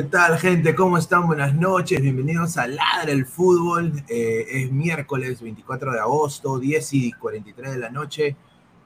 ¿Qué 0.00 0.06
tal, 0.06 0.38
gente? 0.38 0.74
¿Cómo 0.74 0.96
están? 0.96 1.26
Buenas 1.26 1.54
noches. 1.54 2.00
Bienvenidos 2.00 2.56
a 2.56 2.66
Ladra 2.66 3.12
el 3.12 3.26
Fútbol. 3.26 3.92
Eh, 4.08 4.46
es 4.48 4.72
miércoles 4.72 5.42
24 5.42 5.92
de 5.92 6.00
agosto, 6.00 6.58
10 6.58 6.94
y 6.94 7.12
43 7.12 7.72
de 7.72 7.78
la 7.78 7.90
noche. 7.90 8.34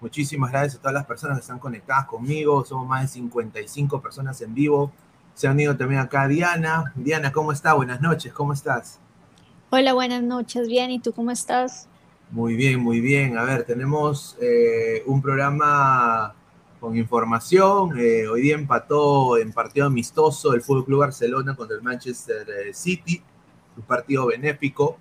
Muchísimas 0.01 0.51
gracias 0.51 0.75
a 0.75 0.79
todas 0.81 0.95
las 0.95 1.07
personas 1.07 1.37
que 1.37 1.43
están 1.43 1.61
conectadas 1.61 2.07
conmigo. 2.07 2.65
Somos 2.65 2.89
más 2.89 3.03
de 3.03 3.07
55 3.07 4.03
personas 4.03 4.41
en 4.41 4.55
vivo. 4.55 4.91
Se 5.35 5.47
han 5.47 5.61
ido 5.61 5.77
también 5.77 6.01
acá 6.01 6.27
Diana. 6.27 6.93
Diana, 6.97 7.31
¿cómo 7.31 7.53
está? 7.53 7.75
Buenas 7.75 8.01
noches. 8.01 8.33
¿Cómo 8.33 8.53
estás? 8.53 8.99
Hola, 9.71 9.93
buenas 9.93 10.25
noches. 10.25 10.67
Bien, 10.67 10.91
¿y 10.91 10.99
tú 10.99 11.13
cómo 11.13 11.31
estás? 11.31 11.87
Muy 12.33 12.57
bien, 12.57 12.81
muy 12.81 12.99
bien. 12.99 13.39
A 13.39 13.45
ver, 13.45 13.63
tenemos 13.63 14.37
eh, 14.41 15.05
un 15.07 15.23
programa 15.23 16.35
con 16.85 16.99
información. 16.99 17.99
Eh, 17.99 18.29
hoy 18.29 18.43
día 18.43 18.57
empató 18.57 19.39
en 19.39 19.55
partido 19.55 19.87
amistoso 19.87 20.53
el 20.53 20.61
Fútbol 20.61 20.85
Club 20.85 21.01
Barcelona 21.01 21.57
contra 21.57 21.79
el 21.79 21.83
Manchester 21.83 22.47
eh, 22.47 22.75
City, 22.75 23.23
un 23.75 23.85
partido 23.85 24.27
benéfico. 24.27 24.99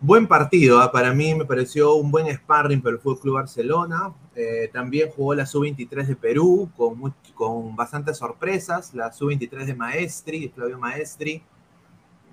Buen 0.00 0.26
partido, 0.26 0.80
¿ah? 0.80 0.90
para 0.90 1.12
mí 1.12 1.36
me 1.36 1.44
pareció 1.44 1.94
un 1.94 2.10
buen 2.10 2.26
sparring 2.34 2.82
para 2.82 2.96
el 2.96 3.00
Fútbol 3.00 3.20
Club 3.20 3.34
Barcelona. 3.34 4.12
Eh, 4.34 4.68
también 4.72 5.08
jugó 5.14 5.36
la 5.36 5.46
Sub-23 5.46 6.04
de 6.04 6.16
Perú 6.16 6.68
con, 6.76 7.14
con 7.32 7.76
bastantes 7.76 8.16
sorpresas. 8.16 8.92
La 8.92 9.12
Sub-23 9.12 9.66
de 9.66 9.74
Maestri, 9.76 10.48
Claudio 10.48 10.80
Maestri, 10.80 11.44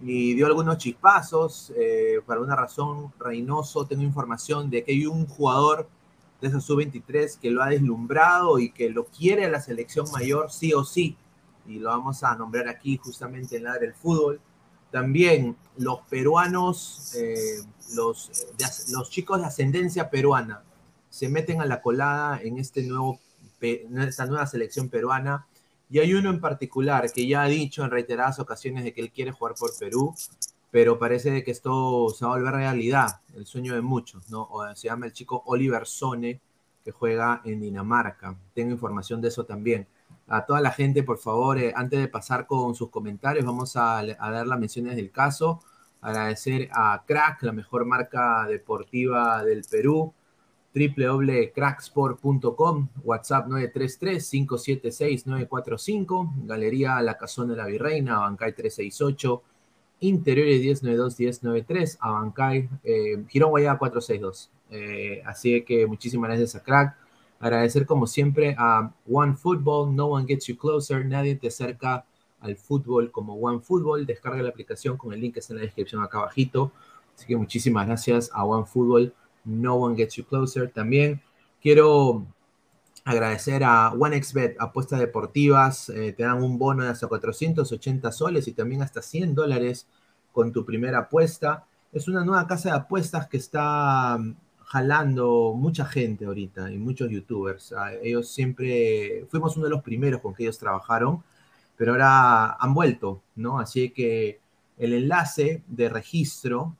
y 0.02 0.34
dio 0.34 0.48
algunos 0.48 0.80
chispazos. 0.80 1.72
por 2.26 2.34
alguna 2.34 2.56
razón, 2.56 3.14
Reynoso, 3.20 3.86
tengo 3.86 4.02
información 4.02 4.72
de 4.72 4.84
que 4.84 4.92
hay 4.92 5.06
un 5.06 5.28
jugador 5.28 5.88
de 6.44 6.50
esa 6.50 6.60
sub-23 6.60 7.40
que 7.40 7.50
lo 7.50 7.64
ha 7.64 7.70
deslumbrado 7.70 8.60
y 8.60 8.72
que 8.72 8.90
lo 8.90 9.06
quiere 9.06 9.46
a 9.46 9.50
la 9.50 9.62
selección 9.62 10.06
mayor 10.12 10.52
sí 10.52 10.74
o 10.74 10.84
sí. 10.84 11.16
Y 11.66 11.80
lo 11.80 11.88
vamos 11.90 12.22
a 12.24 12.36
nombrar 12.36 12.68
aquí 12.68 12.98
justamente 12.98 13.56
en 13.56 13.64
la 13.64 13.78
del 13.78 13.94
fútbol. 13.94 14.42
También 14.92 15.56
los 15.78 16.02
peruanos, 16.02 17.16
eh, 17.16 17.62
los, 17.96 18.30
los 18.92 19.10
chicos 19.10 19.40
de 19.40 19.46
ascendencia 19.46 20.10
peruana, 20.10 20.64
se 21.10 21.30
meten 21.30 21.62
a 21.62 21.66
la 21.66 21.82
colada 21.82 22.42
en, 22.42 22.58
este 22.58 22.84
nuevo, 22.84 23.20
en 23.62 24.02
esta 24.02 24.26
nueva 24.26 24.46
selección 24.46 24.90
peruana. 24.90 25.48
Y 25.90 26.00
hay 26.00 26.14
uno 26.14 26.30
en 26.30 26.42
particular 26.42 27.10
que 27.14 27.26
ya 27.26 27.44
ha 27.44 27.48
dicho 27.48 27.86
en 27.86 27.92
reiteradas 27.92 28.40
ocasiones 28.40 28.84
de 28.84 28.94
que 28.94 29.00
él 29.00 29.12
quiere 29.12 29.32
jugar 29.32 29.54
por 29.58 29.72
Perú 29.78 30.14
pero 30.74 30.98
parece 30.98 31.44
que 31.44 31.52
esto 31.52 32.10
se 32.10 32.26
va 32.26 32.32
a 32.32 32.38
volver 32.40 32.56
realidad, 32.56 33.22
el 33.36 33.46
sueño 33.46 33.76
de 33.76 33.84
muchos, 33.84 34.32
¿no? 34.32 34.50
se 34.74 34.88
llama 34.88 35.06
el 35.06 35.14
chico 35.14 35.44
Oliver 35.46 35.86
Sone, 35.86 36.42
que 36.84 36.90
juega 36.90 37.44
en 37.46 37.62
Dinamarca. 37.62 38.36
Tengo 38.56 38.72
información 38.72 39.22
de 39.22 39.28
eso 39.28 39.46
también. 39.46 39.88
A 40.28 40.48
toda 40.48 40.62
la 40.62 40.72
gente, 40.72 41.04
por 41.04 41.20
favor, 41.20 41.60
eh, 41.60 41.72
antes 41.76 42.00
de 42.00 42.08
pasar 42.08 42.48
con 42.48 42.74
sus 42.74 42.90
comentarios, 42.90 43.46
vamos 43.46 43.76
a, 43.76 44.04
dar 44.04 44.48
las 44.48 44.60
menciones 44.60 44.96
del 44.96 45.12
caso. 45.12 45.60
Agradecer 46.02 46.70
a 46.74 47.04
Crack, 47.06 47.44
la 47.44 47.52
mejor 47.52 47.86
marca 47.86 48.48
deportiva 48.48 49.44
del 49.44 49.64
Perú, 49.70 50.12
www.cracksport.com, 50.74 52.88
WhatsApp 53.04 53.48
933-576-945, 53.48 56.48
Galería 56.48 57.00
La 57.04 57.16
Casona 57.16 57.52
de 57.52 57.58
la 57.58 57.68
Virreina, 57.68 58.22
Bancay 58.22 58.56
368, 58.56 59.44
Interiores 60.04 60.84
1092-1093, 60.84 61.98
Abancay, 62.02 62.70
eh, 62.84 63.24
Girón 63.30 63.52
Guayaba 63.52 63.80
462. 63.80 64.52
Eh, 64.70 65.22
así 65.26 65.64
que 65.64 65.88
muchísimas 65.88 66.28
gracias 66.28 66.56
a 66.56 66.64
Crack. 66.64 66.98
Agradecer 67.40 67.86
como 67.86 68.06
siempre 68.06 68.54
a 68.58 68.94
One 69.10 69.36
Football, 69.36 69.96
No 69.96 70.08
One 70.08 70.28
Gets 70.28 70.48
You 70.48 70.58
Closer, 70.58 71.06
nadie 71.06 71.36
te 71.36 71.48
acerca 71.48 72.06
al 72.42 72.58
fútbol 72.58 73.12
como 73.12 73.36
One 73.36 73.62
Football. 73.62 74.06
Descarga 74.06 74.44
la 74.44 74.50
aplicación 74.50 74.98
con 74.98 75.14
el 75.14 75.22
link 75.22 75.36
que 75.36 75.40
está 75.40 75.54
en 75.54 75.60
la 75.60 75.66
descripción 75.66 76.04
acá 76.04 76.20
abajito. 76.20 76.74
Así 77.16 77.26
que 77.26 77.38
muchísimas 77.38 77.88
gracias 77.88 78.30
a 78.34 78.44
One 78.44 78.66
Football, 78.66 79.14
No 79.46 79.76
One 79.76 79.96
Gets 79.96 80.16
You 80.16 80.26
Closer. 80.26 80.70
También 80.70 81.22
quiero 81.62 82.26
agradecer 83.06 83.64
a 83.64 83.92
OneXBet, 83.94 84.56
apuestas 84.60 85.00
deportivas, 85.00 85.90
eh, 85.90 86.14
te 86.14 86.24
dan 86.24 86.44
un 86.44 86.58
bono 86.58 86.84
de 86.84 86.90
hasta 86.90 87.08
480 87.08 88.12
soles 88.12 88.48
y 88.48 88.54
también 88.54 88.82
hasta 88.82 89.02
100 89.02 89.36
dólares 89.36 89.88
con 90.32 90.52
tu 90.52 90.66
primera 90.66 91.00
apuesta. 91.00 91.66
es 91.92 92.08
una 92.08 92.24
nueva 92.26 92.48
casa 92.48 92.70
de 92.70 92.76
apuestas 92.78 93.28
que 93.28 93.38
está 93.38 94.18
mm, 94.18 94.36
jalando 94.66 95.54
mucha 95.56 95.86
gente 95.86 96.26
ahorita 96.26 96.72
y 96.72 96.78
muchos 96.78 97.10
youtubers. 97.10 97.74
Ah, 97.74 97.94
ellos 98.02 98.30
siempre, 98.30 99.26
fuimos 99.30 99.56
uno 99.58 99.66
de 99.66 99.72
los 99.72 99.84
primeros 99.84 100.22
con 100.22 100.34
que 100.34 100.44
ellos 100.44 100.58
trabajaron, 100.58 101.24
pero 101.78 101.92
ahora 101.94 102.54
han 102.54 102.74
vuelto, 102.74 103.22
¿no? 103.36 103.60
Así 103.60 103.90
que 103.92 104.40
el 104.78 104.94
enlace 104.94 105.64
de 105.68 105.90
registro 105.90 106.76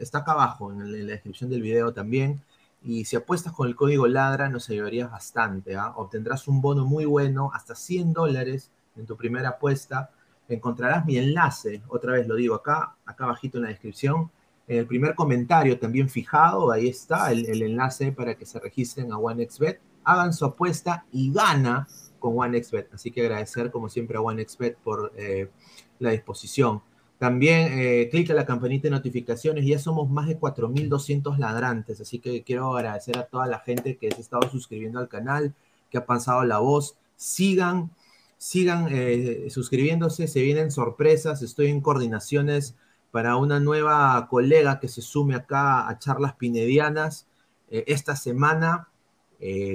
está 0.00 0.18
acá 0.18 0.32
abajo 0.32 0.72
en, 0.72 1.06
la 1.06 1.12
descripción 1.12 1.50
del 1.50 1.62
video 1.62 1.92
también. 1.92 2.40
Y 2.84 3.06
si 3.06 3.16
apuestas 3.16 3.54
con 3.54 3.66
el 3.66 3.74
código 3.74 4.06
LADRA 4.06 4.50
nos 4.50 4.68
ayudarías 4.68 5.10
bastante. 5.10 5.74
¿ah? 5.74 5.94
Obtendrás 5.96 6.46
un 6.46 6.60
bono 6.60 6.84
muy 6.84 7.06
bueno, 7.06 7.50
hasta 7.54 7.74
100 7.74 8.12
dólares 8.12 8.70
en 8.94 9.06
tu 9.06 9.16
primera 9.16 9.48
apuesta. 9.50 10.10
Encontrarás 10.48 11.06
mi 11.06 11.16
enlace, 11.16 11.82
otra 11.88 12.12
vez 12.12 12.28
lo 12.28 12.34
digo 12.34 12.54
acá, 12.54 12.96
acá 13.06 13.24
abajito 13.24 13.56
en 13.56 13.64
la 13.64 13.70
descripción. 13.70 14.30
En 14.68 14.78
el 14.78 14.86
primer 14.86 15.14
comentario 15.14 15.78
también 15.78 16.10
fijado, 16.10 16.70
ahí 16.70 16.88
está 16.88 17.32
el, 17.32 17.62
enlace 17.62 18.12
para 18.12 18.34
que 18.34 18.44
se 18.44 18.60
registren 18.60 19.12
a 19.12 19.18
OneXBet, 19.18 19.80
hagan 20.04 20.34
su 20.34 20.44
apuesta 20.44 21.06
y 21.10 21.32
gana 21.32 21.88
con 22.18 22.38
OneXBet. 22.38 22.92
Así 22.92 23.10
que 23.10 23.22
agradecer 23.22 23.70
como 23.70 23.88
siempre 23.88 24.18
a 24.18 24.20
OneXBet 24.20 24.76
por 24.78 25.12
eh, 25.16 25.50
la 25.98 26.10
disposición. 26.10 26.82
También 27.18 27.78
eh, 27.78 28.08
clica 28.10 28.34
la 28.34 28.44
campanita 28.44 28.84
de 28.84 28.90
notificaciones. 28.90 29.64
Ya 29.64 29.78
somos 29.78 30.10
más 30.10 30.26
de 30.26 30.38
4.200 30.38 31.38
ladrantes, 31.38 32.00
así 32.00 32.18
que 32.18 32.42
quiero 32.42 32.76
agradecer 32.76 33.18
a 33.18 33.26
toda 33.26 33.46
la 33.46 33.60
gente 33.60 33.96
que 33.96 34.10
se 34.10 34.16
ha 34.16 34.20
estado 34.20 34.50
suscribiendo 34.50 34.98
al 34.98 35.08
canal, 35.08 35.54
que 35.90 35.98
ha 35.98 36.06
pasado 36.06 36.44
la 36.44 36.58
voz. 36.58 36.96
Sigan, 37.16 37.90
sigan 38.36 38.88
eh, 38.90 39.46
suscribiéndose, 39.48 40.26
se 40.26 40.42
vienen 40.42 40.70
sorpresas. 40.70 41.42
Estoy 41.42 41.68
en 41.68 41.80
coordinaciones 41.80 42.74
para 43.12 43.36
una 43.36 43.60
nueva 43.60 44.26
colega 44.28 44.80
que 44.80 44.88
se 44.88 45.00
sume 45.00 45.36
acá 45.36 45.88
a 45.88 45.98
charlas 46.00 46.34
pinedianas 46.34 47.28
eh, 47.70 47.84
esta 47.86 48.16
semana. 48.16 48.88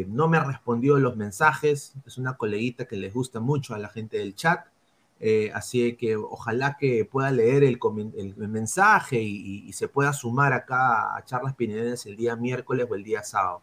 no 0.08 0.28
me 0.28 0.38
ha 0.38 0.44
respondido 0.44 0.98
los 1.00 1.16
mensajes, 1.16 1.94
es 2.06 2.18
una 2.18 2.38
coleguita 2.38 2.86
que 2.86 2.98
les 2.98 3.14
gusta 3.14 3.40
mucho 3.40 3.76
a 3.76 3.80
la 3.80 3.90
gente 3.90 4.18
del 4.18 4.36
chat. 4.36 4.66
Eh, 5.22 5.52
así 5.54 5.96
que 5.98 6.16
ojalá 6.16 6.78
que 6.80 7.04
pueda 7.04 7.30
leer 7.32 7.64
el, 7.64 7.78
mensaje 8.38 9.22
y, 9.22 9.72
se 9.74 9.88
pueda 9.90 10.14
sumar 10.14 10.54
acá 10.54 11.16
a 11.16 11.24
charlas 11.26 11.56
pinedes 11.56 12.06
el 12.06 12.16
día 12.16 12.36
miércoles 12.36 12.88
o 12.90 12.96
el 12.96 13.04
día 13.04 13.24
sábado. 13.24 13.62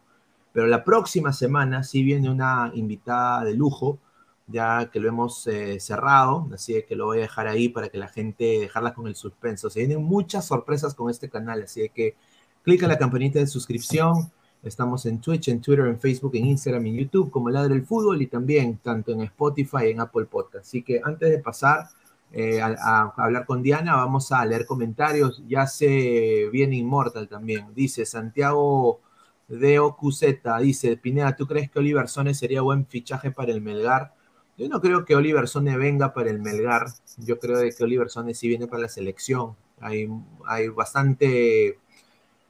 Pero 0.53 0.67
la 0.67 0.83
próxima 0.83 1.33
semana 1.33 1.83
sí 1.83 2.03
viene 2.03 2.29
una 2.29 2.71
invitada 2.75 3.43
de 3.43 3.53
lujo, 3.53 3.99
ya 4.47 4.89
que 4.91 4.99
lo 4.99 5.09
hemos 5.09 5.45
eh, 5.47 5.79
cerrado, 5.79 6.47
así 6.53 6.83
que 6.87 6.95
lo 6.95 7.07
voy 7.07 7.19
a 7.19 7.21
dejar 7.21 7.47
ahí 7.47 7.69
para 7.69 7.89
que 7.89 7.97
la 7.97 8.07
gente 8.07 8.59
dejarla 8.61 8.93
con 8.93 9.07
el 9.07 9.15
suspenso. 9.15 9.69
Se 9.69 9.79
vienen 9.79 10.03
muchas 10.03 10.45
sorpresas 10.45 10.93
con 10.95 11.09
este 11.09 11.29
canal, 11.29 11.63
así 11.63 11.89
que 11.89 12.15
clica 12.63 12.87
la 12.87 12.97
campanita 12.97 13.39
de 13.39 13.47
suscripción 13.47 14.31
Estamos 14.67 15.05
en 15.05 15.19
Twitch, 15.19 15.47
en 15.47 15.61
Twitter, 15.61 15.85
en 15.85 15.99
Facebook, 15.99 16.35
en 16.35 16.45
Instagram, 16.45 16.85
en 16.85 16.95
YouTube, 16.95 17.31
como 17.31 17.49
Ladre 17.49 17.73
el 17.75 17.85
Fútbol 17.85 18.21
y 18.21 18.27
también 18.27 18.77
tanto 18.77 19.11
en 19.11 19.21
Spotify 19.21 19.85
y 19.87 19.91
en 19.91 20.01
Apple 20.01 20.25
Podcast. 20.25 20.65
Así 20.67 20.83
que 20.83 21.01
antes 21.03 21.29
de 21.29 21.39
pasar 21.39 21.87
eh, 22.33 22.61
a, 22.61 23.13
hablar 23.15 23.45
con 23.45 23.63
Diana, 23.63 23.95
vamos 23.95 24.31
a 24.31 24.45
leer 24.45 24.65
comentarios. 24.65 25.41
Ya 25.47 25.65
se 25.67 26.49
viene 26.51 26.75
Inmortal 26.75 27.27
también. 27.27 27.73
Dice 27.73 28.05
Santiago 28.05 28.99
de 29.47 29.79
Ocuzeta, 29.79 30.57
dice, 30.59 30.97
Pineda, 30.97 31.35
¿tú 31.35 31.47
crees 31.47 31.71
que 31.71 31.79
Oliver 31.79 32.09
Sone 32.09 32.33
sería 32.33 32.61
buen 32.61 32.85
fichaje 32.85 33.31
para 33.31 33.51
el 33.51 33.61
Melgar? 33.61 34.13
Yo 34.57 34.67
no 34.67 34.81
creo 34.81 35.05
que 35.05 35.15
Oliver 35.15 35.47
Sone 35.47 35.77
venga 35.77 36.13
para 36.13 36.29
el 36.29 36.39
Melgar. 36.39 36.87
Yo 37.17 37.39
creo 37.39 37.59
que 37.59 37.83
Oliver 37.83 38.09
Sone 38.09 38.33
sí 38.33 38.47
viene 38.47 38.67
para 38.67 38.83
la 38.83 38.89
selección. 38.89 39.55
Hay, 39.79 40.09
hay 40.45 40.67
bastante 40.69 41.79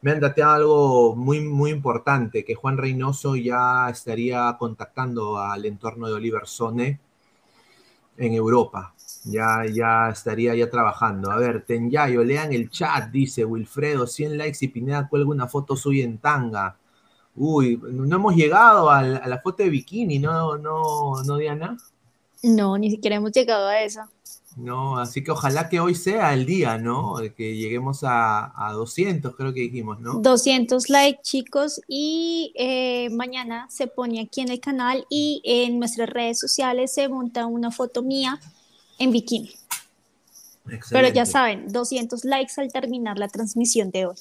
me 0.02 0.12
han 0.12 0.20
dateado 0.20 0.54
algo 0.54 1.16
muy, 1.16 1.42
muy 1.42 1.72
importante, 1.72 2.46
que 2.46 2.56
Juan 2.56 2.78
Reynoso 2.78 3.36
ya 3.36 3.90
estaría 3.90 4.56
contactando 4.60 5.40
al 5.40 5.66
entorno 5.66 6.08
de 6.08 6.14
Oliver 6.14 6.46
Sone 6.46 7.00
en 8.18 8.34
Europa. 8.34 8.94
Ya, 9.26 9.66
ya 9.72 10.10
estaría 10.10 10.56
ya 10.56 10.70
trabajando. 10.70 11.32
A 11.32 11.38
ver, 11.38 11.66
Tenyayo, 11.66 12.24
lean 12.24 12.54
el 12.54 12.70
chat, 12.70 13.10
dice 13.10 13.44
Wilfredo, 13.46 14.06
100 14.06 14.38
likes 14.38 14.60
y 14.62 14.68
Pineda 14.68 15.08
cuelga 15.08 15.30
una 15.30 15.48
foto 15.48 15.76
suya 15.76 16.04
en 16.04 16.18
tanga. 16.20 16.78
Uy, 17.36 17.80
no 17.84 18.16
hemos 18.16 18.36
llegado 18.36 18.90
a 18.90 19.02
la, 19.02 19.18
a 19.18 19.28
la 19.28 19.40
foto 19.40 19.64
de 19.64 19.70
bikini, 19.70 20.20
¿no, 20.20 20.58
no, 20.58 21.24
no, 21.24 21.38
Diana? 21.38 21.78
No, 22.44 22.78
ni 22.78 22.90
siquiera 22.90 23.16
hemos 23.16 23.32
llegado 23.32 23.68
a 23.68 23.82
esa. 23.82 24.10
No, 24.58 24.98
así 24.98 25.24
que 25.24 25.30
ojalá 25.30 25.70
que 25.70 25.80
hoy 25.80 25.94
sea 25.94 26.34
el 26.34 26.48
día, 26.48 26.80
¿no? 26.80 27.14
Que 27.36 27.56
lleguemos 27.56 28.00
a, 28.04 28.72
200, 28.74 29.36
creo 29.36 29.54
que 29.54 29.62
dijimos, 29.62 30.00
¿no? 30.00 30.16
200 30.16 30.90
likes, 30.90 31.22
chicos, 31.22 31.80
y 31.88 32.54
eh, 32.56 33.10
mañana 33.12 33.68
se 33.70 33.86
pone 33.86 34.20
aquí 34.20 34.42
en 34.42 34.50
el 34.50 34.60
canal 34.60 35.06
y 35.12 35.44
en 35.46 35.78
nuestras 35.78 36.10
redes 36.10 36.40
sociales 36.40 36.92
se 36.92 37.08
monta 37.08 37.46
una 37.46 37.70
foto 37.70 38.02
mía 38.02 38.40
en 38.98 39.12
bikini. 39.12 39.52
Pero 40.90 41.08
ya 41.10 41.28
saben, 41.28 41.72
200 41.72 42.26
likes 42.26 42.54
al 42.58 42.72
terminar 42.72 43.20
la 43.20 43.28
transmisión 43.28 43.92
de 43.92 44.08
hoy. 44.08 44.16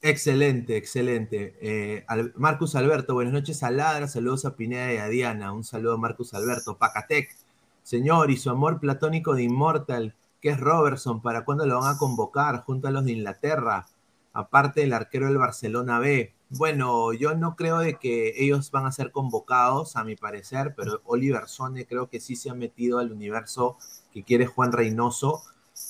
Excelente, 0.00 0.78
excelente. 0.78 1.58
Eh, 1.60 2.06
Marcus 2.36 2.74
Alberto, 2.76 3.12
buenas 3.12 3.34
noches 3.34 3.62
a 3.62 3.70
Ladra, 3.70 4.08
saludos 4.08 4.46
a 4.46 4.56
Pineda 4.56 4.92
y 4.94 4.96
a 4.96 5.08
Diana, 5.08 5.52
un 5.52 5.64
saludo 5.64 5.94
a 5.94 5.98
Marcus 5.98 6.32
Alberto, 6.32 6.78
Pacatec. 6.78 7.43
Señor, 7.84 8.30
y 8.30 8.38
su 8.38 8.48
amor 8.48 8.80
platónico 8.80 9.34
de 9.34 9.42
Immortal, 9.42 10.16
que 10.40 10.48
es 10.48 10.58
Robertson, 10.58 11.20
¿para 11.20 11.44
cuándo 11.44 11.66
lo 11.66 11.80
van 11.80 11.94
a 11.94 11.98
convocar 11.98 12.64
junto 12.64 12.88
a 12.88 12.90
los 12.90 13.04
de 13.04 13.12
Inglaterra? 13.12 13.86
Aparte 14.32 14.80
del 14.80 14.94
arquero 14.94 15.26
del 15.26 15.36
Barcelona 15.36 15.98
B. 15.98 16.34
Bueno, 16.48 17.12
yo 17.12 17.34
no 17.34 17.56
creo 17.56 17.78
de 17.78 17.98
que 17.98 18.32
ellos 18.42 18.70
van 18.70 18.86
a 18.86 18.92
ser 18.92 19.12
convocados, 19.12 19.96
a 19.96 20.04
mi 20.04 20.16
parecer, 20.16 20.74
pero 20.74 21.02
Oliver 21.04 21.46
Sone 21.46 21.86
creo 21.86 22.08
que 22.08 22.20
sí 22.20 22.36
se 22.36 22.48
ha 22.48 22.54
metido 22.54 23.00
al 23.00 23.12
universo 23.12 23.76
que 24.14 24.24
quiere 24.24 24.46
Juan 24.46 24.72
Reynoso 24.72 25.42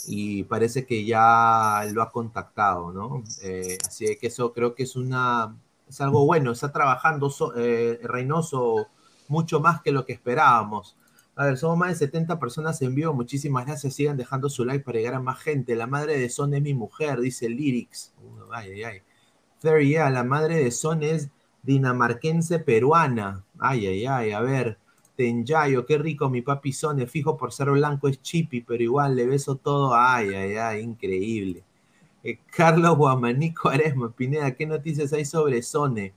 y 0.08 0.42
parece 0.44 0.86
que 0.86 1.04
ya 1.04 1.86
lo 1.92 2.02
ha 2.02 2.10
contactado, 2.10 2.92
¿no? 2.92 3.22
Eh, 3.42 3.78
así 3.86 4.16
que 4.20 4.26
eso 4.26 4.52
creo 4.52 4.74
que 4.74 4.82
es 4.82 4.96
una 4.96 5.54
es 5.88 6.00
algo 6.00 6.26
bueno, 6.26 6.50
está 6.50 6.72
trabajando 6.72 7.32
eh, 7.56 8.00
Reynoso 8.02 8.88
mucho 9.28 9.60
más 9.60 9.80
que 9.80 9.92
lo 9.92 10.04
que 10.04 10.12
esperábamos. 10.12 10.96
A 11.36 11.46
ver, 11.46 11.56
somos 11.58 11.76
más 11.76 11.90
de 11.90 12.06
70 12.06 12.38
personas 12.38 12.80
en 12.82 12.94
vivo. 12.94 13.12
Muchísimas 13.12 13.66
gracias. 13.66 13.94
Sigan 13.94 14.16
dejando 14.16 14.48
su 14.48 14.64
like 14.64 14.84
para 14.84 14.98
llegar 14.98 15.14
a 15.14 15.20
más 15.20 15.40
gente. 15.40 15.74
La 15.74 15.86
madre 15.86 16.18
de 16.18 16.28
Son 16.28 16.54
es 16.54 16.62
mi 16.62 16.74
mujer, 16.74 17.20
dice 17.20 17.48
Lyrics. 17.48 18.14
ay, 18.52 18.70
ay, 18.72 18.82
ay. 18.84 19.02
Very, 19.62 19.88
yeah, 19.88 20.10
la 20.10 20.24
madre 20.24 20.56
de 20.62 20.70
Son 20.70 21.02
es 21.02 21.30
dinamarquense 21.62 22.58
peruana. 22.60 23.44
Ay, 23.58 23.86
ay, 23.86 24.06
ay. 24.06 24.32
A 24.32 24.40
ver, 24.40 24.78
Tenyayo, 25.16 25.86
qué 25.86 25.98
rico 25.98 26.28
mi 26.28 26.42
papi 26.42 26.72
Sone. 26.72 27.06
Fijo 27.06 27.36
por 27.36 27.52
ser 27.52 27.70
blanco 27.70 28.08
es 28.08 28.20
chipi, 28.20 28.60
pero 28.62 28.82
igual 28.82 29.16
le 29.16 29.26
beso 29.26 29.56
todo. 29.56 29.94
Ay, 29.94 30.34
ay, 30.34 30.56
ay, 30.56 30.80
increíble. 30.82 31.64
Eh, 32.22 32.38
Carlos 32.50 32.96
Guamanico 32.96 33.68
Aresma, 33.68 34.10
Pineda, 34.10 34.54
¿qué 34.54 34.66
noticias 34.66 35.12
hay 35.12 35.24
sobre 35.24 35.62
Sone? 35.62 36.14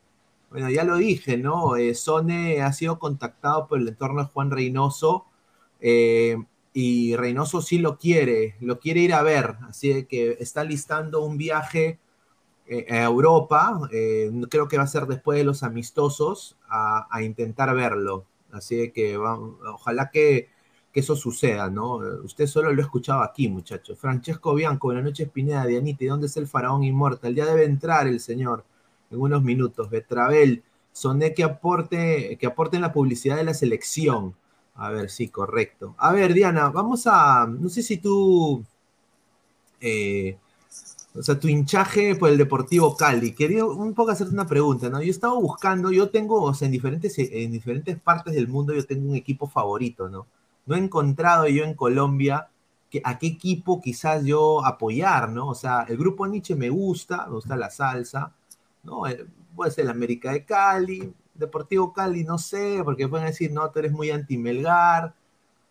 Bueno, 0.50 0.70
ya 0.70 0.84
lo 0.86 0.98
dije, 0.98 1.38
¿no? 1.38 1.76
Eh, 1.76 1.94
Sone 1.94 2.62
ha 2.62 2.72
sido 2.72 3.00
contactado 3.00 3.68
por 3.68 3.80
el 3.80 3.88
entorno 3.90 4.24
de 4.24 4.30
Juan 4.30 4.50
Reynoso 4.50 5.26
eh, 5.82 6.38
y 6.74 7.16
Reynoso 7.18 7.62
sí 7.62 7.80
lo 7.80 7.98
quiere, 7.98 8.56
lo 8.62 8.80
quiere 8.80 9.02
ir 9.02 9.14
a 9.14 9.24
ver, 9.24 9.58
así 9.68 10.06
que 10.06 10.38
está 10.40 10.64
listando 10.64 11.22
un 11.24 11.38
viaje 11.38 12.00
eh, 12.68 12.86
a 12.90 13.04
Europa, 13.06 13.80
creo 14.50 14.68
que 14.68 14.78
va 14.78 14.84
a 14.84 14.88
ser 14.88 15.06
después 15.08 15.38
de 15.38 15.46
los 15.46 15.64
amistosos, 15.64 16.58
a, 16.70 17.22
intentar 17.24 17.74
verlo. 17.76 18.26
Así 18.52 18.92
que 18.92 19.18
ojalá 19.18 20.10
que, 20.12 20.50
que, 20.94 21.00
eso 21.02 21.16
suceda, 21.16 21.70
¿no? 21.70 21.98
Usted 22.24 22.48
solo 22.48 22.72
lo 22.74 22.82
ha 22.82 22.86
escuchado 22.86 23.22
aquí, 23.22 23.50
muchachos. 23.50 24.00
Francesco 24.00 24.54
Bianco, 24.56 24.88
buenas 24.88 25.04
noches, 25.04 25.30
Pineda, 25.30 25.66
Dianita, 25.66 26.04
¿y 26.04 26.08
dónde 26.08 26.28
es 26.28 26.38
el 26.38 26.48
faraón 26.48 26.84
inmortal? 26.84 27.36
Ya 27.36 27.46
debe 27.46 27.66
entrar 27.66 28.08
el 28.08 28.20
señor 28.20 28.66
en 29.12 29.22
unos 29.22 29.44
minutos. 29.44 29.90
Betravel, 29.90 30.64
soné 30.92 31.34
que 31.34 31.44
aporte, 31.44 32.38
que 32.40 32.48
aporte 32.48 32.76
en 32.76 32.82
la 32.82 32.94
publicidad 32.94 33.38
de 33.38 33.44
la 33.44 33.54
selección. 33.54 34.36
A 34.76 34.92
ver, 34.92 35.10
sí, 35.10 35.30
correcto. 35.30 35.96
A 35.98 36.14
ver, 36.14 36.34
Diana, 36.34 36.70
vamos 36.70 37.08
a. 37.08 37.48
No 37.48 37.70
sé 37.70 37.84
si 37.84 37.98
tú. 37.98 38.64
Eh, 39.82 40.38
o 41.18 41.24
sea, 41.24 41.40
tu 41.40 41.48
hinchaje 41.48 42.16
por 42.16 42.30
el 42.30 42.38
Deportivo 42.38 42.96
Cali. 42.96 43.32
Quería 43.34 43.66
un 43.66 43.94
poco 43.94 44.12
hacerte 44.12 44.34
una 44.34 44.46
pregunta, 44.46 44.90
¿no? 44.90 45.02
Yo 45.02 45.10
estaba 45.10 45.34
buscando, 45.34 45.92
yo 45.92 46.10
tengo, 46.10 46.44
o 46.44 46.54
sea, 46.54 46.68
en 46.68 46.72
diferentes, 46.72 47.18
en 47.18 47.52
diferentes 47.52 48.00
partes 48.00 48.36
del 48.36 48.48
mundo 48.48 48.74
yo 48.74 48.86
tengo 48.86 49.10
un 49.10 49.16
equipo 49.16 49.48
favorito, 49.48 50.10
¿no? 50.10 50.28
No 50.68 50.76
he 50.76 50.80
encontrado 50.80 51.48
yo 51.48 51.64
en 51.64 51.74
Colombia 51.74 52.50
que, 52.92 53.02
a 53.04 53.18
qué 53.18 53.28
equipo 53.28 53.82
quizás 53.82 54.26
yo 54.26 54.64
apoyar, 54.66 55.30
¿no? 55.30 55.48
O 55.48 55.56
sea, 55.56 55.86
el 55.90 55.98
grupo 55.98 56.28
Nietzsche 56.28 56.56
me 56.56 56.70
gusta, 56.70 57.26
me 57.28 57.34
gusta 57.34 57.56
la 57.56 57.72
salsa, 57.72 58.34
¿no? 58.84 59.08
Eh, 59.08 59.26
puede 59.56 59.72
ser 59.72 59.86
el 59.86 59.92
América 59.92 60.32
de 60.32 60.46
Cali, 60.46 61.14
Deportivo 61.34 61.94
Cali, 61.94 62.24
no 62.24 62.38
sé, 62.38 62.82
porque 62.84 63.08
pueden 63.08 63.28
decir, 63.28 63.52
no, 63.52 63.70
tú 63.70 63.80
eres 63.80 63.92
muy 63.92 64.10
anti-Melgar, 64.10 65.14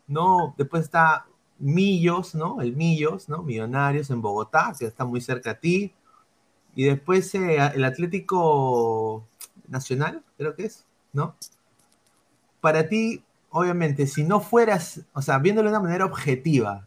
¿no? 0.07 0.55
Después 0.57 0.85
está 0.85 1.27
Millos, 1.59 2.35
¿no? 2.35 2.61
El 2.61 2.77
Millos, 2.77 3.29
¿no? 3.29 3.43
Millonarios 3.43 4.11
en 4.11 4.23
Bogotá, 4.23 4.73
que 4.79 4.87
está 4.87 5.05
muy 5.05 5.21
cerca 5.21 5.53
a 5.53 5.59
ti. 5.59 5.93
Y 6.75 6.85
después 6.85 7.35
eh, 7.35 7.57
el 7.75 7.85
Atlético 7.85 9.27
Nacional, 9.69 10.23
creo 10.37 10.55
que 10.55 10.67
es, 10.67 10.85
¿no? 11.13 11.35
Para 12.61 12.89
ti, 12.89 13.25
obviamente, 13.51 14.07
si 14.07 14.25
no 14.25 14.41
fueras, 14.41 15.01
o 15.15 15.23
sea, 15.23 15.39
viéndolo 15.39 15.71
de 15.71 15.77
una 15.77 15.85
manera 15.85 16.05
objetiva, 16.05 16.87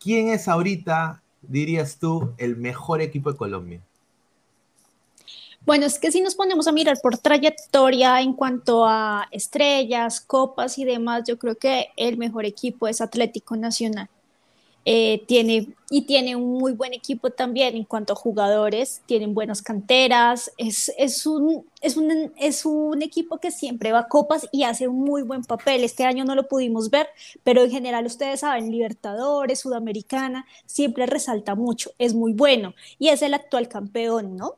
¿quién 0.00 0.28
es 0.28 0.48
ahorita, 0.48 1.22
dirías 1.42 1.98
tú, 1.98 2.34
el 2.38 2.56
mejor 2.56 3.00
equipo 3.00 3.32
de 3.32 3.38
Colombia? 3.38 3.80
Bueno, 5.66 5.86
es 5.86 5.98
que 5.98 6.10
si 6.10 6.20
nos 6.20 6.34
ponemos 6.34 6.66
a 6.66 6.72
mirar 6.72 6.98
por 7.02 7.18
trayectoria 7.18 8.20
en 8.22 8.32
cuanto 8.32 8.86
a 8.86 9.28
estrellas, 9.30 10.20
copas 10.20 10.78
y 10.78 10.84
demás, 10.84 11.24
yo 11.28 11.38
creo 11.38 11.56
que 11.56 11.88
el 11.96 12.16
mejor 12.16 12.44
equipo 12.46 12.88
es 12.88 13.00
Atlético 13.00 13.56
Nacional. 13.56 14.08
Eh, 14.86 15.24
tiene, 15.28 15.68
y 15.90 16.02
tiene 16.06 16.36
un 16.36 16.58
muy 16.58 16.72
buen 16.72 16.94
equipo 16.94 17.30
también 17.30 17.76
en 17.76 17.84
cuanto 17.84 18.14
a 18.14 18.16
jugadores, 18.16 19.02
tienen 19.06 19.34
buenas 19.34 19.62
canteras, 19.62 20.52
es, 20.58 20.92
es, 20.98 21.26
un, 21.26 21.66
es, 21.82 21.96
un, 21.98 22.32
es 22.38 22.64
un 22.66 23.02
equipo 23.02 23.38
que 23.38 23.50
siempre 23.50 23.92
va 23.92 24.00
a 24.00 24.08
copas 24.08 24.48
y 24.52 24.64
hace 24.64 24.88
un 24.88 25.00
muy 25.00 25.22
buen 25.22 25.44
papel. 25.44 25.84
Este 25.84 26.04
año 26.04 26.24
no 26.24 26.34
lo 26.34 26.48
pudimos 26.48 26.90
ver, 26.90 27.08
pero 27.44 27.62
en 27.64 27.70
general 27.70 28.06
ustedes 28.06 28.40
saben, 28.40 28.70
Libertadores, 28.70 29.60
Sudamericana, 29.60 30.46
siempre 30.66 31.06
resalta 31.06 31.54
mucho, 31.54 31.92
es 31.98 32.14
muy 32.14 32.32
bueno 32.32 32.74
y 32.98 33.08
es 33.08 33.22
el 33.22 33.34
actual 33.34 33.68
campeón, 33.68 34.36
¿no? 34.36 34.56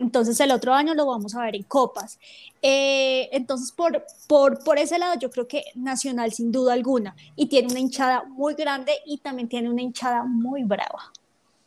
Entonces 0.00 0.40
el 0.40 0.50
otro 0.50 0.72
año 0.72 0.94
lo 0.94 1.06
vamos 1.06 1.34
a 1.34 1.42
ver 1.42 1.54
en 1.54 1.62
copas. 1.62 2.18
Eh, 2.62 3.28
entonces 3.32 3.70
por, 3.70 4.04
por, 4.26 4.64
por 4.64 4.78
ese 4.78 4.98
lado 4.98 5.18
yo 5.20 5.30
creo 5.30 5.46
que 5.46 5.62
Nacional 5.74 6.32
sin 6.32 6.50
duda 6.50 6.72
alguna 6.72 7.14
y 7.36 7.46
tiene 7.46 7.68
una 7.68 7.80
hinchada 7.80 8.24
muy 8.24 8.54
grande 8.54 8.92
y 9.06 9.18
también 9.18 9.48
tiene 9.48 9.68
una 9.68 9.82
hinchada 9.82 10.24
muy 10.24 10.64
brava. 10.64 11.12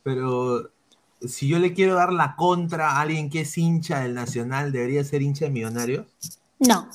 Pero 0.02 0.68
si 1.20 1.46
yo 1.46 1.60
le 1.60 1.72
quiero 1.74 1.94
dar 1.94 2.12
la 2.12 2.34
contra 2.34 2.90
a 2.90 3.02
alguien 3.02 3.30
que 3.30 3.42
es 3.42 3.56
hincha 3.56 4.00
del 4.00 4.14
Nacional, 4.14 4.72
¿debería 4.72 5.04
ser 5.04 5.22
hincha 5.22 5.44
de 5.44 5.52
Millonarios? 5.52 6.06
No. 6.58 6.88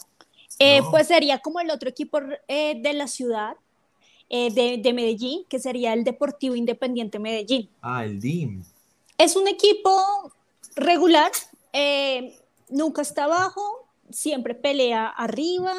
Eh, 0.59 0.81
pues 0.91 1.07
sería 1.07 1.39
como 1.39 1.61
el 1.61 1.71
otro 1.71 1.87
equipo 1.87 2.19
eh, 2.49 2.81
de 2.81 2.93
la 2.93 3.07
ciudad, 3.07 3.55
de, 4.29 4.79
de, 4.83 4.93
Medellín, 4.93 5.43
que 5.49 5.57
sería 5.57 5.93
el 5.93 6.03
Deportivo 6.03 6.53
Independiente 6.53 7.17
Medellín. 7.17 7.67
Ah, 7.81 8.05
el 8.05 8.19
DIM. 8.19 8.63
Es 9.17 9.35
un 9.35 9.47
equipo 9.47 9.89
regular, 10.75 11.31
eh, 11.73 12.39
nunca 12.69 13.01
está 13.01 13.25
abajo, 13.25 13.87
siempre 14.11 14.55
pelea 14.55 15.07
arriba, 15.07 15.73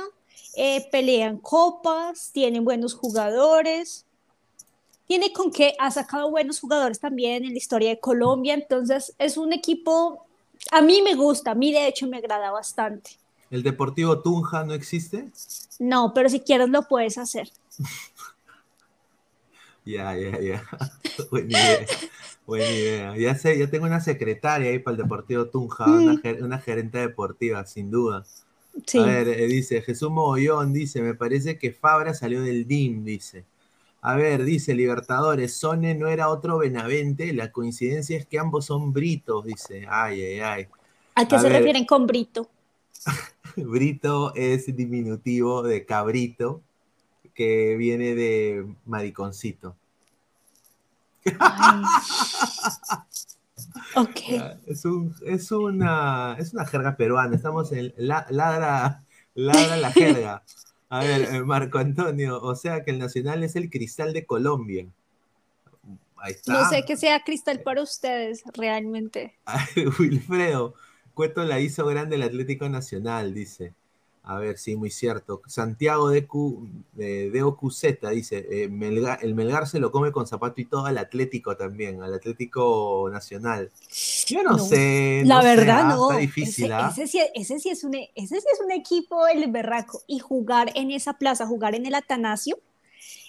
eh, 0.56 0.88
pelean 0.90 1.38
copas, 1.38 2.30
tienen 2.32 2.64
buenos 2.64 2.94
jugadores, 2.94 4.04
tiene 5.06 5.32
con 5.32 5.50
que 5.50 5.74
ha 5.78 5.90
sacado 5.90 6.30
buenos 6.30 6.60
jugadores 6.60 7.00
también 7.00 7.44
en 7.44 7.52
la 7.52 7.58
historia 7.58 7.90
de 7.90 8.00
Colombia, 8.00 8.54
entonces 8.54 9.14
es 9.18 9.36
un 9.36 9.52
equipo, 9.52 10.26
a 10.70 10.82
mí 10.82 11.02
me 11.02 11.14
gusta, 11.14 11.52
a 11.52 11.54
mí 11.54 11.72
de 11.72 11.86
hecho 11.86 12.06
me 12.06 12.18
agrada 12.18 12.50
bastante. 12.50 13.10
¿El 13.50 13.64
Deportivo 13.64 14.20
Tunja 14.20 14.62
no 14.62 14.74
existe? 14.74 15.28
No, 15.80 16.14
pero 16.14 16.28
si 16.28 16.40
quieres 16.40 16.68
lo 16.68 16.82
puedes 16.82 17.18
hacer. 17.18 17.50
Ya, 19.84 20.14
ya, 20.14 20.38
ya. 20.38 20.62
Buena 21.30 21.58
idea. 21.58 21.86
Buena 22.50 22.68
idea. 22.68 23.16
Ya 23.16 23.36
sé, 23.36 23.56
ya 23.56 23.70
tengo 23.70 23.86
una 23.86 24.00
secretaria 24.00 24.70
ahí 24.70 24.80
para 24.80 24.96
el 24.96 25.02
Deportivo 25.04 25.46
Tunja, 25.46 25.86
mm. 25.86 26.42
una, 26.42 26.58
gerente 26.58 26.98
deportiva, 26.98 27.64
sin 27.64 27.92
duda. 27.92 28.26
Sí. 28.84 28.98
A 28.98 29.04
ver, 29.04 29.28
eh, 29.28 29.46
dice 29.46 29.82
Jesús 29.82 30.10
Mogollón, 30.10 30.72
dice, 30.72 31.00
me 31.00 31.14
parece 31.14 31.58
que 31.58 31.70
Fabra 31.70 32.12
salió 32.12 32.42
del 32.42 32.66
DIM, 32.66 33.04
dice. 33.04 33.44
A 34.00 34.16
ver, 34.16 34.42
dice 34.42 34.74
Libertadores, 34.74 35.54
Sone 35.54 35.94
no 35.94 36.08
era 36.08 36.28
otro 36.28 36.58
Benavente, 36.58 37.32
la 37.34 37.52
coincidencia 37.52 38.18
es 38.18 38.26
que 38.26 38.40
ambos 38.40 38.64
son 38.64 38.92
britos, 38.92 39.44
dice. 39.44 39.86
Ay, 39.88 40.20
ay, 40.20 40.40
ay. 40.40 40.66
¿A 41.14 41.28
qué 41.28 41.38
se 41.38 41.50
refieren 41.50 41.84
con 41.84 42.08
brito? 42.08 42.50
brito 43.54 44.34
es 44.34 44.74
diminutivo 44.74 45.62
de 45.62 45.86
cabrito, 45.86 46.62
que 47.32 47.76
viene 47.76 48.16
de 48.16 48.66
mariconcito. 48.86 49.76
Es, 54.66 54.84
un, 54.84 55.14
es, 55.26 55.50
una, 55.52 56.36
es 56.38 56.52
una 56.52 56.64
jerga 56.66 56.96
peruana. 56.96 57.36
Estamos 57.36 57.72
en 57.72 57.92
la, 57.96 58.26
ladra, 58.30 59.04
ladra 59.34 59.76
la 59.76 59.92
jerga. 59.92 60.42
A 60.88 61.00
ver, 61.00 61.34
eh, 61.34 61.42
Marco 61.42 61.78
Antonio, 61.78 62.40
o 62.40 62.54
sea 62.56 62.84
que 62.84 62.90
el 62.90 62.98
Nacional 62.98 63.44
es 63.44 63.56
el 63.56 63.70
cristal 63.70 64.12
de 64.12 64.26
Colombia. 64.26 64.86
Ahí 66.16 66.32
está. 66.32 66.52
No 66.52 66.68
sé 66.68 66.84
que 66.84 66.96
sea 66.96 67.22
cristal 67.22 67.60
para 67.60 67.82
ustedes, 67.82 68.42
realmente. 68.54 69.38
Wilfredo, 69.98 70.74
Cueto 71.14 71.44
la 71.44 71.60
hizo 71.60 71.86
grande 71.86 72.16
el 72.16 72.22
Atlético 72.22 72.68
Nacional, 72.68 73.34
dice. 73.34 73.74
A 74.22 74.38
ver, 74.38 74.58
sí, 74.58 74.76
muy 74.76 74.90
cierto. 74.90 75.40
Santiago 75.46 76.10
de, 76.10 76.26
Q, 76.26 76.68
de, 76.92 77.30
dice, 78.12 78.46
eh, 78.50 78.64
el 79.22 79.34
Melgar 79.34 79.66
se 79.66 79.80
lo 79.80 79.90
come 79.90 80.12
con 80.12 80.26
zapato 80.26 80.60
y 80.60 80.66
todo 80.66 80.84
al 80.86 80.98
Atlético 80.98 81.56
también, 81.56 82.02
al 82.02 82.12
Atlético 82.12 83.08
Nacional. 83.10 83.70
Yo 84.26 84.42
no, 84.42 84.58
sé. 84.58 85.22
La 85.24 85.42
verdad, 85.42 85.80
ah, 85.84 85.94
no. 85.94 86.10
Está 86.10 86.20
difícil. 86.20 86.70
¿ah? 86.70 86.92
Ese, 86.94 87.06
sí, 87.06 87.70
es 87.70 87.82
un, 87.82 87.94
ese 87.94 88.40
sí 88.40 88.46
es 88.52 88.60
un 88.62 88.70
equipo, 88.70 89.26
el 89.26 89.50
berraco. 89.50 90.02
Y 90.06 90.18
jugar 90.18 90.70
en 90.74 90.90
esa 90.90 91.14
plaza, 91.14 91.46
jugar 91.46 91.74
en 91.74 91.86
el 91.86 91.94
Atanasio, 91.94 92.58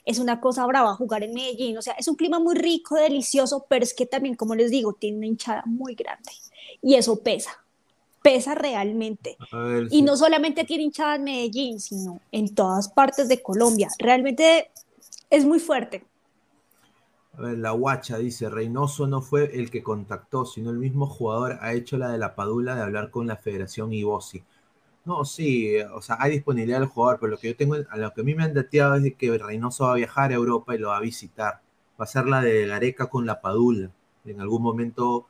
es 0.04 0.19
una 0.19 0.41
cosa 0.41 0.65
brava 0.65 0.93
jugar 0.95 1.23
en 1.23 1.34
Medellín. 1.34 1.77
O 1.77 1.82
sea, 1.82 1.93
es 1.93 2.10
un 2.10 2.15
clima 2.15 2.39
muy 2.39 2.56
rico, 2.56 2.95
delicioso, 2.95 3.65
pero 3.69 3.86
es 3.86 3.93
que 3.93 4.06
también, 4.06 4.36
como 4.36 4.56
les 4.56 4.69
digo, 4.69 4.93
tiene 4.93 5.17
una 5.17 5.27
hinchada 5.27 5.63
muy 5.65 5.95
grande. 5.95 6.32
Y 6.82 6.95
eso 6.95 7.23
pesa 7.23 7.62
pesa 8.21 8.55
realmente. 8.55 9.38
y 9.89 10.01
no 10.01 10.15
solamente 10.15 10.63
tiene 10.63 10.84
hinchada 10.84 11.15
en 11.15 11.23
Medellín, 11.23 11.79
sino 11.79 12.19
en 12.31 12.53
todas 12.53 12.89
partes 12.89 13.27
de 13.27 13.41
Colombia. 13.41 13.89
Realmente 13.99 14.71
es 15.29 15.45
muy 15.45 15.60
fuerte. 15.60 16.05
A 17.38 17.41
ver, 17.41 17.57
la 17.57 17.71
guacha 17.71 18.17
dice, 18.17 18.49
Reynoso 18.49 19.07
no 19.07 19.21
fue 19.21 19.57
el 19.57 19.71
que 19.71 19.81
contactó, 19.81 20.45
sino 20.45 20.69
el 20.69 20.77
mismo 20.77 21.07
jugador 21.07 21.57
ha 21.62 21.73
hecho 21.73 21.97
la 21.97 22.10
de 22.10 22.17
la 22.17 22.36
Padula 22.36 22.75
de 22.75 22.81
hablar 22.81 23.10
con 23.10 23.25
la 23.25 23.38
Federación 23.38 23.93
Ibosi. 23.93 24.43
No, 25.05 25.25
sí, 25.25 25.77
o 25.79 26.01
sea, 26.01 26.17
hay 26.19 26.31
disponibilidad 26.31 26.79
del 26.79 26.89
jugador, 26.89 27.19
pero 27.19 27.31
lo 27.31 27.38
que 27.38 27.47
yo 27.47 27.55
tengo, 27.55 27.75
a 27.89 27.97
lo 27.97 28.13
que 28.13 28.21
a 28.21 28.23
mí 28.23 28.36
me 28.36 28.43
han 28.43 28.53
dateado 28.53 28.95
es 28.95 29.03
de 29.03 29.13
que 29.13 29.36
Reynoso 29.38 29.86
va 29.86 29.93
a 29.93 29.95
viajar 29.95 30.31
a 30.31 30.36
Europa 30.36 30.75
y 30.75 30.77
lo 30.77 30.89
va 30.89 30.97
a 30.97 31.01
visitar. 31.01 31.62
Va 31.99 32.03
a 32.03 32.07
ser 32.07 32.25
la 32.27 32.41
de 32.41 32.67
Gareca 32.67 33.07
con 33.07 33.25
la 33.25 33.41
Padula. 33.41 33.89
En 34.25 34.41
algún 34.41 34.62
momento 34.62 35.27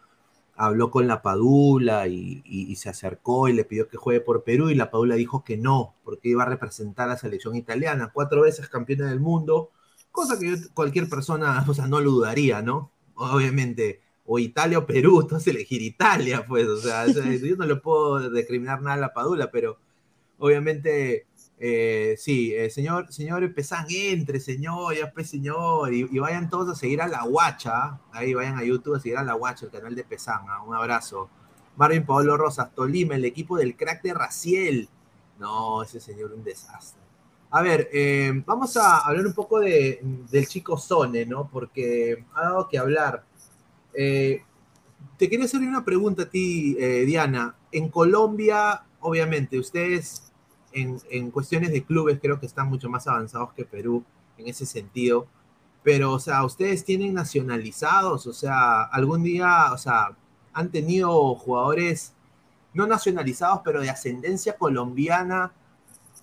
habló 0.62 0.92
con 0.92 1.08
la 1.08 1.24
Padula 1.24 2.08
y, 2.08 2.76
se 2.76 2.90
acercó 2.90 3.50
y 3.50 3.54
le 3.54 3.66
pidió 3.66 3.88
que 3.88 3.98
juegue 3.98 4.22
por 4.22 4.44
Perú 4.44 4.70
y 4.70 4.76
la 4.76 4.92
Padula 4.92 5.16
dijo 5.16 5.44
que 5.44 5.58
no, 5.58 5.96
porque 6.04 6.30
iba 6.30 6.44
a 6.44 6.46
representar 6.46 7.06
a 7.06 7.14
la 7.14 7.18
selección 7.18 7.56
italiana, 7.56 8.12
cuatro 8.14 8.44
veces 8.44 8.70
campeona 8.70 9.10
del 9.10 9.20
mundo, 9.20 9.72
cosa 10.12 10.38
que 10.38 10.56
cualquier 10.76 11.10
persona, 11.10 11.66
o 11.68 11.74
sea, 11.74 11.88
no 11.88 12.00
lo 12.00 12.12
dudaría, 12.12 12.62
¿no? 12.62 12.92
Obviamente, 13.16 14.02
o 14.24 14.38
Italia 14.38 14.78
o 14.78 14.86
Perú, 14.86 15.20
entonces 15.22 15.48
elegir 15.48 15.82
Italia, 15.82 16.46
pues, 16.48 16.68
o 16.68 16.78
sea, 16.78 17.08
yo 17.08 17.56
no 17.56 17.66
le 17.66 17.78
puedo 17.78 18.30
discriminar 18.30 18.84
nada 18.84 18.94
a 18.96 19.00
la 19.00 19.14
Padula, 19.14 19.50
pero 19.50 19.80
obviamente 20.38 21.26
eh, 21.64 22.16
sí, 22.18 22.56
eh, 22.56 22.72
señor, 22.72 23.14
señor 23.14 23.54
Pesán, 23.54 23.86
entre, 23.88 24.40
señor, 24.40 24.96
ya 24.96 25.12
pues, 25.12 25.30
señor, 25.30 25.94
y, 25.94 26.06
vayan 26.18 26.50
todos 26.50 26.70
a 26.70 26.76
seguir 26.76 27.04
a 27.04 27.08
La 27.08 27.22
Guacha, 27.22 28.00
ahí 28.12 28.34
vayan 28.34 28.58
a 28.58 28.64
YouTube 28.64 28.96
a 28.96 29.00
seguir 29.00 29.20
a 29.20 29.24
La 29.24 29.34
Guacha, 29.34 29.66
el 29.68 29.72
canal 29.72 29.94
de 29.94 30.04
Pesán, 30.04 30.42
¿ah? 30.50 30.64
un 30.64 30.74
abrazo. 30.74 31.30
Marvin 31.76 32.04
Pablo 32.04 32.36
Rosas, 32.36 32.74
Tolima, 32.74 33.14
el 33.14 33.26
equipo 33.26 33.58
del 33.58 33.76
crack 33.78 34.02
de 34.02 34.12
Raciel. 34.16 34.90
No, 35.38 35.84
ese 35.84 36.00
señor 36.00 36.34
un 36.34 36.44
desastre. 36.44 37.00
A 37.52 37.62
ver, 37.62 37.90
eh, 37.94 38.42
vamos 38.44 38.76
a 38.78 38.98
hablar 38.98 39.28
un 39.28 39.34
poco 39.34 39.60
de, 39.60 40.00
del 40.32 40.48
chico 40.48 40.78
Sone, 40.80 41.28
¿no? 41.28 41.48
Porque 41.48 42.26
ha 42.34 42.42
dado 42.42 42.68
que 42.70 42.80
hablar. 42.80 43.24
te 43.94 44.44
quería 45.30 45.46
hacer 45.46 45.62
una 45.62 45.86
pregunta 45.86 46.24
a 46.24 46.30
ti, 46.30 46.74
Diana. 47.06 47.56
En 47.72 47.90
Colombia, 47.90 48.84
obviamente, 49.00 49.60
ustedes 49.60 50.31
en, 50.74 51.32
cuestiones 51.32 51.72
de 51.72 51.84
clubes 51.84 52.20
creo 52.22 52.40
que 52.40 52.46
están 52.46 52.68
mucho 52.68 52.90
más 52.90 53.08
avanzados 53.08 53.54
que 53.54 53.66
Perú 53.66 54.04
en 54.38 54.48
ese 54.48 54.66
sentido. 54.66 55.28
Pero, 55.84 56.14
o 56.14 56.20
sea, 56.20 56.46
ustedes 56.46 56.86
tienen 56.86 57.14
nacionalizados, 57.14 58.28
o 58.28 58.34
sea, 58.34 58.84
algún 58.84 59.24
día, 59.24 59.72
o 59.74 59.78
sea, 59.78 60.16
han 60.54 60.70
tenido 60.70 61.36
jugadores 61.36 62.14
no 62.74 62.88
nacionalizados, 62.88 63.62
pero 63.66 63.82
de 63.82 63.90
ascendencia 63.90 64.58
colombiana 64.58 65.52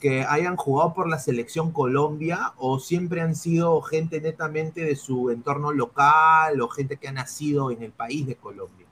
que 0.00 0.24
hayan 0.24 0.56
jugado 0.56 0.94
por 0.94 1.08
la 1.08 1.18
selección 1.18 1.72
Colombia 1.72 2.52
o 2.56 2.78
siempre 2.78 3.20
han 3.20 3.34
sido 3.34 3.80
gente 3.82 4.20
netamente 4.20 4.82
de 4.82 4.96
su 4.96 5.30
entorno 5.30 5.72
local 5.72 6.60
o 6.60 6.68
gente 6.68 6.96
que 6.96 7.08
ha 7.08 7.12
nacido 7.12 7.70
en 7.70 7.82
el 7.82 7.92
país 7.92 8.26
de 8.26 8.36
Colombia? 8.36 8.87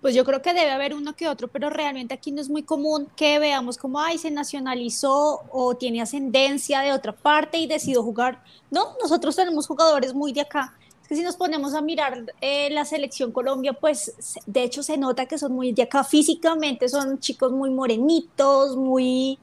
Pues 0.00 0.14
yo 0.14 0.24
creo 0.24 0.42
que 0.42 0.52
debe 0.52 0.70
haber 0.70 0.94
uno 0.94 1.16
que 1.16 1.28
otro, 1.28 1.48
pero 1.48 1.70
realmente 1.70 2.14
aquí 2.14 2.30
no 2.30 2.40
es 2.40 2.48
muy 2.48 2.62
común 2.62 3.08
que 3.16 3.38
veamos 3.38 3.78
como, 3.78 4.00
ay, 4.00 4.18
se 4.18 4.30
nacionalizó 4.30 5.42
o 5.50 5.74
tiene 5.74 6.02
ascendencia 6.02 6.80
de 6.80 6.92
otra 6.92 7.12
parte 7.12 7.58
y 7.58 7.66
decidió 7.66 8.02
jugar. 8.02 8.42
No, 8.70 8.94
nosotros 9.00 9.34
tenemos 9.34 9.66
jugadores 9.66 10.14
muy 10.14 10.32
de 10.32 10.42
acá. 10.42 10.74
Es 11.02 11.08
que 11.08 11.16
si 11.16 11.22
nos 11.22 11.36
ponemos 11.36 11.72
a 11.74 11.80
mirar 11.80 12.24
eh, 12.40 12.68
la 12.70 12.84
selección 12.84 13.32
Colombia, 13.32 13.72
pues 13.72 14.12
de 14.44 14.64
hecho 14.64 14.82
se 14.82 14.96
nota 14.96 15.26
que 15.26 15.38
son 15.38 15.52
muy 15.52 15.72
de 15.72 15.84
acá 15.84 16.04
físicamente, 16.04 16.88
son 16.88 17.18
chicos 17.18 17.52
muy 17.52 17.70
morenitos, 17.70 18.76
muy, 18.76 19.38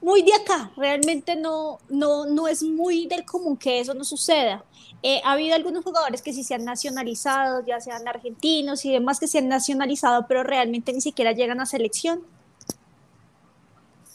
muy 0.00 0.22
de 0.22 0.34
acá. 0.34 0.70
Realmente 0.76 1.36
no, 1.36 1.78
no, 1.88 2.26
no 2.26 2.46
es 2.46 2.62
muy 2.62 3.06
del 3.06 3.24
común 3.24 3.56
que 3.56 3.80
eso 3.80 3.94
no 3.94 4.04
suceda. 4.04 4.62
Eh, 5.02 5.20
ha 5.24 5.32
habido 5.32 5.54
algunos 5.54 5.84
jugadores 5.84 6.22
que 6.22 6.32
sí 6.32 6.42
se 6.42 6.54
han 6.54 6.64
nacionalizado, 6.64 7.64
ya 7.64 7.80
sean 7.80 8.06
argentinos 8.08 8.84
y 8.84 8.92
demás 8.92 9.20
que 9.20 9.28
se 9.28 9.38
han 9.38 9.48
nacionalizado, 9.48 10.26
pero 10.26 10.42
realmente 10.42 10.92
ni 10.92 11.00
siquiera 11.00 11.32
llegan 11.32 11.60
a 11.60 11.66
selección. 11.66 12.22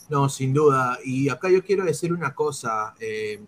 No, 0.09 0.27
sin 0.27 0.53
duda. 0.53 0.99
Y 1.05 1.29
acá 1.29 1.49
yo 1.49 1.63
quiero 1.63 1.85
decir 1.85 2.11
una 2.11 2.35
cosa. 2.35 2.93
Eh, 2.99 3.43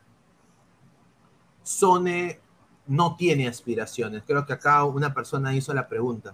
Sone 1.63 2.39
no 2.87 3.15
tiene 3.17 3.47
aspiraciones. 3.47 4.23
Creo 4.25 4.45
que 4.45 4.53
acá 4.53 4.85
una 4.85 5.13
persona 5.13 5.53
hizo 5.53 5.73
la 5.73 5.87
pregunta. 5.87 6.33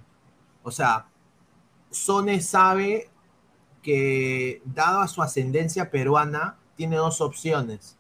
O 0.62 0.70
sea, 0.70 1.08
Sone 1.90 2.40
sabe 2.42 3.10
que, 3.82 4.62
dado 4.66 5.00
a 5.00 5.08
su 5.08 5.24
ascendencia 5.24 5.90
peruana, 5.90 6.58
tiene 6.76 6.98
dos 6.98 7.22
opciones 7.22 7.98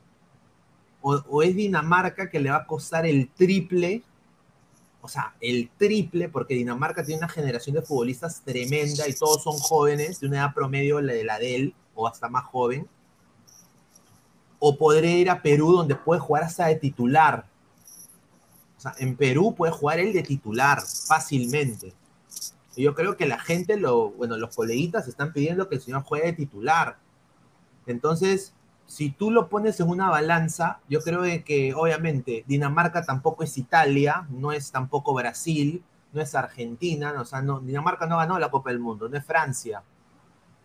o, 1.01 1.41
es 1.41 1.55
Dinamarca 1.55 2.29
que 2.29 2.39
le 2.39 2.51
va 2.51 2.57
a 2.57 2.67
costar 2.67 3.05
el 3.05 3.29
triple, 3.29 4.03
o 5.01 5.07
sea, 5.07 5.33
el 5.41 5.69
triple, 5.77 6.29
porque 6.29 6.53
Dinamarca 6.53 7.03
tiene 7.03 7.19
una 7.19 7.29
generación 7.29 7.75
de 7.75 7.81
futbolistas 7.81 8.41
tremenda 8.41 9.07
y 9.07 9.13
todos 9.13 9.43
son 9.43 9.57
jóvenes, 9.57 10.19
de 10.19 10.27
una 10.27 10.37
edad 10.37 10.53
promedio 10.53 10.97
de 10.97 11.23
la 11.23 11.39
de 11.39 11.55
él, 11.55 11.75
o 11.95 12.07
hasta 12.07 12.29
más 12.29 12.45
joven. 12.45 12.87
O 14.59 14.77
podré 14.77 15.11
ir 15.13 15.29
a 15.29 15.41
Perú, 15.41 15.71
donde 15.71 15.95
puede 15.95 16.21
jugar 16.21 16.43
hasta 16.43 16.67
de 16.67 16.75
titular. 16.75 17.47
O 18.77 18.81
sea, 18.81 18.93
en 18.99 19.15
Perú 19.15 19.55
puede 19.55 19.71
jugar 19.71 19.99
él 19.99 20.13
de 20.13 20.21
titular 20.21 20.81
fácilmente. 20.81 21.93
Y 22.75 22.83
yo 22.83 22.93
creo 22.93 23.17
que 23.17 23.25
la 23.25 23.39
gente, 23.39 23.77
lo, 23.77 24.11
bueno, 24.11 24.37
los 24.37 24.55
coleguitas 24.55 25.07
están 25.07 25.33
pidiendo 25.33 25.67
que 25.67 25.75
el 25.75 25.81
señor 25.81 26.03
juegue 26.03 26.27
de 26.27 26.33
titular. 26.33 26.97
Entonces, 27.87 28.53
si 28.91 29.09
tú 29.09 29.31
lo 29.31 29.47
pones 29.47 29.79
en 29.79 29.87
una 29.87 30.09
balanza, 30.09 30.81
yo 30.89 30.99
creo 30.99 31.21
que 31.45 31.73
obviamente 31.73 32.43
Dinamarca 32.45 33.01
tampoco 33.01 33.45
es 33.45 33.57
Italia, 33.57 34.27
no 34.29 34.51
es 34.51 34.69
tampoco 34.69 35.13
Brasil, 35.13 35.81
no 36.11 36.21
es 36.21 36.35
Argentina, 36.35 37.13
o 37.17 37.23
sea, 37.23 37.41
no, 37.41 37.61
Dinamarca 37.61 38.05
no 38.05 38.17
ganó 38.17 38.37
la 38.37 38.51
Copa 38.51 38.69
del 38.69 38.79
Mundo, 38.79 39.07
no 39.07 39.17
es 39.17 39.23
Francia. 39.23 39.81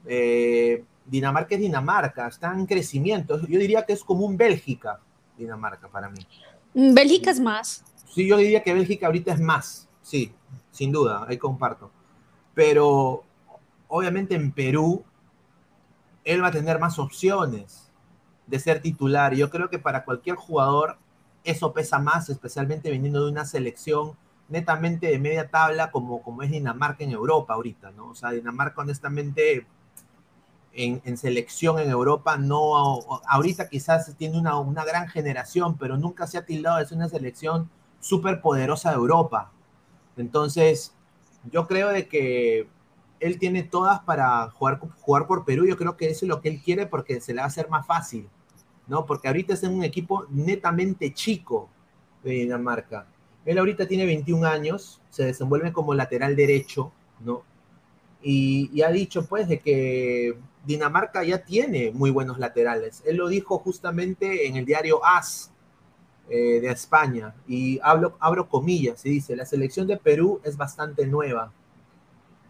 Eh, 0.06 0.82
Dinamarca 1.04 1.54
es 1.54 1.60
Dinamarca, 1.60 2.26
está 2.26 2.52
en 2.52 2.66
crecimiento. 2.66 3.46
Yo 3.46 3.60
diría 3.60 3.86
que 3.86 3.92
es 3.92 4.02
como 4.02 4.26
un 4.26 4.36
Bélgica, 4.36 4.98
Dinamarca 5.38 5.86
para 5.86 6.10
mí. 6.10 6.26
Mm, 6.74 6.94
Bélgica 6.94 7.30
es 7.30 7.38
más. 7.38 7.84
Sí, 8.12 8.26
yo 8.26 8.38
diría 8.38 8.64
que 8.64 8.74
Bélgica 8.74 9.06
ahorita 9.06 9.34
es 9.34 9.40
más, 9.40 9.88
sí, 10.02 10.34
sin 10.72 10.90
duda, 10.90 11.26
ahí 11.28 11.38
comparto. 11.38 11.92
Pero 12.54 13.22
obviamente 13.86 14.34
en 14.34 14.50
Perú, 14.50 15.04
él 16.24 16.42
va 16.42 16.48
a 16.48 16.50
tener 16.50 16.80
más 16.80 16.98
opciones 16.98 17.85
de 18.46 18.58
ser 18.58 18.80
titular. 18.80 19.34
Yo 19.34 19.50
creo 19.50 19.70
que 19.70 19.78
para 19.78 20.04
cualquier 20.04 20.36
jugador 20.36 20.98
eso 21.44 21.72
pesa 21.72 21.98
más, 21.98 22.28
especialmente 22.28 22.90
viniendo 22.90 23.24
de 23.24 23.30
una 23.30 23.44
selección 23.44 24.12
netamente 24.48 25.08
de 25.08 25.18
media 25.18 25.48
tabla 25.48 25.90
como, 25.90 26.22
como 26.22 26.42
es 26.42 26.50
Dinamarca 26.50 27.04
en 27.04 27.10
Europa 27.12 27.54
ahorita, 27.54 27.90
¿no? 27.92 28.08
O 28.08 28.14
sea, 28.14 28.30
Dinamarca 28.30 28.82
honestamente 28.82 29.66
en, 30.72 31.16
selección 31.16 31.78
en 31.78 31.90
Europa 31.90 32.36
no, 32.36 32.98
ahorita 33.26 33.68
quizás 33.68 34.14
tiene 34.16 34.38
una, 34.38 34.58
una, 34.58 34.84
gran 34.84 35.08
generación, 35.08 35.76
pero 35.78 35.96
nunca 35.96 36.26
se 36.26 36.38
ha 36.38 36.44
tildado 36.44 36.78
de 36.78 36.86
ser 36.86 36.98
una 36.98 37.08
selección 37.08 37.70
súper 38.00 38.40
poderosa 38.40 38.90
de 38.90 38.96
Europa. 38.96 39.52
Entonces, 40.16 40.94
yo 41.50 41.66
creo 41.66 41.88
de 41.88 42.08
que 42.08 42.68
él 43.20 43.38
tiene 43.38 43.62
todas 43.62 44.00
para 44.00 44.50
jugar, 44.50 44.78
jugar 45.00 45.26
por 45.26 45.44
Perú, 45.44 45.66
yo 45.66 45.76
creo 45.76 45.96
que 45.96 46.10
eso 46.10 46.24
es 46.24 46.28
lo 46.28 46.40
que 46.40 46.50
él 46.50 46.60
quiere 46.62 46.86
porque 46.86 47.20
se 47.20 47.32
le 47.32 47.38
va 47.38 47.44
a 47.44 47.48
hacer 47.48 47.68
más 47.68 47.86
fácil. 47.86 48.28
¿No? 48.86 49.06
Porque 49.06 49.28
ahorita 49.28 49.54
es 49.54 49.62
en 49.62 49.74
un 49.74 49.84
equipo 49.84 50.26
netamente 50.30 51.12
chico 51.12 51.68
de 52.22 52.32
Dinamarca. 52.32 53.06
Él 53.44 53.58
ahorita 53.58 53.86
tiene 53.86 54.04
21 54.06 54.46
años, 54.46 55.00
se 55.10 55.24
desenvuelve 55.24 55.72
como 55.72 55.94
lateral 55.94 56.34
derecho, 56.34 56.92
¿no? 57.20 57.42
Y, 58.22 58.82
ha 58.82 58.90
dicho, 58.90 59.26
pues, 59.26 59.48
de 59.48 59.60
que 59.60 60.36
Dinamarca 60.64 61.22
ya 61.22 61.44
tiene 61.44 61.92
muy 61.92 62.10
buenos 62.10 62.38
laterales. 62.38 63.02
Él 63.06 63.16
lo 63.18 63.28
dijo 63.28 63.58
justamente 63.58 64.48
en 64.48 64.56
el 64.56 64.64
diario 64.64 65.04
AS 65.04 65.52
eh, 66.28 66.60
de 66.60 66.68
España, 66.70 67.34
y 67.46 67.78
hablo, 67.84 68.16
abro 68.18 68.48
comillas, 68.48 69.06
y 69.06 69.10
dice, 69.10 69.36
la 69.36 69.46
selección 69.46 69.86
de 69.86 69.96
Perú 69.96 70.40
es 70.42 70.56
bastante 70.56 71.06
nueva. 71.06 71.52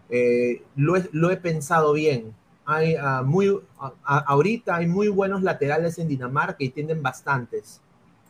Eh, 0.08 0.62
lo 0.76 1.30
he 1.30 1.36
pensado 1.36 1.92
bien, 1.92 2.34
hay 2.66 2.96
ah, 2.96 3.22
muy, 3.24 3.60
ahorita 4.04 4.76
hay 4.76 4.86
muy 4.86 5.08
buenos 5.08 5.42
laterales 5.42 5.98
en 5.98 6.08
Dinamarca 6.08 6.56
y 6.58 6.70
tienen 6.70 7.00
bastantes. 7.02 7.80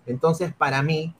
Entonces, 0.05 0.53
para 0.55 0.83
mí, 0.83 1.14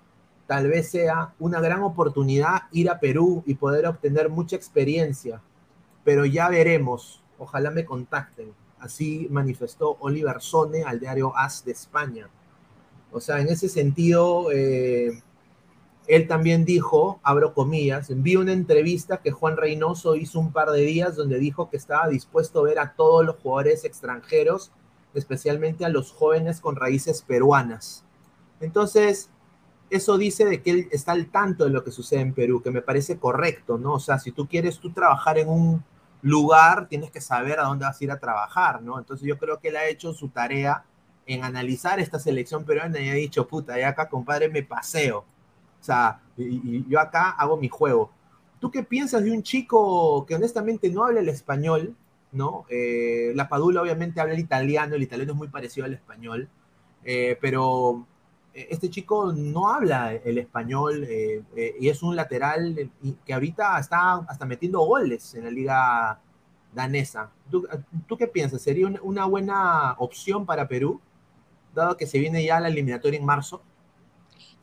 tal 0.47 0.69
vez 0.69 0.91
sea 0.91 1.35
una 1.39 1.61
gran 1.61 1.83
oportunidad 1.83 2.65
ir 2.71 2.91
a 2.91 3.01
Perú 3.01 3.43
y 3.47 3.55
poder 3.55 3.87
obtener 3.87 4.29
mucha 4.29 4.55
experiencia. 4.55 5.41
Pero 6.05 6.25
ya 6.27 6.49
veremos. 6.49 7.23
Ojalá 7.39 7.71
me 7.71 7.85
contacten. 7.85 8.53
Así 8.79 9.27
manifestó 9.31 9.97
Oliver 10.01 10.41
Sone 10.41 10.85
al 10.85 11.01
diario 11.01 11.37
AS 11.37 11.65
de 11.65 11.73
España. 11.73 12.29
O 13.11 13.21
sea, 13.21 13.41
en 13.41 13.49
ese 13.49 13.69
sentido, 13.69 14.53
eh, 14.53 15.23
él 16.07 16.29
también 16.29 16.65
dijo, 16.65 17.19
abro 17.23 17.53
comillas, 17.53 18.09
vi 18.11 18.37
una 18.37 18.53
entrevista 18.53 19.19
que 19.19 19.33
Juan 19.33 19.57
Reynoso 19.57 20.15
hizo 20.15 20.39
un 20.39 20.53
par 20.53 20.71
de 20.71 20.83
días 20.83 21.17
donde 21.17 21.39
dijo 21.39 21.69
que 21.69 21.77
estaba 21.77 22.09
dispuesto 22.09 22.61
a 22.61 22.65
ver 22.65 22.79
a 22.79 22.95
todos 22.95 23.27
los 23.27 23.37
jugadores 23.37 23.85
extranjeros, 23.85 24.71
especialmente 25.15 25.85
a 25.85 25.89
los 25.89 26.13
jóvenes 26.13 26.61
con 26.61 26.77
raíces 26.77 27.23
peruanas. 27.23 28.05
Entonces, 28.61 29.31
eso 29.91 30.17
dice 30.17 30.45
de 30.45 30.63
que 30.63 30.71
él 30.71 30.89
está 30.93 31.13
al 31.13 31.27
tanto 31.27 31.65
de 31.65 31.71
lo 31.71 31.83
que 31.83 31.91
sucede 31.91 32.21
en 32.21 32.35
Perú, 32.35 32.63
que 32.63 32.71
me 32.71 32.83
parece 32.83 33.19
correcto, 33.19 33.77
¿no? 33.77 33.95
O 33.95 34.01
sea, 34.01 34.19
si 34.19 34.31
tú 34.31 34.47
quieres 34.47 34.79
tú 34.79 34.93
trabajar 34.93 35.39
en 35.39 35.49
un 35.49 35.85
lugar, 36.23 36.89
tienes 36.89 37.11
que 37.11 37.21
saber 37.21 37.59
a 37.59 37.65
dónde 37.65 37.85
vas 37.85 38.01
a 38.01 38.05
ir 38.05 38.11
a 38.13 38.21
trabajar, 38.21 38.81
¿no? 38.83 38.99
Entonces 38.99 39.27
yo 39.27 39.39
creo 39.39 39.59
que 39.59 39.69
él 39.69 39.77
ha 39.77 39.87
hecho 39.87 40.13
su 40.13 40.29
tarea 40.29 40.85
en 41.27 41.43
analizar 41.43 41.99
esta 41.99 42.21
selección 42.21 42.65
peruana 42.65 43.01
y 43.01 43.09
ha 43.09 43.15
dicho, 43.15 43.49
puta, 43.49 43.79
ya 43.79 43.89
acá, 43.89 44.09
compadre, 44.09 44.49
me 44.49 44.63
paseo 44.63 45.25
o 45.81 45.85
sea, 45.85 46.21
y, 46.37 46.85
yo 46.89 47.01
acá 47.01 47.31
hago 47.31 47.57
mi 47.57 47.69
juego. 47.69 48.11
¿Tú 48.61 48.71
qué 48.71 48.83
piensas 48.83 49.23
de 49.25 49.31
un 49.31 49.43
chico 49.43 50.25
que 50.27 50.35
honestamente 50.35 50.91
no 50.91 51.05
habla 51.05 51.21
el 51.21 51.29
español, 51.29 51.95
¿no? 52.33 52.65
Eh, 52.69 53.33
la 53.35 53.49
Padula 53.49 53.83
obviamente 53.83 54.21
habla 54.21 54.35
el 54.35 54.41
italiano, 54.41 54.95
el 54.95 55.03
italiano 55.03 55.33
es 55.33 55.39
muy 55.39 55.49
parecido 55.49 55.87
al 55.87 55.95
español, 55.95 56.49
eh, 57.05 57.39
pero 57.41 58.07
eh, 58.55 58.69
este 58.71 58.91
chico 58.91 59.33
no 59.33 59.69
habla 59.69 60.15
el 60.15 60.39
español 60.39 61.07
y 61.07 61.89
es 61.89 62.03
un 62.03 62.17
lateral 62.17 62.91
que 63.25 63.35
ahorita 63.35 63.79
está 63.79 64.15
hasta 64.29 64.47
metiendo 64.47 64.81
goles 64.81 65.35
en 65.35 65.45
la 65.45 65.51
liga 65.51 66.21
danesa. 66.77 67.31
¿Tú, 67.51 67.67
qué 68.19 68.27
piensas? 68.27 68.63
¿Sería 68.63 68.87
una 69.03 69.25
buena 69.25 69.95
opción 69.99 70.45
para 70.47 70.69
Perú, 70.69 71.01
dado 71.75 71.97
que 71.97 72.07
se 72.07 72.19
viene 72.19 72.45
ya 72.45 72.61
la 72.61 72.69
eliminatoria 72.69 73.19
en 73.19 73.25
marzo? 73.25 73.63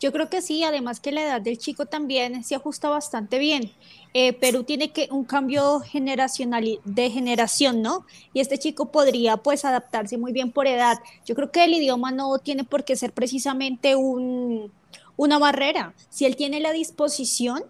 Yo 0.03 0.11
creo 0.11 0.29
que 0.29 0.41
sí, 0.41 0.65
además 0.65 0.99
que 0.99 1.13
la 1.13 1.23
edad 1.23 1.39
del 1.39 1.57
chico 1.57 1.85
también 1.85 2.43
se 2.43 2.55
ajusta 2.55 2.89
bastante 2.89 3.39
bien. 3.39 3.71
Eh, 4.13 4.33
Perú 4.33 4.65
tiene 4.65 4.91
que 4.91 5.07
un 5.11 5.23
cambio 5.23 5.79
generacional 5.79 6.81
de 6.83 7.09
generación, 7.09 7.81
¿no? 7.81 8.05
Y 8.33 8.41
este 8.41 8.57
chico 8.57 8.91
podría 8.91 9.37
pues 9.37 9.63
adaptarse 9.63 10.17
muy 10.17 10.33
bien 10.33 10.51
por 10.51 10.67
edad. 10.67 10.99
Yo 11.25 11.35
creo 11.35 11.53
que 11.53 11.63
el 11.63 11.73
idioma 11.73 12.11
no 12.11 12.37
tiene 12.39 12.65
por 12.65 12.83
qué 12.83 12.97
ser 12.97 13.13
precisamente 13.13 13.95
un, 13.95 14.73
una 15.15 15.39
barrera. 15.39 15.93
Si 16.09 16.25
él 16.25 16.35
tiene 16.35 16.59
la 16.59 16.73
disposición 16.73 17.63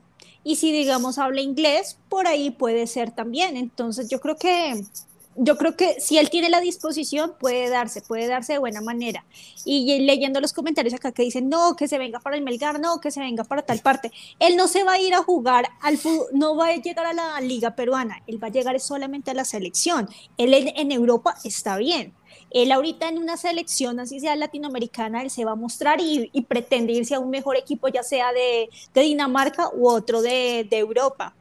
y 0.43 0.56
si 0.56 0.72
digamos 0.72 1.19
habla 1.19 1.41
inglés, 1.41 2.00
por 2.10 2.26
ahí 2.26 2.50
puede 2.50 2.88
ser 2.88 3.12
también. 3.12 3.58
Entonces 3.58 4.10
yo 4.10 4.19
creo 4.19 4.38
que 4.38 4.84
yo 5.36 5.58
creo 5.58 5.76
que 5.76 6.00
si 6.00 6.17
él 6.17 6.30
tiene 6.30 6.50
la 6.50 6.60
disposición, 6.60 7.34
puede 7.39 7.69
darse, 7.69 8.02
puede 8.02 8.28
darse 8.28 8.54
de 8.54 8.60
buena 8.60 8.82
manera. 8.82 9.26
Y 9.65 10.00
leyendo 10.02 10.39
los 10.41 10.54
comentarios 10.54 10.93
acá 10.93 11.12
que 11.12 11.24
dicen, 11.24 11.50
no, 11.50 11.76
que 11.76 11.88
se 11.88 11.98
venga 11.98 12.19
para 12.19 12.36
el 12.36 12.43
Melgar, 12.43 12.80
no, 12.80 13.00
que 13.00 13.12
se 13.12 13.19
venga 13.19 13.43
para 13.43 13.62
tal 13.62 13.80
parte. 13.80 14.12
Él 14.39 14.56
no 14.56 14.67
se 14.67 14.84
va 14.84 14.93
a 14.93 15.00
ir 15.00 15.13
a 15.13 15.24
jugar 15.24 15.67
al 15.82 15.98
fútbol, 15.98 16.28
no 16.34 16.56
va 16.56 16.67
a 16.67 16.76
llegar 16.76 17.06
a 17.06 17.13
la 17.13 17.39
liga 17.41 17.76
peruana, 17.76 18.22
él 18.28 18.41
va 18.41 18.48
a 18.48 18.52
llegar 18.52 18.80
solamente 18.80 19.32
a 19.32 19.34
la 19.34 19.46
selección. 19.46 20.10
Él 20.38 20.54
en, 20.54 20.91
Europa 20.91 21.36
está 21.43 21.78
bien. 21.78 22.13
Él 22.52 22.72
ahorita 22.72 23.10
en 23.10 23.17
una 23.17 23.38
selección, 23.38 24.00
así 24.00 24.19
sea 24.19 24.36
latinoamericana, 24.36 25.24
él 25.24 25.32
se 25.32 25.46
va 25.46 25.52
a 25.52 25.56
mostrar 25.56 26.00
y, 26.02 26.30
pretende 26.48 26.93
irse 26.93 27.15
a 27.15 27.19
un 27.19 27.30
mejor 27.30 27.58
equipo, 27.58 27.88
ya 27.88 28.04
sea 28.04 28.32
de, 28.32 28.69
Dinamarca 28.93 29.69
u 29.74 29.89
otro 29.89 30.22
de, 30.22 30.67
de 30.69 30.78
Europa 30.78 31.36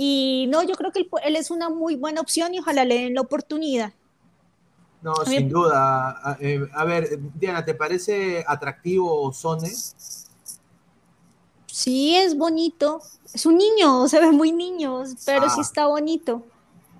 Y 0.00 0.46
no, 0.48 0.62
yo 0.62 0.76
creo 0.76 0.92
que 0.92 1.08
él, 1.24 1.34
es 1.34 1.50
una 1.50 1.70
muy 1.70 1.96
buena 1.96 2.20
opción 2.20 2.54
y 2.54 2.60
ojalá 2.60 2.84
le 2.84 3.00
den 3.00 3.14
la 3.14 3.20
oportunidad. 3.20 3.92
No, 5.02 5.12
sin 5.26 5.48
duda. 5.48 6.38
Eh, 6.40 6.64
a, 6.72 6.84
ver, 6.84 7.18
Diana, 7.34 7.64
¿te 7.64 7.74
parece 7.74 8.44
atractivo 8.46 9.32
Sone? 9.32 9.68
Sí, 11.66 12.14
es 12.14 12.38
bonito. 12.38 13.02
Es 13.34 13.44
un 13.44 13.58
niño, 13.58 14.06
se 14.08 14.20
ve 14.20 14.30
muy 14.30 14.52
niño, 14.52 15.02
pero 15.26 15.50
sí 15.50 15.56
ah. 15.58 15.62
está 15.62 15.86
bonito. 15.88 16.46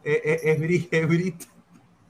Eh, 0.03 0.21
eh, 0.25 0.41
es, 0.43 0.89
es, 0.91 1.09
Brito. 1.09 1.47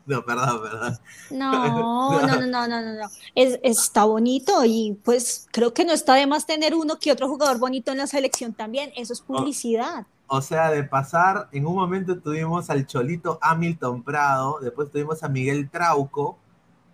No, 0.07 0.25
perdón, 0.25 0.63
perdón. 0.63 0.99
No, 1.31 1.53
no, 1.69 2.27
no, 2.27 2.47
no, 2.47 2.67
no, 2.67 2.81
no, 2.81 2.95
no. 2.95 3.09
Es, 3.35 3.61
está 3.63 4.05
bonito 4.05 4.65
y 4.65 4.99
pues 5.05 5.49
creo 5.53 5.75
que 5.75 5.85
no 5.85 5.93
está 5.93 6.15
de 6.15 6.27
más 6.27 6.47
tener 6.47 6.75
uno 6.75 6.99
que 6.99 7.13
otro 7.13 7.29
jugador 7.29 7.59
bonito 7.59 7.93
en 7.93 7.99
la 7.99 8.07
selección 8.07 8.55
también. 8.55 8.91
Eso 8.97 9.13
es 9.13 9.21
publicidad. 9.21 10.07
O, 10.29 10.41
sea, 10.43 10.71
de 10.71 10.85
pasar, 10.85 11.49
en 11.53 11.67
un 11.67 11.75
momento 11.75 12.21
tuvimos 12.21 12.71
al 12.71 12.87
Cholito 12.87 13.39
Hamilton 13.41 14.03
Prado, 14.03 14.59
después 14.61 14.91
tuvimos 14.91 15.23
a 15.23 15.29
Miguel 15.29 15.71
Trauco 15.71 16.39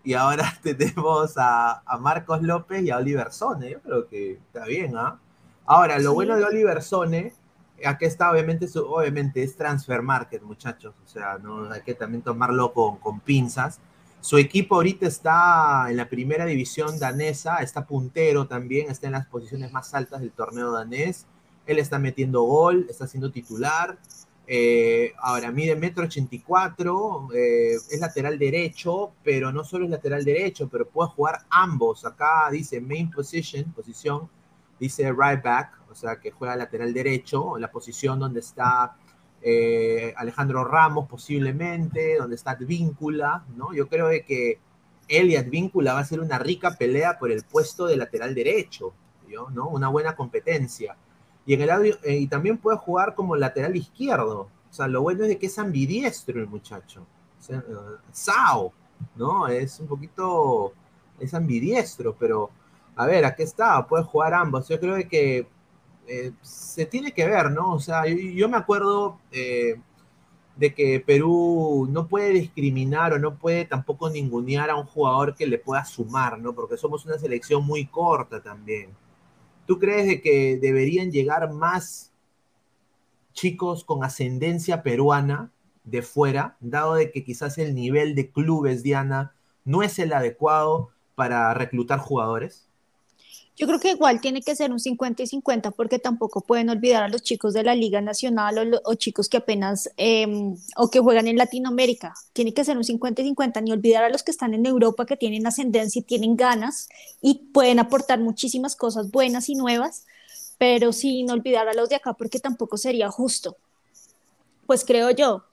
y 0.03 0.15
ahora 0.15 0.53
tenemos 0.63 1.37
a, 1.37 1.83
a 1.85 1.99
Marcos 1.99 2.43
López 2.43 2.83
y 2.83 2.91
a 2.91 2.99
Oliver 2.99 3.33
Sone. 3.33 3.71
Yo 3.71 3.81
creo 3.83 4.09
que 4.09 4.33
está 4.33 4.65
bien, 4.67 4.97
¿ah? 4.97 5.19
Ahora, 5.67 5.99
lo 5.99 6.15
bueno 6.15 6.37
de 6.37 6.45
Oliver 6.45 6.83
Sone 6.83 7.33
aquí 7.85 8.05
está, 8.05 8.31
obviamente, 8.31 8.67
obviamente 8.79 9.43
es 9.43 9.57
transfer 9.57 10.03
market, 10.03 10.43
muchachos. 10.43 10.95
O 11.05 11.09
sea, 11.09 11.39
no 11.39 11.71
hay 11.71 11.83
que 11.83 11.95
también 11.95 12.23
tomarlo 12.23 12.73
con, 12.73 12.99
con 12.99 13.21
pinzas. 13.21 13.81
Su 14.21 14.39
equipo 14.39 14.77
ahorita 14.77 15.07
está 15.07 15.87
en 15.91 15.97
la 15.97 16.09
primera 16.09 16.47
división 16.47 16.99
danesa, 16.99 17.59
está 17.59 17.87
puntero 17.87 18.47
también, 18.47 18.91
está 18.91 19.07
en 19.07 19.13
las 19.15 19.27
posiciones 19.27 19.71
más 19.73 19.93
altas 19.93 20.21
del 20.21 20.33
torneo 20.33 20.73
danés. 20.73 21.27
Él 21.67 21.79
está 21.79 21.99
metiendo 21.99 22.43
gol, 22.43 22.87
está 22.89 23.07
siendo 23.07 23.31
titular. 23.31 23.99
Eh, 24.47 25.15
ahora 25.21 25.51
mide 25.51 25.75
metro 25.75 26.05
84, 26.05 27.29
eh, 27.35 27.75
es 27.75 28.01
lateral 28.01 28.39
derecho, 28.39 29.13
pero 29.23 29.51
no 29.53 29.65
solo 29.65 29.87
es 29.87 29.91
lateral 29.91 30.25
derecho, 30.25 30.69
pero 30.69 30.87
puede 30.87 31.11
jugar 31.11 31.41
ambos. 31.49 32.05
Acá 32.05 32.51
dice 32.51 32.81
main 32.81 33.11
position, 33.11 33.73
posición, 33.73 34.29
dice 34.79 35.11
right 35.13 35.43
back, 35.43 35.81
o 35.91 35.95
sea, 35.95 36.21
que 36.21 36.31
juega 36.31 36.57
lateral 36.57 36.93
derecho, 36.93 37.57
la 37.59 37.71
posición 37.71 38.19
donde 38.19 38.41
está 38.41 38.97
eh, 39.41 40.13
Alejandro 40.17 40.65
Ramos 40.65 41.09
posiblemente, 41.09 42.17
donde 42.19 42.37
está 42.37 42.53
Advíncula, 42.53 43.45
¿no? 43.57 43.73
Yo 43.73 43.89
creo 43.89 44.09
que 44.27 44.59
él 45.09 45.31
y 45.31 45.37
Advíncula 45.37 45.95
va 45.95 46.01
a 46.01 46.05
ser 46.05 46.21
una 46.21 46.39
rica 46.39 46.77
pelea 46.79 47.19
por 47.19 47.31
el 47.31 47.45
puesto 47.45 47.87
de 47.87 47.97
lateral 47.97 48.35
derecho, 48.35 48.95
¿no? 49.53 49.69
Una 49.69 49.89
buena 49.89 50.17
competencia. 50.17 50.97
Y, 51.47 51.55
en 51.55 51.63
el 51.63 51.99
eh, 52.03 52.17
y 52.17 52.27
también 52.27 52.59
puede 52.59 52.79
jugar 52.79 53.15
como 53.15 53.37
lateral 53.37 53.77
izquierdo. 53.77 54.49
O 54.71 54.73
sea, 54.73 54.89
lo 54.89 55.03
bueno 55.03 55.23
es 55.23 55.29
de 55.29 55.39
que 55.39 55.47
es 55.47 55.59
ambidiestro 55.59 56.41
el 56.41 56.47
muchacho. 56.47 57.07
O 57.49 57.53
eh, 57.53 57.61
Sao, 58.13 58.73
¿no? 59.17 59.47
Es 59.49 59.79
un 59.81 59.87
poquito, 59.87 60.73
es 61.21 61.35
ambidiestro, 61.35 62.17
pero 62.19 62.51
a 62.97 63.07
ver, 63.07 63.25
aquí 63.25 63.43
está, 63.43 63.87
puede 63.87 64.05
jugar 64.05 64.35
ambos. 64.35 64.69
Yo 64.69 64.81
creo 64.81 64.97
que 65.09 65.47
eh, 66.07 66.33
se 66.43 66.87
tiene 66.87 67.13
que 67.13 67.27
ver, 67.27 67.51
¿no? 67.51 67.73
O 67.75 67.81
sea, 67.81 68.07
yo, 68.07 68.49
me 68.49 68.57
acuerdo 68.57 69.19
de 70.57 70.73
que 70.73 71.01
Perú 71.01 71.89
no 71.91 72.07
puede 72.07 72.31
discriminar 72.31 73.13
o 73.13 73.19
no 73.19 73.37
puede 73.37 73.65
tampoco 73.65 74.09
ningunear 74.09 74.71
a 74.71 74.77
un 74.77 74.87
jugador 74.87 75.35
que 75.35 75.47
le 75.47 75.59
pueda 75.59 75.85
sumar, 75.85 76.39
¿no? 76.39 76.55
Porque 76.55 76.77
somos 76.77 77.05
una 77.05 77.19
selección 77.19 77.65
muy 77.67 77.87
corta 77.87 78.41
también. 78.41 78.91
¿Tú 79.67 79.79
crees 79.79 80.07
de 80.07 80.21
que 80.21 80.59
deberían 80.61 81.11
llegar 81.11 81.53
más 81.53 82.13
chicos 83.33 83.85
con 83.85 84.05
ascendencia 84.05 84.83
peruana 84.83 85.51
de 85.85 86.03
fuera, 86.03 86.57
dado 86.61 86.95
de 86.95 87.11
que 87.11 87.25
quizás 87.25 87.59
el 87.59 87.75
nivel 87.75 88.15
de 88.15 88.31
clubes, 88.31 88.83
Diana, 88.83 89.35
no 89.65 89.83
es 89.83 89.99
el 89.99 90.13
adecuado 90.13 90.91
para 91.15 91.53
reclutar 91.55 91.99
jugadores? 91.99 92.64
Yo 93.57 93.69
creo 93.69 93.79
que 93.79 93.91
igual 93.93 94.21
tiene 94.21 94.43
que 94.43 94.57
ser 94.57 94.73
un 94.73 94.81
50 94.81 95.23
y 95.23 95.27
50 95.29 95.71
porque 95.71 96.01
tampoco 96.01 96.41
pueden 96.41 96.71
olvidar 96.71 97.05
a 97.05 97.09
los 97.09 97.23
chicos 97.23 97.55
de 97.55 97.63
la 97.63 97.77
Liga 97.77 98.01
Nacional 98.01 98.81
o, 98.85 98.95
chicos 98.95 99.29
que 99.29 99.37
apenas 99.37 99.89
em, 99.97 100.57
o 100.77 100.91
que 100.91 100.99
juegan 100.99 101.29
en 101.29 101.37
Latinoamérica. 101.37 102.15
Tiene 102.33 102.53
que 102.53 102.65
ser 102.65 102.77
un 102.77 102.83
50 102.83 103.23
y 103.23 103.27
50, 103.27 103.61
ni 103.61 103.71
olvidar 103.71 104.03
a 104.03 104.09
los 104.09 104.25
que 104.25 104.33
están 104.33 104.55
en 104.55 104.67
Europa 104.67 105.07
que 105.07 105.17
tienen 105.17 105.47
ascendencia 105.47 106.01
y 106.01 106.03
tienen 106.03 106.35
ganas 106.35 106.89
y 107.21 107.51
pueden 107.53 107.79
aportar 107.79 108.19
muchísimas 108.19 108.75
cosas 108.75 109.13
buenas 109.13 109.49
y 109.49 109.55
nuevas, 109.55 110.05
pero 110.59 110.93
sin 110.93 111.31
olvidar 111.31 111.69
a 111.69 111.75
los 111.75 111.89
de 111.89 111.97
acá 111.97 112.15
porque 112.15 112.41
tampoco 112.41 112.77
sería 112.77 113.09
justo. 113.09 113.57
Pues 114.67 114.85
creo 114.85 115.13
yo. 115.13 115.45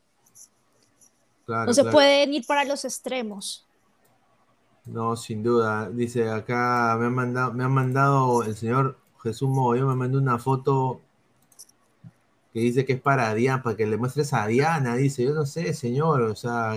no 1.48 1.74
se 1.74 1.84
pueden 1.84 2.34
ir 2.34 2.48
para 2.48 2.64
los 2.64 2.84
extremos. 2.84 3.64
No, 4.86 5.15
sin 5.15 5.44
duda. 5.44 5.89
Dice 5.89 6.30
acá, 6.30 6.98
me 7.00 7.08
ha 7.08 7.10
mandado, 7.10 7.54
me 7.54 7.63
ha 7.63 7.70
mandado 7.70 8.44
el 8.44 8.56
señor 8.56 8.98
Jesús 9.24 9.50
Mogollón, 9.50 9.89
me 9.89 9.96
mandó 9.96 10.17
una 10.17 10.39
foto 10.39 11.02
que 12.54 12.60
dice 12.60 12.86
que 12.86 12.94
es 12.94 13.02
para 13.02 13.34
Diana, 13.34 13.63
para 13.63 13.78
que 13.78 13.86
le 13.86 13.98
muestres 13.98 14.34
a 14.34 14.48
Diana. 14.48 14.96
Dice, 14.96 15.24
yo 15.24 15.34
no 15.34 15.46
sé, 15.46 15.74
señor, 15.74 16.22
o 16.22 16.36
sea, 16.36 16.72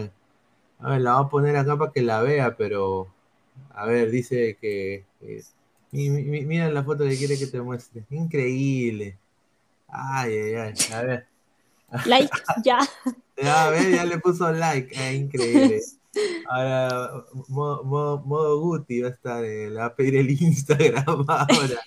a 0.79 0.91
ver, 0.91 1.01
la 1.01 1.17
voy 1.17 1.25
a 1.25 1.29
poner 1.29 1.57
acá 1.57 1.77
para 1.77 1.93
que 1.93 2.03
la 2.03 2.23
vea, 2.23 2.57
pero, 2.57 3.09
a 3.71 3.87
ver, 3.87 4.11
dice 4.11 4.57
que, 4.61 5.05
mira 5.93 6.71
la 6.71 6.85
foto 6.85 7.05
que 7.05 7.17
quiere 7.17 7.39
que 7.39 7.47
te 7.47 7.61
muestre. 7.61 8.05
Increíble. 8.11 9.19
Ay, 9.89 10.35
ay, 10.35 10.55
ay, 10.55 10.75
a 10.93 11.03
ver. 11.03 11.27
Like, 12.07 12.31
ya. 12.65 12.79
Ya, 13.37 13.65
a 13.65 13.71
ver, 13.71 13.91
ya 13.91 14.05
le 14.05 14.19
puso 14.19 14.53
like, 14.53 14.97
ah, 14.97 15.11
increíble. 15.11 15.81
Ahora, 16.49 17.25
modo, 17.49 18.61
Guti 18.61 19.01
va 19.01 19.09
a 19.09 19.11
estar, 19.13 19.43
le 19.43 19.75
va 19.75 19.87
a 19.87 19.95
pedir 19.95 20.17
el 20.17 20.31
Instagram 20.31 21.05
ahora. 21.29 21.81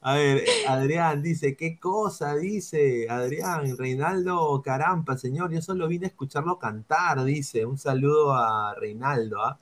A 0.00 0.14
ver, 0.14 0.44
Adrián 0.68 1.22
dice, 1.22 1.56
¿qué 1.56 1.78
cosa? 1.80 2.36
Dice 2.36 3.06
Adrián, 3.10 3.76
Reinaldo 3.76 4.62
Carampa, 4.62 5.18
señor, 5.18 5.52
yo 5.52 5.60
solo 5.62 5.88
vine 5.88 6.06
a 6.06 6.08
escucharlo 6.10 6.58
cantar, 6.58 7.24
dice. 7.24 7.66
Un 7.66 7.78
saludo 7.78 8.32
a 8.34 8.74
Reinaldo, 8.74 9.42
¿ah? 9.42 9.58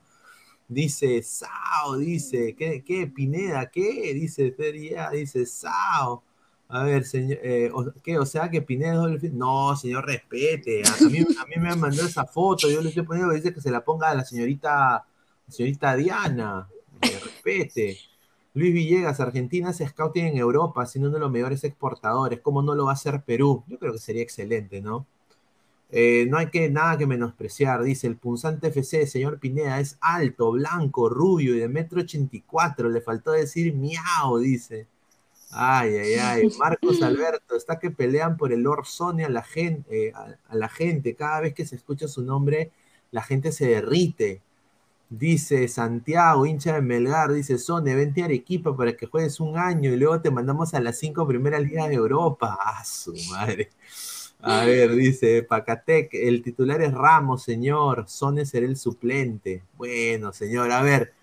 Dice, 0.67 1.21
Sao, 1.23 1.97
dice, 1.97 2.55
¿qué, 2.55 2.83
qué, 2.83 3.07
Pineda, 3.07 3.69
qué? 3.71 4.13
Dice, 4.13 4.51
Feria, 4.51 5.09
dice, 5.11 5.45
Sao. 5.45 6.23
A 6.67 6.83
ver, 6.83 7.05
señor, 7.05 7.37
eh, 7.43 7.71
¿qué? 8.03 8.17
O 8.17 8.25
sea 8.25 8.49
que 8.49 8.61
Pineda 8.61 9.07
No, 9.33 9.75
señor, 9.75 10.05
respete. 10.05 10.81
A, 10.83 11.09
mí, 11.09 11.19
a 11.19 11.45
mí 11.45 11.55
me 11.59 11.69
han 11.69 11.79
mandado 11.79 12.07
esa 12.07 12.25
foto, 12.25 12.69
yo 12.69 12.81
le 12.81 12.89
estoy 12.89 13.03
poniendo 13.03 13.33
dice 13.33 13.53
que 13.53 13.61
se 13.61 13.71
la 13.71 13.83
ponga 13.85 14.09
a 14.09 14.15
la 14.15 14.25
señorita, 14.25 15.05
señorita 15.47 15.95
Diana. 15.95 16.67
respete. 17.01 17.97
Luis 18.55 18.73
Villegas, 18.73 19.19
Argentina 19.19 19.69
hace 19.69 19.87
scouting 19.87 20.27
en 20.27 20.37
Europa, 20.37 20.85
siendo 20.85 21.09
uno 21.09 21.17
de 21.17 21.21
los 21.21 21.31
mejores 21.31 21.63
exportadores. 21.63 22.39
¿Cómo 22.41 22.61
no 22.61 22.73
lo 22.73 22.85
va 22.85 22.91
a 22.91 22.93
hacer 22.93 23.21
Perú? 23.23 23.63
Yo 23.67 23.77
creo 23.77 23.93
que 23.93 23.99
sería 23.99 24.23
excelente, 24.23 24.81
¿no? 24.81 25.05
Eh, 25.91 26.25
no 26.29 26.37
hay 26.37 26.47
que 26.49 26.69
nada 26.69 26.97
que 26.97 27.05
menospreciar, 27.07 27.83
dice 27.83 28.07
el 28.07 28.17
punzante 28.17 28.67
FC, 28.67 29.07
señor 29.07 29.39
Pineda, 29.39 29.79
es 29.79 29.97
alto, 30.01 30.51
blanco, 30.51 31.09
rubio 31.09 31.55
y 31.55 31.59
de 31.59 31.69
metro 31.69 32.01
ochenta 32.01 32.35
y 32.35 32.41
cuatro. 32.41 32.89
Le 32.89 33.01
faltó 33.01 33.31
decir 33.31 33.73
miau, 33.75 34.37
dice. 34.39 34.87
Ay, 35.57 35.95
ay, 35.95 36.13
ay. 36.15 36.49
Marcos 36.59 37.01
Alberto, 37.01 37.55
está 37.55 37.79
que 37.79 37.89
pelean 37.89 38.35
por 38.35 38.51
el 38.51 38.61
Lord 38.61 38.85
Sony 38.85 39.21
a 39.25 39.29
la 39.29 39.41
gente, 39.41 40.07
eh, 40.07 40.13
a, 40.13 40.55
la 40.55 40.67
gente. 40.67 41.15
Cada 41.15 41.39
vez 41.39 41.53
que 41.53 41.65
se 41.65 41.77
escucha 41.77 42.07
su 42.09 42.23
nombre, 42.23 42.71
la 43.11 43.23
gente 43.23 43.51
se 43.53 43.67
derrite. 43.67 44.41
Dice 45.09 45.67
Santiago, 45.67 46.45
hincha 46.45 46.73
de 46.73 46.81
Melgar, 46.81 47.31
dice 47.31 47.57
Sony, 47.57 47.95
vente 47.95 48.21
a 48.21 48.25
Arequipa 48.25 48.75
para 48.75 48.97
que 48.97 49.05
juegues 49.05 49.39
un 49.39 49.57
año 49.57 49.93
y 49.93 49.97
luego 49.97 50.19
te 50.19 50.31
mandamos 50.31 50.73
a 50.73 50.81
las 50.81 50.99
cinco 50.99 51.25
primeras 51.27 51.61
ligas 51.61 51.87
de 51.89 51.95
Europa. 51.95 52.57
¡Ah, 52.59 52.83
su 52.83 53.13
madre! 53.31 53.69
A 54.41 54.65
ver, 54.65 54.93
dice 54.95 55.41
Pacatec, 55.43 56.13
el 56.13 56.43
titular 56.43 56.81
es 56.81 56.93
Ramos, 56.93 57.43
señor. 57.43 58.05
Sone 58.07 58.45
será 58.45 58.65
el 58.65 58.77
suplente. 58.77 59.63
Bueno, 59.77 60.33
señor, 60.33 60.71
a 60.71 60.81
ver. 60.81 61.14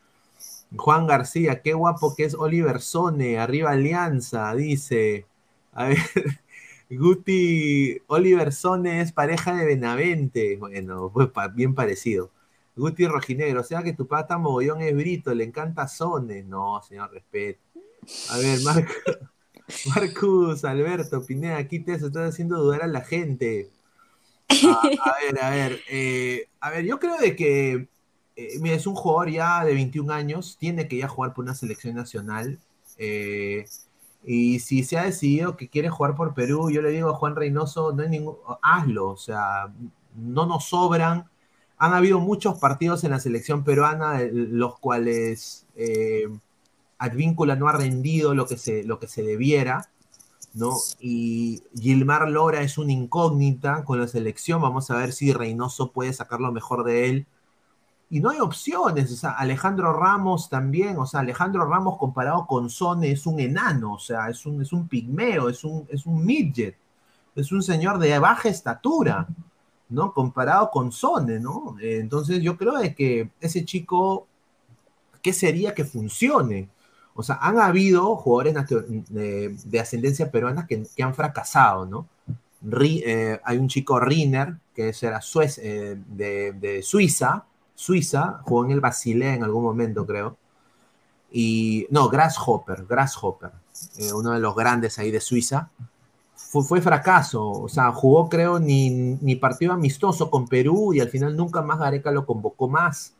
Juan 0.76 1.06
García, 1.06 1.62
qué 1.62 1.74
guapo 1.74 2.14
que 2.14 2.24
es 2.24 2.35
Oliver 2.35 2.80
Sone, 2.80 3.38
arriba 3.38 3.72
Alianza, 3.72 4.54
dice. 4.54 5.26
A 5.72 5.87
ver, 5.88 5.98
Guti, 6.90 8.00
Oliver 8.06 8.52
Sone 8.52 9.00
es 9.00 9.12
pareja 9.12 9.54
de 9.54 9.66
Benavente. 9.66 10.56
Bueno, 10.56 11.11
pues 11.12 11.30
bien 11.54 11.74
parecido. 11.74 12.30
Guti 12.76 13.06
Rojinegro, 13.06 13.61
o 13.61 13.64
sea 13.64 13.82
que 13.82 13.92
tu 13.92 14.06
pata 14.06 14.38
mogollón 14.38 14.80
es 14.80 14.94
Brito, 14.94 15.35
le 15.35 15.44
encanta 15.44 15.88
Sone. 15.88 16.42
No, 16.44 16.82
señor, 16.82 17.12
respeto. 17.12 17.61
A 18.30 18.38
ver, 18.38 18.61
Marco, 18.62 18.92
Marcus 19.94 20.64
Alberto 20.64 21.24
Pineda, 21.24 21.58
aquí 21.58 21.80
te 21.80 21.94
estás 21.94 22.16
haciendo 22.16 22.58
dudar 22.62 22.82
a 22.82 22.87
la 22.87 23.02
gente. 23.02 23.70
Ah, 24.50 24.82
a 24.82 25.24
ver, 25.24 25.42
a 25.42 25.50
ver, 25.50 25.80
eh, 25.88 26.48
a 26.61 26.70
ver, 26.70 26.85
yo 26.85 26.98
creo 26.98 27.16
de 27.18 27.37
que 27.37 27.88
eh, 28.37 28.59
mira, 28.61 28.77
es 28.77 28.87
un 28.87 28.95
jugador 28.95 29.31
ya 29.31 29.64
de 29.64 29.75
21 29.75 30.12
años, 30.12 30.57
tiene 30.59 30.88
que 30.88 30.99
ya 30.99 31.09
jugar 31.09 31.35
por 31.35 31.45
una 31.45 31.55
selección 31.55 31.95
nacional. 31.97 32.59
Eh, 32.99 33.66
Y 34.25 34.61
si 34.61 34.85
se 34.85 34.99
ha 34.99 35.05
decidido 35.05 35.57
que 35.57 35.68
quiere 35.68 35.90
jugar 35.90 36.14
por 36.16 36.35
Perú, 36.35 36.71
yo 36.71 36.83
le 36.83 36.90
digo 36.90 37.11
a 37.11 37.14
Juan 37.14 37.37
Reynoso, 37.37 37.92
no 37.92 38.03
hay 38.05 38.09
ningún, 38.11 38.37
hazlo, 38.62 39.11
o 39.11 39.16
sea, 39.16 39.73
no 40.16 40.47
nos 40.47 40.66
sobran. 40.68 41.29
Han 41.79 41.95
habido 41.95 42.21
muchos 42.21 42.59
partidos 42.59 43.05
en 43.05 43.11
la 43.12 43.21
selección 43.21 43.64
peruana, 43.64 44.21
los 44.33 44.79
cuales 44.79 45.66
eh, 45.77 46.29
Advíncula 46.99 47.57
no 47.57 47.68
ha 47.68 47.73
rendido 47.73 48.35
lo 48.35 48.47
que 48.47 48.57
se, 48.59 48.85
lo 48.85 48.99
que 49.01 49.09
se 49.09 49.23
debiera, 49.23 49.90
¿no? 50.55 50.77
Y 51.01 51.62
Gilmar 51.79 52.29
Lora 52.31 52.62
es 52.62 52.79
una 52.79 52.92
incógnita 52.92 53.85
con 53.85 54.01
la 54.01 54.09
selección, 54.09 54.62
vamos 54.62 54.90
a 54.90 54.97
ver 54.97 55.12
si 55.12 55.33
Reynoso 55.33 55.92
puede 55.92 56.12
sacar 56.12 56.40
lo 56.40 56.53
mejor 56.53 56.85
de 56.85 57.11
él 57.11 57.27
y 58.12 58.20
no 58.20 58.29
hay 58.29 58.40
opciones. 58.40 59.11
O 59.11 59.16
sea, 59.16 59.31
Alejandro 59.31 59.90
Ramos 59.94 60.51
también, 60.51 60.98
o 60.98 61.07
sea, 61.07 61.20
Alejandro 61.20 61.64
Ramos 61.64 61.96
comparado 61.96 62.46
con 62.46 62.68
Sone 62.68 63.11
es 63.11 63.25
un 63.25 63.40
enano, 63.40 63.94
o 63.94 63.98
sea, 63.98 64.29
es 64.29 64.44
un, 64.44 64.61
es 64.61 64.70
un 64.75 64.87
pigmeo, 64.87 65.48
es 65.48 65.64
un, 65.64 65.87
es 65.88 66.05
un 66.05 66.22
midget, 66.22 66.77
es 67.35 67.51
un 67.53 67.62
señor 67.62 67.98
de 67.98 68.18
baja 68.18 68.51
estatura, 68.51 69.27
¿no? 69.88 70.12
Comparado 70.12 70.70
con 70.70 70.92
Sone, 70.92 71.40
¿no? 71.40 71.77
entonces 71.81 72.42
yo 72.42 72.59
creo 72.59 72.77
de 72.79 72.94
que 72.94 73.31
ese 73.40 73.64
chico, 73.64 74.27
¿qué 75.22 75.33
sería 75.33 75.75
que 75.75 75.85
funcione? 75.87 76.68
O 77.14 77.22
sea, 77.22 77.38
han 77.40 77.59
habido 77.59 78.16
jugadores 78.16 78.55
de, 79.09 79.81
ascendencia 79.81 80.31
peruana 80.31 80.66
que, 80.66 80.85
han 81.03 81.14
fracasado, 81.14 81.87
¿no? 81.87 82.07
Eh, 82.70 83.40
hay 83.42 83.57
un 83.59 83.68
chico 83.68 83.98
Riner, 84.01 84.57
que 84.75 84.94
era 85.01 85.20
eh, 85.62 85.96
de 86.07 86.83
Suiza, 86.83 87.46
Suiza, 87.83 88.40
jugó 88.45 88.64
en 88.64 88.71
el 88.71 88.81
Basilea 88.81 89.35
en 89.35 89.42
algún 89.42 89.64
momento, 89.64 90.07
creo. 90.07 90.37
Y 91.33 91.88
no, 91.90 92.09
Grasshopper, 92.09 92.87
Grasshopper, 92.87 93.51
eh, 93.99 94.12
uno 94.12 94.31
de 94.31 94.38
los 94.38 94.55
grandes 94.55 95.01
ahí 95.01 95.11
de 95.11 95.21
Suiza. 95.21 95.68
Fue, 96.37 96.81
fracaso, 96.81 97.51
o 97.51 97.68
sea, 97.68 97.90
jugó 97.92 98.29
creo 98.29 98.61
ni, 98.61 98.90
ni, 98.90 99.37
partido 99.37 99.73
amistoso 99.73 100.31
con 100.31 100.47
Perú 100.47 100.92
y 100.95 101.01
al 101.01 101.09
final 101.09 101.35
nunca 101.37 101.62
más 101.62 101.79
Gareca 101.81 102.12
lo 102.12 102.25
convocó 102.25 102.68
más. 102.68 103.14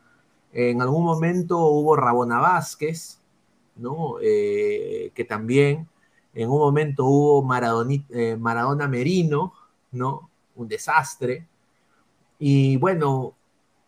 En 0.53 0.81
algún 0.81 1.05
momento 1.05 1.59
hubo 1.59 1.97
Rabona 1.97 2.39
Vázquez, 2.39 3.19
¿no? 3.77 4.17
Eh, 4.23 5.11
que 5.15 5.25
también, 5.25 5.89
en 6.35 6.51
un 6.51 6.59
momento 6.59 7.07
hubo 7.07 7.45
eh, 8.11 8.37
Maradona 8.39 8.87
Merino, 8.87 9.55
¿no? 9.91 10.31
Un 10.55 10.69
desastre. 10.69 11.47
Y 12.39 12.77
bueno, 12.77 13.35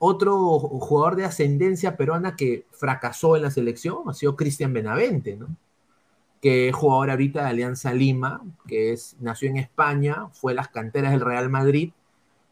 otro 0.07 0.59
jugador 0.59 1.17
de 1.17 1.25
ascendencia 1.25 1.97
peruana 1.97 2.37
que 2.37 2.67
fracasó 2.73 3.37
en 3.37 3.43
la 3.43 3.51
selección 3.51 3.99
ha 4.07 4.13
sido 4.13 4.37
Cristian 4.37 4.73
Benavente, 4.73 5.37
¿no? 5.37 5.49
que 6.43 6.69
es 6.69 6.75
jugador 6.75 7.11
ahorita 7.11 7.43
de 7.43 7.49
Alianza 7.49 7.95
Lima, 7.95 8.43
que 8.69 8.93
es, 8.93 9.17
nació 9.19 9.49
en 9.49 9.57
España, 9.57 10.29
fue 10.33 10.53
las 10.53 10.69
canteras 10.69 11.13
del 11.13 11.23
Real 11.23 11.49
Madrid, 11.49 11.93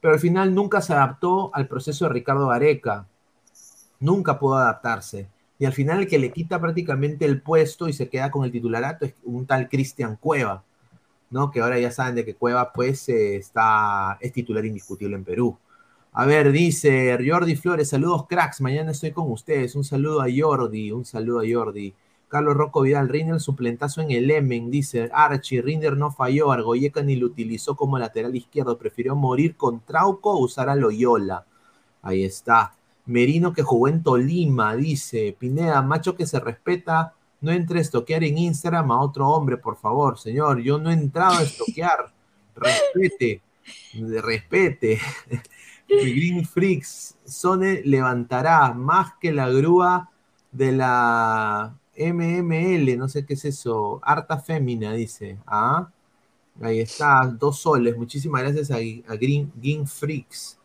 pero 0.00 0.14
al 0.14 0.20
final 0.20 0.54
nunca 0.54 0.80
se 0.80 0.94
adaptó 0.94 1.54
al 1.54 1.68
proceso 1.68 2.06
de 2.06 2.12
Ricardo 2.14 2.50
Areca, 2.50 3.06
nunca 4.00 4.38
pudo 4.38 4.56
adaptarse. 4.56 5.28
Y 5.58 5.66
al 5.66 5.74
final 5.74 6.00
el 6.00 6.08
que 6.08 6.18
le 6.18 6.32
quita 6.32 6.58
prácticamente 6.58 7.26
el 7.26 7.42
puesto 7.42 7.86
y 7.86 7.92
se 7.92 8.08
queda 8.08 8.30
con 8.30 8.44
el 8.46 8.50
titularato 8.50 9.04
es 9.04 9.14
un 9.24 9.44
tal 9.44 9.68
Cristian 9.68 10.16
Cueva, 10.16 10.64
¿no? 11.28 11.50
Que 11.50 11.60
ahora 11.60 11.78
ya 11.78 11.90
saben 11.90 12.14
de 12.14 12.24
que 12.24 12.34
Cueva 12.34 12.72
pues 12.72 13.10
eh, 13.10 13.36
está, 13.36 14.16
es 14.22 14.32
titular 14.32 14.64
indiscutible 14.64 15.16
en 15.16 15.24
Perú. 15.24 15.58
A 16.14 16.26
ver, 16.26 16.52
dice 16.52 17.16
Jordi 17.26 17.56
Flores, 17.56 17.88
saludos 17.88 18.26
cracks, 18.28 18.60
mañana 18.60 18.90
estoy 18.90 19.12
con 19.12 19.30
ustedes. 19.30 19.74
Un 19.74 19.82
saludo 19.82 20.20
a 20.20 20.26
Jordi, 20.26 20.92
un 20.92 21.06
saludo 21.06 21.40
a 21.40 21.44
Jordi. 21.50 21.94
Carlos 22.28 22.54
Rocco 22.54 22.82
Vidal, 22.82 23.08
Rinder 23.08 23.40
suplentazo 23.40 24.02
en 24.02 24.10
el 24.10 24.30
Emen, 24.30 24.70
dice 24.70 25.08
Archie, 25.10 25.62
Rinder 25.62 25.96
no 25.96 26.10
falló, 26.10 26.52
Argoyeca 26.52 27.02
ni 27.02 27.16
lo 27.16 27.26
utilizó 27.26 27.76
como 27.76 27.98
lateral 27.98 28.36
izquierdo, 28.36 28.76
prefirió 28.76 29.16
morir 29.16 29.56
con 29.56 29.80
Trauco 29.80 30.32
o 30.32 30.40
usar 30.40 30.68
a 30.68 30.74
Loyola. 30.76 31.46
Ahí 32.02 32.24
está. 32.24 32.74
Merino 33.06 33.54
que 33.54 33.62
jugó 33.62 33.88
en 33.88 34.02
Tolima, 34.02 34.76
dice 34.76 35.34
Pineda, 35.38 35.80
macho 35.80 36.14
que 36.14 36.26
se 36.26 36.40
respeta, 36.40 37.14
no 37.40 37.52
entre 37.52 37.78
a 37.78 37.82
estoquear 37.82 38.22
en 38.24 38.36
Instagram 38.36 38.90
a 38.92 39.00
otro 39.00 39.28
hombre, 39.28 39.56
por 39.56 39.78
favor, 39.78 40.18
señor. 40.18 40.60
Yo 40.60 40.76
no 40.76 40.90
he 40.90 40.94
entrado 40.94 41.38
a 41.38 41.42
estoquear. 41.42 42.12
Respete, 42.54 43.40
respete. 43.94 45.00
Green 46.00 46.44
Freaks, 46.44 47.16
Sone 47.24 47.82
levantará 47.84 48.72
más 48.72 49.14
que 49.20 49.32
la 49.32 49.48
grúa 49.50 50.10
de 50.50 50.72
la 50.72 51.74
MML, 51.96 52.96
no 52.96 53.08
sé 53.08 53.24
qué 53.24 53.34
es 53.34 53.44
eso, 53.44 54.00
Harta 54.02 54.38
Fémina, 54.38 54.92
dice. 54.92 55.38
Ah, 55.46 55.90
ahí 56.60 56.80
está, 56.80 57.26
dos 57.26 57.58
soles. 57.60 57.96
Muchísimas 57.96 58.42
gracias 58.42 58.70
a, 58.70 58.78
Green, 59.16 59.86
Freaks. 59.86 60.58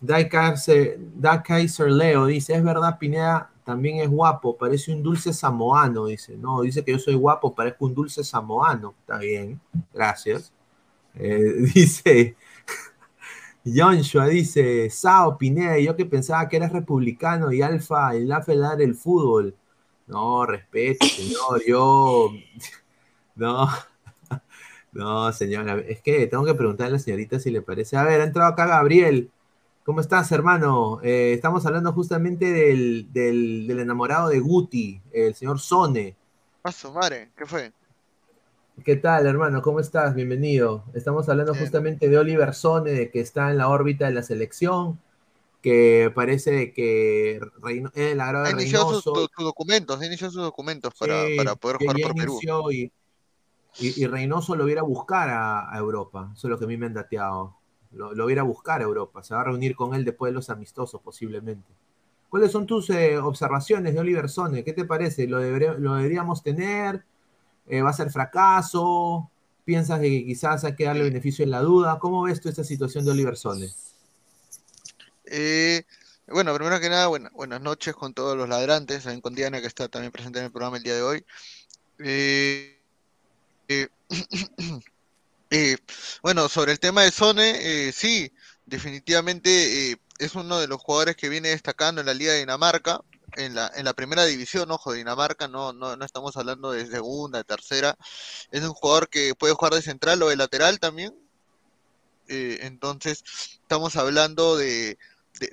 Da 0.00 0.28
Kaiser 0.28 1.90
Leo 1.90 2.26
dice: 2.26 2.54
Es 2.54 2.64
verdad, 2.64 2.98
Pineda 2.98 3.50
también 3.64 3.98
es 3.98 4.08
guapo, 4.08 4.56
parece 4.56 4.92
un 4.92 5.02
dulce 5.02 5.32
samoano. 5.32 6.06
Dice: 6.06 6.36
No, 6.36 6.62
dice 6.62 6.84
que 6.84 6.92
yo 6.92 6.98
soy 6.98 7.14
guapo, 7.14 7.54
parezco 7.54 7.86
un 7.86 7.94
dulce 7.94 8.24
samoano. 8.24 8.94
Está 9.00 9.18
bien, 9.18 9.60
gracias. 9.94 10.52
Eh, 11.14 11.54
dice 11.74 12.36
Joshua 13.64 14.26
dice, 14.26 14.90
Sao 14.90 15.38
Pineda, 15.38 15.78
yo 15.78 15.96
que 15.96 16.04
pensaba 16.04 16.48
que 16.48 16.56
eras 16.56 16.72
republicano 16.72 17.52
y 17.52 17.62
Alfa, 17.62 18.14
el 18.14 18.30
AFE 18.32 18.56
dar 18.56 18.82
el 18.82 18.94
fútbol. 18.94 19.54
No, 20.06 20.44
respeto, 20.46 21.06
señor, 21.06 21.62
yo... 21.66 22.30
No, 23.34 23.66
no, 24.92 25.32
señora, 25.32 25.78
es 25.78 26.02
que 26.02 26.26
tengo 26.26 26.44
que 26.44 26.54
preguntarle 26.54 26.90
a 26.90 26.92
la 26.92 26.98
señorita 26.98 27.38
si 27.40 27.50
le 27.50 27.62
parece. 27.62 27.96
A 27.96 28.04
ver, 28.04 28.20
ha 28.20 28.24
entrado 28.24 28.52
acá 28.52 28.66
Gabriel. 28.66 29.30
¿Cómo 29.84 30.00
estás, 30.00 30.30
hermano? 30.32 31.00
Eh, 31.02 31.32
estamos 31.32 31.64
hablando 31.64 31.92
justamente 31.92 32.52
del, 32.52 33.08
del, 33.10 33.80
enamorado 33.80 34.28
de 34.28 34.38
Guti, 34.38 35.00
el 35.12 35.34
señor 35.34 35.58
Sone. 35.60 36.14
Paso, 36.60 36.92
madre, 36.92 37.32
¿qué 37.36 37.46
fue? 37.46 37.72
¿Qué 38.84 38.96
tal, 38.96 39.26
hermano? 39.26 39.62
¿Cómo 39.62 39.78
estás? 39.78 40.14
Bienvenido. 40.14 40.84
Estamos 40.94 41.28
hablando 41.28 41.54
justamente 41.54 42.08
de 42.08 42.18
Oliver 42.18 42.52
Sone, 42.52 43.10
que 43.10 43.20
está 43.20 43.50
en 43.50 43.58
la 43.58 43.68
órbita 43.68 44.06
de 44.06 44.12
la 44.12 44.22
selección, 44.22 45.00
que 45.60 46.10
parece 46.14 46.72
que 46.72 47.40
Reino, 47.60 47.92
eh, 47.94 48.14
la 48.16 48.30
ha 48.30 48.50
iniciado 48.50 49.00
sus, 49.00 49.28
documentos, 49.38 50.00
ha 50.00 50.06
iniciado 50.06 50.32
sus 50.32 50.42
documentos 50.42 50.92
para, 50.98 51.54
poder 51.56 51.76
jugar 51.76 51.96
por 52.00 52.14
Perú. 52.14 52.40
Y, 52.72 52.90
y, 53.78 54.06
Reynoso 54.06 54.56
lo 54.56 54.64
viera 54.64 54.80
a 54.80 54.84
buscar 54.84 55.28
a, 55.30 55.78
Europa, 55.78 56.30
eso 56.34 56.48
es 56.48 56.50
lo 56.50 56.58
que 56.58 56.64
a 56.64 56.68
mí 56.68 56.76
me 56.76 56.86
han 56.86 56.94
dateado. 56.94 57.56
Lo, 57.92 58.14
lo 58.14 58.26
viera 58.26 58.42
a 58.42 58.46
buscar 58.46 58.80
a 58.80 58.84
Europa, 58.84 59.22
se 59.22 59.34
va 59.34 59.42
a 59.42 59.44
reunir 59.44 59.76
con 59.76 59.94
él 59.94 60.04
después 60.04 60.30
de 60.30 60.34
los 60.34 60.50
amistosos 60.50 61.00
posiblemente. 61.02 61.72
¿Cuáles 62.28 62.50
son 62.50 62.66
tus 62.66 62.90
eh, 62.90 63.18
observaciones 63.18 63.94
de 63.94 64.00
Oliver 64.00 64.28
Sone? 64.28 64.64
¿Qué 64.64 64.72
te 64.72 64.86
parece? 64.86 65.28
¿Lo, 65.28 65.38
¿Lo 65.40 65.94
deberíamos 65.94 66.42
tener? 66.42 67.04
Eh, 67.66 67.80
va 67.80 67.90
a 67.90 67.94
ser 67.94 68.10
fracaso, 68.10 69.30
piensas 69.64 70.00
que 70.00 70.24
quizás 70.24 70.64
hay 70.64 70.74
que 70.74 70.84
darle 70.84 71.04
beneficio 71.04 71.44
en 71.44 71.50
la 71.50 71.60
duda. 71.60 71.98
¿Cómo 71.98 72.22
ves 72.22 72.40
tú 72.40 72.48
esta 72.48 72.64
situación 72.64 73.04
de 73.04 73.12
Oliver 73.12 73.36
Sone? 73.36 73.70
Eh, 75.24 75.84
bueno, 76.26 76.54
primero 76.54 76.80
que 76.80 76.88
nada, 76.88 77.06
buenas 77.06 77.60
noches 77.60 77.94
con 77.94 78.14
todos 78.14 78.36
los 78.36 78.48
ladrantes, 78.48 79.06
con 79.22 79.34
Diana 79.34 79.60
que 79.60 79.66
está 79.66 79.88
también 79.88 80.12
presente 80.12 80.40
en 80.40 80.46
el 80.46 80.52
programa 80.52 80.76
el 80.76 80.82
día 80.82 80.94
de 80.94 81.02
hoy. 81.02 81.24
Eh, 81.98 82.78
bueno, 86.22 86.48
sobre 86.48 86.72
el 86.72 86.80
tema 86.80 87.02
de 87.02 87.10
Sone, 87.10 87.92
sí, 87.92 88.32
definitivamente 88.66 89.98
es 90.18 90.34
uno 90.34 90.58
de 90.58 90.68
los 90.68 90.80
jugadores 90.80 91.16
que 91.16 91.28
viene 91.28 91.50
destacando 91.50 92.00
en 92.00 92.06
la 92.06 92.14
Liga 92.14 92.32
de 92.32 92.40
Dinamarca 92.40 93.02
en 93.36 93.54
la, 93.54 93.70
en 93.74 93.84
la 93.84 93.94
primera 93.94 94.24
división, 94.24 94.70
ojo, 94.70 94.92
Dinamarca, 94.92 95.48
no, 95.48 95.72
no, 95.72 95.96
no 95.96 96.04
estamos 96.04 96.36
hablando 96.36 96.72
de 96.72 96.86
segunda, 96.86 97.38
de 97.38 97.44
tercera. 97.44 97.96
Es 98.50 98.62
un 98.62 98.74
jugador 98.74 99.08
que 99.08 99.34
puede 99.34 99.54
jugar 99.54 99.74
de 99.74 99.82
central 99.82 100.22
o 100.22 100.28
de 100.28 100.36
lateral 100.36 100.78
también. 100.80 101.14
Eh, 102.28 102.60
entonces, 102.62 103.24
estamos 103.62 103.96
hablando 103.96 104.56
de, 104.56 104.98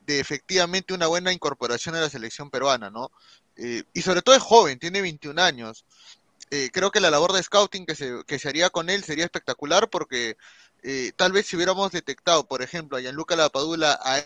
de, 0.06 0.20
efectivamente 0.20 0.94
una 0.94 1.08
buena 1.08 1.34
incorporación 1.34 1.96
a 1.96 2.02
la 2.02 2.10
selección 2.10 2.50
peruana, 2.50 2.90
¿no? 2.90 3.12
Eh, 3.56 3.84
y 3.94 4.02
sobre 4.02 4.22
todo 4.22 4.36
es 4.36 4.42
joven, 4.42 4.80
tiene 4.80 5.02
21 5.02 5.42
años. 5.42 5.86
Eh, 6.52 6.70
creo 6.72 6.92
que 6.92 7.00
la 7.00 7.12
labor 7.12 7.34
de 7.34 7.44
scouting 7.44 7.86
que 7.86 7.96
se, 7.96 8.24
que 8.26 8.40
se 8.40 8.50
haría 8.50 8.70
con 8.70 8.90
él 8.90 9.04
sería 9.04 9.26
espectacular 9.26 9.90
porque 9.90 10.38
tal 11.18 11.34
vez 11.34 11.46
si 11.46 11.58
hubiéramos 11.58 11.92
detectado, 11.92 12.48
por 12.48 12.62
ejemplo, 12.62 12.98
a 12.98 13.02
Gianluca 13.02 13.36
Lapadula 13.36 14.00
a 14.02 14.24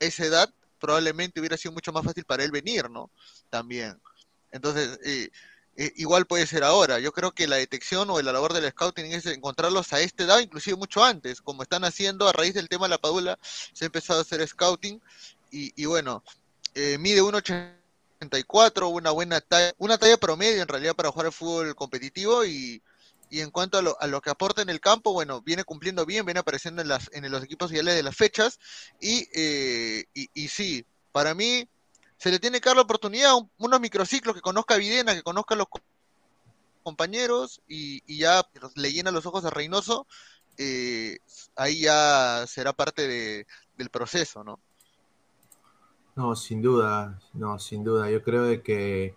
esa 0.00 0.26
edad, 0.26 0.52
probablemente 0.82 1.38
hubiera 1.38 1.56
sido 1.56 1.72
mucho 1.72 1.92
más 1.92 2.04
fácil 2.04 2.24
para 2.24 2.42
él 2.42 2.50
venir, 2.50 2.90
¿no? 2.90 3.08
También. 3.48 3.98
Entonces, 4.50 4.98
eh, 5.04 5.30
eh, 5.76 5.92
igual 5.96 6.26
puede 6.26 6.44
ser 6.46 6.64
ahora. 6.64 6.98
Yo 6.98 7.12
creo 7.12 7.30
que 7.30 7.46
la 7.46 7.56
detección 7.56 8.10
o 8.10 8.20
la 8.20 8.32
labor 8.32 8.52
del 8.52 8.68
scouting 8.68 9.06
es 9.12 9.26
encontrarlos 9.26 9.92
a 9.92 10.00
esta 10.00 10.24
edad, 10.24 10.40
inclusive 10.40 10.76
mucho 10.76 11.04
antes, 11.04 11.40
como 11.40 11.62
están 11.62 11.84
haciendo 11.84 12.28
a 12.28 12.32
raíz 12.32 12.54
del 12.54 12.68
tema 12.68 12.86
de 12.86 12.90
la 12.90 12.98
padula, 12.98 13.38
se 13.72 13.84
ha 13.84 13.86
empezado 13.86 14.18
a 14.18 14.22
hacer 14.22 14.46
scouting 14.46 15.00
y, 15.52 15.84
bueno, 15.84 16.24
eh, 16.74 16.98
mide 16.98 17.22
1,83 17.22 17.82
64, 18.22 18.88
una 18.88 19.10
buena 19.10 19.40
talla, 19.40 19.74
una 19.78 19.98
talla 19.98 20.16
promedio 20.16 20.62
en 20.62 20.68
realidad 20.68 20.94
para 20.94 21.10
jugar 21.10 21.26
el 21.26 21.32
fútbol 21.32 21.74
competitivo 21.74 22.44
y, 22.44 22.80
en 23.40 23.50
cuanto 23.50 23.78
a 23.78 23.82
lo, 23.82 24.00
a 24.00 24.06
lo, 24.06 24.20
que 24.20 24.30
aporta 24.30 24.62
en 24.62 24.68
el 24.68 24.80
campo, 24.80 25.12
bueno, 25.12 25.40
viene 25.40 25.64
cumpliendo 25.64 26.04
bien, 26.04 26.24
viene 26.24 26.40
apareciendo 26.40 26.82
en, 26.82 26.88
las, 26.88 27.08
en 27.12 27.30
los 27.30 27.42
equipos 27.42 27.72
ideales 27.72 27.94
de 27.94 28.02
las 28.02 28.16
fechas 28.16 28.58
y, 29.00 29.28
eh, 29.34 30.04
y, 30.12 30.48
sí, 30.48 30.84
para 31.12 31.34
mí 31.34 31.68
se 32.18 32.30
le 32.30 32.38
tiene 32.38 32.60
que 32.60 32.68
dar 32.68 32.76
la 32.76 32.82
oportunidad, 32.82 33.34
unos 33.58 33.80
microciclos, 33.80 34.34
que 34.34 34.40
conozca 34.40 34.74
a 34.74 34.78
Videna, 34.78 35.14
que 35.14 35.22
conozca 35.22 35.54
a 35.54 35.58
los 35.58 35.68
compañeros 36.82 37.62
y, 37.66 38.02
ya 38.18 38.46
le 38.74 38.92
llena 38.92 39.10
los 39.10 39.26
ojos 39.26 39.44
a 39.44 39.50
Reynoso, 39.50 40.06
eh, 40.58 41.18
ahí 41.56 41.80
ya 41.80 42.44
será 42.46 42.72
parte 42.72 43.08
de, 43.08 43.46
del 43.76 43.88
proceso, 43.88 44.44
¿no? 44.44 44.60
No, 46.14 46.36
sin 46.36 46.60
duda, 46.60 47.18
no, 47.32 47.58
sin 47.58 47.82
duda. 47.82 48.10
Yo 48.10 48.22
creo 48.22 48.44
de 48.44 48.62
que 48.62 49.16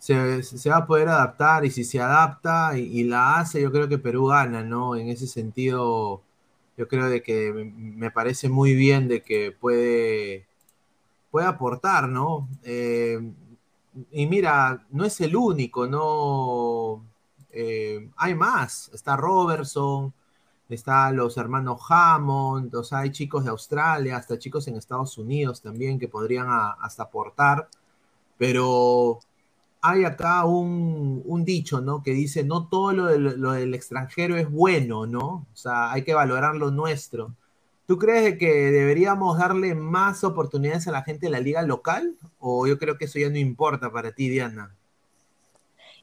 se, 0.00 0.70
va 0.70 0.78
a 0.78 0.86
poder 0.86 1.08
adaptar 1.08 1.64
y 1.64 1.70
si 1.70 1.84
se 1.84 2.00
adapta 2.00 2.76
y, 2.78 3.04
la 3.04 3.38
hace, 3.38 3.60
yo 3.62 3.70
creo 3.70 3.88
que 3.88 3.98
Perú 3.98 4.26
gana, 4.26 4.62
¿no? 4.64 4.96
En 4.96 5.08
ese 5.08 5.26
sentido, 5.26 6.22
yo 6.76 6.88
creo 6.88 7.08
de 7.08 7.22
que 7.22 7.52
me 7.76 8.10
parece 8.10 8.48
muy 8.48 8.74
bien 8.74 9.08
de 9.08 9.22
que 9.22 9.52
puede, 9.52 10.46
puede 11.30 11.46
aportar, 11.46 12.08
¿no? 12.08 12.48
Eh, 12.64 13.20
y 14.12 14.26
mira, 14.26 14.86
no 14.90 15.04
es 15.04 15.20
el 15.20 15.36
único, 15.36 15.86
¿no? 15.86 17.04
Eh, 17.52 18.10
hay 18.16 18.34
más, 18.34 18.90
está 18.94 19.16
Robertson, 19.16 20.14
Está 20.70 21.10
los 21.10 21.36
hermanos 21.36 21.80
Hammond, 21.88 22.72
o 22.76 22.84
sea, 22.84 23.00
hay 23.00 23.10
chicos 23.10 23.42
de 23.42 23.50
Australia, 23.50 24.16
hasta 24.16 24.38
chicos 24.38 24.68
en 24.68 24.76
Estados 24.76 25.18
Unidos 25.18 25.60
también 25.60 25.98
que 25.98 26.06
podrían 26.06 26.46
hasta 26.48 27.02
aportar, 27.02 27.68
pero 28.38 29.18
hay 29.82 30.04
acá 30.04 30.44
un, 30.44 31.44
dicho, 31.44 31.80
¿no? 31.80 32.02
Que 32.02 32.12
dice, 32.12 32.44
no 32.44 32.68
todo 32.68 32.92
lo 32.92 33.52
del, 33.52 33.74
extranjero 33.74 34.36
es 34.36 34.50
bueno, 34.50 35.06
¿no? 35.06 35.46
O 35.52 35.56
sea, 35.56 35.92
hay 35.92 36.02
que 36.02 36.14
valorar 36.14 36.56
lo 36.56 36.70
nuestro. 36.70 37.34
¿Tú 37.86 37.98
crees 37.98 38.38
que 38.38 38.46
deberíamos 38.70 39.38
darle 39.38 39.74
más 39.74 40.22
oportunidades 40.22 40.86
a 40.86 40.92
la 40.92 41.02
gente 41.02 41.26
de 41.26 41.32
la 41.32 41.40
liga 41.40 41.62
local? 41.62 42.14
¿O 42.38 42.66
yo 42.66 42.78
creo 42.78 42.98
que 42.98 43.06
eso 43.06 43.18
ya 43.18 43.30
no 43.30 43.38
importa 43.38 43.90
para 43.90 44.12
ti, 44.12 44.28
Diana? 44.28 44.74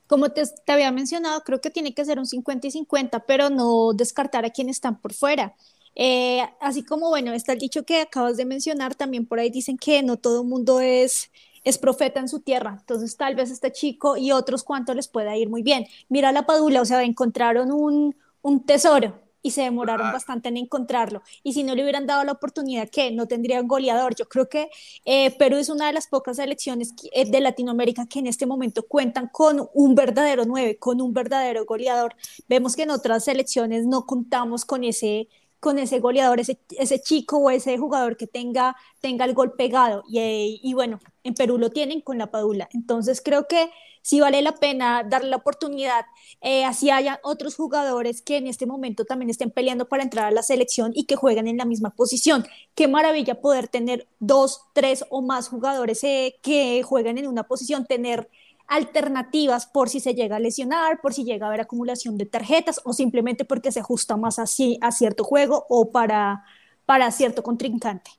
Como 0.07 0.29
te, 0.29 0.43
había 0.67 0.91
mencionado, 0.91 1.41
creo 1.43 1.61
que 1.61 1.69
tiene 1.69 1.93
que 1.93 2.03
ser 2.03 2.17
un 2.17 2.25
50 2.25 2.67
y 2.67 2.71
50, 2.71 3.25
pero 3.25 3.49
no 3.49 3.93
descartar 3.93 4.45
a 4.45 4.49
quienes 4.49 4.77
están 4.77 4.99
por 4.99 5.13
fuera. 5.13 5.55
Eh, 5.95 6.41
así 6.59 6.83
como, 6.83 7.09
bueno, 7.09 7.33
está 7.33 7.53
el 7.53 7.59
dicho 7.59 7.83
que 7.83 8.01
acabas 8.01 8.37
de 8.37 8.45
mencionar, 8.45 8.95
también 8.95 9.25
por 9.25 9.39
ahí 9.39 9.49
dicen 9.49 9.77
que 9.77 10.03
no 10.03 10.17
todo 10.17 10.41
el 10.41 10.47
mundo 10.47 10.79
es, 10.79 11.31
es 11.67 11.77
profeta 11.77 12.19
en 12.19 12.29
su 12.29 12.39
tierra. 12.39 12.77
Entonces, 12.79 13.17
tal 13.17 13.35
vez 13.35 13.51
este 13.51 13.71
chico 13.71 14.17
y 14.17 14.31
otros 14.31 14.63
cuantos 14.63 14.95
les 14.95 15.07
pueda 15.07 15.35
ir 15.35 15.49
muy 15.49 15.63
bien. 15.63 15.85
Mira 16.09 16.31
la 16.31 16.45
Padula, 16.45 16.81
o 16.81 16.85
sea, 16.85 17.03
encontraron 17.03 17.71
un, 17.71 18.15
un 18.41 18.65
tesoro 18.65 19.19
y 19.41 19.51
se 19.51 19.61
demoraron 19.61 20.11
bastante 20.11 20.49
en 20.49 20.57
encontrarlo. 20.57 21.21
Y 21.43 21.53
si 21.53 21.63
no 21.63 21.75
le 21.75 21.83
hubieran 21.83 22.05
dado 22.05 22.23
la 22.23 22.33
oportunidad, 22.33 22.89
que 22.89 23.11
no 23.11 23.27
tendría 23.27 23.61
un 23.61 23.67
goleador. 23.67 24.15
Yo 24.15 24.27
creo 24.27 24.49
que 24.49 24.69
eh, 25.05 25.31
Perú 25.37 25.57
es 25.57 25.69
una 25.69 25.87
de 25.87 25.93
las 25.93 26.07
pocas 26.07 26.37
selecciones 26.37 26.93
eh, 27.13 27.29
de 27.29 27.39
Latinoamérica 27.39 28.07
que 28.07 28.19
en 28.19 28.27
este 28.27 28.45
momento 28.45 28.85
cuentan 28.87 29.27
con 29.27 29.69
un 29.73 29.95
verdadero 29.95 30.45
9, 30.45 30.77
con 30.79 31.01
un 31.01 31.13
verdadero 31.13 31.65
goleador. 31.65 32.15
Vemos 32.47 32.75
que 32.75 32.83
en 32.83 32.91
otras 32.91 33.25
selecciones 33.25 33.85
no 33.85 34.05
contamos 34.05 34.65
con 34.65 34.83
ese 34.83 35.27
con 35.59 35.79
ese 35.79 35.99
goleador, 35.99 36.39
ese, 36.39 36.59
ese 36.71 37.01
chico 37.01 37.37
o 37.37 37.49
ese 37.49 37.77
jugador 37.77 38.17
que 38.17 38.27
tenga, 38.27 38.75
tenga 39.01 39.25
el 39.25 39.33
gol 39.33 39.53
pegado. 39.53 40.03
Y, 40.09 40.59
y 40.63 40.73
bueno, 40.73 40.99
en 41.23 41.33
Perú 41.33 41.57
lo 41.57 41.69
tienen 41.69 42.01
con 42.01 42.17
la 42.17 42.31
Padula. 42.31 42.69
Entonces 42.73 43.21
creo 43.23 43.47
que 43.47 43.69
si 44.07 44.21
vale 44.21 44.41
la 44.41 44.53
pena 44.53 45.03
darle 45.03 45.31
la 45.31 45.35
oportunidad, 45.35 46.05
eh, 46.39 46.63
así 46.63 46.89
haya 46.89 47.19
otros 47.23 47.57
jugadores 47.57 48.21
que 48.21 48.37
en 48.37 48.47
este 48.47 48.65
momento 48.65 49.03
también 49.03 49.29
estén 49.29 49.51
peleando 49.51 49.89
para 49.89 50.01
entrar 50.01 50.27
a 50.27 50.31
la 50.31 50.43
selección 50.43 50.93
y 50.95 51.03
que 51.03 51.17
jueguen 51.17 51.45
en 51.45 51.57
la 51.57 51.65
misma 51.65 51.89
posición. 51.89 52.47
Qué 52.73 52.87
maravilla 52.87 53.41
poder 53.41 53.67
tener 53.67 54.07
dos, 54.19 54.61
tres 54.71 55.03
o 55.09 55.21
más 55.21 55.49
jugadores 55.49 56.01
eh, 56.05 56.37
que 56.41 56.83
jueguen 56.83 57.17
en 57.17 57.27
una 57.27 57.43
posición, 57.43 57.85
tener 57.85 58.29
alternativas 58.67 59.65
por 59.65 59.89
si 59.89 59.99
se 59.99 60.13
llega 60.13 60.35
a 60.35 60.39
lesionar, 60.39 60.99
por 61.01 61.13
si 61.13 61.23
llega 61.23 61.45
a 61.45 61.49
haber 61.49 61.61
acumulación 61.61 62.17
de 62.17 62.25
tarjetas 62.25 62.81
o 62.83 62.93
simplemente 62.93 63.45
porque 63.45 63.71
se 63.71 63.79
ajusta 63.79 64.17
más 64.17 64.39
así 64.39 64.77
a 64.81 64.91
cierto 64.91 65.23
juego 65.23 65.65
o 65.69 65.91
para, 65.91 66.43
para 66.85 67.09
cierto 67.11 67.43
contrincante. 67.43 68.11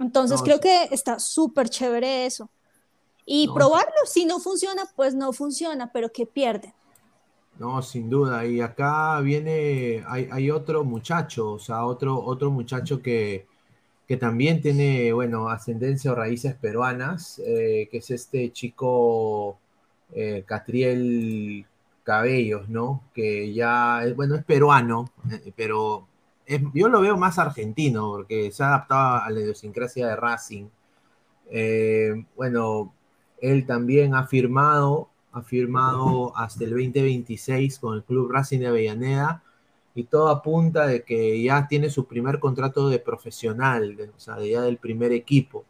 Entonces 0.00 0.42
creo 0.42 0.60
que 0.60 0.88
está 0.90 1.18
súper 1.18 1.68
chévere 1.68 2.26
eso. 2.26 2.50
Y 3.26 3.48
probarlo, 3.48 3.94
si 4.04 4.26
no 4.26 4.38
funciona, 4.38 4.82
pues 4.96 5.14
no 5.14 5.32
funciona, 5.32 5.90
pero 5.92 6.10
que 6.12 6.26
pierde. 6.26 6.74
No, 7.58 7.80
sin 7.80 8.10
duda. 8.10 8.44
Y 8.44 8.60
acá 8.60 9.20
viene, 9.20 10.04
hay, 10.08 10.50
otro 10.50 10.84
muchacho, 10.84 11.52
o 11.52 11.58
sea, 11.58 11.86
otro, 11.86 12.22
otro 12.22 12.50
muchacho 12.50 13.00
que, 13.00 13.46
que 14.06 14.16
también 14.16 14.60
tiene, 14.60 15.12
bueno, 15.12 15.48
ascendencia 15.48 16.12
o 16.12 16.14
raíces 16.14 16.54
peruanas, 16.54 17.40
eh, 17.46 17.88
que 17.90 17.98
es 17.98 18.10
este 18.10 18.52
chico 18.52 19.58
eh, 20.12 20.44
Catriel 20.46 21.66
Cabellos, 22.02 22.68
¿no? 22.68 23.02
Que 23.14 23.52
ya, 23.52 24.04
es, 24.04 24.14
bueno, 24.14 24.34
es 24.34 24.44
peruano, 24.44 25.10
eh, 25.30 25.52
pero 25.56 26.06
yo 26.74 26.88
lo 26.88 27.00
veo 27.00 27.16
más 27.16 27.38
argentino, 27.38 28.10
porque 28.10 28.50
se 28.52 28.62
ha 28.62 28.68
adaptado 28.68 29.22
a 29.24 29.30
la 29.30 29.40
idiosincrasia 29.40 30.08
de 30.08 30.16
Racing. 30.16 30.66
bueno, 32.36 32.92
él 33.40 33.66
también 33.66 34.14
ha 34.14 34.26
firmado, 34.26 35.08
ha 35.32 35.42
firmado 35.42 36.36
hasta 36.36 36.64
el 36.64 36.70
2026 36.70 37.78
con 37.78 37.96
el 37.96 38.04
Club 38.04 38.30
Racing 38.30 38.60
de 38.60 38.68
Avellaneda 38.68 39.42
y 39.94 40.04
todo 40.04 40.28
apunta 40.28 40.86
de 40.86 41.04
que 41.04 41.42
ya 41.42 41.68
tiene 41.68 41.88
su 41.88 42.06
primer 42.06 42.40
contrato 42.40 42.88
de 42.88 42.98
profesional, 42.98 43.96
o 44.16 44.20
sea, 44.20 44.40
ya 44.40 44.62
del 44.62 44.78
primer 44.78 45.12
equipo. 45.12 45.64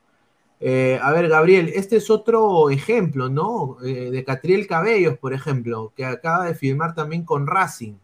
Eh, 0.66 0.98
a 1.02 1.12
ver, 1.12 1.28
Gabriel, 1.28 1.70
este 1.74 1.96
es 1.96 2.08
otro 2.08 2.70
ejemplo, 2.70 3.28
¿no? 3.28 3.76
Eh, 3.84 4.10
de 4.10 4.24
Catriel 4.24 4.66
Cabellos, 4.66 5.18
por 5.18 5.34
ejemplo, 5.34 5.92
que 5.94 6.06
acaba 6.06 6.46
de 6.46 6.54
firmar 6.54 6.94
también 6.94 7.24
con 7.24 7.46
Racing. 7.46 7.94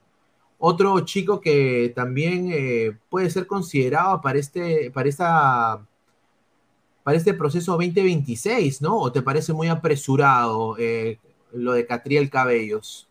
Otro 0.58 1.00
chico 1.00 1.40
que 1.40 1.92
también 1.96 2.50
eh, 2.52 2.96
puede 3.08 3.30
ser 3.30 3.46
considerado 3.46 4.20
para, 4.20 4.38
este, 4.38 4.90
para 4.90 5.08
esta 5.08 5.86
para 7.02 7.16
este 7.16 7.32
proceso 7.32 7.72
2026, 7.72 8.82
¿no? 8.82 8.98
¿O 8.98 9.10
te 9.10 9.22
parece 9.22 9.54
muy 9.54 9.68
apresurado 9.68 10.76
lo 11.52 11.72
de 11.72 11.86
Catriel 11.86 12.28
Cabellos? 12.28 13.10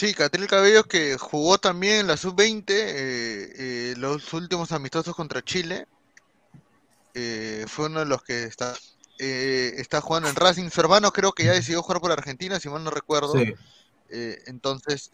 Sí, 0.00 0.14
Catriel 0.14 0.48
Cabellos 0.48 0.86
que 0.86 1.18
jugó 1.18 1.58
también 1.58 2.00
en 2.00 2.06
la 2.06 2.16
sub-20 2.16 2.64
eh, 2.70 3.52
eh, 3.58 3.94
los 3.98 4.32
últimos 4.32 4.72
amistosos 4.72 5.14
contra 5.14 5.42
Chile. 5.42 5.86
Fue 7.66 7.86
uno 7.86 8.00
de 8.00 8.06
los 8.06 8.22
que 8.22 8.44
está, 8.44 8.74
está 9.18 10.00
jugando 10.00 10.28
en 10.28 10.36
Racing. 10.36 10.70
Su 10.70 10.80
hermano 10.80 11.12
creo 11.12 11.32
que 11.32 11.44
ya 11.44 11.52
decidió 11.52 11.82
jugar 11.82 12.00
por 12.00 12.12
Argentina, 12.12 12.60
si 12.60 12.68
mal 12.68 12.84
no 12.84 12.90
recuerdo. 12.90 13.32
Sí. 13.32 13.54
entonces, 14.10 15.10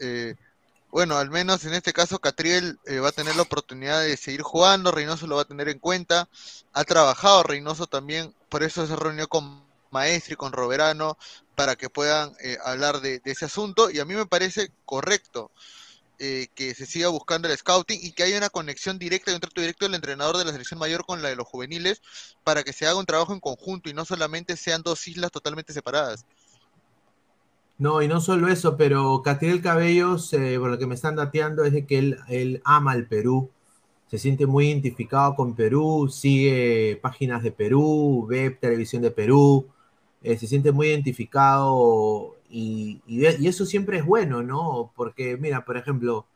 bueno, 0.97 1.19
al 1.19 1.31
menos 1.31 1.63
en 1.67 1.75
este 1.75 1.93
caso 1.93 2.19
Catriel 2.21 2.79
eh, 2.87 3.01
va 3.01 3.09
a 3.09 3.13
tener 3.13 3.37
la 3.37 3.43
oportunidad 3.43 4.01
de 4.01 4.17
seguir 4.17 4.41
jugando, 4.41 4.93
Reynoso 4.93 5.27
lo 5.27 5.37
va 5.37 5.43
a 5.43 5.47
tener 5.47 5.69
en 5.69 5.79
cuenta, 5.79 6.29
ha 6.73 6.85
trabajado 6.85 7.43
Reynoso 7.43 7.87
también, 7.87 8.35
por 8.49 8.63
eso 8.63 8.87
se 8.87 8.97
reunió 8.97 9.29
con 9.29 9.63
Maestri, 9.91 10.37
con 10.37 10.53
Roberano, 10.53 11.19
para 11.55 11.77
que 11.77 11.91
puedan 11.91 12.35
eh, 12.41 12.57
hablar 12.65 13.01
de, 13.01 13.21
ese 13.25 13.45
asunto, 13.45 13.91
y 13.91 13.99
a 13.99 14.05
mí 14.05 14.15
me 14.15 14.25
parece 14.25 14.71
correcto 14.87 15.51
eh, 16.19 16.49
que 16.55 16.75
se 16.75 16.87
siga 16.87 17.09
buscando 17.09 17.49
el 17.49 17.57
scouting 17.57 17.99
y 18.03 18.13
que 18.13 18.23
haya 18.23 18.39
una 18.39 18.49
conexión 18.49 18.99
directa 18.99 19.31
y 19.31 19.35
un 19.35 19.41
trato 19.41 19.61
directo 19.61 19.85
del 19.85 19.95
entrenador 19.95 20.39
de 20.39 20.45
la 20.45 20.53
selección 20.53 20.81
mayor 20.81 21.05
con 21.05 21.23
la 21.23 21.29
de 21.29 21.37
los 21.37 21.47
juveniles, 21.47 22.01
para 22.43 22.63
que 22.63 22.73
se 22.73 22.87
haga 22.87 22.99
un 22.99 23.07
trabajo 23.07 23.33
en 23.33 23.41
conjunto 23.41 23.91
y 23.91 23.95
no 23.95 24.05
solamente 24.05 24.57
sean 24.57 24.83
dos 24.83 25.07
islas 25.09 25.31
totalmente 25.31 25.73
separadas. 25.73 26.25
No, 27.79 28.01
y 28.01 28.09
no 28.09 28.23
solo 28.23 28.49
eso, 28.49 28.77
pero 28.79 29.21
Catriel 29.23 29.61
Cabellos, 29.61 30.33
eh, 30.33 30.57
por 30.59 30.71
lo 30.71 30.79
que 30.79 30.87
me 30.87 30.95
están 30.95 31.17
dateando, 31.17 31.65
es 31.65 31.73
de 31.75 31.85
que 31.85 31.99
él, 31.99 32.63
ama 32.65 32.95
el 32.95 33.07
Perú, 33.07 33.51
se 34.07 34.19
siente 34.19 34.47
muy 34.47 34.69
identificado 34.69 35.35
con 35.35 35.55
Perú, 35.55 36.09
sigue 36.11 36.99
páginas 37.03 37.43
de 37.43 37.53
Perú, 37.53 38.27
ve 38.27 38.51
televisión 38.51 39.03
de 39.03 39.11
Perú, 39.11 39.67
eh, 40.23 40.39
se 40.39 40.47
siente 40.47 40.73
muy 40.73 40.87
identificado 40.87 42.36
y, 42.51 43.03
y, 43.07 43.27
eso 43.27 43.67
siempre 43.67 43.99
es 43.99 44.05
bueno, 44.05 44.43
¿no? 44.43 44.93
Porque, 44.97 45.37
mira, 45.37 45.65
por 45.65 45.77
ejemplo, 45.77 46.27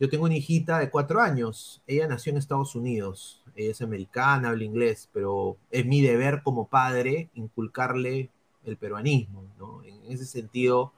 yo 0.00 0.08
tengo 0.08 0.24
una 0.24 0.36
hijita 0.36 0.78
de 0.78 0.90
cuatro 0.90 1.20
años, 1.20 1.82
ella 1.86 2.06
nació 2.06 2.30
en 2.30 2.38
Estados 2.38 2.74
Unidos, 2.76 3.42
ella 3.56 3.72
es 3.72 3.82
americana, 3.82 4.50
habla 4.50 4.64
inglés, 4.64 5.08
pero 5.12 5.56
es 5.70 5.84
mi 5.86 6.00
deber 6.00 6.42
como 6.44 6.68
padre 6.68 7.30
inculcarle 7.34 8.30
el 8.64 8.76
peruanismo, 8.76 9.44
¿no? 9.58 9.82
En 9.82 10.12
ese 10.12 10.24
sentido, 10.24 10.92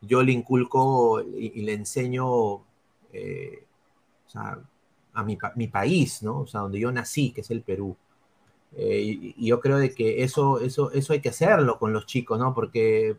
yo 0.00 0.22
le 0.22 0.32
inculco 0.32 1.20
y, 1.22 1.60
le 1.62 1.74
enseño 1.74 2.62
eh, 3.12 3.64
a 4.34 5.24
mi, 5.54 5.68
país, 5.68 6.22
¿no? 6.22 6.40
O 6.40 6.46
sea, 6.46 6.60
donde 6.62 6.80
yo 6.80 6.90
nací, 6.92 7.32
que 7.32 7.42
es 7.42 7.50
el 7.50 7.62
Perú. 7.62 7.96
Eh, 8.76 9.34
y, 9.36 9.46
yo 9.46 9.60
creo 9.60 9.78
de 9.78 9.94
que 9.94 10.22
eso, 10.22 10.60
eso, 10.60 10.90
eso 10.92 11.12
hay 11.12 11.20
que 11.20 11.30
hacerlo 11.30 11.78
con 11.78 11.92
los 11.92 12.06
chicos, 12.06 12.38
¿no? 12.38 12.54
Porque 12.54 13.16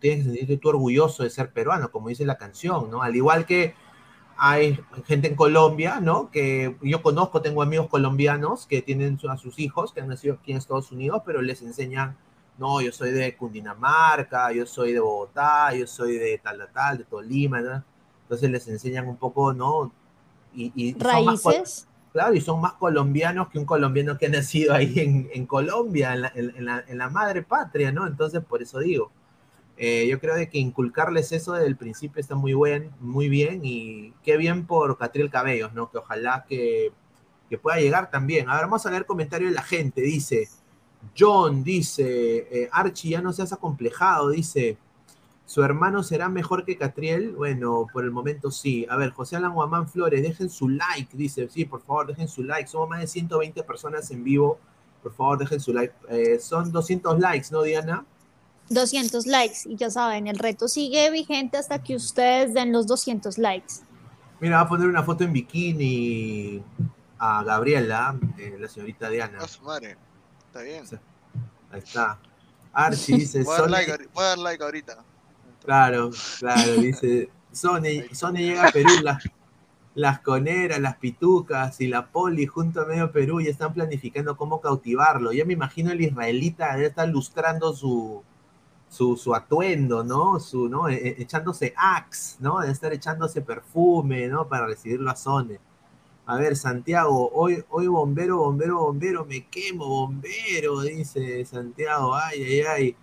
tienes 0.00 0.24
que 0.24 0.30
sentirte 0.30 0.56
tú 0.56 0.70
orgulloso 0.70 1.22
de 1.22 1.30
ser 1.30 1.52
peruano, 1.52 1.90
como 1.90 2.08
dice 2.08 2.24
la 2.24 2.36
canción, 2.36 2.90
¿no? 2.90 3.02
Al 3.02 3.14
igual 3.16 3.46
que 3.46 3.74
hay 4.36 4.78
gente 5.06 5.28
en 5.28 5.34
Colombia, 5.34 6.00
¿no? 6.00 6.30
Que 6.30 6.76
yo 6.82 7.02
conozco, 7.02 7.42
tengo 7.42 7.62
amigos 7.62 7.88
colombianos 7.88 8.66
que 8.66 8.82
tienen 8.82 9.18
a 9.28 9.36
sus 9.36 9.58
hijos 9.58 9.92
que 9.92 10.00
han 10.00 10.08
nacido 10.08 10.34
aquí 10.34 10.52
en 10.52 10.58
Estados 10.58 10.92
Unidos, 10.92 11.22
pero 11.26 11.42
les 11.42 11.62
enseñan, 11.62 12.16
no, 12.56 12.80
yo 12.80 12.92
soy 12.92 13.10
de 13.10 13.36
Cundinamarca, 13.36 14.52
yo 14.52 14.64
soy 14.66 14.92
de 14.92 15.00
Bogotá, 15.00 15.74
yo 15.74 15.86
soy 15.86 16.18
de 16.18 16.38
tal, 16.38 16.68
tal, 16.72 16.98
de 16.98 17.04
Tolima, 17.04 17.60
¿no? 17.60 17.84
Entonces 18.22 18.50
les 18.50 18.68
enseñan 18.68 19.08
un 19.08 19.16
poco, 19.16 19.52
¿no? 19.52 19.92
Y, 20.54 20.94
Raíces 20.98 21.88
claro, 22.12 22.34
y 22.34 22.40
son 22.40 22.60
más 22.60 22.72
colombianos 22.74 23.48
que 23.48 23.58
un 23.58 23.64
colombiano 23.64 24.18
que 24.18 24.26
ha 24.26 24.28
nacido 24.28 24.74
ahí 24.74 25.28
en, 25.32 25.46
Colombia, 25.46 26.14
en 26.34 26.98
la, 26.98 27.10
madre 27.10 27.42
patria, 27.42 27.92
¿no? 27.92 28.06
Entonces, 28.06 28.42
por 28.44 28.62
eso 28.62 28.80
digo, 28.80 29.12
eh, 29.78 30.06
yo 30.08 30.20
creo 30.20 30.34
de 30.34 30.48
que 30.48 30.58
inculcarles 30.58 31.32
eso 31.32 31.52
desde 31.52 31.68
el 31.68 31.76
principio 31.76 32.20
está 32.20 32.34
muy, 32.34 32.54
buen, 32.54 32.90
muy 33.00 33.28
bien 33.28 33.60
y 33.64 34.12
qué 34.22 34.36
bien 34.36 34.66
por 34.66 34.98
Catriel 34.98 35.30
Cabellos, 35.30 35.72
¿no? 35.72 35.90
Que 35.90 35.98
ojalá 35.98 36.44
que, 36.48 36.92
pueda 37.62 37.78
llegar 37.78 38.10
también. 38.10 38.48
A 38.50 38.54
ver, 38.56 38.64
vamos 38.64 38.84
a 38.84 38.90
leer 38.90 39.06
comentarios 39.06 39.50
de 39.50 39.56
la 39.56 39.62
gente, 39.62 40.02
dice... 40.02 40.48
John 41.16 41.62
dice, 41.62 42.48
eh, 42.50 42.68
Archie, 42.72 43.10
ya 43.10 43.22
no 43.22 43.32
seas 43.32 43.52
acomplejado, 43.52 44.30
dice, 44.30 44.78
¿Su 45.48 45.62
hermano 45.62 46.02
será 46.02 46.28
mejor 46.28 46.66
que 46.66 46.76
Catriel? 46.76 47.30
Bueno, 47.34 47.86
por 47.90 48.04
el 48.04 48.10
momento 48.10 48.50
sí. 48.50 48.86
A 48.90 48.96
ver, 48.96 49.12
José 49.12 49.36
Alan 49.36 49.54
Guamán 49.54 49.88
Flores, 49.88 50.20
dejen 50.20 50.50
su 50.50 50.68
like, 50.68 51.16
dice. 51.16 51.48
Sí, 51.48 51.64
por 51.64 51.80
favor, 51.80 52.06
dejen 52.06 52.28
su 52.28 52.42
like. 52.42 52.68
Somos 52.68 52.90
más 52.90 53.00
de 53.00 53.06
120 53.06 53.62
personas 53.62 54.10
en 54.10 54.22
vivo. 54.22 54.58
Por 55.02 55.14
favor, 55.14 55.38
dejen 55.38 55.58
su 55.58 55.72
like. 55.72 55.94
Eh, 56.10 56.38
son 56.38 56.70
200 56.70 57.18
likes, 57.18 57.48
¿no, 57.50 57.62
Diana? 57.62 58.04
200 58.70 59.26
likes. 59.26 59.58
Y 59.66 59.76
ya 59.76 59.90
saben, 59.90 60.26
el 60.26 60.38
reto 60.38 60.68
sigue 60.68 61.10
vigente 61.10 61.56
hasta 61.56 61.82
que 61.82 61.96
ustedes 61.96 62.54
den 62.54 62.72
los 62.72 62.86
200 62.86 63.38
likes. 63.38 63.74
Mira, 64.40 64.56
va 64.56 64.62
a 64.62 64.68
poner 64.68 64.86
una 64.86 65.02
foto 65.02 65.24
en 65.24 65.32
bikini 65.32 66.62
a 67.18 67.42
Gabriela, 67.42 68.16
eh, 68.38 68.56
la 68.58 68.68
señorita 68.68 69.08
Diana. 69.08 69.46
su 69.48 69.62
madre. 69.62 69.96
Está 70.46 70.62
bien. 70.62 70.84
Ahí 71.70 71.80
está. 71.80 72.18
Archie 72.72 73.16
dice... 73.18 73.42
voy 73.42 73.56
a 73.56 74.22
dar 74.22 74.38
like 74.38 74.62
ahorita. 74.62 75.04
Claro, 75.64 76.10
claro, 76.38 76.74
dice, 76.76 77.28
Sony, 77.52 78.08
Sony 78.12 78.36
llega 78.36 78.68
a 78.68 78.70
Perú, 78.70 78.88
las, 79.02 79.22
las 79.94 80.20
coneras, 80.20 80.78
las 80.78 80.96
pitucas 80.96 81.80
y 81.80 81.88
la 81.88 82.06
poli 82.06 82.46
junto 82.46 82.80
a 82.80 82.86
medio 82.86 83.10
Perú 83.10 83.40
y 83.40 83.48
están 83.48 83.74
planificando 83.74 84.36
cómo 84.36 84.60
cautivarlo. 84.60 85.32
Ya 85.32 85.44
me 85.44 85.54
imagino 85.54 85.90
el 85.90 86.00
israelita 86.00 86.74
debe 86.74 86.86
estar 86.86 87.08
lustrando 87.08 87.74
su, 87.74 88.22
su, 88.88 89.34
atuendo, 89.34 90.02
¿no? 90.02 90.40
Su, 90.40 90.68
¿no? 90.68 90.88
E, 90.88 90.96
e, 90.96 91.22
echándose 91.22 91.74
axe, 91.76 92.36
¿no? 92.40 92.60
Debe 92.60 92.72
estar 92.72 92.92
echándose 92.92 93.42
perfume, 93.42 94.28
¿no? 94.28 94.48
Para 94.48 94.66
recibirlo 94.66 95.10
a 95.10 95.16
Sony. 95.16 95.58
A 96.26 96.36
ver, 96.36 96.56
Santiago, 96.56 97.30
hoy, 97.32 97.64
hoy 97.70 97.86
bombero, 97.86 98.38
bombero, 98.38 98.80
bombero, 98.80 99.24
me 99.24 99.46
quemo, 99.46 99.88
bombero, 99.88 100.82
dice 100.82 101.44
Santiago, 101.44 102.14
ay, 102.14 102.42
ay, 102.42 102.60
ay. 102.60 102.96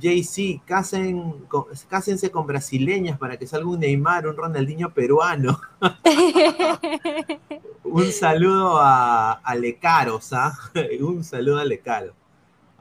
JC, 0.00 0.62
casen, 0.64 1.46
cásense 1.88 2.30
con 2.30 2.46
brasileñas 2.46 3.18
para 3.18 3.36
que 3.36 3.46
salga 3.46 3.68
un 3.68 3.78
Neymar, 3.78 4.26
un 4.26 4.36
Ronaldinho 4.36 4.92
peruano. 4.92 5.60
un 7.84 8.10
saludo 8.10 8.78
a, 8.78 9.32
a 9.32 9.54
Lecaros, 9.54 10.32
¿ah? 10.32 10.58
un 11.00 11.22
saludo 11.22 11.60
a 11.60 11.64
Lecaro. 11.64 12.14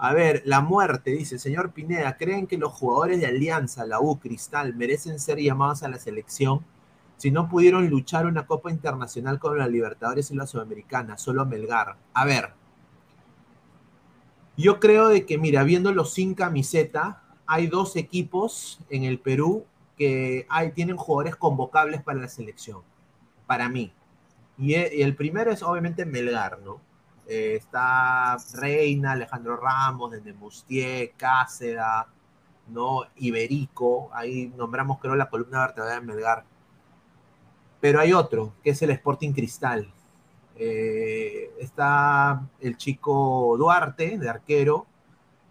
A 0.04 0.16
ver, 0.16 0.42
la 0.46 0.62
muerte, 0.62 1.12
dice, 1.12 1.38
señor 1.38 1.74
Pineda, 1.74 2.18
¿creen 2.18 2.48
que 2.48 2.58
los 2.58 2.74
jugadores 2.74 3.20
de 3.20 3.28
Alianza, 3.28 3.86
la 3.86 4.00
U, 4.00 4.18
Cristal, 4.18 4.74
merecen 4.74 5.20
ser 5.20 5.38
llamados 5.38 5.84
a 5.84 5.90
la 5.90 6.00
selección? 6.00 6.66
Si 7.18 7.30
no 7.30 7.48
pudieron 7.48 7.88
luchar 7.88 8.26
una 8.26 8.48
Copa 8.48 8.72
Internacional 8.72 9.38
con 9.38 9.60
la 9.60 9.68
Libertadores 9.68 10.32
y 10.32 10.36
la 10.36 10.48
Sudamericana, 10.48 11.20
solo 11.20 11.46
Melgar. 11.46 11.98
A 12.16 12.26
ver, 12.26 12.50
yo 14.58 14.80
creo 14.80 15.08
de 15.08 15.24
que, 15.28 15.38
mira, 15.38 15.62
viéndolo 15.62 16.04
sin 16.04 16.34
camiseta, 16.34 17.22
hay 17.46 17.68
dos 17.68 17.96
equipos 17.96 18.80
en 18.90 19.04
el 19.04 19.20
Perú 19.20 19.66
que 20.00 20.48
hay, 20.50 20.72
tienen 20.72 20.98
jugadores 20.98 21.36
convocables 21.36 22.02
para 22.02 22.22
la 22.22 22.28
selección, 22.28 22.82
para 23.46 23.70
mí. 23.70 23.94
Y, 24.58 24.74
e, 24.74 25.04
el 25.04 25.16
primero 25.16 25.52
es 25.52 25.62
obviamente 25.62 26.08
Melgar, 26.08 26.58
¿no? 26.66 26.82
Eh, 27.34 27.56
está 27.56 28.36
Reina, 28.56 29.14
Alejandro 29.14 29.56
Ramos, 29.56 30.12
desde 30.12 30.34
Mustier, 30.34 31.14
Cáceres, 31.16 31.82
¿no? 32.68 33.04
Iberico, 33.16 34.10
ahí 34.12 34.52
nombramos 34.58 35.00
creo 35.00 35.16
la 35.16 35.30
columna 35.30 35.62
vertebral 35.62 36.02
de 36.02 36.08
Melgar. 36.08 36.44
Pero 37.80 38.02
hay 38.02 38.12
otro, 38.12 38.54
que 38.62 38.72
es 38.72 38.82
el 38.82 38.90
Sporting 38.90 39.32
Cristal, 39.32 39.90
eh, 40.58 41.52
está 41.58 42.46
el 42.60 42.76
chico 42.76 43.56
Duarte, 43.58 44.18
de 44.18 44.30
arquero. 44.30 44.86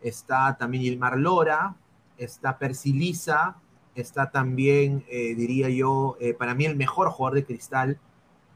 Está 0.03 0.59
también 0.59 0.85
Ilmar 0.85 1.17
Lora. 1.17 1.77
Está 2.19 2.59
Persilisa. 2.59 3.57
Está 3.95 4.31
también, 4.31 5.03
eh, 5.09 5.35
diría 5.35 5.71
yo, 5.71 6.19
para 6.39 6.55
mí 6.55 6.67
el 6.67 6.77
mejor 6.77 7.09
jugador 7.11 7.37
de 7.37 7.47
cristal, 7.47 7.99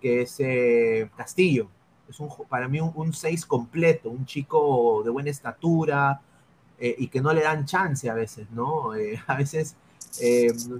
que 0.02 0.20
es 0.22 0.38
Castillo. 1.16 1.70
Es 2.08 2.20
un, 2.20 2.28
para 2.48 2.68
mí 2.68 2.80
un 2.80 3.12
6 3.12 3.46
completo, 3.46 4.10
un 4.10 4.26
chico 4.26 5.02
de 5.04 5.10
buena 5.10 5.30
estatura 5.30 6.20
y 6.78 7.08
que 7.08 7.20
no 7.20 7.32
le 7.32 7.42
dan 7.42 7.64
chance 7.64 8.10
a 8.10 8.14
veces, 8.14 8.50
¿no? 8.50 8.92
a 9.26 9.36
veces 9.36 9.76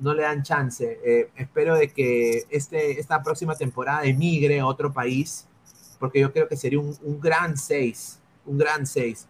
no 0.01 0.13
le 0.13 0.23
dan 0.23 0.43
chance. 0.43 1.31
espero 1.37 1.77
de 1.77 1.89
que 1.89 2.45
este, 2.51 3.01
esta 3.01 3.23
próxima 3.23 3.55
temporada 3.55 4.05
emigre 4.05 4.61
a 4.61 4.67
otro 4.67 4.93
país 4.93 5.47
porque 6.05 6.21
yo 6.21 6.33
creo 6.33 6.47
que 6.47 6.57
sería 6.57 6.79
un, 6.79 7.19
gran 7.19 7.57
6, 7.57 8.19
un 8.45 8.59
gran 8.59 8.87
6. 8.87 9.27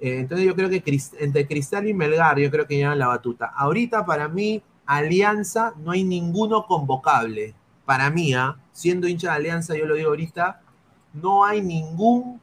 Eh, 0.00 0.20
entonces 0.20 0.46
yo 0.46 0.54
creo 0.54 0.70
que 0.70 0.82
entre 1.20 1.46
Cristal 1.46 1.86
y 1.86 1.92
Melgar, 1.92 2.38
yo 2.38 2.50
creo 2.50 2.66
que 2.66 2.76
llevan 2.76 2.98
la 2.98 3.08
batuta. 3.08 3.52
Ahorita 3.54 4.06
para 4.06 4.26
mí, 4.28 4.62
Alianza, 4.86 5.74
no 5.76 5.90
hay 5.92 6.02
ninguno 6.02 6.66
convocable. 6.66 7.54
Para 7.84 8.08
mí, 8.08 8.32
¿ah? 8.32 8.56
siendo 8.72 9.06
hincha 9.06 9.32
de 9.32 9.36
Alianza, 9.36 9.76
yo 9.76 9.84
lo 9.84 9.96
digo 9.96 10.08
ahorita, 10.08 10.62
no 11.14 11.44
hay 11.44 11.62
ningún 11.62 12.40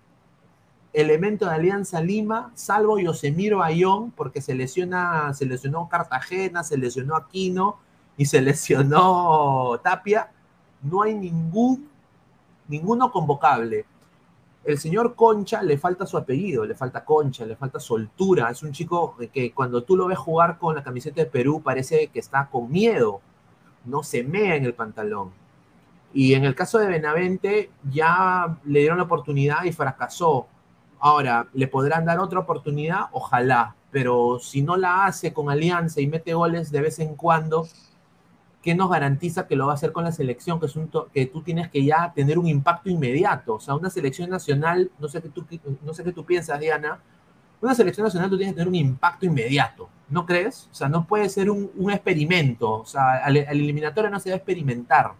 elemento 0.93 1.45
de 1.45 1.55
Alianza 1.55 2.01
Lima, 2.01 2.51
salvo 2.55 2.99
Yosemiro 2.99 3.63
Ayón, 3.63 4.11
porque 4.11 4.41
se 4.41 4.55
lesiona, 4.55 5.33
se 5.33 5.45
lesionó 5.45 5.87
Cartagena, 5.89 6.63
se 6.63 6.77
lesionó 6.77 7.15
Aquino 7.15 7.77
y 8.17 8.25
se 8.25 8.41
lesionó 8.41 9.79
Tapia. 9.83 10.31
No 10.81 11.03
hay 11.03 11.13
ningún 11.13 11.89
ninguno 12.67 13.11
convocable. 13.11 13.85
El 14.63 14.77
señor 14.77 15.15
Concha 15.15 15.61
le 15.63 15.77
falta 15.77 16.05
su 16.05 16.17
apellido, 16.17 16.65
le 16.65 16.75
falta 16.75 17.03
Concha, 17.03 17.45
le 17.45 17.55
falta 17.55 17.79
soltura. 17.79 18.49
Es 18.49 18.63
un 18.63 18.71
chico 18.71 19.17
que 19.33 19.51
cuando 19.53 19.83
tú 19.83 19.97
lo 19.97 20.07
ves 20.07 20.17
jugar 20.17 20.57
con 20.57 20.75
la 20.75 20.83
camiseta 20.83 21.21
de 21.21 21.29
Perú 21.29 21.61
parece 21.63 22.07
que 22.07 22.19
está 22.19 22.47
con 22.49 22.71
miedo, 22.71 23.21
no 23.85 24.03
se 24.03 24.23
mea 24.23 24.55
en 24.55 24.65
el 24.65 24.73
pantalón. 24.73 25.31
Y 26.13 26.33
en 26.33 26.45
el 26.45 26.55
caso 26.55 26.77
de 26.79 26.87
Benavente 26.87 27.71
ya 27.89 28.57
le 28.65 28.79
dieron 28.79 28.97
la 28.97 29.05
oportunidad 29.05 29.63
y 29.63 29.71
fracasó. 29.71 30.47
Ahora, 30.99 31.47
¿le 31.53 31.67
podrán 31.67 32.05
dar 32.05 32.19
otra 32.19 32.39
oportunidad? 32.39 33.05
Ojalá, 33.11 33.75
pero 33.91 34.39
si 34.39 34.61
no 34.61 34.77
la 34.77 35.05
hace 35.05 35.33
con 35.33 35.49
Alianza 35.49 36.01
y 36.01 36.07
mete 36.07 36.33
goles 36.33 36.71
de 36.71 36.81
vez 36.81 36.99
en 36.99 37.15
cuando, 37.15 37.67
¿qué 38.61 38.75
nos 38.75 38.89
garantiza 38.89 39.47
que 39.47 39.55
lo 39.55 39.65
va 39.65 39.73
a 39.73 39.75
hacer 39.75 39.91
con 39.91 40.03
la 40.03 40.11
selección? 40.11 40.59
Que, 40.59 40.67
es 40.67 40.75
un 40.75 40.91
que 41.13 41.25
tú 41.25 41.41
tienes 41.41 41.69
que 41.69 41.83
ya 41.83 42.11
tener 42.13 42.37
un 42.37 42.47
impacto 42.47 42.89
inmediato. 42.89 43.55
O 43.55 43.59
sea, 43.59 43.75
una 43.75 43.89
selección 43.89 44.29
nacional, 44.29 44.91
no 44.99 45.07
sé 45.07 45.21
qué 45.21 45.29
tú, 45.29 45.45
no 45.83 45.93
sé 45.93 46.03
qué 46.03 46.11
tú 46.11 46.25
piensas, 46.25 46.59
Diana, 46.59 46.99
una 47.61 47.75
selección 47.75 48.05
nacional 48.05 48.29
tú 48.29 48.37
tienes 48.37 48.53
que 48.53 48.57
tener 48.57 48.67
un 48.67 48.75
impacto 48.75 49.25
inmediato, 49.25 49.87
¿no 50.09 50.25
crees? 50.25 50.67
O 50.71 50.73
sea, 50.73 50.89
no 50.89 51.05
puede 51.05 51.29
ser 51.29 51.49
un, 51.49 51.91
experimento. 51.91 52.71
O 52.71 52.85
sea, 52.85 53.23
al, 53.23 53.37
eliminatorio 53.37 54.09
no 54.09 54.19
se 54.19 54.29
va 54.29 54.35
a 54.35 54.37
experimentar. 54.37 55.13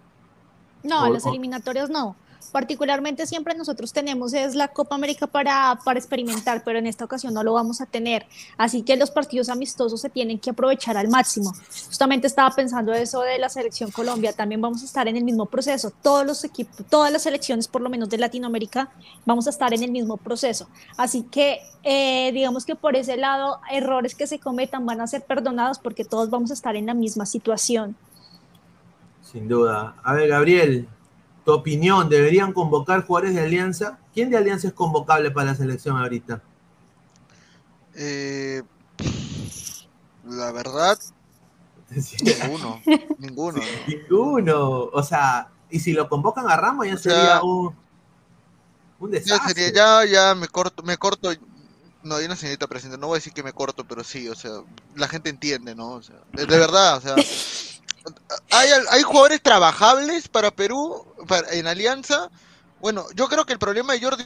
No, 0.84 1.10
las 1.10 1.26
eliminatorias 1.26 1.90
no 1.90 2.16
particularmente 2.52 3.26
siempre 3.26 3.56
nosotros 3.56 3.94
tenemos 3.94 4.34
es 4.34 4.56
la 4.56 4.68
Copa 4.68 4.96
América 4.96 5.28
para, 5.28 5.80
para 5.84 6.00
experimentar, 6.00 6.64
pero 6.64 6.80
en 6.80 6.88
esta 6.88 7.06
ocasión 7.06 7.34
no 7.34 7.44
lo 7.44 7.54
vamos 7.54 7.82
a 7.82 7.86
tener. 7.86 8.26
Así 8.58 8.84
que 8.84 8.96
los 8.96 9.12
partidos 9.12 9.50
amistosos 9.50 10.02
se 10.02 10.10
tienen 10.10 10.40
que 10.40 10.50
aprovechar 10.50 10.98
al 10.98 11.08
máximo. 11.08 11.54
Justamente 11.88 12.28
estaba 12.28 12.50
pensando 12.52 12.94
eso 12.94 13.22
de 13.22 13.40
la 13.40 13.50
selección 13.50 13.92
Colombia, 13.92 14.34
también 14.34 14.62
vamos 14.62 14.82
a 14.82 14.86
estar 14.86 15.08
en 15.08 15.18
el 15.18 15.24
mismo 15.24 15.46
proceso. 15.46 15.92
Todos 16.02 16.26
los 16.26 16.44
equipos, 16.44 16.86
todas 16.90 17.12
las 17.12 17.24
selecciones, 17.24 17.68
por 17.68 17.82
lo 17.82 17.90
menos 17.90 18.10
de 18.10 18.18
Latinoamérica, 18.18 18.90
vamos 19.26 19.48
a 19.48 19.50
estar 19.50 19.74
en 19.74 19.84
el 19.84 19.92
mismo 19.92 20.18
proceso. 20.18 20.68
Así 20.98 21.24
que 21.24 21.60
eh, 21.84 22.32
digamos 22.34 22.66
que 22.66 22.76
por 22.76 22.96
ese 22.96 23.18
lado, 23.18 23.60
errores 23.72 24.16
que 24.16 24.28
se 24.28 24.40
cometan 24.40 24.86
van 24.86 25.02
a 25.02 25.08
ser 25.08 25.24
perdonados 25.24 25.80
porque 25.80 26.06
todos 26.06 26.30
vamos 26.30 26.52
a 26.52 26.54
estar 26.54 26.76
en 26.76 26.86
la 26.86 26.94
misma 26.94 27.26
situación. 27.26 27.96
Sin 29.32 29.48
duda. 29.48 29.96
A 30.04 30.14
ver, 30.14 30.28
Gabriel, 30.28 30.88
tu 31.46 31.54
opinión, 31.54 32.10
¿deberían 32.10 32.54
convocar 32.54 33.06
jugadores 33.06 33.36
de 33.36 33.42
Alianza? 33.42 34.00
¿Quién 34.14 34.30
de 34.30 34.38
Alianza 34.38 34.68
es 34.68 34.74
convocable 34.74 35.32
para 35.32 35.52
la 35.52 35.56
selección 35.56 35.98
ahorita? 35.98 36.42
Eh, 37.96 38.62
la 40.26 40.52
verdad, 40.52 40.98
ninguno, 42.22 42.82
ninguno. 43.18 43.62
ninguno, 43.88 44.70
o 44.94 45.04
sea, 45.04 45.50
y 45.70 45.80
si 45.80 45.94
lo 45.94 46.08
convocan 46.08 46.50
a 46.50 46.56
Ramos 46.56 46.88
ya 46.88 46.98
sería 46.98 47.42
un, 47.42 47.76
un 49.00 49.12
desastre. 49.12 49.54
Ya, 49.54 49.66
sería, 49.66 50.06
ya, 50.06 50.06
ya 50.06 50.36
me 50.36 50.48
corto, 50.48 50.84
me 50.84 50.98
corto, 50.98 51.32
no, 52.04 52.16
hay 52.16 52.26
una 52.26 52.36
señorita 52.36 52.68
presente, 52.68 52.98
no 52.98 53.08
voy 53.08 53.16
a 53.16 53.20
decir 53.20 53.34
que 53.34 53.44
me 53.44 53.54
corto, 53.54 53.86
pero 53.86 54.04
sí, 54.04 54.28
o 54.30 54.36
sea, 54.36 54.52
la 54.96 55.08
gente 55.08 55.30
entiende, 55.30 55.76
¿no? 55.76 55.92
O 55.92 56.02
sea, 56.02 56.16
de, 56.34 56.46
verdad, 56.46 56.98
o 56.98 57.02
sea, 57.02 57.16
hay, 58.49 58.70
hay 58.89 59.02
jugadores 59.04 59.41
trabajables 59.41 60.28
para 60.28 60.52
Perú, 60.52 61.06
en 61.52 61.68
Alianza. 61.68 62.30
Bueno, 62.80 63.06
yo 63.16 63.28
creo 63.28 63.45
que 63.45 63.54
el 63.54 63.60
problema 63.60 63.93
de 63.93 64.02
Jordi 64.02 64.26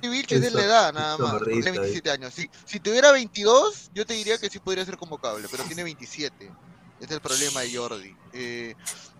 Vilches 0.00 0.42
es 0.42 0.52
de 0.52 0.58
la 0.58 0.64
edad, 0.64 0.92
nada 0.92 1.18
más. 1.18 1.42
Tiene 1.44 1.70
27 1.70 2.10
años. 2.10 2.34
Si, 2.34 2.48
si 2.64 2.80
tuviera 2.80 3.12
22, 3.12 3.90
yo 3.94 4.06
te 4.06 4.14
diría 4.14 4.38
que 4.38 4.50
sí 4.50 4.58
podría 4.58 4.84
ser 4.84 4.96
convocable, 4.96 5.46
pero 5.50 5.64
tiene 5.64 5.84
27. 5.84 6.44
Ese 6.44 6.52
es 7.00 7.10
el 7.10 7.20
problema 7.20 7.60
de 7.60 7.76
Jordi. 7.76 8.16
Eh, 8.32 8.74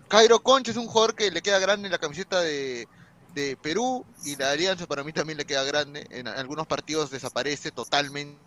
Cairo 0.08 0.42
Concha 0.42 0.70
es 0.70 0.76
un 0.76 0.86
jugador 0.86 1.14
que 1.14 1.30
le 1.30 1.42
queda 1.42 1.58
grande 1.58 1.86
en 1.86 1.92
la 1.92 1.98
camiseta 1.98 2.40
de, 2.40 2.88
de 3.34 3.56
Perú 3.56 4.04
y 4.24 4.36
la 4.36 4.50
Alianza 4.50 4.86
para 4.86 5.04
mí 5.04 5.12
también 5.12 5.38
le 5.38 5.44
queda 5.44 5.64
grande. 5.64 6.06
En 6.10 6.28
algunos 6.28 6.66
partidos 6.66 7.10
desaparece 7.10 7.70
totalmente. 7.70 8.38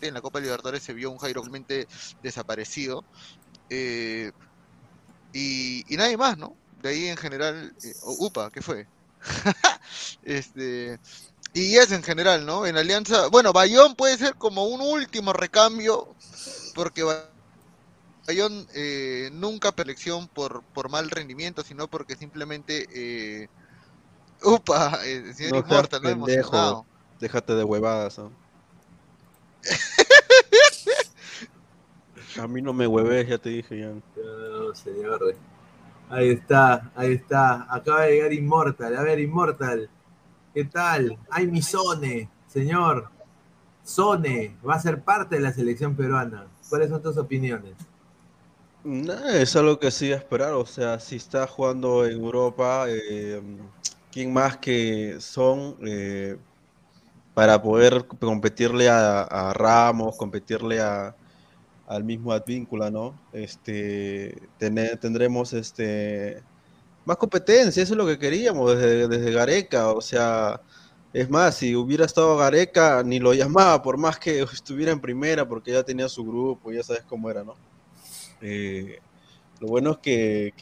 En 0.00 0.14
la 0.14 0.20
Copa 0.20 0.40
Libertadores 0.40 0.82
se 0.82 0.92
vio 0.92 1.10
un 1.10 1.18
Jairo 1.18 1.42
realmente 1.42 1.86
desaparecido. 2.22 3.04
Eh, 3.70 4.32
y, 5.32 5.84
nadie 5.96 6.16
más, 6.16 6.38
¿no? 6.38 6.54
De 6.82 6.90
ahí 6.90 7.06
en 7.08 7.16
general, 7.16 7.74
eh, 7.82 7.94
UPA, 8.02 8.50
¿qué 8.50 8.62
fue? 8.62 8.86
este, 10.22 10.98
y 11.52 11.76
es 11.76 11.92
en 11.92 12.02
general, 12.02 12.46
¿no? 12.46 12.66
En 12.66 12.76
Alianza, 12.76 13.28
bueno, 13.28 13.52
Bayón 13.52 13.94
puede 13.94 14.18
ser 14.18 14.34
como 14.36 14.66
un 14.66 14.80
último 14.80 15.32
recambio, 15.32 16.14
porque 16.74 17.02
Bayón 18.26 18.66
eh, 18.74 19.30
nunca 19.32 19.74
elección 19.76 20.28
por, 20.28 20.62
por 20.74 20.90
mal 20.90 21.10
rendimiento, 21.10 21.62
sino 21.62 21.88
porque 21.88 22.16
simplemente 22.16 22.86
eh, 22.92 23.48
Upa, 24.42 25.00
el 25.04 25.34
señor 25.34 25.52
no, 25.52 25.58
Inmortal, 25.60 26.02
lo 26.02 26.08
emocionado. 26.10 26.86
Déjate 27.20 27.54
de 27.54 27.64
huevadas. 27.64 28.20
A 32.38 32.46
mí 32.46 32.60
no 32.60 32.72
me 32.72 32.86
hueves, 32.86 33.28
ya 33.28 33.38
te 33.38 33.50
dije, 33.50 33.80
ya. 33.80 33.92
No, 34.22 34.74
señor. 34.74 35.34
Ahí 36.08 36.30
está, 36.30 36.90
ahí 36.94 37.12
está. 37.14 37.66
Acaba 37.68 38.02
de 38.02 38.12
llegar 38.12 38.32
Inmortal. 38.32 38.96
A 38.96 39.02
ver, 39.02 39.18
Inmortal. 39.18 39.88
¿Qué 40.54 40.64
tal? 40.64 41.18
Ay, 41.30 41.46
mi 41.46 41.62
Sone, 41.62 42.28
señor. 42.46 43.10
Sone 43.82 44.56
va 44.66 44.74
a 44.74 44.80
ser 44.80 45.02
parte 45.02 45.36
de 45.36 45.42
la 45.42 45.52
selección 45.52 45.94
peruana. 45.94 46.46
¿Cuáles 46.68 46.90
son 46.90 47.02
tus 47.02 47.16
opiniones? 47.16 47.74
es 48.84 49.56
algo 49.56 49.78
que 49.78 49.90
sí 49.90 50.12
esperar. 50.12 50.52
O 50.54 50.66
sea, 50.66 51.00
si 51.00 51.16
está 51.16 51.46
jugando 51.46 52.06
en 52.06 52.12
Europa, 52.12 52.86
eh, 52.88 53.42
quién 54.12 54.32
más 54.32 54.56
que 54.58 55.16
son 55.20 55.76
eh, 55.84 56.36
para 57.34 57.60
poder 57.60 58.06
competirle 58.06 58.88
a, 58.88 59.52
Ramos, 59.54 60.16
competirle 60.16 60.80
a, 60.80 61.14
al 61.86 62.04
mismo 62.04 62.32
Advíncula, 62.32 62.90
¿no? 62.90 63.18
Este, 63.32 64.36
tendremos 64.58 65.52
este, 65.52 66.42
más 67.04 67.16
competencia, 67.16 67.82
eso 67.82 67.94
es 67.94 67.98
lo 67.98 68.06
que 68.06 68.18
queríamos 68.18 68.76
desde, 68.76 69.08
desde 69.08 69.32
Gareca, 69.32 69.92
o 69.92 70.00
sea, 70.00 70.60
es 71.12 71.30
más, 71.30 71.56
si 71.56 71.74
hubiera 71.76 72.04
estado 72.04 72.36
Gareca, 72.36 73.02
ni 73.04 73.18
lo 73.18 73.32
llamaba, 73.34 73.82
por 73.82 73.96
más 73.98 74.18
que 74.18 74.40
estuviera 74.42 74.92
en 74.92 75.00
primera, 75.00 75.48
porque 75.48 75.72
ya 75.72 75.82
tenía 75.82 76.08
su 76.08 76.24
grupo, 76.24 76.72
ya 76.72 76.82
sabes 76.82 77.04
cómo 77.04 77.30
era, 77.30 77.44
¿no? 77.44 77.54
Eh, 78.42 78.98
lo 79.60 79.68
bueno 79.68 79.92
es 79.92 79.98
que, 79.98 80.52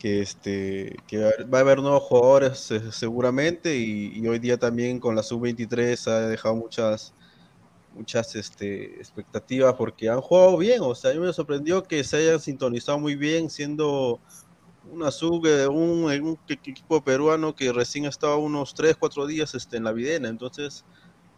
que 0.00 0.22
este 0.22 0.96
que 1.06 1.18
va 1.18 1.58
a 1.58 1.60
haber 1.60 1.78
nuevos 1.78 2.02
jugadores 2.04 2.70
eh, 2.70 2.90
seguramente 2.90 3.76
y, 3.76 4.26
hoy 4.26 4.38
día 4.38 4.56
también 4.56 4.98
con 4.98 5.14
la 5.14 5.22
sub-23 5.22 6.08
ha 6.08 6.20
dejado 6.28 6.56
muchas 6.56 7.12
muchas 7.94 8.34
este, 8.36 8.96
expectativas 8.96 9.74
porque 9.74 10.08
han 10.08 10.20
jugado 10.20 10.56
bien, 10.56 10.80
o 10.82 10.94
sea, 10.94 11.10
a 11.10 11.14
mí 11.14 11.20
me 11.20 11.32
sorprendió 11.32 11.82
que 11.82 12.02
se 12.04 12.18
hayan 12.18 12.40
sintonizado 12.40 12.98
muy 12.98 13.16
bien 13.16 13.50
siendo 13.50 14.20
una 14.90 15.10
sub 15.10 15.46
de 15.46 15.68
un, 15.68 16.04
un, 16.04 16.38
equipo 16.48 17.02
peruano 17.02 17.54
que 17.54 17.72
recién 17.72 18.06
estaba 18.06 18.36
unos 18.36 18.74
3, 18.74 18.96
4 18.96 19.26
días 19.26 19.54
este, 19.54 19.76
en 19.76 19.84
la 19.84 19.92
videna, 19.92 20.28
entonces 20.28 20.84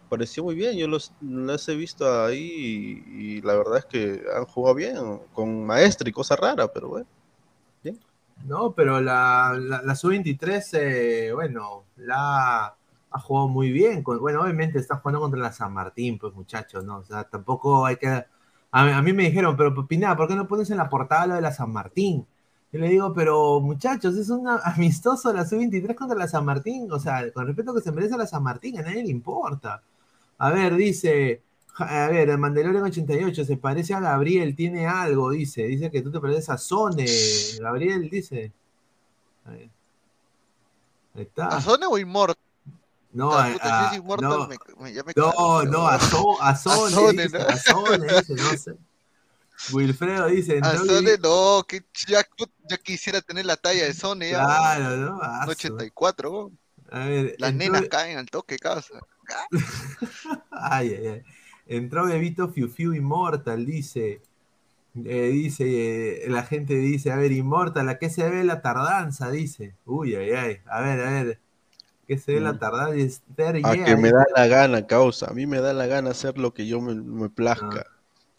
pareció 0.09 0.44
muy 0.44 0.55
bien, 0.55 0.76
yo 0.76 0.88
los, 0.88 1.12
los 1.20 1.68
he 1.68 1.74
visto 1.74 2.24
ahí 2.24 3.03
y, 3.09 3.36
y, 3.36 3.42
la 3.42 3.55
verdad 3.55 3.78
es 3.78 3.84
que 3.86 4.22
han 4.36 4.44
jugado 4.44 4.74
bien, 4.74 4.96
con 5.32 5.64
maestro 5.64 6.09
y 6.09 6.12
cosa 6.12 6.36
rara, 6.36 6.68
pero 6.72 6.88
bueno. 6.88 7.07
No, 8.46 8.72
pero 8.72 9.00
la, 9.00 9.57
la, 9.84 9.94
sub-23, 9.94 10.62
eh, 10.72 11.32
bueno, 11.32 11.84
la 11.96 12.74
ha 13.13 13.19
jugado 13.21 13.49
muy 13.49 13.71
bien. 13.71 14.03
bueno, 14.05 14.43
obviamente 14.43 14.79
está 14.79 14.97
jugando 14.97 15.21
contra 15.21 15.41
la 15.41 15.53
San 15.53 15.73
Martín, 15.73 16.19
pues 16.19 16.35
muchachos, 16.35 16.85
¿no? 16.85 16.99
O 16.99 17.05
sea, 17.05 17.25
tampoco 17.25 17.85
hay 17.87 17.97
que... 17.97 18.25
A, 18.71 19.03
mí 19.03 19.13
me 19.13 19.25
dijeron, 19.25 19.57
pero 19.57 19.87
Pina, 19.87 20.17
¿por 20.17 20.29
qué 20.29 20.35
no 20.35 20.49
pones 20.49 20.71
en 20.71 20.79
la 20.79 20.89
portada 20.89 21.27
lo 21.27 21.35
de 21.35 21.43
la 21.43 21.53
San 21.53 21.71
Martín? 21.71 22.27
Yo 22.73 22.81
le 22.81 22.89
digo, 22.89 23.13
pero 23.13 23.61
muchachos, 23.61 24.17
es 24.17 24.31
un 24.31 24.49
amistoso 24.49 25.31
la 25.33 25.45
sub-23 25.45 25.95
contra 25.95 26.17
la 26.17 26.27
San 26.27 26.45
Martín. 26.45 26.91
O 26.91 26.99
sea, 26.99 27.31
con 27.33 27.47
respeto 27.47 27.75
que 27.75 27.83
se 27.83 27.93
merece 27.93 28.15
a 28.15 28.19
la 28.19 28.27
San 28.27 28.43
Martín, 28.43 28.79
a 28.79 28.83
nadie 28.83 29.03
le 29.03 29.11
importa. 29.11 29.83
A 30.39 30.51
ver, 30.51 30.75
dice, 30.77 31.43
a 31.77 32.09
ver, 32.09 32.31
el 32.31 32.39
Mandalorian 32.39 32.85
88 32.85 33.45
se 33.45 33.57
parece 33.59 33.95
a 33.95 34.01
Gabriel, 34.01 34.57
tiene 34.57 34.87
algo, 34.87 35.31
dice. 35.31 35.65
Dice 35.65 35.91
que 35.91 36.01
tú 36.03 36.11
te 36.11 36.21
pareces 36.21 36.49
a 36.49 36.59
Sone. 36.59 37.07
Gabriel 37.61 38.09
dice. 38.09 38.53
Ahí, 39.45 39.71
está. 41.15 41.49
¿A 41.49 41.61
Sone 41.61 41.87
o 41.87 41.99
Immortal? 41.99 42.37
No, 43.13 43.33
a, 43.33 43.47
a, 43.61 43.93
no, 43.99 44.17
no, 44.17 45.63
no, 45.65 45.87
a, 45.87 45.99
so, 46.01 46.41
a 46.41 46.55
dice, 47.13 47.29
¿no? 47.73 47.87
a 47.87 47.99
dice, 47.99 48.35
no 48.35 48.57
sé. 48.57 48.77
Wilfredo 49.71 50.27
dice. 50.27 50.59
A 50.63 50.77
Sone 50.77 51.19
no, 51.23 51.65
que 51.69 51.85
ya, 52.07 52.27
ya, 52.69 52.77
quisiera 52.79 53.21
tener 53.21 53.47
la 53.47 53.57
talla 53.57 53.85
de 53.85 53.93
Sone. 53.93 54.31
Claro, 54.31 54.97
¿no? 54.97 55.21
84. 55.47 56.51
A 56.91 56.99
ver, 57.07 57.37
Las 57.39 57.55
nenas 57.55 57.89
caen 57.89 58.19
al 58.19 58.27
toque, 58.27 58.59
casa. 58.59 58.95
ay, 60.51 60.95
ay, 60.95 61.07
ay. 61.07 61.23
Entró 61.67 62.07
Bebito 62.07 62.49
Fiu 62.49 62.69
Fiu 62.69 62.93
Immortal, 62.93 63.65
dice. 63.65 64.21
Eh, 65.05 65.29
dice, 65.29 66.25
eh, 66.25 66.29
la 66.29 66.43
gente 66.43 66.75
dice, 66.75 67.13
a 67.13 67.17
ver, 67.17 67.33
Immortal, 67.33 67.89
¿a 67.89 67.99
qué 67.99 68.11
se 68.11 68.29
ve 68.29 68.45
la 68.45 68.61
tardanza? 68.61 69.31
Dice. 69.31 69.75
Uy, 69.87 70.15
ay, 70.15 70.33
ay. 70.33 70.61
A 70.67 70.81
ver, 70.81 71.01
a 71.01 71.11
ver. 71.11 71.41
¿Qué 72.07 72.18
se 72.18 72.34
ve 72.34 72.40
la 72.40 72.53
mm. 72.53 72.59
tardanza? 72.59 73.22
A 73.64 73.72
que 73.84 73.96
me 73.96 74.11
da 74.11 74.24
la 74.34 74.46
gana, 74.46 74.86
causa. 74.86 75.30
A 75.30 75.34
mí 75.34 75.46
me 75.46 75.61
da 75.61 75.72
la 75.72 75.86
gana 75.86 76.11
hacer 76.11 76.38
lo 76.38 76.53
que 76.53 76.66
yo 76.66 76.80
me, 76.80 77.28
plazca. 77.28 77.86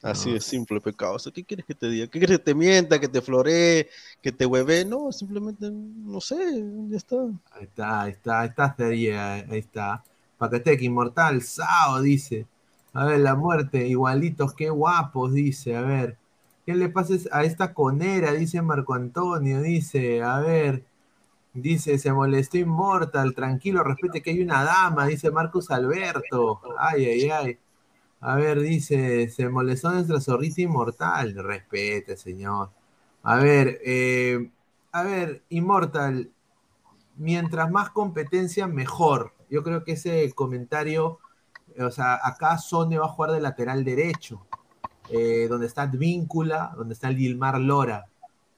Ah, 0.01 0.11
Así 0.11 0.33
de 0.33 0.41
simple, 0.41 0.81
pecado. 0.81 1.15
¿Qué 1.33 1.45
quieres 1.45 1.65
que 1.65 1.73
te 1.73 1.89
diga? 1.89 2.07
¿Qué 2.07 2.19
quieres 2.19 2.39
que 2.39 2.43
te 2.43 2.55
mienta, 2.55 2.99
que 2.99 3.07
te 3.07 3.21
floree, 3.21 3.87
que 4.21 4.33
te 4.33 4.45
hueve? 4.45 4.83
No, 4.83 5.13
simplemente, 5.13 5.71
no 5.71 6.19
sé, 6.19 6.35
ya 6.89 6.97
está. 6.97 7.15
Ahí 7.51 7.63
está, 7.63 8.01
ahí 8.01 8.11
está, 8.11 8.41
ahí 8.41 8.49
está, 8.49 9.33
ahí 9.33 9.59
está. 9.59 10.03
Paquetec, 10.37 10.81
Inmortal, 10.81 11.41
Sao, 11.41 12.01
dice. 12.01 12.47
A 12.91 13.05
ver, 13.05 13.21
la 13.21 13.35
muerte, 13.35 13.87
igualitos, 13.87 14.53
qué 14.53 14.69
guapos, 14.69 15.33
dice. 15.33 15.77
A 15.77 15.81
ver, 15.81 16.17
¿qué 16.65 16.75
le 16.75 16.89
pasa 16.89 17.13
a 17.31 17.43
esta 17.43 17.73
conera? 17.73 18.33
Dice 18.33 18.61
Marco 18.61 18.93
Antonio, 18.93 19.61
dice. 19.61 20.21
A 20.21 20.39
ver, 20.41 20.83
dice, 21.53 21.97
se 21.97 22.11
molestó 22.11 22.57
Inmortal, 22.57 23.33
tranquilo, 23.33 23.83
respete 23.83 24.21
que 24.21 24.31
hay 24.31 24.41
una 24.41 24.63
dama, 24.63 25.07
dice 25.07 25.31
Marcos 25.31 25.71
Alberto. 25.71 26.61
Ay, 26.77 27.05
ay, 27.05 27.29
ay. 27.29 27.59
A 28.21 28.35
ver, 28.35 28.59
dice, 28.61 29.29
se 29.29 29.49
molestó 29.49 29.91
nuestra 29.91 30.21
zorrita 30.21 30.61
inmortal. 30.61 31.35
Respete, 31.35 32.15
señor. 32.15 32.69
A 33.23 33.35
ver, 33.37 33.79
eh, 33.85 34.49
a 34.93 35.03
ver, 35.03 35.43
Inmortal, 35.49 36.31
mientras 37.17 37.69
más 37.69 37.89
competencia, 37.89 38.65
mejor. 38.67 39.33
Yo 39.49 39.61
creo 39.63 39.83
que 39.83 39.93
ese 39.93 40.31
comentario 40.33 41.19
o 41.79 41.91
sea, 41.91 42.19
acá 42.23 42.57
Sone 42.57 42.97
va 42.97 43.05
a 43.05 43.09
jugar 43.09 43.31
de 43.31 43.41
lateral 43.41 43.83
derecho, 43.83 44.45
eh, 45.09 45.47
donde 45.49 45.67
está 45.67 45.85
Víncula, 45.87 46.73
donde 46.77 46.93
está 46.93 47.09
el 47.09 47.17
Gilmar 47.17 47.59
Lora. 47.59 48.05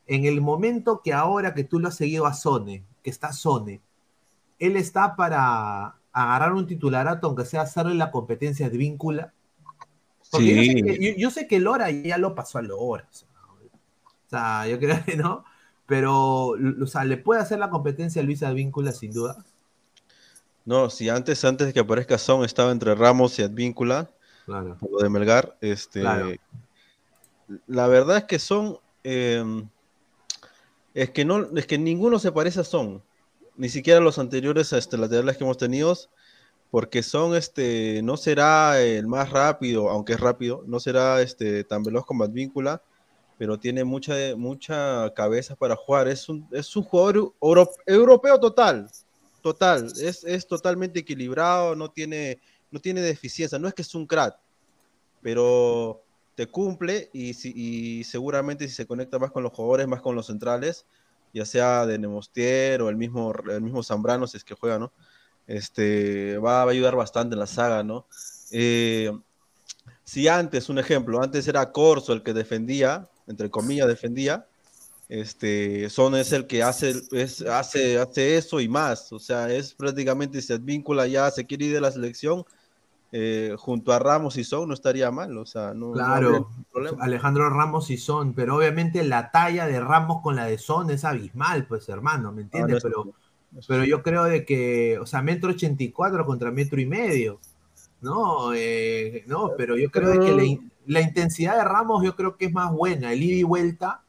En 0.08 0.26
el 0.26 0.42
momento 0.42 1.02
que 1.04 1.14
ahora 1.14 1.54
que 1.54 1.64
tú 1.64 1.80
lo 1.80 1.88
has 1.88 1.96
seguido 1.96 2.26
a 2.26 2.34
Sone, 2.34 2.84
que 3.04 3.10
está 3.10 3.34
Sone, 3.34 3.82
él 4.60 4.76
está 4.78 5.16
para 5.16 5.96
agarrar 6.12 6.54
un 6.54 6.68
titularato, 6.68 7.28
aunque 7.28 7.46
sea 7.46 7.62
hacerle 7.62 7.96
la 7.96 8.12
competencia 8.12 8.70
de 8.70 8.78
Víncula. 8.78 9.34
sí. 10.22 11.16
yo, 11.18 11.30
sé 11.30 11.48
que, 11.48 11.60
Lora 11.60 11.92
ya 11.92 12.18
lo 12.18 12.36
pasó 12.36 12.60
a 12.60 12.62
Lora. 12.62 13.08
O 13.12 14.30
sea, 14.30 14.68
yo 14.68 14.80
creo 14.80 15.04
que 15.06 15.18
no. 15.18 15.44
pero, 15.86 16.50
o 16.50 16.88
sea, 16.88 17.04
¿le 17.04 17.18
puede 17.18 17.42
hacer 17.42 17.60
la 17.60 17.70
competencia 17.70 18.22
a 18.22 18.26
Luis 18.26 18.44
Advíncula 18.44 18.92
sin 18.92 19.12
duda? 19.12 19.44
No, 20.64 20.90
si 20.90 21.10
antes, 21.10 21.46
antes 21.46 21.68
de 21.68 21.74
que 21.74 21.80
aparezca 21.80 22.18
Son 22.18 22.44
estaba 22.44 22.72
entre 22.72 22.96
Ramos 22.96 23.38
y 23.38 23.44
Advíncula, 23.44 24.10
claro. 24.46 24.78
lo 24.90 24.98
de 24.98 25.10
Melgar, 25.10 25.56
este, 25.62 26.02
la 27.68 27.88
verdad 27.88 28.18
es 28.18 28.24
que 28.24 28.40
Son, 28.40 28.80
em, 29.04 29.70
es 30.96 31.12
que 31.12 31.26
no, 31.26 31.56
es 31.56 31.68
que 31.68 31.78
ninguno 31.78 32.18
se 32.18 32.32
parece 32.32 32.62
a 32.62 32.64
Son, 32.64 33.04
ni 33.58 33.70
siquiera 33.70 34.00
los 34.00 34.18
anteriores 34.18 34.74
este, 34.74 34.98
laterales 34.98 35.38
que 35.38 35.44
hemos 35.44 35.58
tenido, 35.58 35.96
porque 36.72 37.04
Son, 37.04 37.36
este, 37.36 38.02
no 38.02 38.18
será 38.18 38.82
el 38.82 39.06
más 39.06 39.30
rápido, 39.30 39.90
aunque 39.90 40.14
es 40.14 40.20
rápido, 40.20 40.64
no 40.66 40.80
será 40.80 41.22
este, 41.22 41.66
tan 41.66 41.84
veloz 41.84 42.06
como 42.06 42.24
Advíncula, 42.24 42.82
pero 43.38 43.60
tiene 43.60 43.84
mucha, 43.84 44.16
mucha 44.38 45.14
cabeza 45.14 45.58
para 45.58 45.76
jugar. 45.76 46.08
Es 46.08 46.30
un, 46.30 46.48
es 46.52 46.74
un 46.78 46.84
jugador 46.84 47.34
europeo 47.86 48.40
total, 48.40 48.90
total. 49.42 49.92
Es, 50.02 50.24
es, 50.24 50.48
totalmente 50.48 51.00
equilibrado, 51.00 51.76
no 51.76 51.92
tiene, 51.92 52.40
no 52.72 52.80
tiene 52.80 53.02
deficiencia. 53.02 53.60
No 53.60 53.68
es 53.68 53.74
que 53.74 53.82
es 53.82 53.94
un 53.94 54.08
crack, 54.08 54.38
pero 55.22 56.05
te 56.36 56.48
cumple 56.48 57.10
y, 57.14 57.34
si, 57.34 58.04
seguramente 58.04 58.68
si 58.68 58.76
se 58.76 58.86
conecta 58.86 59.20
más 59.20 59.32
con 59.32 59.44
los 59.44 59.54
jugadores, 59.54 59.88
más 59.88 60.02
con 60.02 60.16
los 60.16 60.28
centrales, 60.28 60.86
ya 61.34 61.46
sea 61.46 61.86
de 61.86 61.98
Nemostier 61.98 62.82
o 62.82 62.90
el 62.90 62.98
mismo, 62.98 63.34
el 63.50 63.62
mismo 63.62 63.84
Zambrano, 63.84 64.28
si 64.28 64.38
es 64.38 64.44
que 64.44 64.56
juega, 64.56 64.78
¿no? 64.80 64.92
Este, 65.48 66.38
va, 66.38 66.64
a 66.64 66.70
ayudar 66.70 66.96
bastante 66.96 67.36
en 67.36 67.40
la 67.40 67.48
saga, 67.48 67.84
¿no? 67.84 68.08
Eh, 68.52 69.12
si 70.04 70.28
antes, 70.28 70.70
un 70.70 70.80
ejemplo, 70.80 71.22
antes 71.22 71.48
era 71.48 71.72
Corso 71.72 72.14
el 72.14 72.24
que 72.24 72.34
defendía, 72.34 73.10
entre 73.28 73.50
comillas, 73.50 73.88
defendía, 73.88 74.48
este, 75.08 75.90
Son 75.90 76.16
es 76.16 76.32
el 76.32 76.48
que 76.48 76.64
hace, 76.64 76.94
es, 77.12 77.42
hace, 77.42 78.00
hace 78.00 78.38
eso 78.38 78.60
y 78.60 78.68
más. 78.68 79.12
O 79.14 79.20
sea, 79.20 79.52
es 79.52 79.74
prácticamente, 79.74 80.42
se 80.42 80.58
vincula 80.58 81.08
ya, 81.08 81.30
se 81.32 81.46
quiere 81.46 81.66
ir 81.66 81.74
de 81.74 81.82
la 81.82 81.92
selección, 81.92 82.44
eh, 83.18 83.56
junto 83.58 83.94
a 83.94 84.00
Ramos 84.00 84.36
y 84.36 84.44
Son 84.44 84.68
no 84.68 84.74
estaría 84.74 85.10
mal. 85.10 85.38
O 85.38 85.46
sea, 85.46 85.74
no. 85.74 85.94
Claro, 85.94 86.50
Alejandro 87.00 87.50
Ramos 87.50 87.90
y 87.90 87.96
Son, 87.96 88.34
pero 88.34 88.58
obviamente 88.58 89.06
la 89.06 89.32
talla 89.32 89.68
de 89.68 89.80
Ramos 89.80 90.22
con 90.22 90.36
la 90.36 90.44
de 90.44 90.58
Son 90.58 90.90
es 90.90 91.06
abismal, 91.06 91.66
pues 91.66 91.88
hermano, 91.88 92.34
¿me 92.34 92.42
entiendes? 92.42 92.84
pero, 92.84 93.14
pero 93.70 93.86
yo 93.86 94.04
creo 94.04 94.26
de 94.26 94.44
que, 94.44 95.00
o 95.00 95.06
sea, 95.06 95.22
metro 95.22 95.52
84 95.52 96.26
contra 96.26 96.52
metro 96.52 96.82
y 96.82 96.86
medio. 96.86 97.40
No, 98.02 98.54
eh, 98.54 99.24
no, 99.28 99.52
pero 99.58 99.78
yo 99.78 99.90
creo 99.90 100.20
que 100.20 100.60
la, 100.86 101.00
intensidad 101.00 101.56
de 101.56 101.64
Ramos 101.64 102.04
yo 102.04 102.18
creo 102.18 102.36
que 102.36 102.48
es 102.48 102.52
más 102.52 102.70
buena. 102.74 103.14
El 103.14 103.24
ida 103.24 103.38
y 103.38 103.44
vuelta 103.44 104.04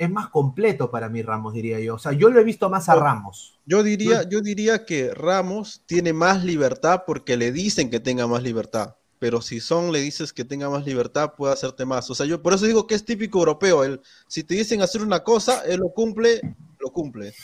es 0.00 0.10
más 0.10 0.30
completo 0.30 0.90
para 0.90 1.10
mí 1.10 1.20
Ramos, 1.20 1.52
diría 1.52 1.78
yo. 1.78 1.96
O 1.96 1.98
sea, 1.98 2.12
yo 2.12 2.30
lo 2.30 2.40
he 2.40 2.44
visto 2.44 2.70
más 2.70 2.88
a 2.88 2.94
Ramos. 2.94 3.60
Yo 3.66 3.82
diría, 3.82 4.26
yo 4.26 4.40
diría 4.40 4.86
que 4.86 5.12
Ramos 5.12 5.82
tiene 5.84 6.14
más 6.14 6.42
libertad 6.42 7.02
porque 7.06 7.36
le 7.36 7.52
dicen 7.52 7.90
que 7.90 8.00
tenga 8.00 8.26
más 8.26 8.42
libertad. 8.42 8.96
Pero 9.18 9.42
si 9.42 9.60
son 9.60 9.92
le 9.92 10.00
dices 10.00 10.32
que 10.32 10.46
tenga 10.46 10.70
más 10.70 10.86
libertad, 10.86 11.34
puede 11.36 11.52
hacerte 11.52 11.84
más. 11.84 12.08
O 12.08 12.14
sea, 12.14 12.24
yo 12.24 12.40
por 12.40 12.54
eso 12.54 12.64
digo 12.64 12.86
que 12.86 12.94
es 12.94 13.04
típico 13.04 13.40
europeo. 13.40 13.84
Él, 13.84 14.00
si 14.26 14.42
te 14.42 14.54
dicen 14.54 14.80
hacer 14.80 15.02
una 15.02 15.22
cosa, 15.22 15.64
él 15.66 15.80
lo 15.80 15.90
cumple, 15.90 16.40
lo 16.78 16.90
cumple. 16.90 17.34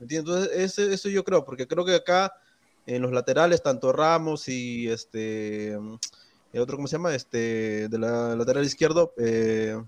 ¿Entiendes? 0.00 0.48
Entonces, 0.54 0.78
eso 0.78 1.10
yo 1.10 1.22
creo, 1.22 1.44
porque 1.44 1.68
creo 1.68 1.84
que 1.84 1.96
acá 1.96 2.32
en 2.86 3.02
los 3.02 3.12
laterales, 3.12 3.62
tanto 3.62 3.92
Ramos 3.92 4.48
y 4.48 4.88
este, 4.88 5.72
el 5.72 6.60
otro, 6.60 6.76
¿cómo 6.76 6.88
se 6.88 6.96
llama? 6.96 7.14
Este, 7.14 7.88
de 7.88 7.98
la 7.98 8.34
lateral 8.36 8.64
izquierdo, 8.64 9.12
eh, 9.18 9.78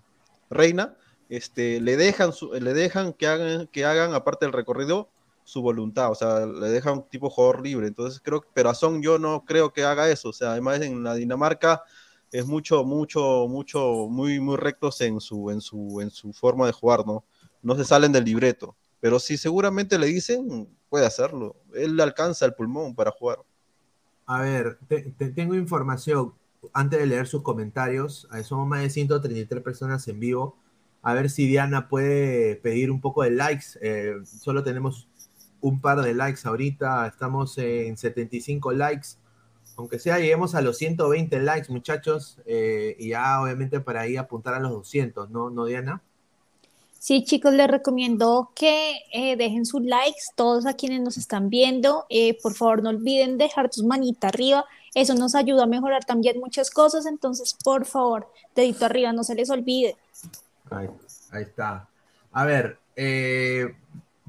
Reina, 0.51 0.95
este, 1.29 1.81
le 1.81 1.97
dejan, 1.97 2.31
le 2.61 2.75
dejan 2.75 3.13
que 3.13 3.27
hagan, 3.27 3.67
que 3.69 3.85
hagan, 3.85 4.15
aparte 4.15 4.47
del 4.47 4.53
recorrido, 4.53 5.09
su 5.45 5.63
voluntad, 5.63 6.11
o 6.11 6.15
sea, 6.15 6.45
le 6.45 6.69
dejan 6.69 6.99
un 6.99 7.09
tipo 7.09 7.31
jugador 7.31 7.63
libre. 7.63 7.87
Entonces 7.87 8.21
creo 8.23 8.43
que 8.43 8.49
Perazón 8.53 9.01
yo 9.01 9.19
no 9.19 9.45
creo 9.47 9.73
que 9.73 9.85
haga 9.85 10.11
eso. 10.11 10.29
O 10.29 10.33
sea, 10.33 10.53
además 10.53 10.81
en 10.83 11.03
la 11.03 11.15
Dinamarca 11.15 11.83
es 12.31 12.47
mucho, 12.47 12.85
mucho, 12.85 13.47
mucho, 13.49 14.09
muy, 14.11 14.41
muy 14.41 14.57
rectos 14.57 15.01
en 15.01 15.21
su, 15.21 15.51
en 15.51 15.61
su, 15.63 16.01
en 16.03 16.11
su 16.11 16.33
forma 16.33 16.67
de 16.67 16.73
jugar, 16.73 17.07
¿no? 17.07 17.25
No 17.63 17.77
se 17.77 17.85
salen 17.85 18.13
del 18.13 18.25
libreto. 18.25 18.77
Pero 19.01 19.19
si 19.19 19.37
seguramente 19.37 19.99
le 19.99 20.09
dicen, 20.09 20.69
puede 20.89 21.07
hacerlo. 21.07 21.57
Él 21.75 21.97
le 21.97 22.03
alcanza 22.03 22.45
el 22.45 22.55
pulmón 22.55 22.95
para 22.95 23.11
jugar. 23.11 23.39
A 24.27 24.43
ver, 24.43 24.79
tengo 25.35 25.55
información. 25.55 26.35
Antes 26.75 26.99
de 26.99 27.07
leer 27.07 27.27
sus 27.27 27.43
comentarios, 27.43 28.29
somos 28.45 28.69
más 28.69 28.83
de 28.83 28.91
133 28.91 29.63
personas 29.63 30.07
en 30.09 30.21
vivo. 30.21 30.59
A 31.03 31.15
ver 31.15 31.31
si 31.31 31.47
Diana 31.47 31.89
puede 31.89 32.57
pedir 32.57 32.91
un 32.91 33.01
poco 33.01 33.23
de 33.23 33.31
likes. 33.31 33.79
Eh, 33.81 34.15
solo 34.25 34.63
tenemos 34.63 35.09
un 35.61 35.81
par 35.81 36.03
de 36.03 36.15
likes 36.15 36.41
ahorita. 36.45 37.07
Estamos 37.07 37.57
en 37.59 37.97
75 37.97 38.73
likes. 38.73 39.09
Aunque 39.77 40.01
sea, 40.01 40.19
lleguemos 40.19 40.57
a 40.57 40.61
los 40.61 40.77
120 40.79 41.41
likes, 41.41 41.73
muchachos. 41.73 42.39
Eh, 42.47 42.97
y 42.99 43.11
ya, 43.11 43.41
obviamente, 43.41 43.81
para 43.81 44.03
ahí 44.03 44.17
apuntar 44.17 44.55
a 44.55 44.61
los 44.61 44.73
200, 44.73 45.31
¿no, 45.31 45.51
¿No 45.51 45.67
Diana? 45.67 46.03
Sí, 46.99 47.23
chicos, 47.25 47.55
les 47.55 47.71
recomiendo 47.71 48.51
que 48.57 48.97
eh, 49.13 49.37
dejen 49.37 49.65
sus 49.67 49.83
likes, 49.83 50.23
todos 50.35 50.67
a 50.67 50.75
quienes 50.75 51.01
nos 51.01 51.17
están 51.17 51.49
viendo. 51.49 52.07
Por 52.43 52.55
favor, 52.55 52.83
no 52.83 52.91
olviden 52.91 53.39
dejar 53.39 53.71
tus 53.71 53.85
manitas 53.85 54.35
arriba. 54.35 54.65
Eso 54.95 55.15
nos 55.15 55.37
ayuda 55.37 55.63
a 55.63 55.67
mejorar 55.67 56.05
también 56.05 56.41
muchas 56.41 56.73
cosas. 56.73 57.07
Entonces, 57.07 57.57
por 57.63 57.87
favor, 57.87 58.27
dedito 58.57 58.85
arriba, 58.85 59.13
no 59.13 59.23
se 59.23 59.37
les 59.37 59.49
olvide. 59.49 59.97
Ahí, 60.71 60.89
está. 61.43 61.89
A 62.33 62.45
ver, 62.45 62.79
eh, 62.97 63.75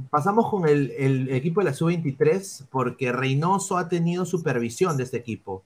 pasamos 0.10 0.50
con 0.50 0.68
el, 0.68 0.92
el, 0.92 1.30
equipo 1.32 1.62
de 1.62 1.66
la 1.66 1.74
Sub-23 1.74 2.68
porque 2.70 3.12
Reynoso 3.12 3.78
ha 3.78 3.90
tenido 3.90 4.26
supervisión 4.26 4.98
de 4.98 5.04
este 5.04 5.18
equipo. 5.18 5.64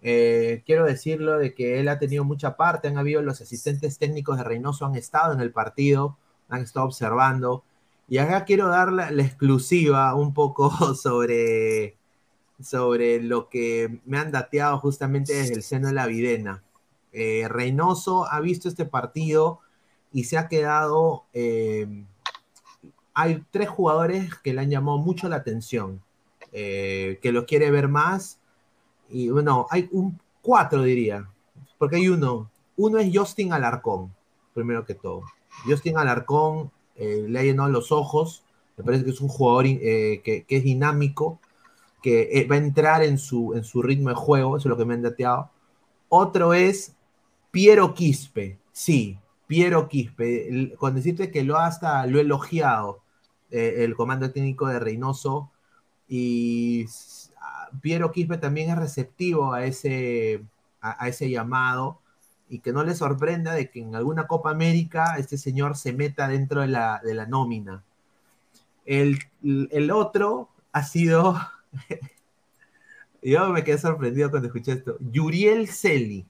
quiero 0.00 0.84
decirlo 0.84 1.38
de 1.38 1.54
que 1.54 1.80
él 1.80 1.88
ha 1.88 1.98
tenido 1.98 2.24
mucha 2.24 2.56
parte, 2.56 2.88
han 2.88 2.98
habido 2.98 3.22
los 3.22 3.40
asistentes 3.40 3.98
técnicos 3.98 4.38
de 4.38 4.44
Reynoso 4.44 4.86
han 4.86 4.94
estado 4.94 5.32
en 5.32 5.40
el 5.40 5.50
partido, 5.52 6.16
han 6.48 6.62
estado 6.62 6.86
observando. 6.86 7.64
Y 8.08 8.18
acá 8.18 8.44
quiero 8.44 8.68
dar 8.68 8.92
la, 8.92 9.08
exclusiva 9.08 10.14
un 10.14 10.32
poco 10.32 10.70
sobre, 10.94 11.96
sobre 12.60 13.20
lo 13.22 13.48
que 13.48 14.00
me 14.04 14.18
han 14.18 14.30
dateado 14.30 14.78
justamente 14.78 15.34
desde 15.34 15.54
el 15.54 15.62
seno 15.62 15.88
de 15.88 15.94
la 15.94 16.06
Videna. 16.06 16.62
Eh, 17.12 17.48
Reynoso 17.48 18.30
ha 18.30 18.40
visto 18.40 18.68
este 18.68 18.84
partido 18.84 19.60
y 20.16 20.24
se 20.24 20.38
ha 20.38 20.48
quedado... 20.48 21.24
Eh, 21.34 21.86
hay 23.12 23.44
tres 23.50 23.68
jugadores 23.68 24.34
que 24.36 24.54
le 24.54 24.62
han 24.62 24.70
llamado 24.70 24.96
mucho 24.96 25.28
la 25.28 25.36
atención, 25.36 26.02
eh, 26.52 27.18
que 27.20 27.32
lo 27.32 27.44
quiere 27.44 27.70
ver 27.70 27.88
más. 27.88 28.38
Y 29.10 29.28
bueno, 29.28 29.66
hay 29.70 29.90
un 29.92 30.18
cuatro 30.40 30.82
diría, 30.82 31.28
porque 31.76 31.96
hay 31.96 32.08
uno. 32.08 32.50
Uno 32.78 32.98
es 32.98 33.10
Justin 33.12 33.52
Alarcón, 33.52 34.14
primero 34.54 34.86
que 34.86 34.94
todo. 34.94 35.22
Justin 35.66 35.98
Alarcón 35.98 36.70
eh, 36.94 37.26
le 37.28 37.38
ha 37.38 37.42
llenado 37.42 37.68
los 37.68 37.92
ojos, 37.92 38.42
me 38.78 38.84
parece 38.84 39.04
que 39.04 39.10
es 39.10 39.20
un 39.20 39.28
jugador 39.28 39.66
eh, 39.66 40.22
que, 40.24 40.46
es 40.48 40.64
dinámico, 40.64 41.40
que 42.02 42.46
va 42.50 42.56
a 42.56 42.58
entrar 42.58 43.02
en 43.02 43.18
su, 43.18 43.52
en 43.54 43.64
su 43.64 43.82
ritmo 43.82 44.08
de 44.10 44.14
juego, 44.14 44.56
eso 44.56 44.68
es 44.68 44.70
lo 44.70 44.78
que 44.78 44.84
me 44.86 44.94
han 44.94 45.02
dateado. 45.02 45.50
Otro 46.08 46.54
es 46.54 46.94
Piero 47.50 47.92
Quispe, 47.92 48.58
sí, 48.72 49.18
Piero 49.46 49.88
Quispe, 49.88 50.74
con 50.76 50.94
decirte 50.94 51.30
que 51.30 51.44
lo 51.44 51.58
hasta 51.58 52.06
lo 52.06 52.20
elogiado 52.20 53.02
el 53.50 53.94
comando 53.94 54.30
técnico 54.32 54.66
de 54.66 54.80
Reynoso 54.80 55.50
y 56.08 56.86
Piero 57.80 58.10
Quispe 58.10 58.38
también 58.38 58.70
es 58.70 58.76
receptivo 58.76 59.52
a 59.52 59.64
ese, 59.64 60.44
a 60.80 61.08
ese 61.08 61.30
llamado 61.30 62.00
y 62.48 62.60
que 62.60 62.72
no 62.72 62.84
le 62.84 62.94
sorprenda 62.94 63.52
de 63.54 63.70
que 63.70 63.80
en 63.80 63.94
alguna 63.94 64.26
Copa 64.26 64.50
América 64.50 65.16
este 65.18 65.36
señor 65.36 65.76
se 65.76 65.92
meta 65.92 66.28
dentro 66.28 66.60
de 66.60 66.68
la, 66.68 67.00
de 67.02 67.14
la 67.14 67.26
nómina. 67.26 67.82
El, 68.84 69.18
el, 69.42 69.90
otro 69.90 70.48
ha 70.72 70.84
sido, 70.84 71.36
yo 73.22 73.48
me 73.50 73.64
quedé 73.64 73.78
sorprendido 73.78 74.30
cuando 74.30 74.46
escuché 74.46 74.72
esto, 74.72 74.96
Yuriel 75.00 75.68
Celi. 75.68 76.24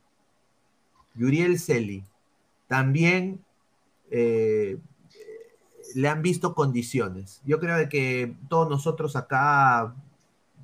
Yuriel 1.14 1.58
Celi. 1.58 2.04
También 2.66 3.44
eh, 4.10 4.78
le 5.94 6.08
han 6.08 6.22
visto 6.22 6.54
condiciones. 6.54 7.40
Yo 7.44 7.60
creo 7.60 7.88
que 7.88 8.34
todos 8.48 8.68
nosotros 8.68 9.16
acá 9.16 9.94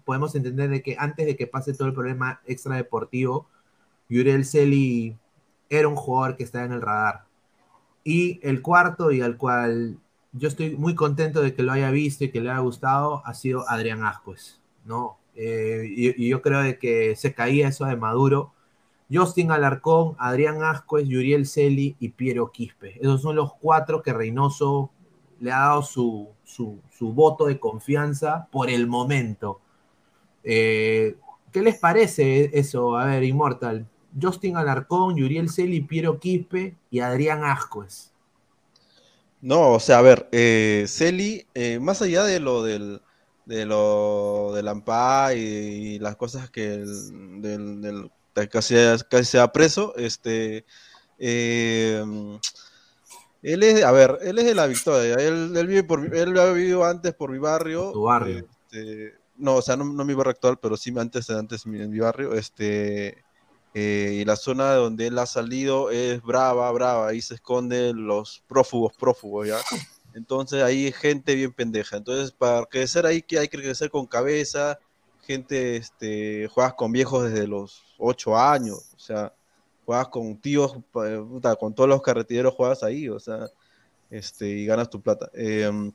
podemos 0.05 0.34
entender 0.34 0.68
de 0.70 0.82
que 0.82 0.96
antes 0.98 1.26
de 1.26 1.36
que 1.36 1.46
pase 1.46 1.74
todo 1.74 1.88
el 1.88 1.94
problema 1.94 2.40
extradeportivo, 2.46 3.46
Yuriel 4.09 4.44
Celi 4.44 5.16
era 5.70 5.88
un 5.88 5.96
jugador 5.96 6.36
que 6.36 6.44
estaba 6.44 6.64
en 6.64 6.72
el 6.72 6.82
radar. 6.82 7.24
Y 8.05 8.40
el 8.42 8.62
cuarto, 8.62 9.12
y 9.12 9.20
al 9.20 9.36
cual 9.36 9.98
yo 10.32 10.48
estoy 10.48 10.76
muy 10.76 10.94
contento 10.94 11.40
de 11.40 11.55
que 11.55 11.62
lo 11.62 11.72
haya 11.72 11.90
visto 11.90 12.24
y 12.24 12.30
que 12.30 12.40
le 12.40 12.50
haya 12.50 12.61
gustado, 12.61 13.22
ha 13.24 13.34
sido 13.34 13.68
Adrián 13.68 14.05
Ascuez, 14.05 14.61
¿no? 14.84 15.18
Eh, 15.34 15.86
y, 15.88 16.28
yo 16.28 16.42
creo 16.42 16.61
de 16.62 16.78
que 16.78 17.16
se 17.16 17.34
caía 17.34 17.68
eso 17.68 17.84
de 17.84 17.96
Maduro. 17.96 18.53
Justin 19.12 19.50
Alarcón, 19.50 20.16
Adrián 20.18 20.62
Ascuez, 20.62 21.06
Yuriel 21.06 21.46
Celi 21.46 21.96
y 21.98 22.10
Piero 22.10 22.50
Quispe. 22.50 22.98
Esos 23.00 23.22
son 23.22 23.36
los 23.36 23.54
cuatro 23.54 24.02
que 24.02 24.12
Reynoso 24.12 24.90
le 25.40 25.52
ha 25.52 25.58
dado 25.58 25.82
su, 25.82 26.28
su, 26.44 26.80
voto 27.00 27.46
de 27.46 27.58
confianza 27.58 28.48
por 28.50 28.70
el 28.70 28.86
momento. 28.86 29.60
Eh, 30.44 31.16
¿Qué 31.50 31.60
les 31.60 31.78
parece 31.78 32.50
eso? 32.58 32.96
A 32.96 33.06
ver, 33.06 33.24
Immortal. 33.24 33.86
Justin 34.20 34.56
Alarcón, 34.56 35.16
Yuriel 35.16 35.50
Celi, 35.50 35.80
Piero 35.80 36.18
Quispe 36.18 36.76
y 36.90 37.00
Adrián 37.00 37.44
Ascuez. 37.44 38.12
No, 39.40 39.72
o 39.72 39.80
sea, 39.80 39.98
a 39.98 40.02
ver, 40.02 40.28
eh, 40.30 40.84
Celi, 40.86 41.46
eh, 41.54 41.78
más 41.80 42.00
allá 42.00 42.24
de 42.24 42.38
lo 42.38 42.62
del 42.62 43.00
de 43.44 43.66
lo 43.66 44.54
AMPA 44.54 45.34
y, 45.34 45.98
las 45.98 46.16
cosas 46.16 46.50
que 46.50 46.74
el, 46.74 47.42
del, 47.42 48.10
casi, 48.51 48.74
casi 49.09 49.24
se 49.24 49.39
ha 49.39 49.53
preso, 49.53 49.95
este 49.97 50.64
eh, 51.18 52.03
él 53.43 53.62
es, 53.62 53.85
a 53.85 53.93
ver, 53.93 54.18
él 54.22 54.39
es 54.39 54.45
de 54.45 54.55
la 54.55 54.66
Victoria, 54.66 55.14
él, 55.14 55.57
él 55.57 55.66
vive 55.66 55.85
por 55.85 56.14
él 56.14 56.39
ha 56.39 56.53
vivido 56.53 56.85
antes 56.85 57.14
por 57.14 57.30
mi 57.30 57.39
barrio. 57.39 57.93
Tu 57.93 58.03
barrio. 58.03 58.47
Este, 58.70 59.14
no, 59.37 59.57
o 59.57 59.62
sea, 59.62 59.76
no, 59.76 59.85
no 59.85 60.05
mi 60.05 60.14
barrio 60.14 60.30
actual, 60.30 60.59
pero 60.61 60.76
sí 60.76 60.93
antes, 60.97 61.28
antes 61.30 61.66
en 61.66 61.91
mi 61.91 61.99
barrio, 61.99 62.35
este 62.35 63.24
eh, 63.74 64.18
y 64.20 64.24
la 64.26 64.37
zona 64.37 64.74
donde 64.74 65.07
él 65.07 65.18
ha 65.18 65.24
salido 65.24 65.91
es 65.91 66.20
brava, 66.22 66.70
brava, 66.72 67.09
ahí 67.09 67.22
se 67.22 67.35
esconden 67.35 68.07
los 68.07 68.43
prófugos, 68.47 68.93
prófugos, 68.95 69.49
¿ya? 69.49 69.59
Entonces 70.14 70.62
ahí 70.62 70.87
hay 70.87 70.93
gente 70.93 71.35
bien 71.35 71.53
pendeja. 71.53 71.97
Entonces, 71.97 72.33
para 72.33 72.66
crecer 72.66 73.07
ahí 73.07 73.22
que 73.22 73.39
hay 73.39 73.49
que 73.49 73.59
crecer 73.59 73.91
con 73.91 74.07
cabeza, 74.07 74.78
gente, 75.23 75.77
este, 75.77 76.49
juegas 76.49 76.75
con 76.75 76.93
viejos 76.93 77.31
desde 77.31 77.47
los 77.47 77.83
8 77.99 78.37
años, 78.37 78.93
o 78.97 78.99
sea, 78.99 79.33
juegas 79.85 80.09
con 80.09 80.37
tíos, 80.39 80.77
con 80.93 81.75
todos 81.75 81.89
los 81.89 82.03
carreteros 82.03 82.55
juegas 82.55 82.83
ahí, 82.83 83.09
o 83.09 83.18
sea, 83.20 83.49
este, 84.11 84.49
y 84.49 84.66
ganas 84.66 84.91
tu 84.91 85.01
plata. 85.01 85.31
Em, 85.35 85.93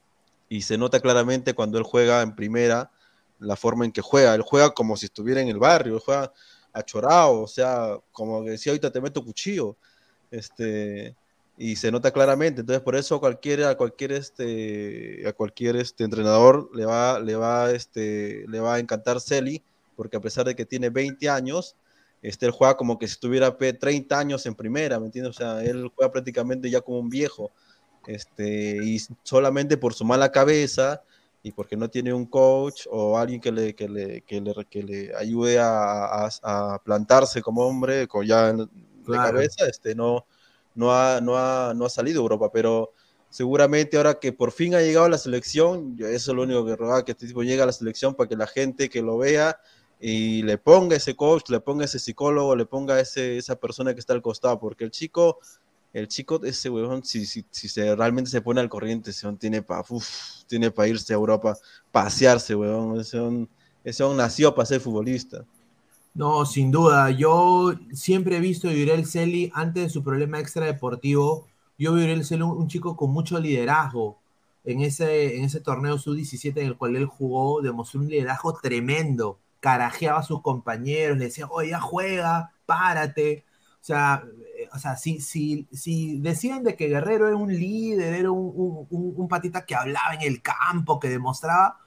y 0.50 0.62
se 0.62 0.78
nota 0.78 1.00
claramente 1.00 1.54
cuando 1.54 1.78
él 1.78 1.84
juega 1.84 2.22
en 2.22 2.36
primera, 2.36 2.92
la 3.40 3.56
forma 3.56 3.86
en 3.86 3.92
que 3.92 4.02
juega. 4.02 4.34
Él 4.36 4.42
juega 4.42 4.72
como 4.72 4.98
si 4.98 5.06
estuviera 5.06 5.42
en 5.42 5.50
el 5.50 5.60
barrio, 5.60 6.00
juega 6.00 6.32
achorado, 6.74 7.42
o 7.42 7.48
sea, 7.48 7.98
como 8.12 8.44
decía, 8.44 8.72
ahorita 8.72 8.92
te 8.92 9.02
meto 9.02 9.24
cuchillo, 9.24 9.78
este, 10.32 11.16
y 11.58 11.76
se 11.76 11.91
nota 11.91 12.12
claramente, 12.12 12.62
entonces 12.62 12.84
por 12.84 12.95
eso 12.95 13.20
cualquier, 13.20 13.64
a 13.64 13.76
cualquier, 13.76 14.12
este, 14.12 15.28
a 15.28 15.34
cualquier 15.34 15.76
este, 15.78 16.03
entrenador 16.03 16.70
le 16.76 16.86
va, 16.86 17.20
le, 17.20 17.36
va, 17.36 17.72
este, 17.72 18.45
le 18.47 18.60
va 18.60 18.76
a 18.76 18.80
encantar 18.80 19.20
Celi, 19.20 19.64
porque 19.95 20.18
a 20.18 20.22
pesar 20.22 20.45
de 20.45 20.55
que 20.55 20.66
tiene 20.66 20.91
20 20.91 21.28
años, 21.30 21.76
este, 22.22 22.45
él 22.45 22.51
juega 22.51 22.78
como 22.78 22.99
que 22.99 23.08
si 23.08 23.20
tuviera 23.20 23.58
30 23.58 24.20
años 24.20 24.45
en 24.45 24.53
primera, 24.53 24.99
¿me 24.99 25.08
entiendes? 25.08 25.32
O 25.32 25.38
sea, 25.38 25.64
él 25.64 25.91
juega 25.95 26.12
prácticamente 26.12 26.70
ya 26.70 26.82
como 26.82 26.99
un 26.99 27.10
viejo, 27.10 27.51
este, 28.05 28.78
y 28.84 29.01
solamente 29.24 29.78
por 29.78 29.95
su 29.95 30.05
mala 30.05 30.32
cabeza, 30.32 31.01
y 31.41 31.51
porque 31.51 31.76
no 31.76 31.89
tiene 31.89 32.14
un 32.14 32.26
coach 32.26 32.86
o 32.91 33.18
alguien 33.18 33.41
que 33.41 33.51
le, 33.51 33.74
que 33.74 33.89
le, 33.89 34.22
que 34.22 34.41
le, 34.41 34.53
que 34.70 34.84
le 34.84 35.16
ayude 35.16 35.58
a, 35.60 36.30
a, 36.43 36.82
plantarse 36.84 37.41
como 37.41 37.66
hombre, 37.66 38.08
con 38.08 38.26
ya 38.26 38.53
de 38.53 38.68
cabeza, 39.08 39.66
este, 39.68 39.95
no, 39.95 40.26
no, 40.78 40.94
ha, 40.94 41.20
no, 41.20 41.38
ha, 41.38 41.74
no 41.76 41.86
ha 41.86 41.90
salido 41.90 42.22
Europa, 42.22 42.50
pero 42.54 42.94
seguramente 43.30 43.98
ahora 43.98 44.20
que 44.20 44.32
por 44.32 44.54
fin 44.54 44.76
ha 44.76 44.82
llegado 44.82 45.08
a 45.08 45.10
la 45.10 45.18
selección, 45.18 45.98
eso 46.00 46.32
es 46.32 46.36
lo 46.36 46.44
único 46.44 46.66
que 46.66 46.78
roba, 46.78 47.04
que 47.04 47.12
este 47.12 47.28
tipo 47.28 47.44
llegue 47.44 47.62
a 47.62 47.66
la 47.66 47.74
selección 47.74 48.16
para 48.16 48.30
que 48.30 48.38
la 48.38 48.48
gente 48.48 48.90
que 48.90 49.02
lo 49.02 49.18
vea 49.18 49.60
y 50.00 50.44
le 50.44 50.58
ponga 50.58 50.96
ese 50.96 51.16
coach, 51.16 51.50
le 51.50 51.60
ponga 51.60 51.84
ese 51.84 52.00
psicólogo, 52.00 52.56
le 52.56 52.66
ponga 52.66 53.00
ese, 53.00 53.38
esa 53.38 53.58
persona 53.58 53.94
que 53.94 54.00
está 54.00 54.14
al 54.14 54.22
costado, 54.22 54.60
porque 54.60 54.86
el 54.86 54.92
chico 54.92 55.40
el 55.94 56.08
chico, 56.08 56.40
ese 56.44 56.70
huevón, 56.70 57.04
si, 57.04 57.26
si, 57.26 57.46
si 57.50 57.68
se, 57.68 57.96
realmente 57.96 58.30
se 58.30 58.42
pone 58.42 58.62
al 58.62 58.70
corriente, 58.70 59.12
ese 59.12 59.32
tiene 59.34 59.62
para 59.62 59.84
tiene 60.46 60.70
para 60.70 60.88
irse 60.88 61.14
a 61.14 61.16
Europa, 61.16 61.58
pasearse, 61.92 62.54
huevón. 62.56 63.00
Ese 63.00 63.18
huevón, 63.18 64.18
nació 64.18 64.54
para 64.54 64.66
ser 64.66 64.80
futbolista. 64.80 65.44
No, 66.18 66.45
sin 66.47 66.72
duda. 66.72 67.11
Yo 67.11 67.74
siempre 67.93 68.38
he 68.38 68.39
visto 68.39 68.68
a 68.68 68.74
Yurel 68.74 69.05
Celi, 69.05 69.51
antes 69.53 69.84
de 69.84 69.89
su 69.91 70.03
problema 70.03 70.39
extra 70.39 70.65
deportivo, 70.65 71.47
yo 71.78 71.93
vi 71.93 72.01
a 72.01 72.07
Yurel 72.07 72.26
Celi 72.26 72.41
un, 72.41 72.68
chico 72.68 72.95
con 72.97 73.11
mucho 73.11 73.39
liderazgo. 73.39 74.20
En 74.63 74.82
ese, 74.82 75.38
en 75.38 75.45
ese 75.45 75.61
torneo 75.61 75.99
sub-17 75.99 76.57
en 76.61 76.68
el 76.68 76.78
cual 76.78 76.95
él 76.95 77.05
jugó, 77.05 77.61
demostró 77.61 77.99
un 77.99 78.09
liderazgo 78.09 78.53
tremendo. 78.59 79.39
Carajeaba 79.59 80.20
a 80.20 80.24
sus 80.24 80.41
compañeros, 80.41 81.20
le 81.20 81.26
decía, 81.26 81.47
oye, 81.51 81.70
ya 81.70 81.80
juega, 81.80 82.51
párate. 82.65 83.45
O 83.82 83.86
sea, 83.86 84.24
eh, 84.57 84.68
o 84.74 84.80
sea, 84.80 84.95
si, 84.97 85.22
si, 85.22 85.68
si 85.72 86.20
decían 86.20 86.63
de 86.63 86.76
que 86.76 86.88
Guerrero 86.88 87.28
era 87.28 87.38
un 87.38 87.53
líder, 87.53 88.15
era 88.15 88.32
un, 88.32 89.28
patita 89.30 89.65
que 89.65 89.76
hablaba 89.76 90.15
en 90.15 90.22
el 90.24 90.41
campo, 90.41 90.99
que 90.99 91.09
demostraba, 91.09 91.78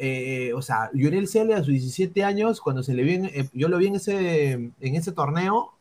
eh, 0.00 0.52
o 0.54 0.62
sea, 0.62 0.90
Lionel 0.92 1.28
Cele 1.28 1.54
a 1.54 1.58
sus 1.58 1.68
17 1.68 2.24
años, 2.24 2.60
cuando 2.60 2.82
se 2.82 2.94
le 2.94 3.02
vi, 3.02 3.14
eh, 3.26 3.48
yo 3.52 3.68
lo 3.68 3.78
vi 3.78 3.88
en 3.88 3.96
ese, 3.96 4.52
en 4.52 4.94
ese 4.96 5.12
torneo, 5.12 5.74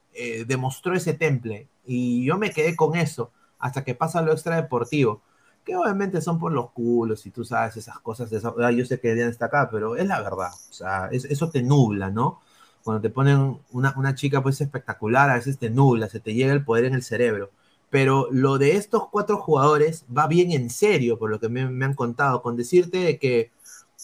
demostró 0.47 0.93
ese 0.93 1.13
temple. 1.13 1.67
Y 1.86 2.26
yo 2.26 2.38
me 2.38 2.51
quedé 2.51 2.76
con 2.76 2.95
eso, 2.97 3.32
hasta 3.57 3.84
que 3.84 3.95
pasa 3.95 4.22
lo 4.22 4.34
extra 4.34 4.57
deportivo. 4.57 5.22
Que 5.63 5.76
obviamente 5.76 6.22
son 6.22 6.39
por 6.39 6.51
los 6.51 6.72
culos, 6.72 7.26
y 7.26 7.32
tú 7.32 7.45
sabes 7.45 7.78
esas 7.78 7.99
cosas. 7.99 8.30
yo 8.30 8.86
sé 8.86 8.99
que 8.99 9.15
Diana 9.15 9.32
está 9.32 9.45
acá, 9.45 9.70
pero 9.72 9.95
es 9.95 10.07
la 10.07 10.22
verdad. 10.22 10.51
O 10.70 10.74
sea, 10.74 11.09
eso 11.11 11.49
te 11.49 11.63
nubla, 11.63 12.09
¿no? 12.11 12.41
cuando 12.84 13.01
te 13.01 13.09
ponen 13.09 13.59
una, 13.72 14.15
chica 14.15 14.41
pues 14.41 14.61
espectacular, 14.61 15.30
a 15.30 15.36
veces 15.36 15.57
te 15.57 15.70
nubla, 15.70 16.09
se 16.09 16.20
te 16.20 16.34
llega 16.34 16.53
el 16.53 16.63
poder 16.63 16.86
en 16.86 16.93
el 16.95 17.03
cerebro. 17.03 17.51
Pero 17.89 18.28
lo 18.32 18.57
de 18.57 18.76
estos 18.78 19.09
cuatro 19.09 19.38
jugadores 19.38 20.05
va 20.15 20.28
bien 20.28 20.51
en 20.51 20.70
serio, 20.70 21.17
por 21.17 21.30
lo 21.30 21.39
que 21.39 21.49
me, 21.49 21.61
han 21.86 21.93
contado, 21.93 22.41
con 22.41 22.55
decirte 22.55 23.17
que, 23.17 23.51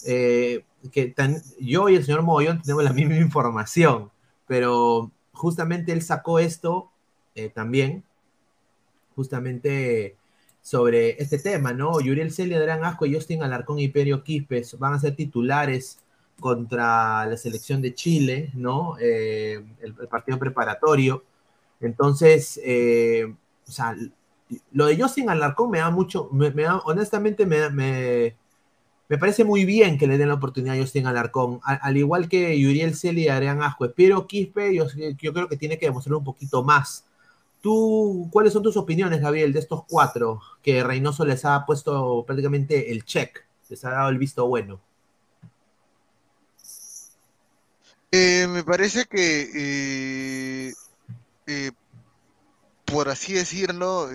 eh, 0.05 0.63
que 0.91 1.13
yo 1.59 1.89
y 1.89 1.95
el 1.95 2.03
señor 2.03 2.21
Mogollón 2.23 2.61
tenemos 2.61 2.83
la 2.83 2.93
misma 2.93 3.17
información, 3.17 4.11
pero 4.47 5.11
justamente 5.33 5.91
él 5.91 6.01
sacó 6.01 6.39
esto 6.39 6.91
eh, 7.35 7.49
también, 7.49 8.03
justamente 9.15 10.17
sobre 10.61 11.21
este 11.21 11.37
tema, 11.37 11.73
¿no? 11.73 11.99
Yuriel 11.99 12.31
Celia, 12.31 12.57
Adrián 12.57 12.83
Asco, 12.83 13.05
Justin 13.11 13.43
Alarcón 13.43 13.79
y 13.79 13.87
Perio 13.87 14.23
Quispes 14.23 14.77
van 14.79 14.93
a 14.93 14.99
ser 14.99 15.15
titulares 15.15 15.99
contra 16.39 17.25
la 17.25 17.37
selección 17.37 17.81
de 17.81 17.93
Chile, 17.93 18.51
¿no? 18.55 18.95
Eh, 18.99 19.63
el, 19.81 19.93
partido 19.93 20.39
preparatorio. 20.39 21.23
Entonces, 21.79 22.59
eh, 22.63 23.25
o 23.67 23.71
sea, 23.71 23.95
lo 24.71 24.85
de 24.87 24.99
Justin 24.99 25.29
Alarcón 25.29 25.71
me 25.71 25.79
da 25.79 25.89
mucho, 25.89 26.29
me, 26.31 26.51
da, 26.51 26.77
honestamente 26.79 27.45
me, 27.45 27.69
me, 27.69 28.35
me, 29.09 29.17
parece 29.17 29.43
muy 29.43 29.65
bien 29.65 29.97
que 29.97 30.07
le 30.07 30.17
den 30.17 30.29
la 30.29 30.35
oportunidad 30.35 30.75
a 30.75 30.81
Justin 30.81 31.07
Alarcón, 31.07 31.59
al, 31.63 31.97
igual 31.97 32.29
que 32.29 32.59
Yuriel 32.59 32.95
Celi 32.95 33.23
y 33.23 33.29
Adrián 33.29 33.61
Asco. 33.61 33.87
Pero 33.95 34.27
Quispe, 34.27 34.73
yo, 34.73 34.85
yo 35.17 35.33
creo 35.33 35.47
que 35.47 35.57
tiene 35.57 35.77
que 35.77 35.87
demostrar 35.87 36.15
un 36.15 36.23
poquito 36.23 36.63
más. 36.63 37.05
¿Tú, 37.61 38.29
cuáles 38.31 38.53
son 38.53 38.61
tus 38.61 38.77
opiniones, 38.77 39.21
Gabriel, 39.21 39.51
de 39.51 39.59
estos 39.59 39.83
cuatro 39.89 40.39
que 40.61 40.83
Reynoso 40.83 41.25
les 41.25 41.45
ha 41.45 41.65
puesto 41.65 42.23
prácticamente 42.25 42.91
el 42.91 43.05
check, 43.05 43.43
les 43.69 43.83
ha 43.85 43.89
dado 43.89 44.09
el 44.09 44.19
visto 44.19 44.47
bueno? 44.47 44.79
Eh, 48.11 48.47
me 48.47 48.63
parece 48.63 49.05
que, 49.05 50.69
eh, 50.69 50.73
eh, 51.47 51.71
por 52.85 53.09
así 53.09 53.33
decirlo, 53.33 54.09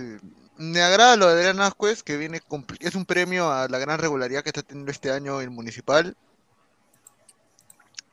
me 0.61 0.83
agrada 0.83 1.17
lo 1.17 1.27
de 1.27 1.33
Adrián 1.33 1.61
Ascuez, 1.61 2.03
que 2.03 2.19
viene 2.19 2.41
es 2.81 2.95
un 2.95 3.07
premio 3.07 3.51
a 3.51 3.67
la 3.69 3.79
gran 3.79 3.99
regularidad 3.99 4.43
que 4.43 4.51
está 4.51 4.63
teniendo 4.63 4.91
este 4.91 5.11
año 5.11 5.41
el 5.41 5.51
municipal. 5.51 6.17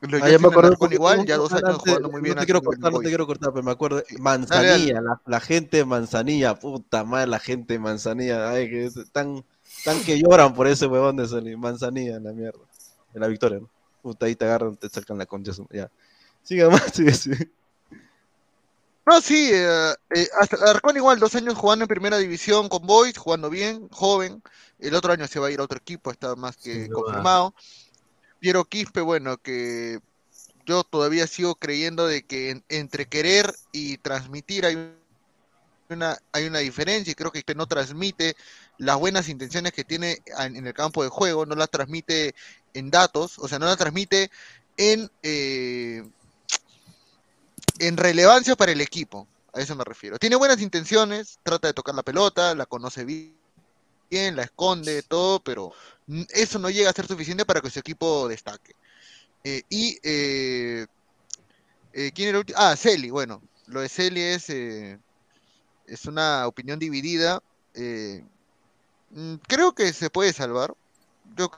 Lo 0.00 0.24
ah, 0.24 0.30
ya 0.30 0.38
me 0.38 0.48
acuerdo 0.48 0.76
con 0.76 0.92
igual, 0.92 1.26
ya 1.26 1.36
dos 1.36 1.52
años 1.52 1.76
jugando 1.78 2.08
muy 2.08 2.22
bien. 2.22 2.36
No 2.36 2.40
te 2.40 2.46
quiero 2.46 2.62
cortar, 2.62 2.92
no 2.92 3.00
te 3.00 3.08
quiero 3.08 3.26
cortar, 3.26 3.52
pero 3.52 3.62
me 3.62 3.72
acuerdo. 3.72 4.02
Manzanilla, 4.18 5.02
La, 5.26 5.40
gente 5.40 5.78
de 5.78 5.84
Manzanilla, 5.84 6.58
puta 6.58 7.04
madre, 7.04 7.26
la 7.26 7.38
gente 7.38 7.74
de 7.74 7.80
Manzanilla, 7.80 8.48
ay, 8.48 8.70
que 8.70 8.90
tan, 9.12 9.44
tan 9.84 10.00
que 10.00 10.18
lloran 10.18 10.54
por 10.54 10.68
ese 10.68 10.86
huevón 10.86 11.16
de 11.16 11.28
salir. 11.28 11.58
Manzanilla, 11.58 12.18
la 12.18 12.32
mierda, 12.32 12.60
de 13.12 13.20
la 13.20 13.26
victoria, 13.26 13.58
¿no? 13.58 13.68
puta, 14.00 14.24
ahí 14.26 14.36
te 14.36 14.46
agarran, 14.46 14.76
te 14.76 14.88
sacan 14.88 15.18
la 15.18 15.26
concha. 15.26 15.52
Ya. 15.70 15.90
Sigue 16.42 16.66
más, 16.68 16.82
sigue, 16.94 17.12
sigue. 17.12 17.50
No, 19.08 19.22
sí, 19.22 19.48
eh, 19.50 19.94
eh, 20.14 20.28
hasta 20.38 20.70
Arcón 20.70 20.98
igual, 20.98 21.18
dos 21.18 21.34
años 21.34 21.54
jugando 21.54 21.84
en 21.84 21.88
primera 21.88 22.18
división 22.18 22.68
con 22.68 22.86
Boys, 22.86 23.16
jugando 23.16 23.48
bien, 23.48 23.88
joven. 23.88 24.42
El 24.78 24.94
otro 24.94 25.14
año 25.14 25.26
se 25.26 25.40
va 25.40 25.46
a 25.46 25.50
ir 25.50 25.60
a 25.60 25.62
otro 25.62 25.78
equipo, 25.78 26.10
está 26.10 26.36
más 26.36 26.58
que 26.58 26.90
confirmado. 26.90 27.54
Piero 28.38 28.66
Quispe, 28.66 29.00
bueno, 29.00 29.38
que 29.38 30.00
yo 30.66 30.84
todavía 30.84 31.26
sigo 31.26 31.54
creyendo 31.54 32.06
de 32.06 32.22
que 32.22 32.62
entre 32.68 33.06
querer 33.06 33.54
y 33.72 33.96
transmitir 33.96 34.66
hay 34.66 34.92
una, 35.88 36.18
hay 36.32 36.44
una 36.44 36.58
diferencia 36.58 37.10
y 37.10 37.14
creo 37.14 37.32
que 37.32 37.42
no 37.54 37.66
transmite 37.66 38.36
las 38.76 38.98
buenas 38.98 39.30
intenciones 39.30 39.72
que 39.72 39.84
tiene 39.84 40.18
en 40.38 40.66
el 40.66 40.74
campo 40.74 41.02
de 41.02 41.08
juego, 41.08 41.46
no 41.46 41.54
las 41.54 41.70
transmite 41.70 42.34
en 42.74 42.90
datos, 42.90 43.38
o 43.38 43.48
sea, 43.48 43.58
no 43.58 43.64
la 43.64 43.76
transmite 43.76 44.30
en, 44.76 45.10
eh, 45.22 46.04
en 47.78 47.96
relevancia 47.96 48.56
para 48.56 48.72
el 48.72 48.80
equipo. 48.80 49.26
A 49.52 49.60
eso 49.60 49.74
me 49.74 49.84
refiero. 49.84 50.18
Tiene 50.18 50.36
buenas 50.36 50.60
intenciones, 50.60 51.38
trata 51.42 51.68
de 51.68 51.74
tocar 51.74 51.94
la 51.94 52.02
pelota, 52.02 52.54
la 52.54 52.66
conoce 52.66 53.04
bien, 53.04 54.36
la 54.36 54.42
esconde, 54.42 55.02
todo, 55.02 55.40
pero 55.40 55.72
eso 56.30 56.58
no 56.58 56.70
llega 56.70 56.90
a 56.90 56.92
ser 56.92 57.06
suficiente 57.06 57.44
para 57.44 57.60
que 57.60 57.70
su 57.70 57.78
equipo 57.78 58.28
destaque. 58.28 58.74
Eh, 59.44 59.62
y, 59.68 59.98
eh, 60.02 60.86
eh, 61.92 62.12
¿quién 62.14 62.28
era 62.28 62.38
el 62.38 62.40
último? 62.40 62.58
Ah, 62.60 62.76
Celi, 62.76 63.10
bueno, 63.10 63.42
lo 63.66 63.80
de 63.80 63.88
Celi 63.88 64.20
es, 64.20 64.50
es 64.50 66.04
una 66.06 66.46
opinión 66.46 66.78
dividida. 66.78 67.42
Mm, 69.10 69.34
creo 69.46 69.74
que 69.74 69.92
se 69.92 70.10
puede 70.10 70.32
salvar. 70.32 70.74
Yo 71.36 71.50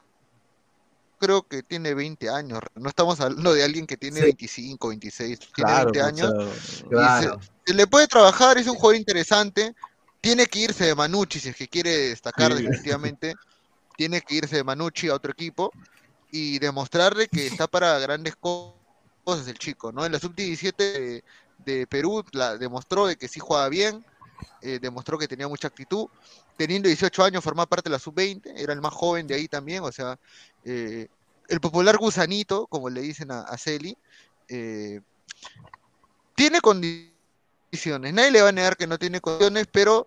creo 1.20 1.46
que 1.46 1.62
tiene 1.62 1.94
20 1.94 2.30
años. 2.30 2.60
No 2.74 2.88
estamos 2.88 3.20
hablando 3.20 3.52
de 3.52 3.62
alguien 3.62 3.86
que 3.86 3.96
tiene 3.96 4.22
25, 4.22 4.88
26, 4.88 5.38
tiene 5.54 5.74
20 5.84 6.02
años. 6.02 6.32
se, 7.64 7.74
le 7.74 7.86
puede 7.86 8.08
trabajar, 8.08 8.58
es 8.58 8.66
un 8.66 8.76
juego 8.76 8.98
interesante. 8.98 9.74
Tiene 10.20 10.46
que 10.46 10.60
irse 10.60 10.86
de 10.86 10.94
Manucci 10.94 11.38
si 11.38 11.50
es 11.50 11.56
que 11.56 11.68
quiere 11.68 11.90
destacar 12.08 12.54
definitivamente. 12.54 13.34
Tiene 13.96 14.22
que 14.22 14.34
irse 14.34 14.56
de 14.56 14.64
Manucci 14.64 15.08
a 15.08 15.14
otro 15.14 15.30
equipo 15.30 15.70
y 16.30 16.58
demostrarle 16.58 17.28
que 17.28 17.46
está 17.46 17.66
para 17.66 17.98
grandes 17.98 18.34
cosas 18.36 19.46
el 19.46 19.58
chico, 19.58 19.92
¿no? 19.92 20.06
En 20.06 20.12
la 20.12 20.18
sub-17 20.18 21.22
de, 21.58 21.86
Perú 21.86 22.24
la 22.32 22.56
demostró 22.56 23.06
de 23.06 23.16
que 23.16 23.28
sí 23.28 23.40
juega 23.40 23.68
bien, 23.68 24.02
eh, 24.62 24.78
demostró 24.80 25.18
que 25.18 25.28
tenía 25.28 25.48
mucha 25.48 25.68
actitud. 25.68 26.06
Teniendo 26.56 26.88
18 26.88 27.24
años, 27.24 27.44
formaba 27.44 27.68
parte 27.68 27.90
de 27.90 27.92
la 27.92 27.98
sub-20, 27.98 28.52
era 28.56 28.72
el 28.72 28.80
más 28.80 28.94
joven 28.94 29.26
de 29.26 29.34
ahí 29.34 29.48
también, 29.48 29.82
o 29.82 29.92
sea, 29.92 30.18
eh, 30.64 31.08
el 31.48 31.60
popular 31.60 31.96
gusanito, 31.96 32.66
como 32.66 32.90
le 32.90 33.00
dicen 33.00 33.30
a, 33.30 33.56
Celi, 33.56 33.96
eh, 34.48 35.00
tiene 36.34 36.60
condiciones. 36.60 38.12
Nadie 38.14 38.30
le 38.30 38.42
va 38.42 38.48
a 38.48 38.52
negar 38.52 38.76
que 38.76 38.86
no 38.86 38.98
tiene 38.98 39.20
condiciones, 39.20 39.66
pero 39.70 40.06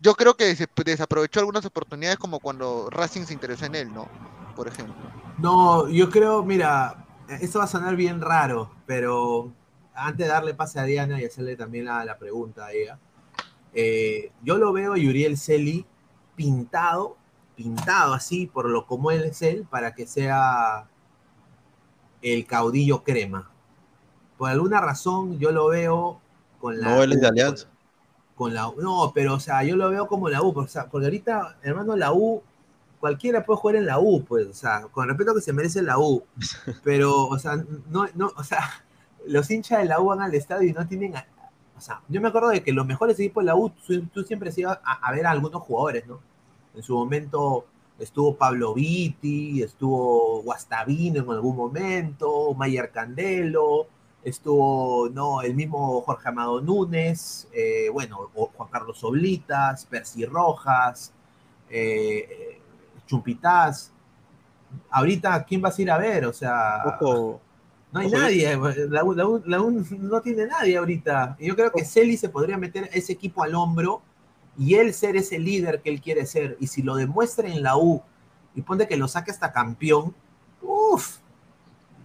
yo 0.00 0.14
creo 0.14 0.36
que 0.36 0.54
desaprovechó 0.84 1.40
algunas 1.40 1.64
oportunidades 1.64 2.18
como 2.18 2.40
cuando 2.40 2.88
Racing 2.90 3.24
se 3.24 3.32
interesó 3.32 3.64
en 3.66 3.74
él, 3.74 3.92
¿no? 3.92 4.08
Por 4.54 4.68
ejemplo. 4.68 4.94
No, 5.38 5.88
yo 5.88 6.10
creo, 6.10 6.42
mira, 6.42 7.06
esto 7.40 7.58
va 7.58 7.64
a 7.64 7.68
sonar 7.68 7.96
bien 7.96 8.20
raro, 8.20 8.70
pero 8.86 9.52
antes 9.94 10.26
de 10.26 10.32
darle 10.32 10.54
pase 10.54 10.78
a 10.78 10.84
Diana 10.84 11.20
y 11.20 11.24
hacerle 11.24 11.56
también 11.56 11.86
la, 11.86 12.18
pregunta 12.18 12.66
a 12.66 12.72
ella, 12.72 12.98
eh, 13.74 14.32
yo 14.42 14.56
lo 14.56 14.72
veo 14.72 14.94
a 14.94 14.98
Yuriel 14.98 15.36
Celi 15.36 15.86
pintado, 16.34 17.16
pintado 17.56 18.14
así 18.14 18.46
por 18.46 18.68
lo 18.68 18.86
como 18.86 19.10
él 19.10 19.24
es 19.24 19.42
él, 19.42 19.66
para 19.68 19.94
que 19.94 20.06
sea 20.06 20.86
el 22.22 22.46
caudillo 22.46 23.02
crema. 23.02 23.50
Por 24.38 24.50
alguna 24.50 24.80
razón 24.80 25.38
yo 25.38 25.50
lo 25.50 25.68
veo 25.68 26.20
con 26.60 26.80
la... 26.80 26.96
No, 26.96 27.02
él 27.02 27.12
es 27.12 27.20
de 27.20 27.26
Alianza. 27.26 27.68
Con, 28.34 28.52
la 28.52 28.70
No, 28.78 29.12
pero 29.14 29.34
o 29.34 29.40
sea, 29.40 29.64
yo 29.64 29.76
lo 29.76 29.90
veo 29.90 30.06
como 30.06 30.28
la 30.28 30.42
U, 30.42 30.52
porque, 30.52 30.72
porque 30.90 31.06
ahorita, 31.06 31.56
hermano, 31.62 31.96
la 31.96 32.12
U 32.12 32.42
cualquiera 33.00 33.44
puede 33.44 33.58
jugar 33.58 33.76
en 33.76 33.86
la 33.86 33.98
U, 33.98 34.24
pues, 34.24 34.46
o 34.46 34.54
sea, 34.54 34.82
con 34.90 35.08
respeto 35.08 35.34
que 35.34 35.40
se 35.40 35.52
merece 35.52 35.82
la 35.82 35.98
U, 35.98 36.24
pero, 36.84 37.26
o 37.26 37.38
sea, 37.38 37.56
no, 37.88 38.06
no, 38.14 38.32
o 38.36 38.44
sea, 38.44 38.84
los 39.26 39.50
hinchas 39.50 39.78
de 39.80 39.86
la 39.86 40.00
U 40.00 40.06
van 40.06 40.20
al 40.20 40.34
estadio 40.34 40.68
y 40.68 40.72
no 40.72 40.86
tienen, 40.86 41.14
o 41.76 41.80
sea, 41.80 42.02
yo 42.08 42.20
me 42.20 42.28
acuerdo 42.28 42.48
de 42.48 42.62
que 42.62 42.72
los 42.72 42.86
mejores 42.86 43.18
equipos 43.18 43.42
de 43.42 43.46
la 43.46 43.56
U, 43.56 43.70
tú, 43.70 44.22
siempre 44.24 44.50
se 44.50 44.62
ibas 44.62 44.78
a, 44.82 45.12
ver 45.12 45.26
a 45.26 45.30
algunos 45.30 45.62
jugadores, 45.62 46.06
¿no? 46.06 46.20
En 46.76 46.82
su 46.82 46.94
momento 46.94 47.66
estuvo 47.98 48.36
Pablo 48.36 48.74
Vitti, 48.74 49.62
estuvo 49.62 50.42
Guastavino 50.42 51.22
en 51.22 51.30
algún 51.30 51.56
momento, 51.56 52.52
Mayer 52.54 52.90
Candelo, 52.90 53.86
estuvo, 54.22 55.08
no, 55.08 55.40
el 55.40 55.54
mismo 55.54 56.02
Jorge 56.02 56.28
Amado 56.28 56.60
Núñez, 56.60 57.48
eh, 57.52 57.88
bueno, 57.90 58.30
Juan 58.34 58.68
Carlos 58.70 59.02
Oblitas, 59.04 59.86
Percy 59.86 60.26
Rojas, 60.26 61.12
eh, 61.70 62.60
Chumpitas. 63.06 63.92
Ahorita, 64.90 65.44
¿quién 65.44 65.62
vas 65.62 65.78
a 65.78 65.82
ir 65.82 65.90
a 65.90 65.96
ver? 65.96 66.26
O 66.26 66.32
sea, 66.32 66.98
no 67.00 67.40
hay 68.00 68.10
nadie. 68.10 68.58
La, 68.90 69.02
no 69.02 70.20
tiene 70.20 70.46
nadie 70.46 70.76
ahorita. 70.76 71.36
yo 71.40 71.54
creo 71.54 71.70
que 71.70 71.84
Celi 71.84 72.16
se 72.18 72.28
podría 72.28 72.58
meter 72.58 72.90
ese 72.92 73.12
equipo 73.12 73.42
al 73.42 73.54
hombro 73.54 74.02
y 74.58 74.74
él 74.74 74.94
ser 74.94 75.16
ese 75.16 75.38
líder 75.38 75.82
que 75.82 75.90
él 75.90 76.00
quiere 76.00 76.26
ser. 76.26 76.56
Y 76.60 76.66
si 76.66 76.82
lo 76.82 76.96
demuestra 76.96 77.48
en 77.48 77.62
la 77.62 77.76
U 77.76 78.02
y 78.54 78.62
pone 78.62 78.86
que 78.86 78.96
lo 78.96 79.08
saque 79.08 79.30
hasta 79.30 79.52
campeón, 79.52 80.14
uff, 80.62 81.18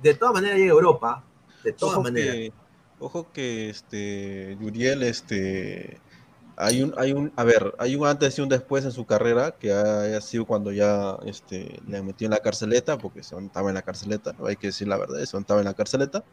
de 0.01 0.13
todas 0.13 0.33
maneras 0.33 0.57
llega 0.57 0.71
a 0.71 0.75
Europa. 0.75 1.23
De 1.63 1.73
todas 1.73 2.01
maneras. 2.01 2.51
ojo 2.99 3.31
que 3.31 3.69
este 3.69 4.57
Yuriel, 4.59 5.03
este 5.03 6.01
hay 6.57 6.83
un, 6.83 6.93
hay 6.97 7.11
un, 7.13 7.31
a 7.37 7.43
ver, 7.43 7.73
hay 7.79 7.95
un 7.95 8.05
antes 8.05 8.37
y 8.37 8.41
un 8.41 8.49
después 8.49 8.85
en 8.85 8.91
su 8.91 9.05
carrera, 9.05 9.55
que 9.59 9.73
ha, 9.73 10.21
sido 10.21 10.45
cuando 10.45 10.71
ya 10.71 11.17
este, 11.25 11.79
le 11.87 12.03
metió 12.03 12.25
en 12.25 12.31
la 12.31 12.37
carceleta, 12.39 12.99
porque 12.99 13.23
se 13.23 13.35
estaba 13.35 13.69
en 13.69 13.75
la 13.75 13.81
carceleta, 13.81 14.35
hay 14.45 14.57
que 14.57 14.67
decir 14.67 14.87
la 14.87 14.97
verdad, 14.97 15.23
se 15.23 15.37
estaba 15.37 15.59
en 15.61 15.65
la 15.65 15.73
carceleta. 15.73 16.23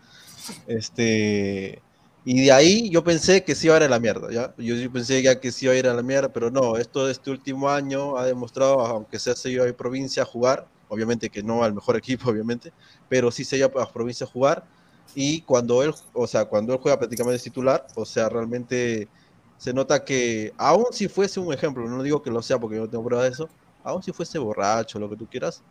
Este, 0.67 1.81
y 2.25 2.45
de 2.45 2.53
ahí 2.53 2.91
yo 2.91 3.03
pensé 3.05 3.45
que 3.45 3.55
sí 3.55 3.67
iba 3.67 3.77
a 3.77 3.79
ir 3.79 3.85
a 3.85 3.89
la 3.89 4.01
mierda, 4.01 4.31
¿ya? 4.31 4.55
Yo, 4.59 4.93
pensé 4.93 5.23
ya 5.23 5.41
que 5.41 5.53
sí 5.53 5.67
iba 5.67 5.75
a 5.75 5.77
ir 5.79 5.87
a 5.89 5.95
la 5.95 6.03
mierda, 6.03 6.33
pero 6.33 6.51
no, 6.51 6.77
esto 6.77 7.09
este 7.09 7.31
último 7.31 7.71
año 7.71 8.17
ha 8.19 8.27
demostrado, 8.27 8.81
aunque 8.81 9.19
sea 9.19 9.35
se 9.35 9.51
iba 9.51 9.69
a 9.69 9.73
provincia 9.73 10.23
a 10.25 10.27
jugar, 10.27 10.69
obviamente 10.89 11.31
que 11.31 11.43
no 11.43 11.63
al 11.65 11.75
mejor 11.75 11.97
equipo, 11.99 12.31
obviamente, 12.31 12.73
pero 13.09 13.31
sí 13.31 13.45
se 13.45 13.59
iba 13.59 13.67
a 13.67 13.93
provincia 13.93 14.27
a 14.27 14.31
jugar, 14.31 14.65
y 15.15 15.43
cuando 15.43 15.83
él, 15.83 15.95
o 16.13 16.27
sea, 16.27 16.45
cuando 16.45 16.73
él 16.75 16.81
juega 16.83 16.99
prácticamente 16.99 17.43
titular, 17.43 17.87
o 17.95 18.05
sea, 18.05 18.29
realmente 18.29 19.09
se 19.57 19.73
nota 19.73 20.05
que, 20.05 20.53
aún 20.59 20.87
si 20.93 21.09
fuese 21.09 21.41
un 21.41 21.53
ejemplo, 21.53 21.89
no 21.89 22.03
digo 22.03 22.23
que 22.23 22.31
lo 22.31 22.43
sea 22.43 22.59
porque 22.59 22.77
yo 22.77 22.83
no 22.83 22.91
tengo 22.91 23.05
pruebas 23.05 23.27
de 23.29 23.33
eso, 23.33 23.51
aún 23.83 24.03
si 24.03 24.13
fuese 24.13 24.39
borracho, 24.39 24.99
lo 24.99 25.09
que 25.11 25.17
tú 25.17 25.27
quieras, 25.29 25.65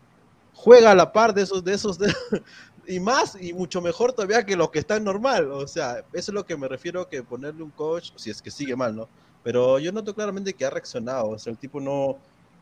juega 0.57 0.91
a 0.91 0.95
la 0.95 1.13
par 1.13 1.33
de 1.33 1.43
esos, 1.43 1.63
de 1.63 1.73
esos, 1.73 1.99
y 2.87 2.99
más, 2.99 3.37
y 3.39 3.53
mucho 3.53 3.79
mejor 3.79 4.11
todavía 4.11 4.45
que 4.45 4.57
los 4.57 4.71
que 4.71 4.79
están 4.79 5.03
normal. 5.03 5.51
O 5.51 5.67
sea, 5.67 5.99
eso 6.13 6.31
es 6.31 6.33
lo 6.33 6.45
que 6.45 6.57
me 6.57 6.67
refiero 6.67 7.07
que 7.07 7.23
ponerle 7.23 7.63
un 7.63 7.69
coach, 7.69 8.11
si 8.15 8.31
es 8.31 8.41
que 8.41 8.51
sigue 8.51 8.75
mal, 8.75 8.95
¿no? 8.95 9.07
Pero 9.43 9.79
yo 9.79 9.91
noto 9.91 10.13
claramente 10.15 10.53
que 10.53 10.65
ha 10.65 10.69
reaccionado, 10.69 11.29
o 11.29 11.39
sea, 11.39 11.51
el 11.51 11.57
tipo 11.57 11.79
no, 11.79 12.17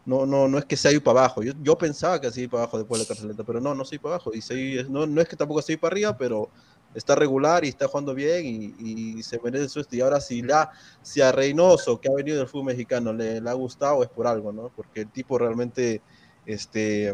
no, 0.05 0.25
no, 0.25 0.47
no 0.47 0.57
es 0.57 0.65
que 0.65 0.75
se 0.75 0.89
haya 0.89 0.95
ido 0.95 1.03
para 1.03 1.21
abajo. 1.21 1.41
Yo, 1.41 1.53
yo 1.63 1.77
pensaba 1.77 2.19
que 2.19 2.29
iba 2.35 2.51
para 2.51 2.63
abajo 2.63 2.77
después 2.77 2.99
de 2.99 3.05
la 3.05 3.07
carceleta, 3.07 3.43
pero 3.43 3.61
no, 3.61 3.73
no 3.73 3.85
soy 3.85 3.97
para 3.97 4.15
abajo. 4.15 4.31
Y 4.33 4.41
no, 4.89 5.07
no 5.07 5.21
es 5.21 5.27
que 5.27 5.37
tampoco 5.37 5.61
se 5.61 5.77
para 5.77 5.93
arriba, 5.93 6.17
pero 6.17 6.49
está 6.93 7.15
regular 7.15 7.65
y 7.65 7.69
está 7.69 7.87
jugando 7.87 8.13
bien 8.13 8.45
y, 8.45 9.23
se 9.23 9.39
merece 9.39 9.69
su 9.69 9.85
Y 9.91 10.01
ahora 10.01 10.21
si, 10.21 10.41
la, 10.41 10.71
si 11.01 11.21
a 11.21 11.31
Reynoso, 11.31 11.99
que 11.99 12.09
ha 12.09 12.13
venido 12.13 12.37
del 12.37 12.47
fútbol 12.47 12.67
mexicano, 12.67 13.13
le, 13.13 13.37
ha 13.37 13.53
gustado, 13.53 14.03
es 14.03 14.09
por 14.09 14.27
algo, 14.27 14.51
¿no? 14.51 14.71
Porque 14.75 15.01
el 15.01 15.09
tipo 15.09 15.37
realmente, 15.37 16.01
este, 16.45 17.13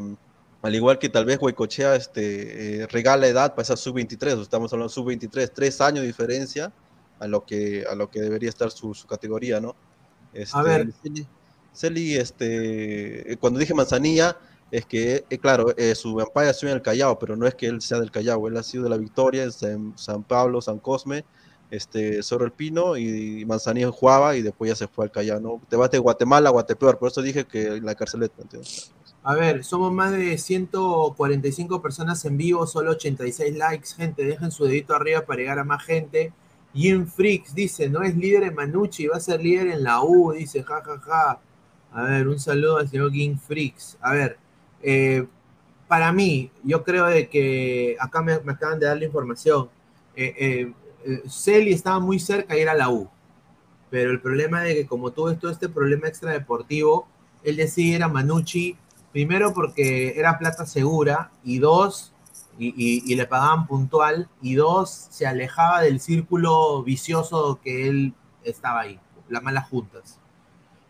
al 0.61 0.75
igual 0.75 0.99
que 0.99 1.09
tal 1.09 1.25
vez 1.25 1.39
Huecochea, 1.41 1.95
este, 1.95 2.81
eh, 2.83 2.87
regala 2.87 3.27
edad 3.27 3.51
para 3.51 3.63
esa 3.63 3.77
sub-23, 3.77 4.41
estamos 4.41 4.71
hablando 4.71 4.89
de 4.89 4.93
sub-23, 4.93 5.51
tres 5.53 5.81
años 5.81 6.01
de 6.01 6.07
diferencia 6.07 6.71
a 7.19 7.27
lo 7.27 7.45
que, 7.45 7.85
a 7.89 7.95
lo 7.95 8.09
que 8.09 8.21
debería 8.21 8.49
estar 8.49 8.69
su, 8.71 8.93
categoría, 9.07 9.59
¿no? 9.59 9.75
Este, 10.33 10.57
a 10.57 10.61
ver. 10.61 10.89
Celi, 11.73 12.15
este, 12.15 13.37
cuando 13.39 13.59
dije 13.59 13.73
Manzanilla, 13.73 14.37
es 14.71 14.85
que, 14.85 15.25
eh, 15.29 15.37
claro, 15.37 15.73
eh, 15.77 15.95
su 15.95 16.19
ha 16.19 16.53
sido 16.53 16.71
en 16.71 16.77
el 16.77 16.81
Callao, 16.81 17.17
pero 17.17 17.35
no 17.35 17.47
es 17.47 17.55
que 17.55 17.67
él 17.67 17.81
sea 17.81 17.99
del 17.99 18.11
Callao, 18.11 18.47
él 18.47 18.57
ha 18.57 18.63
sido 18.63 18.83
de 18.83 18.89
la 18.89 18.97
Victoria, 18.97 19.43
en 19.43 19.93
San, 19.97 20.23
Pablo, 20.23 20.61
San 20.61 20.79
Cosme, 20.79 21.25
este, 21.69 22.21
Cerro 22.23 22.45
el 22.45 22.51
Pino 22.51 22.97
y, 22.97 23.45
Manzanillo 23.45 23.91
jugaba 23.91 24.35
y 24.35 24.41
después 24.41 24.69
ya 24.69 24.75
se 24.75 24.87
fue 24.87 25.05
al 25.05 25.11
Callao, 25.11 25.39
¿no? 25.39 25.61
Te 25.69 25.75
vas 25.75 25.91
de 25.91 25.99
Guatemala 25.99 26.49
a 26.49 26.51
Guatepeor, 26.51 26.97
por 26.97 27.09
eso 27.09 27.21
dije 27.21 27.45
que 27.45 27.81
la 27.81 27.95
carceleta. 27.95 28.43
A 29.23 29.35
ver, 29.35 29.63
somos 29.63 29.93
más 29.93 30.11
de 30.11 30.37
145 30.37 31.81
personas 31.81 32.25
en 32.25 32.37
vivo, 32.37 32.65
solo 32.65 32.91
86 32.91 33.55
likes, 33.55 33.93
gente, 33.95 34.25
dejen 34.25 34.51
su 34.51 34.65
dedito 34.65 34.95
arriba 34.95 35.21
para 35.21 35.39
llegar 35.39 35.59
a 35.59 35.63
más 35.63 35.83
gente. 35.83 36.33
Jim 36.73 37.05
Freaks 37.05 37.53
dice, 37.53 37.89
no 37.89 38.01
es 38.01 38.15
líder 38.15 38.43
en 38.43 38.55
Manucci, 38.55 39.07
va 39.07 39.17
a 39.17 39.19
ser 39.19 39.41
líder 39.41 39.67
en 39.67 39.83
la 39.83 40.01
U, 40.01 40.31
dice, 40.31 40.63
jajaja. 40.63 40.99
Ja, 40.99 41.23
ja. 41.33 41.39
A 41.93 42.03
ver, 42.03 42.27
un 42.27 42.39
saludo 42.39 42.77
al 42.77 42.89
señor 42.89 43.11
Jim 43.11 43.37
Freaks. 43.37 43.97
A 44.01 44.13
ver, 44.13 44.37
eh, 44.81 45.27
para 45.87 46.11
mí, 46.11 46.49
yo 46.63 46.83
creo 46.83 47.05
de 47.05 47.27
que 47.27 47.97
acá 47.99 48.21
me, 48.21 48.33
acaban 48.33 48.79
de 48.79 48.85
dar 48.85 48.97
la 48.97 49.05
información. 49.05 49.69
Eh, 50.15 50.73
eh, 51.05 51.21
Celi 51.27 51.73
estaba 51.73 51.99
muy 51.99 52.17
cerca 52.17 52.57
y 52.57 52.61
era 52.61 52.73
la 52.73 52.89
U. 52.89 53.09
Pero 53.89 54.11
el 54.11 54.21
problema 54.21 54.61
de 54.61 54.73
que 54.73 54.85
como 54.87 55.11
tuvo 55.11 55.33
todo 55.35 55.51
este 55.51 55.67
problema 55.67 56.07
extradeportivo, 56.07 57.07
él 57.43 57.57
decía 57.57 57.95
era 57.97 58.07
Manucci, 58.07 58.77
primero 59.11 59.53
porque 59.53 60.17
era 60.17 60.37
plata 60.37 60.65
segura, 60.65 61.31
y 61.43 61.59
dos, 61.59 62.13
y, 62.57 63.15
le 63.15 63.25
pagaban 63.25 63.67
puntual, 63.67 64.29
y 64.41 64.55
dos, 64.55 65.07
se 65.09 65.25
alejaba 65.25 65.81
del 65.81 65.99
círculo 65.99 66.83
vicioso 66.83 67.59
que 67.63 67.87
él 67.87 68.13
estaba 68.43 68.81
ahí, 68.81 68.99
las 69.29 69.43
malas 69.43 69.67
juntas. 69.69 70.19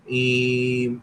Y 0.07 0.99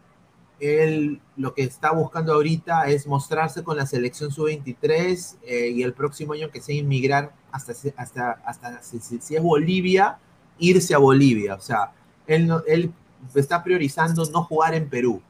él 0.61 1.21
lo 1.37 1.55
que 1.55 1.63
está 1.63 1.93
buscando 1.93 2.35
ahorita 2.35 2.89
es 2.89 3.07
mostrarse 3.07 3.63
con 3.63 3.77
la 3.77 3.87
selección 3.87 4.33
sub-23 4.33 5.37
eh, 5.43 5.69
y 5.69 5.83
el 5.83 5.93
próximo 5.93 6.33
año 6.33 6.51
que 6.51 6.61
sea 6.61 6.75
inmigrar 6.75 7.33
hasta, 7.53 7.73
hasta, 7.97 8.31
hasta 8.45 8.83
si, 8.83 9.37
es 9.37 9.43
Bolivia, 9.43 10.19
irse 10.59 10.95
a 10.95 10.99
Bolivia. 10.99 11.55
O 11.55 11.61
sea, 11.61 11.93
él, 12.27 12.53
él 12.67 12.93
está 13.35 13.63
priorizando 13.63 14.25
no 14.31 14.45
jugar 14.45 14.75
en 14.75 14.89
Perú. 14.89 15.23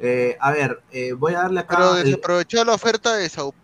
Eh, 0.00 0.36
a 0.40 0.50
ver, 0.50 0.82
eh, 0.90 1.12
voy 1.12 1.34
a 1.34 1.42
darle 1.42 1.60
acá. 1.60 1.76
Pero 1.76 1.94
desaprovechó 1.94 2.64
la 2.64 2.74
oferta 2.74 3.14
de 3.14 3.28
Sao 3.28 3.54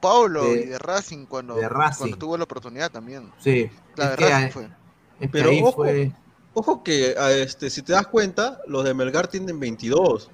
Paulo 0.00 0.52
y 0.52 0.66
de 0.66 0.78
Racing 0.78 1.26
cuando, 1.26 1.54
cuando 1.54 2.16
tuvo 2.18 2.36
la 2.36 2.44
oportunidad 2.44 2.90
también. 2.90 3.30
Sí, 3.38 3.70
la 3.96 4.10
de 4.10 4.16
Racing 4.16 4.50
fue. 4.50 4.68
Pero 5.30 5.50
ojo, 5.62 5.84
ojo 6.54 6.82
que 6.82 7.14
este, 7.40 7.70
si 7.70 7.82
te 7.82 7.92
das 7.92 8.08
cuenta, 8.08 8.60
los 8.66 8.84
de 8.84 8.94
Melgar 8.94 9.28
tienen 9.28 9.60
22. 9.60 10.30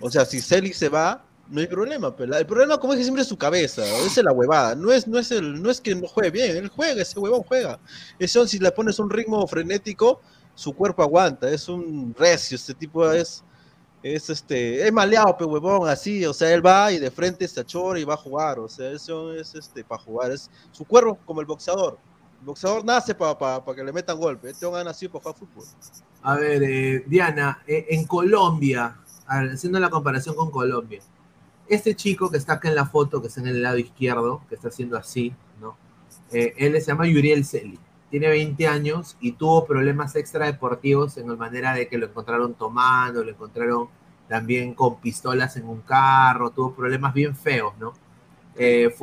O 0.00 0.10
sea, 0.10 0.24
si 0.24 0.40
Celi 0.40 0.72
se 0.72 0.88
va, 0.88 1.22
no 1.50 1.60
hay 1.60 1.66
problema. 1.66 2.16
Pero 2.16 2.36
el 2.36 2.46
problema, 2.46 2.78
como 2.78 2.94
es 2.94 2.98
que 2.98 3.04
siempre 3.04 3.22
es 3.22 3.28
su 3.28 3.36
cabeza, 3.36 3.84
es 3.84 4.16
la 4.16 4.32
huevada. 4.32 4.74
No 4.74 4.90
es, 4.92 5.06
no 5.06 5.18
es, 5.18 5.30
el, 5.30 5.62
no 5.62 5.70
es 5.70 5.80
que 5.80 5.94
no 5.94 6.06
juegue 6.06 6.30
bien, 6.30 6.56
él 6.56 6.68
juega, 6.68 7.02
ese 7.02 7.18
huevón 7.18 7.42
juega. 7.42 7.78
Eso, 8.18 8.46
si 8.46 8.58
le 8.58 8.70
pones 8.72 8.98
un 8.98 9.10
ritmo 9.10 9.46
frenético, 9.46 10.22
su 10.54 10.72
cuerpo 10.72 11.02
aguanta. 11.02 11.50
Es 11.50 11.68
un 11.68 12.14
recio, 12.16 12.56
este 12.56 12.72
tipo 12.72 13.10
es 13.12 13.44
es 14.02 14.30
este, 14.30 14.86
es 14.86 14.92
maleado, 14.92 15.36
pe 15.36 15.44
huevón, 15.44 15.88
así, 15.88 16.24
o 16.24 16.32
sea, 16.32 16.52
él 16.52 16.64
va 16.64 16.90
y 16.92 16.98
de 16.98 17.10
frente 17.10 17.46
se 17.46 17.60
achora 17.60 17.98
y 17.98 18.04
va 18.04 18.14
a 18.14 18.16
jugar, 18.16 18.58
o 18.58 18.68
sea, 18.68 18.90
eso 18.90 19.34
es 19.34 19.54
este 19.54 19.84
para 19.84 20.00
jugar, 20.02 20.30
es 20.32 20.50
su 20.72 20.84
cuerpo 20.84 21.18
como 21.24 21.40
el 21.40 21.46
boxeador. 21.46 21.98
El 22.40 22.46
boxeador 22.46 22.84
nace 22.84 23.14
para 23.14 23.62
que 23.74 23.84
le 23.84 23.92
metan 23.92 24.18
golpe, 24.18 24.50
este 24.50 24.64
hombre 24.64 24.84
nacido 24.84 25.12
para 25.12 25.22
jugar 25.24 25.38
fútbol. 25.38 25.64
A 26.22 26.34
ver, 26.36 26.62
eh, 26.62 27.04
Diana, 27.06 27.62
eh, 27.66 27.86
en 27.90 28.06
Colombia, 28.06 28.96
haciendo 29.26 29.78
la 29.78 29.90
comparación 29.90 30.34
con 30.34 30.50
Colombia, 30.50 31.00
este 31.68 31.94
chico 31.94 32.30
que 32.30 32.38
está 32.38 32.54
acá 32.54 32.68
en 32.68 32.74
la 32.74 32.86
foto, 32.86 33.20
que 33.20 33.28
está 33.28 33.40
en 33.40 33.48
el 33.48 33.62
lado 33.62 33.78
izquierdo, 33.78 34.42
que 34.48 34.54
está 34.54 34.68
haciendo 34.68 34.96
así, 34.96 35.34
¿no? 35.60 35.76
Eh, 36.32 36.54
él 36.56 36.72
se 36.80 36.86
llama 36.86 37.06
Yuriel 37.06 37.44
Celi 37.44 37.78
tiene 38.10 38.28
20 38.28 38.66
años 38.66 39.16
y 39.20 39.32
tuvo 39.32 39.66
problemas 39.66 40.16
extradeportivos 40.16 41.16
en 41.16 41.28
la 41.28 41.36
manera 41.36 41.72
de 41.74 41.88
que 41.88 41.96
lo 41.96 42.06
encontraron 42.06 42.54
tomando, 42.54 43.22
lo 43.22 43.30
encontraron 43.30 43.88
también 44.28 44.74
con 44.74 45.00
pistolas 45.00 45.56
en 45.56 45.68
un 45.68 45.80
carro, 45.80 46.50
tuvo 46.50 46.74
problemas 46.74 47.14
bien 47.14 47.36
feos, 47.36 47.72
¿no? 47.78 47.92
Eh, 48.56 48.94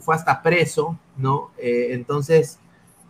fue 0.00 0.14
hasta 0.14 0.42
preso, 0.42 0.98
¿no? 1.16 1.50
Eh, 1.58 1.88
entonces, 1.90 2.58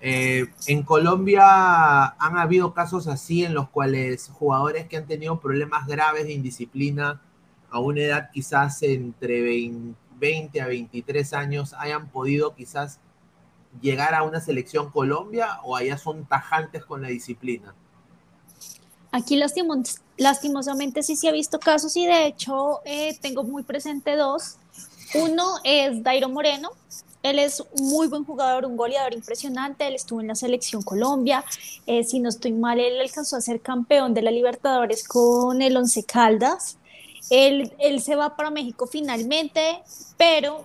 eh, 0.01 0.47
en 0.67 0.83
Colombia 0.83 2.05
han 2.19 2.39
habido 2.39 2.75
casos 2.75 3.07
así 3.07 3.45
en 3.45 3.55
los 3.55 3.69
cuales 3.69 4.31
jugadores 4.33 4.87
que 4.87 4.97
han 4.97 5.07
tenido 5.07 5.41
problemas 5.41 5.87
graves 5.87 6.25
de 6.25 6.33
indisciplina 6.33 7.23
a 7.71 7.79
una 7.79 8.01
edad 8.03 8.31
quizás 8.33 8.83
entre 8.83 9.43
20 10.19 10.61
a 10.61 10.67
23 10.67 11.33
años 11.33 11.75
hayan 11.79 12.09
podido 12.09 12.55
quizás 12.55 13.01
llegar 13.81 14.15
a 14.15 14.23
una 14.23 14.41
selección 14.41 14.91
Colombia 14.91 15.61
o 15.63 15.77
allá 15.77 15.99
son 15.99 16.25
tajantes 16.25 16.85
con 16.85 17.03
la 17.03 17.09
disciplina? 17.09 17.75
Aquí 19.13 19.41
lastimosamente 20.19 21.03
sí 21.03 21.17
se 21.17 21.29
ha 21.29 21.33
visto 21.33 21.59
casos 21.59 21.97
y 21.97 22.07
de 22.07 22.27
hecho 22.27 22.81
eh, 22.85 23.17
tengo 23.21 23.45
muy 23.45 23.63
presente 23.63 24.17
dos. 24.17 24.57
Uno 25.15 25.55
es 25.65 26.03
Dairo 26.03 26.29
Moreno. 26.29 26.71
Él 27.23 27.39
es 27.39 27.65
muy 27.81 28.09
buen 28.09 28.25
jugador, 28.25 28.67
un 28.67 28.77
goleador 28.77 29.15
impresionante. 29.15 29.87
Él 29.87 29.95
estuvo 29.95 30.21
en 30.21 30.29
la 30.29 30.35
selección 30.35 30.83
Colombia. 30.83 31.45
Eh, 31.87 32.05
si 32.05 32.21
no 32.21 32.29
estoy 32.29 32.53
mal, 32.53 32.79
él 32.79 33.01
alcanzó 33.01 33.37
a 33.37 33.41
ser 33.41 33.61
campeón 33.61 34.13
de 34.13 34.23
la 34.23 34.31
Libertadores 34.31 35.07
con 35.09 35.63
el 35.63 35.77
Once 35.77 36.05
Caldas. 36.05 36.77
Él 37.31 37.73
se 38.03 38.17
va 38.17 38.37
para 38.37 38.51
México 38.51 38.87
finalmente, 38.87 39.83
pero 40.17 40.65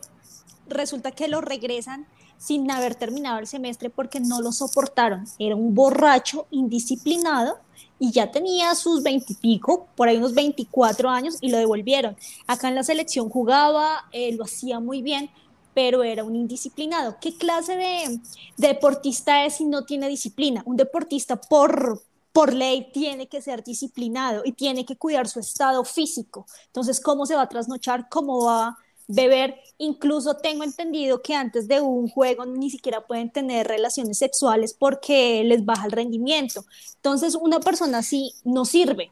resulta 0.67 1.11
que 1.11 1.27
lo 1.27 1.41
regresan 1.41 2.05
sin 2.41 2.71
haber 2.71 2.95
terminado 2.95 3.37
el 3.37 3.45
semestre 3.45 3.91
porque 3.91 4.19
no 4.19 4.41
lo 4.41 4.51
soportaron. 4.51 5.25
Era 5.37 5.55
un 5.55 5.75
borracho 5.75 6.47
indisciplinado 6.49 7.59
y 7.99 8.11
ya 8.11 8.31
tenía 8.31 8.73
sus 8.73 9.03
veintipico, 9.03 9.85
por 9.95 10.07
ahí 10.07 10.17
unos 10.17 10.33
24 10.33 11.07
años 11.07 11.37
y 11.39 11.51
lo 11.51 11.59
devolvieron. 11.59 12.17
Acá 12.47 12.67
en 12.67 12.73
la 12.73 12.83
selección 12.83 13.29
jugaba, 13.29 14.05
eh, 14.11 14.33
lo 14.35 14.45
hacía 14.45 14.79
muy 14.79 15.03
bien, 15.03 15.29
pero 15.75 16.03
era 16.03 16.23
un 16.23 16.35
indisciplinado. 16.35 17.17
¿Qué 17.21 17.37
clase 17.37 17.75
de, 17.75 18.19
deportista 18.57 19.45
es 19.45 19.57
si 19.57 19.65
no 19.65 19.85
tiene 19.85 20.09
disciplina? 20.09 20.63
Un 20.65 20.77
deportista 20.77 21.39
por, 21.39 22.01
por 22.33 22.53
ley 22.53 22.89
tiene 22.91 23.27
que 23.27 23.43
ser 23.43 23.63
disciplinado 23.63 24.41
y 24.43 24.53
tiene 24.53 24.83
que 24.83 24.95
cuidar 24.95 25.27
su 25.27 25.39
estado 25.39 25.85
físico. 25.85 26.47
Entonces, 26.65 26.99
¿cómo 26.99 27.27
se 27.27 27.35
va 27.35 27.43
a 27.43 27.49
trasnochar? 27.49 28.09
¿Cómo 28.09 28.45
va 28.45 28.79
beber. 29.07 29.55
Incluso 29.77 30.37
tengo 30.37 30.63
entendido 30.63 31.21
que 31.21 31.35
antes 31.35 31.67
de 31.67 31.81
un 31.81 32.07
juego 32.07 32.45
ni 32.45 32.69
siquiera 32.69 33.05
pueden 33.05 33.29
tener 33.29 33.67
relaciones 33.67 34.17
sexuales 34.17 34.73
porque 34.73 35.43
les 35.43 35.65
baja 35.65 35.85
el 35.85 35.91
rendimiento. 35.91 36.65
Entonces, 36.95 37.35
una 37.35 37.59
persona 37.59 37.99
así 37.99 38.33
no 38.43 38.65
sirve. 38.65 39.11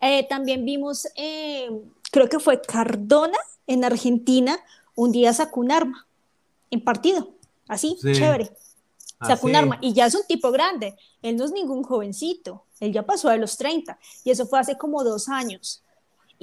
Eh, 0.00 0.26
también 0.28 0.64
vimos, 0.64 1.06
eh, 1.16 1.70
creo 2.10 2.28
que 2.28 2.38
fue 2.38 2.60
Cardona 2.60 3.38
en 3.66 3.84
Argentina, 3.84 4.58
un 4.94 5.12
día 5.12 5.32
sacó 5.32 5.60
un 5.60 5.72
arma 5.72 6.06
en 6.70 6.82
partido, 6.82 7.30
así, 7.68 7.96
chévere. 8.02 8.50
Sacó 9.26 9.46
un 9.46 9.56
arma 9.56 9.78
y 9.80 9.94
ya 9.94 10.06
es 10.06 10.14
un 10.14 10.26
tipo 10.26 10.50
grande, 10.50 10.96
él 11.22 11.36
no 11.36 11.44
es 11.44 11.52
ningún 11.52 11.82
jovencito, 11.82 12.64
él 12.80 12.92
ya 12.92 13.04
pasó 13.04 13.30
de 13.30 13.38
los 13.38 13.56
30 13.56 13.98
y 14.24 14.30
eso 14.30 14.46
fue 14.46 14.58
hace 14.58 14.76
como 14.76 15.02
dos 15.02 15.28
años 15.28 15.83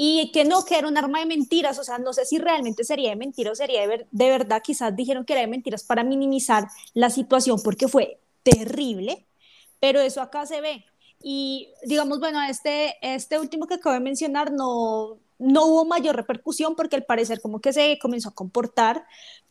y 0.03 0.31
que 0.31 0.45
no, 0.45 0.65
que 0.65 0.79
era 0.79 0.87
un 0.87 0.97
arma 0.97 1.19
de 1.19 1.27
mentiras, 1.27 1.77
o 1.77 1.83
sea, 1.83 1.99
no 1.99 2.11
sé 2.11 2.25
si 2.25 2.39
realmente 2.39 2.83
sería 2.83 3.11
de 3.11 3.15
mentira 3.15 3.51
o 3.51 3.55
sería 3.55 3.87
de, 3.87 4.07
de 4.09 4.29
verdad, 4.31 4.63
quizás 4.63 4.95
dijeron 4.95 5.25
que 5.25 5.33
era 5.33 5.43
de 5.43 5.47
mentiras 5.47 5.83
para 5.83 6.03
minimizar 6.03 6.67
la 6.95 7.11
situación 7.11 7.59
porque 7.63 7.87
fue 7.87 8.19
terrible, 8.41 9.27
pero 9.79 10.01
eso 10.01 10.19
acá 10.23 10.47
se 10.47 10.59
ve. 10.59 10.85
Y 11.21 11.69
digamos, 11.83 12.19
bueno, 12.19 12.41
este, 12.41 12.95
este 13.03 13.37
último 13.37 13.67
que 13.67 13.75
acabo 13.75 13.93
de 13.93 13.99
mencionar 13.99 14.51
no, 14.51 15.19
no 15.37 15.65
hubo 15.67 15.85
mayor 15.85 16.15
repercusión 16.15 16.75
porque 16.75 16.95
al 16.95 17.03
parecer 17.03 17.39
como 17.39 17.61
que 17.61 17.71
se 17.71 17.99
comenzó 17.99 18.29
a 18.29 18.33
comportar. 18.33 19.05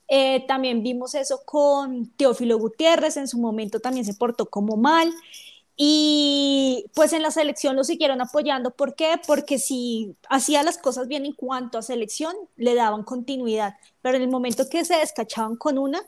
Eh, 0.08 0.44
también 0.48 0.82
vimos 0.82 1.14
eso 1.14 1.42
con 1.44 2.08
Teófilo 2.16 2.58
Gutiérrez, 2.58 3.16
en 3.16 3.28
su 3.28 3.38
momento 3.38 3.78
también 3.78 4.04
se 4.04 4.14
portó 4.14 4.50
como 4.50 4.76
mal. 4.76 5.14
Y 5.76 6.69
pues 6.94 7.12
en 7.12 7.22
la 7.22 7.30
selección 7.30 7.76
lo 7.76 7.84
siguieron 7.84 8.20
apoyando. 8.20 8.70
¿Por 8.70 8.94
qué? 8.94 9.20
Porque 9.26 9.58
si 9.58 10.14
hacía 10.28 10.62
las 10.62 10.78
cosas 10.78 11.08
bien 11.08 11.26
en 11.26 11.32
cuanto 11.32 11.78
a 11.78 11.82
selección, 11.82 12.34
le 12.56 12.74
daban 12.74 13.02
continuidad. 13.02 13.76
Pero 14.02 14.16
en 14.16 14.22
el 14.22 14.28
momento 14.28 14.68
que 14.68 14.84
se 14.84 14.96
descachaban 14.96 15.56
con 15.56 15.78
una, 15.78 16.00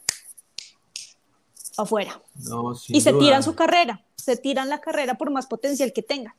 afuera. 1.76 2.20
y 2.88 3.00
se 3.00 3.12
tiran 3.12 3.42
su 3.42 3.54
carrera. 3.54 4.04
Se 4.16 4.36
tiran 4.36 4.68
la 4.68 4.80
carrera 4.80 5.14
por 5.14 5.30
más 5.30 5.46
potencial 5.46 5.92
que 5.92 6.02
tenga. 6.02 6.36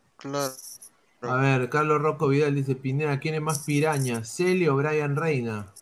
A 1.22 1.36
ver, 1.36 1.70
Carlos 1.70 2.02
Rocco 2.02 2.28
Vidal 2.28 2.56
dice: 2.56 2.76
Pineda, 2.76 3.20
¿quién 3.20 3.36
es 3.36 3.42
más 3.42 3.60
piraña? 3.60 4.24
¿Celio 4.24 4.74
o 4.74 4.78
Brian 4.78 5.16
Reina? 5.16 5.74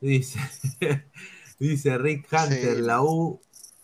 Dice, 0.00 0.38
dice 1.58 1.98
Rick 1.98 2.28
Hunter, 2.32 2.78
la 2.80 3.02
U 3.02 3.40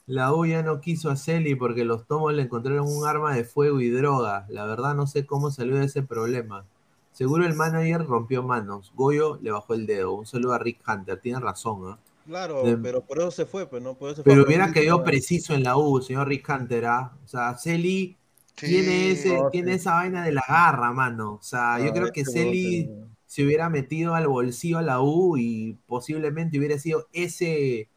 la 0.07 0.35
U 0.35 0.45
ya 0.45 0.63
no 0.63 0.81
quiso 0.81 1.11
a 1.11 1.17
Celi 1.17 1.55
porque 1.55 1.85
los 1.85 2.07
tomos 2.07 2.35
le 2.35 2.43
encontraron 2.43 2.87
un 2.87 3.07
arma 3.07 3.35
de 3.35 3.45
fuego 3.45 3.81
y 3.81 3.91
droga. 3.91 4.47
La 4.49 4.67
verdad 4.67 4.95
no 4.95 5.07
sé 5.07 5.25
cómo 5.25 5.51
salió 5.51 5.77
de 5.77 5.87
ese 5.87 6.03
problema. 6.03 6.67
Seguro 7.13 7.47
el 7.47 7.55
manager 7.55 8.05
rompió 8.05 8.43
manos. 8.43 8.93
Goyo 8.95 9.39
le 9.41 9.51
bajó 9.51 9.75
el 9.75 9.87
dedo. 9.87 10.13
Un 10.15 10.27
saludo 10.27 10.55
a 10.55 10.59
Rick 10.59 10.81
Hunter. 10.87 11.21
Tiene 11.21 11.41
razón, 11.41 11.83
¿ah? 11.87 11.99
Claro, 12.27 12.63
pero 12.83 13.03
por 13.03 13.19
eso 13.19 13.31
se 13.31 13.45
fue, 13.45 13.69
pues, 13.69 13.83
¿no? 13.83 13.99
pero 14.25 14.45
hubiera 14.45 14.73
quedado 14.73 15.05
preciso 15.05 15.53
en 15.53 15.63
la 15.63 15.77
U, 15.77 16.01
señor 16.01 16.27
Rick 16.27 16.49
Hunter, 16.49 16.87
¿ah? 16.87 17.13
O 17.23 17.29
sea, 17.29 17.55
Celi 17.59 18.17
tiene, 18.55 19.11
ese, 19.11 19.39
tiene 19.53 19.75
esa 19.75 19.95
vaina 19.95 20.25
de 20.25 20.33
la 20.33 20.43
garra, 20.49 20.91
mano. 20.93 21.35
O 21.35 21.43
sea, 21.43 21.79
yo 21.81 21.93
creo 21.93 22.13
que 22.13 22.25
Celi 22.25 22.89
se 23.27 23.45
hubiera 23.45 23.69
metido 23.69 24.15
al 24.15 24.27
bolsillo 24.27 24.79
a 24.79 24.83
la 24.83 25.03
U 25.03 25.37
y 25.37 25.77
posiblemente 25.87 26.59
hubiera 26.59 26.79
sido 26.79 27.09
ese 27.13 27.91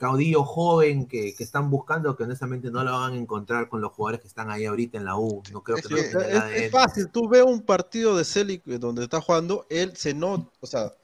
caudillo 0.00 0.44
joven 0.44 1.06
que, 1.06 1.34
están 1.38 1.68
buscando, 1.68 2.16
que 2.16 2.22
honestamente 2.22 2.70
no 2.70 2.82
lo 2.82 2.92
van 2.92 3.12
a 3.12 3.16
encontrar 3.16 3.68
con 3.68 3.82
los 3.82 3.92
jugadores 3.92 4.22
que 4.22 4.28
están 4.28 4.50
ahí 4.50 4.64
ahorita 4.64 4.96
en 4.96 5.04
la 5.04 5.18
U. 5.18 5.42
No 5.52 5.62
creo 5.62 5.76
que 5.76 6.64
es, 6.64 6.70
fácil, 6.70 7.08
tú 7.10 7.28
ves 7.28 7.42
un 7.42 7.60
partido 7.60 8.16
de 8.16 8.24
Celic 8.24 8.64
donde 8.64 9.04
está 9.04 9.20
jugando, 9.20 9.66
él 9.68 9.94
se 9.94 10.14
nota, 10.14 10.50
o 10.60 10.66
sea, 10.66 10.94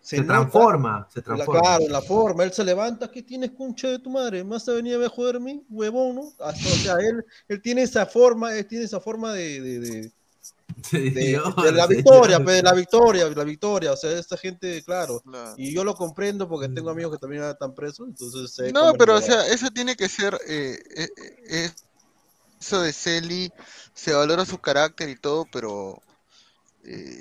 se, 0.00 0.22
transforma, 0.22 1.08
se 1.12 1.20
transforma. 1.20 1.60
claro, 1.60 1.84
en 1.84 1.92
la 1.92 2.00
forma, 2.00 2.44
él 2.44 2.52
se 2.52 2.64
levanta, 2.64 3.10
¿qué 3.10 3.24
tienes, 3.24 3.50
concha 3.50 3.88
de 3.88 3.98
tu 3.98 4.10
madre? 4.10 4.44
¿Más 4.44 4.64
te 4.64 4.72
venía 4.72 5.04
a 5.04 5.08
joderme, 5.08 5.64
huevón, 5.68 6.14
no? 6.14 6.22
O 6.38 6.52
sea, 6.52 6.94
él, 7.00 7.24
él 7.48 7.60
tiene 7.60 7.82
esa 7.82 8.06
forma, 8.06 8.56
él 8.56 8.66
tiene 8.66 8.84
esa 8.84 9.00
forma 9.00 9.32
de 9.32 9.60
de, 9.60 10.12
la 10.92 11.86
victoria, 11.86 12.38
de 12.38 12.62
la 12.62 12.72
victoria, 12.72 13.28
la 13.28 13.44
victoria, 13.44 13.92
o 13.92 13.96
sea, 13.96 14.10
esta 14.12 14.36
gente, 14.36 14.82
claro, 14.82 15.22
y 15.56 15.72
yo 15.72 15.84
lo 15.84 15.94
comprendo 15.94 16.48
porque 16.48 16.68
tengo 16.68 16.90
amigos 16.90 17.12
que 17.12 17.18
también 17.18 17.44
están 17.44 17.74
presos, 17.74 18.08
entonces... 18.08 18.72
no, 18.72 18.92
pero 18.94 19.16
o 19.16 19.20
sea, 19.20 19.46
eso 19.46 19.70
tiene 19.70 19.96
que 19.96 20.08
ser, 20.08 20.38
eh, 20.48 20.78
eh, 20.96 21.08
eh, 21.48 21.70
eso 22.60 22.80
de 22.80 22.92
Celi, 22.92 23.52
se 23.94 24.12
valora 24.12 24.44
su 24.44 24.58
carácter 24.58 25.08
y 25.08 25.16
todo, 25.16 25.46
pero 25.52 26.00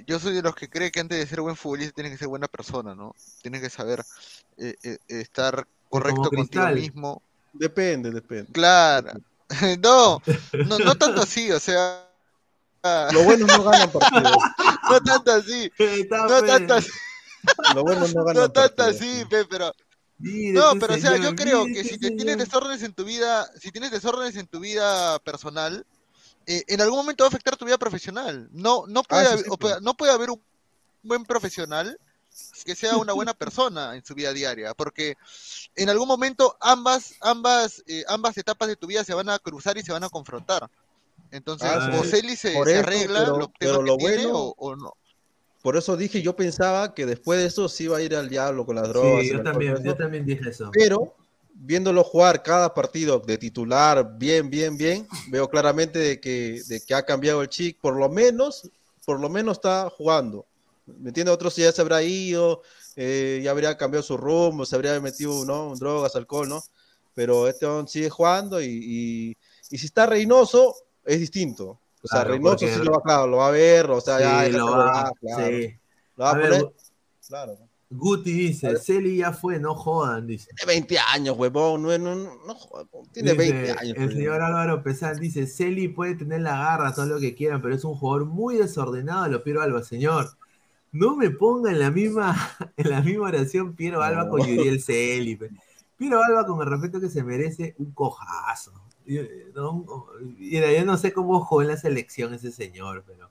yo 0.07 0.19
soy 0.19 0.33
de 0.33 0.41
los 0.41 0.55
que 0.55 0.69
cree 0.69 0.91
que 0.91 1.01
antes 1.01 1.19
de 1.19 1.27
ser 1.27 1.41
buen 1.41 1.55
futbolista 1.55 1.93
tiene 1.93 2.09
que 2.09 2.17
ser 2.17 2.27
buena 2.27 2.47
persona, 2.47 2.95
¿no? 2.95 3.15
Tiene 3.43 3.61
que 3.61 3.69
saber 3.69 4.03
estar 5.07 5.67
correcto 5.89 6.29
contigo 6.29 6.67
mismo. 6.69 7.21
Depende, 7.53 8.09
depende. 8.11 8.51
Claro. 8.51 9.11
no, 9.83 10.21
no, 10.65 10.79
no 10.79 10.95
tanto 10.95 11.21
así, 11.21 11.51
o 11.51 11.59
sea 11.59 12.10
Lo 12.83 13.23
bueno 13.23 13.45
no 13.45 13.63
ganan 13.63 13.91
partidos. 13.91 14.37
no 14.89 15.01
tanto 15.01 15.31
así. 15.31 15.71
no 16.11 16.43
tanto 16.43 16.73
así. 16.75 16.89
Lo 17.75 17.83
bueno 17.83 18.07
no 18.07 18.23
ganan 18.25 18.43
No 18.43 18.51
tanto 18.51 18.83
así, 18.83 19.23
pero. 19.49 19.73
no, 20.19 20.73
pero 20.79 20.93
o 20.95 20.97
sea, 20.97 21.17
yo 21.17 21.35
creo 21.35 21.65
que 21.65 21.83
si 21.83 21.97
te 21.97 22.11
tienes 22.11 22.37
desórdenes 22.37 22.83
en 22.83 22.93
tu 22.93 23.03
vida, 23.03 23.49
si 23.59 23.71
tienes 23.71 23.91
desórdenes 23.91 24.35
en 24.35 24.47
tu 24.47 24.59
vida 24.59 25.19
personal, 25.19 25.85
eh, 26.47 26.63
en 26.67 26.81
algún 26.81 26.97
momento 26.97 27.23
va 27.23 27.27
a 27.27 27.29
afectar 27.29 27.55
tu 27.55 27.65
vida 27.65 27.77
profesional. 27.77 28.49
No, 28.51 28.85
no 28.87 29.03
puede, 29.03 29.27
ah, 29.27 29.31
haber, 29.33 29.81
no 29.81 29.93
puede 29.95 30.11
haber 30.11 30.31
un 30.31 30.41
buen 31.03 31.23
profesional 31.25 31.99
que 32.65 32.75
sea 32.75 32.97
una 32.97 33.13
buena 33.13 33.33
persona 33.33 33.95
en 33.95 34.05
su 34.05 34.15
vida 34.15 34.33
diaria, 34.33 34.73
porque 34.73 35.17
en 35.75 35.89
algún 35.89 36.07
momento 36.07 36.55
ambas, 36.61 37.15
ambas, 37.21 37.83
eh, 37.87 38.03
ambas 38.07 38.37
etapas 38.37 38.67
de 38.69 38.75
tu 38.75 38.87
vida 38.87 39.03
se 39.03 39.13
van 39.13 39.29
a 39.29 39.39
cruzar 39.39 39.77
y 39.77 39.83
se 39.83 39.91
van 39.91 40.03
a 40.03 40.09
confrontar. 40.09 40.69
Entonces, 41.29 41.69
ah, 41.71 41.91
o 41.99 42.03
Celi 42.03 42.35
se, 42.35 42.57
arregla 42.57 43.49
pero, 43.59 43.81
lo, 43.81 43.97
bueno, 43.97 44.53
o, 44.57 44.75
no. 44.75 44.93
Por 45.61 45.77
eso 45.77 45.95
dije, 45.95 46.21
yo 46.21 46.35
pensaba 46.35 46.93
que 46.93 47.05
después 47.05 47.39
de 47.39 47.45
eso 47.45 47.69
sí 47.69 47.83
iba 47.83 47.97
a 47.97 48.01
ir 48.01 48.15
al 48.15 48.29
diablo 48.29 48.65
con 48.65 48.75
las 48.75 48.89
drogas. 48.89 49.21
Sí, 49.21 49.31
yo 49.31 49.43
también, 49.43 49.83
yo 49.83 49.95
también 49.95 50.25
dije 50.25 50.49
eso. 50.49 50.71
Pero 50.73 51.15
viéndolo 51.53 52.03
jugar 52.03 52.41
cada 52.41 52.73
partido 52.73 53.19
de 53.19 53.37
titular 53.37 54.17
bien, 54.17 54.49
bien, 54.49 54.75
bien, 54.77 55.07
veo 55.29 55.47
claramente 55.47 55.99
de 55.99 56.19
que, 56.19 56.61
de 56.67 56.81
que 56.81 56.93
ha 56.95 57.03
cambiado 57.03 57.41
el 57.41 57.49
chic, 57.49 57.79
por 57.79 57.95
lo 57.95 58.09
menos, 58.09 58.69
por 59.05 59.19
lo 59.19 59.29
menos 59.29 59.57
está 59.57 59.89
jugando. 59.89 60.45
¿Me 60.87 61.09
entiendes? 61.09 61.33
Otros 61.33 61.55
ya 61.55 61.71
se 61.71 61.81
habrá 61.81 62.01
ido, 62.01 62.63
eh, 62.95 63.41
ya 63.43 63.51
habría 63.51 63.77
cambiado 63.77 64.03
su 64.03 64.17
rumbo, 64.17 64.65
se 64.65 64.75
habría 64.75 64.99
metido, 64.99 65.45
¿no? 65.45 65.75
Drogas, 65.75 66.15
alcohol, 66.15 66.49
¿no? 66.49 66.63
Pero 67.13 67.47
este 67.47 67.67
sigue 67.87 68.09
jugando 68.09 68.61
y, 68.61 69.37
y, 69.69 69.77
si 69.77 69.85
está 69.85 70.05
Reynoso, 70.05 70.75
es 71.05 71.19
distinto. 71.19 71.79
O 72.03 72.07
sea, 72.07 72.23
Reynoso 72.23 72.67
sí 72.67 72.83
lo 72.83 72.93
va, 72.93 73.27
lo 73.27 73.37
va 73.37 73.47
a 73.47 73.51
ver, 73.51 73.89
o 73.89 74.01
sea, 74.01 74.19
ya 74.19 74.57
lo 74.57 74.71
va, 74.71 75.11
claro. 75.19 75.45
sí. 75.47 75.75
lo 76.15 76.23
va 76.23 76.31
a, 76.31 76.33
poner. 76.33 76.73
Claro. 77.27 77.57
Guti 77.93 78.31
dice, 78.31 78.77
Celi 78.77 79.17
ya 79.17 79.33
fue, 79.33 79.59
no 79.59 79.75
jodan, 79.75 80.25
dice. 80.25 80.49
Tiene 80.55 80.73
20 80.73 80.99
años, 81.13 81.37
huevón, 81.37 81.83
no, 81.83 81.97
no, 81.97 82.15
no, 82.15 82.57
tiene 83.11 83.33
20 83.33 83.71
años. 83.71 83.97
El 83.97 84.13
señor 84.13 84.41
Álvaro 84.41 84.81
Pesán 84.81 85.19
dice, 85.19 85.45
Celi 85.45 85.89
puede 85.89 86.15
tener 86.15 86.41
la 86.41 86.57
garra, 86.57 86.93
todo 86.93 87.05
lo 87.05 87.19
que 87.19 87.35
quieran, 87.35 87.61
pero 87.61 87.75
es 87.75 87.83
un 87.83 87.95
jugador 87.95 88.25
muy 88.25 88.55
desordenado, 88.55 89.27
lo 89.27 89.43
Piero 89.43 89.61
Alba, 89.61 89.83
señor. 89.83 90.29
No 90.93 91.17
me 91.17 91.31
ponga 91.31 91.69
en 91.71 91.79
la 91.79 91.91
misma, 91.91 92.33
en 92.77 92.89
la 92.89 93.01
misma 93.01 93.27
oración 93.27 93.75
Piero 93.75 94.01
Alba 94.01 94.29
con 94.29 94.39
Yuriel 94.39 94.81
Celi. 94.81 95.37
Piero 95.97 96.23
Alba, 96.23 96.45
con 96.45 96.61
el 96.61 96.67
respeto 96.67 97.01
que 97.01 97.09
se 97.09 97.23
merece, 97.23 97.75
un 97.77 97.91
cojazo. 97.91 98.71
Yo 99.05 99.21
no, 99.55 99.85
yo 100.39 100.85
no 100.85 100.97
sé 100.97 101.11
cómo 101.11 101.43
jugó 101.43 101.61
en 101.61 101.69
la 101.69 101.77
selección 101.77 102.33
ese 102.33 102.51
señor, 102.51 103.03
pero 103.05 103.29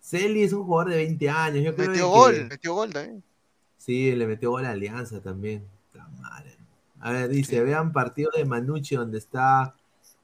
Celi 0.00 0.42
es 0.42 0.52
un 0.52 0.64
jugador 0.64 0.90
de 0.90 0.96
20 0.96 1.28
años. 1.28 1.64
Yo 1.64 1.74
creo 1.74 1.90
metió 1.90 2.08
gol, 2.08 2.46
metió 2.48 2.74
gol 2.74 2.92
también. 2.92 3.22
Sí, 3.76 4.14
le 4.14 4.26
metió 4.26 4.50
gol 4.50 4.64
a 4.64 4.70
Alianza 4.70 5.20
también. 5.20 5.66
A 7.00 7.12
ver, 7.12 7.28
dice, 7.28 7.62
vean 7.62 7.92
partido 7.92 8.30
de 8.36 8.44
Manucci 8.44 8.96
donde 8.96 9.18
está 9.18 9.74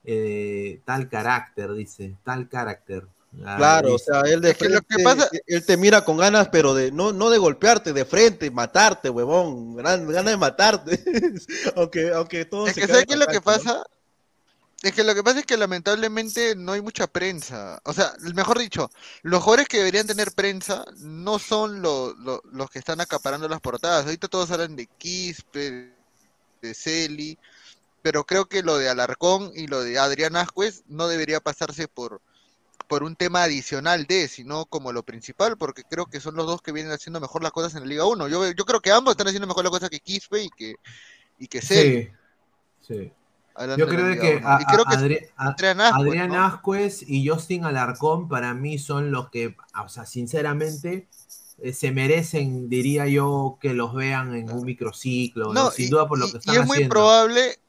eh, 0.04 0.80
tal 0.84 1.08
carácter, 1.08 1.72
dice, 1.72 2.16
tal 2.24 2.48
carácter. 2.48 3.06
claro, 3.32 3.94
o 3.94 3.98
sea, 3.98 4.22
él 4.22 4.40
de 4.40 4.54
frente, 4.54 5.02
pasa... 5.02 5.28
él 5.46 5.64
te 5.64 5.76
mira 5.76 6.04
con 6.04 6.16
ganas, 6.16 6.48
pero 6.48 6.74
de 6.74 6.90
no, 6.90 7.12
no 7.12 7.30
de 7.30 7.38
golpearte, 7.38 7.92
de 7.92 8.04
frente, 8.04 8.50
matarte, 8.50 9.08
huevón, 9.08 9.76
ganas 9.76 10.24
de 10.24 10.36
matarte. 10.36 11.00
aunque, 11.76 12.12
aunque 12.12 12.44
todo 12.44 12.66
Es 12.66 12.74
que 12.74 12.86
¿sabes 12.86 13.06
qué 13.06 13.14
es 13.14 13.20
lo 13.20 13.26
que 13.26 13.40
pasa? 13.40 13.84
Es 14.84 14.92
que 14.92 15.02
lo 15.02 15.14
que 15.14 15.22
pasa 15.22 15.38
es 15.38 15.46
que 15.46 15.56
lamentablemente 15.56 16.54
no 16.54 16.72
hay 16.72 16.82
mucha 16.82 17.06
prensa. 17.06 17.80
O 17.84 17.94
sea, 17.94 18.12
mejor 18.34 18.58
dicho, 18.58 18.90
los 19.22 19.42
jugadores 19.42 19.66
que 19.66 19.78
deberían 19.78 20.06
tener 20.06 20.32
prensa 20.32 20.84
no 20.98 21.38
son 21.38 21.80
los 21.80 22.70
que 22.70 22.80
están 22.80 23.00
acaparando 23.00 23.48
las 23.48 23.62
portadas. 23.62 24.04
Ahorita 24.04 24.28
todos 24.28 24.50
hablan 24.50 24.76
de 24.76 24.86
Quispe, 24.98 25.90
de 26.60 26.74
Celi, 26.74 27.38
pero 28.02 28.24
creo 28.24 28.44
que 28.44 28.62
lo 28.62 28.76
de 28.76 28.90
Alarcón 28.90 29.52
y 29.54 29.68
lo 29.68 29.82
de 29.82 29.98
Adrián 29.98 30.36
Ascuez 30.36 30.82
no 30.86 31.08
debería 31.08 31.40
pasarse 31.40 31.88
por, 31.88 32.20
por 32.86 33.04
un 33.04 33.16
tema 33.16 33.44
adicional 33.44 34.04
de, 34.04 34.28
sino 34.28 34.66
como 34.66 34.92
lo 34.92 35.02
principal, 35.02 35.56
porque 35.56 35.84
creo 35.84 36.04
que 36.04 36.20
son 36.20 36.34
los 36.34 36.46
dos 36.46 36.60
que 36.60 36.72
vienen 36.72 36.92
haciendo 36.92 37.20
mejor 37.20 37.42
las 37.42 37.52
cosas 37.52 37.74
en 37.74 37.80
la 37.80 37.86
Liga 37.86 38.04
1. 38.04 38.28
Yo, 38.28 38.50
yo 38.50 38.64
creo 38.66 38.82
que 38.82 38.92
ambos 38.92 39.12
están 39.12 39.28
haciendo 39.28 39.48
mejor 39.48 39.64
las 39.64 39.70
cosas 39.70 39.88
que 39.88 40.00
Quispe 40.00 40.42
y 40.42 40.50
que, 40.50 40.74
y 41.38 41.48
que 41.48 41.62
Celi. 41.62 42.12
Sí, 42.82 42.94
sí. 42.94 43.12
Yo 43.76 43.86
creo 43.86 44.20
que, 44.20 44.42
Adrián, 44.44 46.34
Ascuez, 46.34 47.04
y 47.06 47.28
Justin 47.28 47.64
Alarcón 47.64 48.28
para 48.28 48.52
mí 48.52 48.78
son 48.78 49.12
los 49.12 49.30
que, 49.30 49.56
o 49.80 49.88
sea, 49.88 50.06
sinceramente, 50.06 51.06
eh, 51.58 51.72
se 51.72 51.92
merecen, 51.92 52.68
diría 52.68 53.06
yo, 53.06 53.58
que 53.60 53.72
los 53.72 53.94
vean 53.94 54.34
en 54.34 54.50
un 54.50 54.64
microciclo, 54.64 55.52
no, 55.52 55.70
sin 55.70 55.88
duda 55.88 56.08
por 56.08 56.18
lo 56.18 56.30
que 56.30 56.38
están 56.38 56.54
y 56.54 56.58
es 56.58 56.66
muy 56.66 56.88
probable 56.88 57.60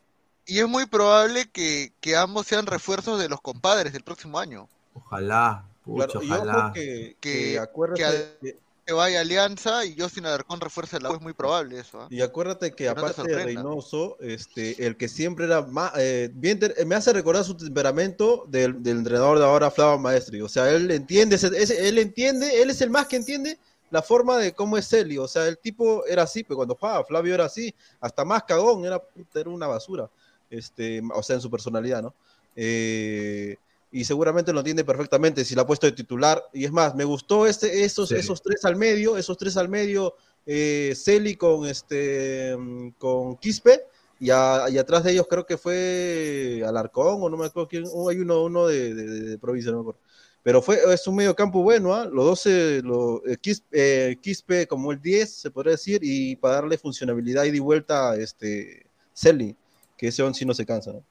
y 0.48 0.60
es 0.60 0.68
muy 0.68 0.86
probable 0.86 1.50
que, 1.52 1.92
ambos 2.18 2.48
sean 2.48 2.66
refuerzos 2.66 3.20
de 3.20 3.30
los 3.30 3.42
compadres 3.42 3.94
del 3.94 4.04
próximo 4.04 4.40
año. 4.40 4.68
Ojalá, 4.94 5.66
ojalá. 5.86 6.72
que, 6.74 7.16
que, 7.20 7.60
que, 7.96 8.58
que 8.86 8.94
vaya 8.94 9.22
Alianza 9.22 9.84
y 9.84 10.00
Justin 10.00 10.28
Alarcón 10.28 10.62
refuerce 10.62 11.00
la 11.00 11.10
U, 11.10 11.16
es 11.16 11.22
muy 11.22 11.34
probable 11.34 11.80
eso. 11.80 12.02
¿ah? 12.02 12.08
Y 12.12 12.22
acuérdate 12.22 12.72
que 12.72 12.88
aparte 12.88 13.24
de 13.24 13.44
Reynoso, 13.44 14.18
este, 14.20 14.86
el 14.86 14.96
que 14.96 15.08
siempre 15.08 15.46
era 15.46 15.64
más, 15.64 15.94
eh, 15.98 16.30
bien, 16.34 16.60
me 16.86 16.96
hace 16.96 17.12
recordar 17.12 17.44
su 17.44 17.58
temperamento 17.58 18.46
del, 18.48 18.76
entrenador 18.86 19.40
de 19.40 19.46
ahora, 19.46 19.72
Flava 19.72 19.98
Maestri. 19.98 20.42
O 20.42 20.50
sea, 20.50 20.70
él 20.70 20.92
entiende, 20.92 21.38
él 21.80 21.98
entiende, 21.98 22.62
él 22.62 22.70
es 22.70 22.82
el 22.82 22.92
más 22.92 23.08
que 23.08 23.16
entiende 23.16 23.58
la 23.90 24.04
forma 24.04 24.38
de 24.38 24.54
cómo 24.54 24.78
es 24.78 24.88
Celio. 24.88 25.24
O 25.24 25.28
sea, 25.28 25.48
el 25.48 25.58
tipo 25.58 26.06
era 26.06 26.24
así, 26.24 26.44
pero 26.44 26.58
cuando 26.58 26.76
jugaba, 26.76 27.04
Flavio 27.06 27.34
era 27.34 27.46
así, 27.46 27.74
hasta 28.00 28.24
más 28.24 28.44
cagón, 28.44 28.86
era, 28.86 29.02
era 29.34 29.50
una 29.50 29.68
basura. 29.68 30.10
Este, 30.50 31.02
o 31.14 31.24
sea, 31.24 31.38
en 31.38 31.42
su 31.42 31.50
personalidad, 31.50 32.04
¿no? 32.04 32.14
Eh, 32.56 33.58
y 33.96 34.04
seguramente 34.04 34.52
lo 34.52 34.60
entiende 34.60 34.84
perfectamente 34.84 35.46
si 35.46 35.56
lo 35.56 35.62
ha 35.62 35.68
puesto 35.68 35.88
de 35.88 35.94
titular. 35.94 36.44
Y 36.52 36.66
es 36.66 36.72
más, 36.74 36.94
me 36.96 37.06
gustó 37.06 37.48
este, 37.48 37.86
esos, 37.86 38.12
esos 38.12 38.42
tres 38.42 38.66
al 38.66 38.76
medio, 38.76 39.16
esos 39.16 39.38
tres 39.38 39.56
al 39.56 39.70
medio, 39.70 40.16
eh, 40.46 40.94
Celi 40.98 41.38
con, 41.38 41.66
este, 41.66 42.58
con 42.98 43.38
Quispe, 43.38 43.84
y, 44.20 44.26
y, 44.26 44.32
atrás 44.32 45.06
de 45.06 45.14
ellos 45.14 45.28
creo 45.30 45.46
que 45.46 45.58
fue 45.58 46.62
Alarcón, 46.68 47.24
o 47.24 47.30
no 47.30 47.38
me 47.38 47.46
acuerdo 47.46 47.70
quién, 47.70 47.86
hay 47.86 48.18
uno, 48.18 48.44
uno 48.44 48.68
de, 48.68 48.94
de, 48.94 49.38
provincia, 49.38 49.72
no 49.72 49.78
me 49.78 49.82
acuerdo. 49.84 50.02
Pero 50.44 50.62
fue, 50.62 50.78
es 50.94 51.08
un 51.08 51.16
medio 51.16 51.34
campo 51.34 51.64
bueno, 51.64 51.94
¿ah? 51.94 52.04
los 52.04 52.26
12, 52.26 52.82
lo, 52.84 53.26
eh, 53.26 53.38
eh, 53.72 54.18
Quispe, 54.22 54.68
como 54.68 54.92
el 54.92 55.02
10, 55.02 55.34
se 55.34 55.52
podría 55.52 55.72
decir, 55.72 56.02
y 56.04 56.36
para 56.36 56.56
darle 56.56 56.78
funcionabilidad 56.78 57.46
y 57.46 57.52
de 57.52 57.62
vuelta 57.62 58.12
a 58.12 58.18
este, 58.18 58.88
Celi, 59.14 59.56
que 59.96 60.10
ese 60.10 60.22
11 60.22 60.46
no 60.46 60.54
se 60.54 60.66
cansa, 60.66 60.92
¿no? 60.92 61.02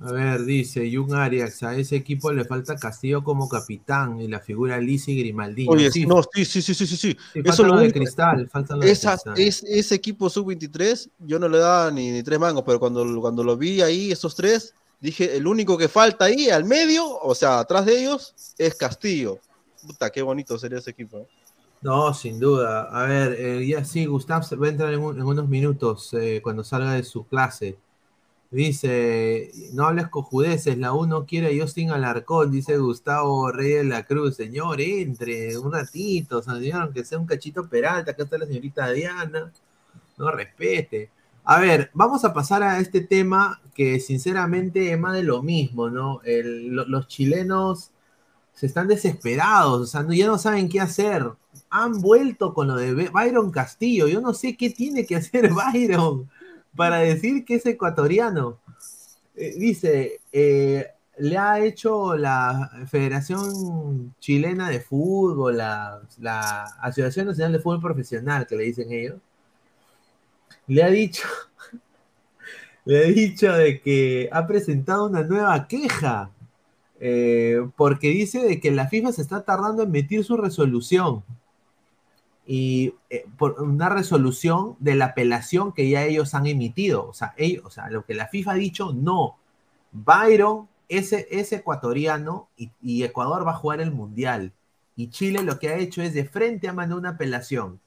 A 0.00 0.12
ver, 0.12 0.44
dice 0.44 0.90
Jung 0.92 1.14
Arias, 1.14 1.62
a 1.62 1.76
ese 1.76 1.96
equipo 1.96 2.32
le 2.32 2.44
falta 2.44 2.74
Castillo 2.76 3.22
como 3.22 3.48
capitán 3.48 4.20
y 4.20 4.26
la 4.26 4.40
figura 4.40 4.78
Lisi 4.78 5.16
Grimaldi. 5.16 5.66
Oye, 5.68 5.90
sí, 5.90 6.04
no, 6.04 6.22
sí, 6.32 6.44
sí, 6.44 6.60
sí, 6.62 6.74
sí, 6.74 6.86
sí. 6.86 7.16
Eso 7.34 7.62
lo 7.62 7.78
de 7.78 7.92
cristal, 7.92 8.48
faltan 8.48 8.80
los 8.80 8.88
Esa, 8.88 9.16
Es, 9.36 9.62
ese 9.62 9.94
equipo 9.94 10.28
sub-23, 10.28 11.10
yo 11.20 11.38
no 11.38 11.48
le 11.48 11.58
daba 11.58 11.90
ni, 11.90 12.10
ni, 12.10 12.22
tres 12.22 12.40
mangos, 12.40 12.64
pero 12.66 12.80
cuando, 12.80 13.20
cuando 13.20 13.44
lo 13.44 13.56
vi 13.56 13.82
ahí, 13.82 14.10
esos 14.10 14.34
tres, 14.34 14.74
dije, 15.00 15.36
el 15.36 15.46
único 15.46 15.78
que 15.78 15.88
falta 15.88 16.24
ahí, 16.24 16.50
al 16.50 16.64
medio, 16.64 17.06
o 17.20 17.34
sea, 17.34 17.60
atrás 17.60 17.86
de 17.86 18.00
ellos, 18.00 18.34
es 18.58 18.74
Castillo. 18.74 19.38
Puta, 19.86 20.10
qué 20.10 20.22
bonito 20.22 20.58
sería 20.58 20.78
ese 20.78 20.90
equipo. 20.90 21.18
¿eh? 21.18 21.28
No, 21.84 22.14
sin 22.14 22.40
duda. 22.40 22.88
A 22.90 23.04
ver, 23.04 23.36
eh, 23.38 23.66
ya 23.66 23.84
sí, 23.84 24.06
Gustav 24.06 24.42
va 24.60 24.66
a 24.66 24.70
entrar 24.70 24.92
en, 24.92 25.00
unos 25.00 25.48
minutos 25.48 26.14
eh, 26.14 26.40
cuando 26.42 26.64
salga 26.64 26.92
de 26.92 27.04
su 27.04 27.26
clase. 27.26 27.76
Dice, 28.54 29.50
no 29.72 29.88
hables 29.88 30.06
cojudeces, 30.06 30.78
la 30.78 30.92
uno 30.92 31.26
quiere 31.26 31.48
a 31.48 31.60
Justin 31.60 31.90
Alarcón, 31.90 32.52
dice 32.52 32.78
Gustavo 32.78 33.50
Reyes 33.50 33.82
de 33.82 33.88
la 33.88 34.04
Cruz. 34.04 34.36
Señor, 34.36 34.80
entre 34.80 35.58
un 35.58 35.72
ratito, 35.72 36.40
señor, 36.40 36.82
aunque 36.82 37.04
sea 37.04 37.18
un 37.18 37.26
cachito 37.26 37.68
peralta, 37.68 38.12
acá 38.12 38.22
está 38.22 38.38
la 38.38 38.46
señorita 38.46 38.92
Diana. 38.92 39.50
No 40.16 40.30
respete. 40.30 41.10
A 41.42 41.58
ver, 41.58 41.90
vamos 41.94 42.24
a 42.24 42.32
pasar 42.32 42.62
a 42.62 42.78
este 42.78 43.00
tema 43.00 43.60
que 43.74 43.98
sinceramente 43.98 44.92
es 44.92 45.00
más 45.00 45.14
de 45.14 45.24
lo 45.24 45.42
mismo, 45.42 45.90
¿no? 45.90 46.20
los 46.24 47.08
chilenos 47.08 47.90
se 48.54 48.66
están 48.66 48.86
desesperados, 48.86 49.80
o 49.80 49.86
sea, 49.86 50.06
ya 50.10 50.28
no 50.28 50.38
saben 50.38 50.68
qué 50.68 50.80
hacer. 50.80 51.24
Han 51.70 52.00
vuelto 52.00 52.54
con 52.54 52.68
lo 52.68 52.76
de 52.76 53.08
Byron 53.08 53.50
Castillo. 53.50 54.06
Yo 54.06 54.20
no 54.20 54.32
sé 54.32 54.56
qué 54.56 54.70
tiene 54.70 55.04
que 55.06 55.16
hacer 55.16 55.50
Byron 55.72 56.30
para 56.76 56.98
decir 56.98 57.44
que 57.44 57.56
es 57.56 57.66
ecuatoriano. 57.66 58.58
Eh, 59.34 59.54
dice, 59.58 60.20
eh, 60.32 60.86
le 61.18 61.38
ha 61.38 61.60
hecho 61.60 62.16
la 62.16 62.70
Federación 62.88 64.14
Chilena 64.20 64.68
de 64.70 64.80
Fútbol, 64.80 65.58
la, 65.58 66.02
Asociación 66.80 67.26
Nacional 67.28 67.52
de 67.52 67.58
Fútbol 67.60 67.80
Profesional, 67.80 68.46
que 68.46 68.56
le 68.56 68.64
dicen 68.64 68.92
ellos, 68.92 69.16
le 70.66 70.82
ha 70.82 70.88
dicho, 70.88 71.26
le 72.84 72.98
ha 72.98 73.08
dicho 73.08 73.52
de 73.52 73.80
que 73.80 74.28
ha 74.32 74.46
presentado 74.46 75.06
una 75.06 75.22
nueva 75.22 75.66
queja 75.68 76.30
Eh, 77.06 77.60
porque 77.76 78.08
dice 78.08 78.38
de 78.40 78.60
que 78.60 78.70
la 78.70 78.88
FIFA 78.88 79.12
se 79.12 79.20
está 79.22 79.42
tardando 79.42 79.82
en 79.82 79.88
emitir 79.90 80.24
su 80.24 80.36
resolución. 80.36 81.22
Y 82.46 82.94
eh, 83.10 83.26
por 83.38 83.62
una 83.62 83.88
resolución 83.88 84.76
de 84.78 84.94
la 84.94 85.06
apelación 85.06 85.72
que 85.72 85.88
ya 85.88 86.04
ellos 86.04 86.34
han 86.34 86.46
emitido. 86.46 87.08
O 87.08 87.14
sea, 87.14 87.34
ellos, 87.36 87.64
o 87.64 87.70
sea, 87.70 87.88
lo 87.90 88.04
que 88.04 88.14
la 88.14 88.28
FIFA 88.28 88.52
ha 88.52 88.56
dicho, 88.56 88.92
no. 88.92 89.36
Byron 89.92 90.68
ese, 90.88 91.26
es 91.30 91.52
ecuatoriano 91.52 92.48
y, 92.56 92.70
y 92.82 93.04
Ecuador 93.04 93.46
va 93.46 93.52
a 93.52 93.56
jugar 93.56 93.80
el 93.80 93.92
Mundial. 93.92 94.52
Y 94.96 95.08
Chile 95.10 95.42
lo 95.42 95.58
que 95.58 95.70
ha 95.70 95.76
hecho 95.76 96.02
es 96.02 96.14
de 96.14 96.24
frente 96.24 96.68
a 96.68 96.72
mandar 96.72 96.98
una 96.98 97.10
apelación. 97.10 97.80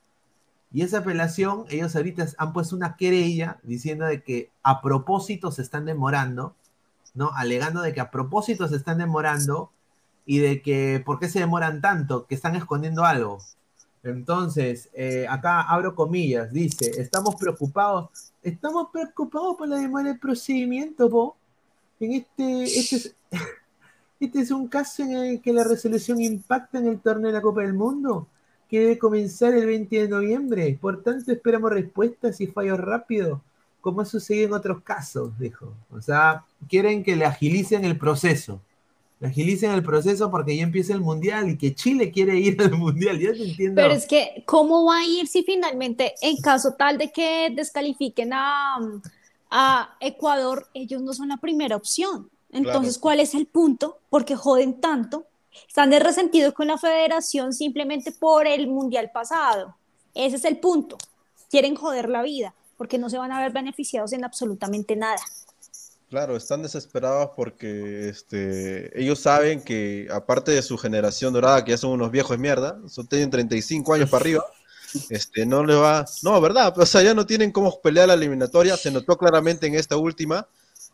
Y 0.71 0.81
esa 0.81 0.99
apelación, 0.99 1.65
ellos 1.69 1.95
ahorita 1.95 2.27
han 2.37 2.53
puesto 2.53 2.75
una 2.75 2.97
querella 2.97 3.59
diciendo 3.63 4.05
de 4.05 4.21
que 4.21 4.51
a 4.63 4.81
propósito 4.81 5.51
se 5.51 5.61
están 5.61 5.85
demorando, 5.85 6.55
¿no? 7.13 7.31
Alegando 7.35 7.81
de 7.81 7.93
que 7.93 8.01
a 8.01 8.11
propósito 8.11 8.67
se 8.67 8.75
están 8.75 8.97
demorando 8.97 9.71
y 10.25 10.39
de 10.39 10.61
que, 10.61 11.01
¿por 11.05 11.19
qué 11.19 11.29
se 11.29 11.39
demoran 11.39 11.79
tanto? 11.79 12.27
Que 12.27 12.35
están 12.35 12.55
escondiendo 12.55 13.05
algo. 13.05 13.39
Entonces, 14.03 14.89
eh, 14.93 15.25
acá 15.29 15.61
abro 15.61 15.95
comillas, 15.95 16.51
dice, 16.51 16.91
estamos 16.97 17.35
preocupados, 17.35 18.09
estamos 18.41 18.89
preocupados 18.91 19.57
por 19.57 19.67
la 19.67 19.77
demora 19.77 20.09
del 20.09 20.19
procedimiento, 20.19 21.09
po. 21.09 21.35
En 21.99 22.13
este, 22.13 22.63
este 22.63 22.95
es, 22.95 23.15
este 24.19 24.39
es 24.39 24.51
un 24.51 24.67
caso 24.67 25.03
en 25.03 25.11
el 25.15 25.41
que 25.41 25.51
la 25.51 25.63
resolución 25.63 26.21
impacta 26.21 26.77
en 26.77 26.87
el 26.87 26.99
torneo 26.99 27.27
de 27.27 27.33
la 27.33 27.41
Copa 27.41 27.61
del 27.61 27.73
Mundo 27.73 28.27
que 28.69 28.79
debe 28.79 28.97
comenzar 28.97 29.53
el 29.53 29.65
20 29.65 30.01
de 30.01 30.07
noviembre. 30.07 30.77
Por 30.79 31.01
tanto, 31.01 31.31
esperamos 31.31 31.71
respuestas 31.71 32.39
y 32.41 32.47
fallos 32.47 32.79
rápidos, 32.79 33.39
como 33.81 34.01
ha 34.01 34.05
sucedido 34.05 34.47
en 34.47 34.53
otros 34.53 34.81
casos, 34.81 35.37
dijo. 35.39 35.73
O 35.91 36.01
sea, 36.01 36.43
quieren 36.67 37.03
que 37.03 37.15
le 37.15 37.25
agilicen 37.25 37.85
el 37.85 37.97
proceso. 37.97 38.61
Le 39.19 39.27
agilicen 39.29 39.71
el 39.71 39.83
proceso 39.83 40.29
porque 40.29 40.55
ya 40.55 40.63
empieza 40.63 40.93
el 40.93 41.01
mundial 41.01 41.49
y 41.49 41.57
que 41.57 41.73
Chile 41.73 42.11
quiere 42.11 42.37
ir 42.37 42.61
al 42.61 42.77
mundial. 42.77 43.19
Ya 43.19 43.33
te 43.33 43.43
entiendo. 43.43 43.81
Pero 43.81 43.93
es 43.93 44.05
que, 44.05 44.43
¿cómo 44.45 44.85
va 44.85 44.99
a 44.99 45.05
ir 45.05 45.27
si 45.27 45.43
finalmente, 45.43 46.13
en 46.21 46.37
caso 46.37 46.75
tal 46.77 46.97
de 46.97 47.11
que 47.11 47.49
descalifiquen 47.55 48.31
a, 48.33 48.77
a 49.49 49.95
Ecuador, 49.99 50.67
ellos 50.73 51.01
no 51.01 51.13
son 51.13 51.29
la 51.29 51.37
primera 51.37 51.75
opción? 51.75 52.29
Entonces, 52.51 52.97
¿cuál 52.97 53.19
es 53.19 53.33
el 53.33 53.47
punto? 53.47 53.97
Porque 54.09 54.35
joden 54.35 54.79
tanto 54.79 55.25
están 55.67 55.89
de 55.89 55.99
resentidos 55.99 56.53
con 56.53 56.67
la 56.67 56.77
federación 56.77 57.53
simplemente 57.53 58.11
por 58.11 58.45
el 58.47 58.67
mundial 58.67 59.09
pasado. 59.11 59.75
Ese 60.13 60.35
es 60.37 60.45
el 60.45 60.57
punto. 60.57 60.97
Quieren 61.49 61.75
joder 61.75 62.09
la 62.09 62.21
vida 62.21 62.53
porque 62.77 62.97
no 62.97 63.09
se 63.09 63.17
van 63.17 63.31
a 63.31 63.39
ver 63.39 63.51
beneficiados 63.51 64.13
en 64.13 64.23
absolutamente 64.23 64.95
nada. 64.95 65.21
Claro, 66.09 66.37
están 66.37 66.63
desesperados 66.63 67.31
porque 67.35 68.07
este, 68.07 68.97
ellos 68.97 69.19
saben 69.19 69.61
que 69.61 70.07
aparte 70.09 70.51
de 70.51 70.61
su 70.61 70.77
generación 70.77 71.33
dorada, 71.33 71.65
que 71.65 71.71
ya 71.71 71.77
son 71.77 71.91
unos 71.91 72.11
viejos 72.11 72.31
de 72.31 72.37
mierda, 72.37 72.79
son, 72.87 73.07
tienen 73.07 73.29
35 73.29 73.93
años 73.93 74.09
para 74.09 74.21
arriba, 74.21 74.45
este, 75.09 75.45
no 75.45 75.65
le 75.65 75.75
va, 75.75 76.05
no, 76.23 76.39
verdad, 76.39 76.73
o 76.79 76.85
sea, 76.85 77.01
ya 77.03 77.13
no 77.13 77.25
tienen 77.25 77.51
cómo 77.51 77.81
pelear 77.81 78.07
la 78.07 78.13
eliminatoria, 78.13 78.77
se 78.77 78.89
notó 78.89 79.17
claramente 79.17 79.67
en 79.67 79.75
esta 79.75 79.97
última, 79.97 80.47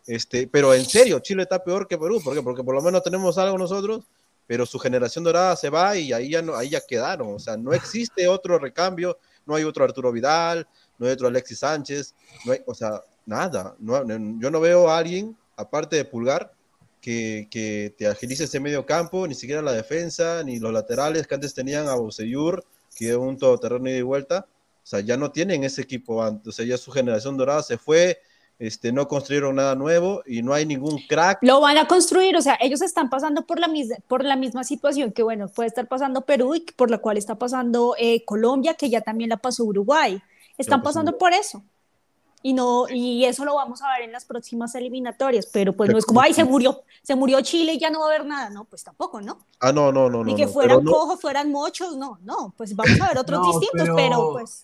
este, 0.08 0.48
pero 0.48 0.74
en 0.74 0.86
serio, 0.86 1.20
Chile 1.20 1.44
está 1.44 1.64
peor 1.64 1.88
que 1.88 1.98
Perú, 1.98 2.20
¿por 2.24 2.34
qué? 2.34 2.42
Porque 2.42 2.64
por 2.64 2.74
lo 2.74 2.82
menos 2.82 3.04
tenemos 3.04 3.38
algo 3.38 3.56
nosotros, 3.58 4.06
pero 4.48 4.66
su 4.66 4.80
generación 4.80 5.24
dorada 5.24 5.56
se 5.56 5.70
va 5.70 5.96
y 5.96 6.12
ahí 6.12 6.32
ya, 6.32 6.42
no, 6.42 6.56
ahí 6.56 6.70
ya 6.70 6.82
quedaron. 6.82 7.36
O 7.36 7.40
sea, 7.40 7.56
no 7.56 7.74
existe 7.74 8.28
otro 8.28 8.60
recambio, 8.60 9.18
no 9.46 9.56
hay 9.56 9.64
otro 9.64 9.84
Arturo 9.84 10.12
Vidal, 10.12 10.68
no 10.98 11.06
hay 11.06 11.14
otro 11.14 11.28
Alexis 11.28 11.60
Sánchez, 11.60 12.16
no 12.46 12.54
hay, 12.54 12.60
o 12.66 12.74
sea, 12.74 13.02
nada. 13.26 13.76
No, 13.80 14.04
yo 14.40 14.52
no 14.52 14.60
veo 14.60 14.90
a 14.90 14.98
alguien, 14.98 15.38
aparte 15.56 15.96
de 15.96 16.06
Pulgar, 16.06 16.54
que, 17.02 17.48
que, 17.52 17.94
te 17.98 18.08
agilice 18.08 18.46
ese 18.46 18.60
medio 18.60 18.86
campo, 18.86 19.28
ni 19.28 19.36
siquiera 19.36 19.62
la 19.62 19.74
defensa, 19.74 20.44
ni 20.44 20.60
los 20.60 20.72
laterales 20.72 21.28
que 21.28 21.36
antes 21.36 21.54
tenían 21.54 21.88
a 21.88 21.96
Boseyur, 21.96 22.64
que 22.96 23.10
es 23.10 23.16
un 23.16 23.38
todoterreno 23.38 23.90
y 23.90 23.94
de 23.94 24.04
vuelta. 24.04 24.48
O 24.84 24.86
sea, 24.86 25.00
ya 25.00 25.18
no 25.18 25.32
tienen 25.32 25.64
ese 25.64 25.82
equipo 25.82 26.24
antes. 26.24 26.48
O 26.48 26.52
sea, 26.52 26.66
ya 26.66 26.78
su 26.78 26.92
generación 26.92 27.38
dorada 27.38 27.64
se 27.64 27.78
fue, 27.78 28.20
este, 28.60 28.92
no 28.92 29.08
construyeron 29.08 29.56
nada 29.56 29.76
nuevo 29.76 30.24
y 30.26 30.42
no 30.42 30.54
hay 30.54 30.66
ningún 30.66 31.00
crack. 31.08 31.40
Lo 31.42 31.62
van 31.62 31.78
a 31.78 31.88
construir, 31.88 32.36
o 32.38 32.42
sea, 32.42 32.58
ellos 32.62 32.82
están 32.82 33.10
pasando 33.10 33.46
por 33.46 33.60
la, 33.60 33.68
misma, 33.68 33.98
por 34.08 34.24
la 34.24 34.36
misma 34.36 34.64
situación 34.64 35.12
que, 35.12 35.24
bueno, 35.24 35.48
puede 35.48 35.68
estar 35.68 35.88
pasando 35.88 36.22
Perú 36.22 36.56
y 36.56 36.62
por 36.62 36.92
la 36.92 37.00
cual 37.00 37.18
está 37.18 37.36
pasando 37.36 37.96
eh, 37.98 38.24
Colombia, 38.26 38.76
que 38.76 38.90
ya 38.90 39.02
también 39.02 39.30
la 39.30 39.38
pasó 39.38 39.64
Uruguay. 39.64 40.22
Están 40.58 40.84
pasando 40.84 41.18
por 41.18 41.34
eso. 41.34 41.64
Y, 42.46 42.52
no, 42.52 42.88
y 42.90 43.24
eso 43.24 43.46
lo 43.46 43.56
vamos 43.56 43.82
a 43.82 43.88
ver 43.94 44.02
en 44.02 44.12
las 44.12 44.26
próximas 44.26 44.76
eliminatorias, 44.76 45.46
pero 45.46 45.72
pues 45.72 45.90
no 45.90 45.98
es 45.98 46.06
como, 46.06 46.20
ay, 46.20 46.34
se 46.34 46.44
murió, 46.44 46.84
se 47.02 47.16
murió 47.16 47.40
Chile 47.40 47.74
y 47.74 47.80
ya 47.80 47.90
no 47.90 48.02
va 48.02 48.06
a 48.06 48.10
haber 48.10 48.26
nada, 48.26 48.50
no, 48.50 48.66
pues 48.66 48.84
tampoco, 48.84 49.22
¿no? 49.22 49.40
Ah, 49.62 49.72
no, 49.72 49.94
no, 49.94 50.10
no. 50.10 50.26
Ni 50.26 50.36
que 50.36 50.48
fueran 50.48 50.84
cojos, 50.84 51.22
fueran 51.22 51.52
mochos, 51.52 51.96
no, 51.96 52.20
no, 52.22 52.54
pues 52.58 52.76
vamos 52.76 53.00
a 53.00 53.08
ver 53.08 53.18
otros 53.18 53.48
distintos, 53.60 53.90
pero 53.96 54.34
pues... 54.34 54.62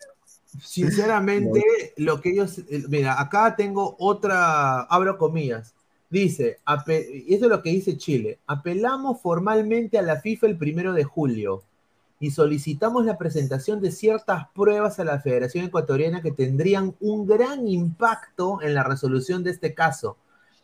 Sinceramente, 0.61 1.63
lo 1.97 2.19
que 2.19 2.31
ellos. 2.31 2.57
Eh, 2.57 2.83
mira, 2.89 3.21
acá 3.21 3.55
tengo 3.55 3.95
otra. 3.99 4.81
Abro 4.81 5.17
comillas. 5.19 5.75
Dice, 6.09 6.57
y 6.67 7.35
eso 7.35 7.45
es 7.45 7.51
lo 7.51 7.61
que 7.61 7.69
dice 7.69 7.97
Chile. 7.97 8.39
Apelamos 8.47 9.21
formalmente 9.21 9.99
a 9.99 10.01
la 10.01 10.19
FIFA 10.19 10.47
el 10.47 10.57
primero 10.57 10.91
de 10.93 11.03
julio 11.03 11.61
y 12.19 12.31
solicitamos 12.31 13.05
la 13.05 13.17
presentación 13.17 13.79
de 13.79 13.91
ciertas 13.91 14.47
pruebas 14.53 14.99
a 14.99 15.05
la 15.05 15.21
Federación 15.21 15.65
Ecuatoriana 15.65 16.21
que 16.21 16.31
tendrían 16.31 16.93
un 16.99 17.25
gran 17.25 17.67
impacto 17.67 18.61
en 18.61 18.73
la 18.73 18.83
resolución 18.83 19.43
de 19.43 19.51
este 19.51 19.73
caso, 19.73 20.17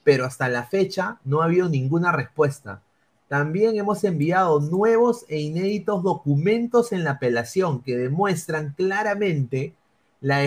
pero 0.04 0.26
hasta 0.26 0.50
la 0.50 0.66
fecha 0.66 1.20
no 1.24 1.42
ha 1.42 1.46
habido 1.46 1.70
ninguna 1.70 2.12
respuesta. 2.12 2.82
También 3.30 3.78
hemos 3.78 4.04
enviado 4.04 4.60
nuevos 4.60 5.26
e 5.30 5.40
inéditos 5.40 6.04
documentos 6.04 6.92
en 6.92 7.06
la 7.06 7.12
apelación 7.12 7.82
que 7.82 7.98
demuestran 7.98 8.74
claramente 8.78 9.74
la 10.22 10.44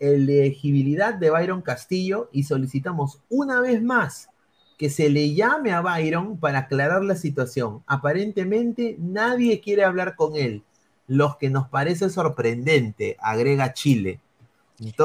elegibilidad 0.00 1.14
de 1.14 1.30
Byron 1.30 1.62
Castillo 1.62 2.28
y 2.32 2.42
solicitamos 2.42 3.20
una 3.30 3.60
vez 3.60 3.80
más 3.82 4.28
que 4.78 4.90
se 4.90 5.08
le 5.08 5.34
llame 5.34 5.72
a 5.72 5.80
Byron 5.80 6.38
para 6.38 6.60
aclarar 6.60 7.04
la 7.04 7.16
situación. 7.16 7.82
Aparentemente 7.86 8.96
nadie 8.98 9.60
quiere 9.60 9.84
hablar 9.84 10.16
con 10.16 10.36
él, 10.36 10.62
lo 11.06 11.36
que 11.38 11.50
nos 11.50 11.68
parece 11.68 12.10
sorprendente, 12.10 13.16
agrega 13.20 13.72
Chile. 13.72 14.20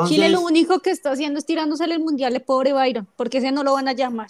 Chile 0.07 0.30
lo 0.30 0.41
único 0.41 0.80
que 0.80 0.89
está 0.89 1.11
haciendo 1.11 1.39
es 1.39 1.45
tirándose 1.45 1.84
el 1.84 1.99
mundial 1.99 2.34
de 2.34 2.39
pobre 2.39 2.73
Byron, 2.73 3.07
porque 3.15 3.38
ese 3.38 3.52
no 3.52 3.64
lo 3.64 3.73
van 3.73 3.88
a 3.88 3.94
llamar. 3.94 4.27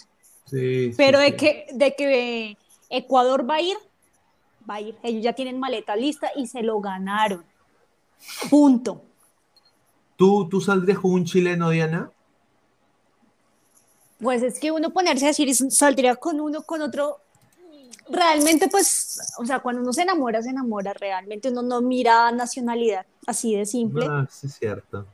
Pero 0.50 1.18
de, 1.18 1.36
Que, 1.36 1.66
de 1.72 1.94
que 1.94 2.56
Ecuador 2.90 3.48
va 3.48 3.56
a 3.56 3.60
ir, 3.60 3.76
va 4.68 4.74
a 4.74 4.80
ir. 4.80 4.96
Ellos 5.02 5.22
ya 5.22 5.32
tienen 5.32 5.58
maleta 5.58 5.96
lista 5.96 6.30
y 6.36 6.46
se 6.46 6.62
lo 6.62 6.80
ganaron. 6.80 7.44
Punto. 8.50 9.02
¿Tú, 10.16 10.48
tú 10.48 10.60
saldrías 10.60 10.98
con 10.98 11.12
un 11.12 11.24
chileno, 11.24 11.70
Diana? 11.70 12.10
Pues 14.20 14.42
es 14.42 14.58
que 14.58 14.70
uno 14.70 14.90
ponerse 14.90 15.26
a 15.26 15.28
decir, 15.28 15.54
saldría 15.54 16.16
con 16.16 16.40
uno, 16.40 16.62
con 16.62 16.82
otro. 16.82 17.18
Realmente, 18.10 18.68
pues, 18.68 19.20
o 19.38 19.44
sea, 19.44 19.60
cuando 19.60 19.82
uno 19.82 19.92
se 19.92 20.02
enamora, 20.02 20.42
se 20.42 20.50
enamora. 20.50 20.92
Realmente 20.94 21.50
uno 21.50 21.62
no 21.62 21.80
mira 21.80 22.32
nacionalidad, 22.32 23.06
así 23.26 23.54
de 23.54 23.66
simple. 23.66 24.06
Ah, 24.08 24.26
sí, 24.30 24.46
es 24.46 24.54
cierto. 24.54 25.06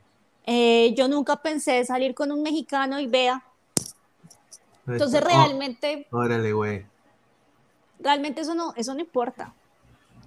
Eh, 0.46 0.94
yo 0.96 1.08
nunca 1.08 1.36
pensé 1.36 1.84
salir 1.84 2.14
con 2.14 2.30
un 2.30 2.42
mexicano 2.42 3.00
y 3.00 3.06
vea, 3.06 3.42
entonces 4.86 5.22
oh, 5.22 5.26
realmente... 5.26 6.06
órale, 6.10 6.52
güey. 6.52 6.86
Realmente 7.98 8.42
eso 8.42 8.54
no, 8.54 8.74
eso 8.76 8.94
no 8.94 9.00
importa. 9.00 9.54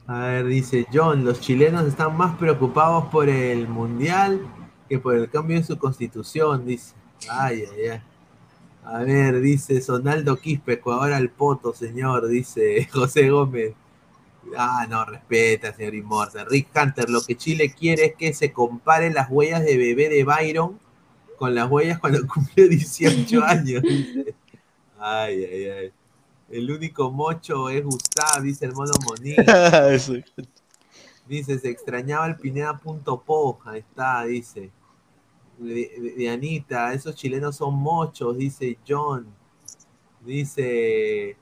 A 0.07 0.19
ver, 0.19 0.45
dice 0.45 0.87
John, 0.91 1.25
los 1.25 1.41
chilenos 1.41 1.85
están 1.85 2.15
más 2.15 2.37
preocupados 2.37 3.05
por 3.07 3.29
el 3.29 3.67
mundial 3.67 4.41
que 4.87 4.99
por 4.99 5.15
el 5.15 5.29
cambio 5.29 5.57
en 5.57 5.65
su 5.65 5.77
constitución, 5.77 6.65
dice. 6.65 6.95
Ay, 7.29 7.65
ay, 7.71 7.87
ay. 7.89 8.01
A 8.89 8.99
ver, 8.99 9.41
dice 9.41 9.81
Sonaldo 9.81 10.37
Quispeco, 10.37 10.93
ahora 10.93 11.17
el 11.17 11.29
poto, 11.29 11.73
señor, 11.73 12.29
dice 12.29 12.87
José 12.93 13.29
Gómez. 13.29 13.73
Ah, 14.55 14.87
no, 14.89 15.03
respeta, 15.03 15.73
señor 15.73 15.93
Immortal. 15.93 16.47
Rick 16.49 16.69
Hunter, 16.73 17.09
lo 17.09 17.21
que 17.21 17.35
Chile 17.35 17.73
quiere 17.77 18.05
es 18.05 18.15
que 18.15 18.33
se 18.33 18.53
comparen 18.53 19.13
las 19.13 19.29
huellas 19.29 19.65
de 19.65 19.75
bebé 19.75 20.07
de 20.07 20.23
Byron 20.23 20.79
con 21.37 21.53
las 21.53 21.69
huellas 21.69 21.99
cuando 21.99 22.25
cumplió 22.33 22.69
18 22.69 23.43
años. 23.43 23.83
Dice. 23.83 24.35
Ay, 24.97 25.43
ay, 25.43 25.65
ay. 25.65 25.91
El 26.49 26.71
único 26.71 27.11
mocho 27.11 27.69
es 27.69 27.83
Gustav, 27.83 28.41
dice 28.41 28.67
el 28.67 28.71
mono 28.71 28.93
Monique. 29.03 29.43
dice, 31.27 31.59
se 31.59 31.69
extrañaba 31.69 32.25
el 32.25 32.37
Pineda.po. 32.37 33.59
Ahí 33.65 33.79
está, 33.79 34.23
dice. 34.23 34.71
Dianita, 35.57 36.93
esos 36.93 37.15
chilenos 37.15 37.55
son 37.55 37.75
mochos, 37.75 38.37
dice 38.37 38.77
John. 38.87 39.25
Dice 40.25 41.37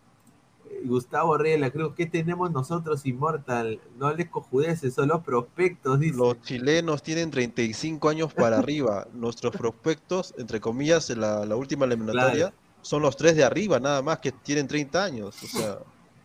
Gustavo 0.83 1.37
Reyes 1.37 1.59
la 1.59 1.71
Cruz, 1.71 1.93
¿qué 1.95 2.05
tenemos 2.05 2.51
nosotros, 2.51 3.05
Inmortal? 3.05 3.79
No 3.97 4.13
les 4.13 4.29
cojudeces, 4.29 4.93
son 4.93 5.09
los 5.09 5.23
prospectos, 5.23 5.99
dice. 5.99 6.17
Los 6.17 6.41
chilenos 6.41 7.01
tienen 7.01 7.31
35 7.31 8.09
años 8.09 8.33
para 8.33 8.59
arriba. 8.59 9.07
Nuestros 9.13 9.55
prospectos, 9.55 10.33
entre 10.37 10.59
comillas, 10.59 11.09
en 11.09 11.21
la, 11.21 11.55
última 11.55 11.85
eliminatoria, 11.85 12.53
son 12.81 13.01
los 13.01 13.17
tres 13.17 13.35
de 13.35 13.43
arriba, 13.43 13.79
nada 13.79 14.01
más, 14.01 14.19
que 14.19 14.31
tienen 14.31 14.67
30 14.67 15.03
años. 15.03 15.35
O 15.43 15.47
sea, 15.47 15.79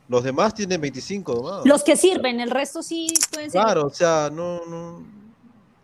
los 0.08 0.24
demás 0.24 0.54
tienen 0.54 0.80
25 0.80 1.34
nomás. 1.34 1.66
Los 1.66 1.82
que 1.82 1.96
sirven, 1.96 2.40
el 2.40 2.50
resto 2.50 2.82
sí 2.82 3.08
pueden 3.32 3.50
ser. 3.50 3.62
Claro, 3.62 3.86
o 3.86 3.90
sea, 3.90 4.30
no, 4.32 4.66
no. 4.66 5.19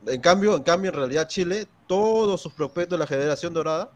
En 0.06 0.20
cambio, 0.20 0.56
en 0.56 0.62
cambio, 0.62 0.90
en 0.90 0.96
realidad 0.96 1.28
Chile, 1.28 1.66
todos 1.86 2.40
sus 2.40 2.52
prospectos 2.52 2.98
de 2.98 3.00
la 3.00 3.06
generación 3.06 3.52
dorada 3.52 3.90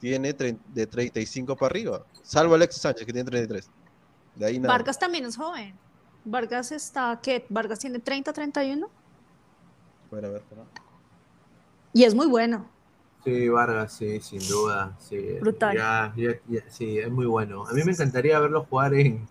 tiene 0.00 0.32
de 0.32 0.86
35 0.86 1.56
para 1.56 1.70
arriba, 1.70 2.04
salvo 2.22 2.54
Alexis 2.54 2.82
Sánchez 2.82 3.06
que 3.06 3.12
tiene 3.12 3.28
33. 3.28 3.70
De 4.36 4.46
ahí 4.46 4.58
Vargas 4.58 4.98
también 4.98 5.24
es 5.24 5.36
joven. 5.36 5.74
Vargas 6.24 6.72
está, 6.72 7.18
¿qué? 7.22 7.46
Vargas 7.48 7.78
tiene 7.78 7.98
30, 7.98 8.32
31. 8.32 8.88
Bueno, 10.10 10.28
a 10.28 10.30
ver, 10.30 10.42
Y 11.92 12.04
es 12.04 12.14
muy 12.14 12.26
bueno. 12.26 12.68
Sí, 13.24 13.48
Vargas, 13.48 13.92
sí, 13.92 14.20
sin 14.20 14.46
duda. 14.46 14.96
Sí. 15.00 15.38
Brutal. 15.40 16.12
sí, 16.68 16.98
es 16.98 17.10
muy 17.10 17.26
bueno. 17.26 17.66
A 17.66 17.72
mí 17.72 17.82
me 17.84 17.92
encantaría 17.92 18.38
verlo 18.38 18.64
jugar 18.68 18.94
en, 18.94 19.26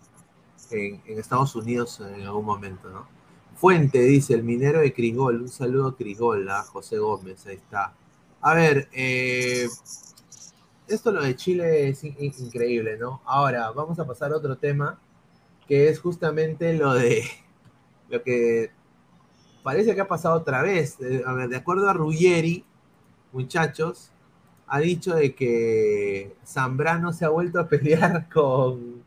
en, 0.71 1.01
Estados 1.05 1.55
Unidos 1.55 2.01
en 2.01 2.23
algún 2.23 2.45
momento, 2.45 2.89
¿no? 2.89 3.07
Fuente 3.56 3.99
dice, 3.99 4.34
el 4.34 4.44
minero 4.44 4.82
de 4.82 4.94
Crigol. 4.94 5.41
Un 5.41 5.49
saludo 5.49 5.88
a 5.88 5.95
Crigol, 5.95 6.49
a 6.49 6.64
José 6.64 6.98
Gómez, 6.98 7.45
ahí 7.48 7.56
está. 7.56 7.94
A 8.41 8.53
ver, 8.53 8.90
eh, 8.94 9.68
esto 10.88 11.11
lo 11.11 11.23
de 11.23 11.36
Chile 11.36 11.90
es 11.90 12.03
increíble, 12.03 12.98
¿no? 12.98 13.22
Ahora, 13.26 13.72
vamos 13.72 13.98
a 13.99 14.06
pasar 14.06 14.32
a 14.32 14.38
otro 14.38 14.57
tema, 14.57 14.99
que 15.68 15.90
es 15.90 15.99
justamente 15.99 16.73
lo 16.73 16.94
de 16.94 17.23
lo 18.10 18.22
que 18.22 18.72
parece 19.64 19.95
que 19.95 20.02
ha 20.02 20.07
pasado 20.07 20.36
otra 20.36 20.61
vez. 20.61 20.99
Eh, 21.02 21.23
a 21.26 21.34
ver, 21.34 21.49
de 21.49 21.57
acuerdo 21.57 21.90
a 21.90 21.94
Ruggeri, 21.94 22.65
muchachos, 23.32 24.11
ha 24.68 24.80
dicho 24.80 25.15
de 25.15 25.34
que 25.34 26.36
Zambrano 26.45 27.14
se 27.14 27.26
ha 27.26 27.30
vuelto 27.30 27.60
a 27.60 27.68
pelear 27.68 28.30
con. 28.34 29.03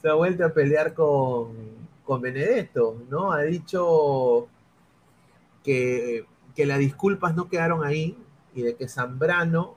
Se 0.00 0.08
ha 0.08 0.14
vuelto 0.14 0.44
a 0.44 0.50
pelear 0.50 0.92
con, 0.94 1.56
con 2.04 2.20
Benedetto, 2.20 3.02
¿no? 3.08 3.32
Ha 3.32 3.42
dicho 3.42 4.48
que, 5.62 6.26
que 6.54 6.66
las 6.66 6.78
disculpas 6.78 7.34
no 7.34 7.48
quedaron 7.48 7.84
ahí 7.84 8.16
y 8.54 8.62
de 8.62 8.76
que 8.76 8.88
Zambrano 8.88 9.76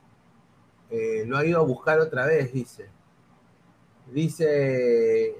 eh, 0.89 1.23
lo 1.25 1.37
ha 1.37 1.45
ido 1.45 1.59
a 1.59 1.63
buscar 1.63 1.99
otra 1.99 2.25
vez, 2.25 2.53
dice. 2.53 2.89
Dice 4.11 5.35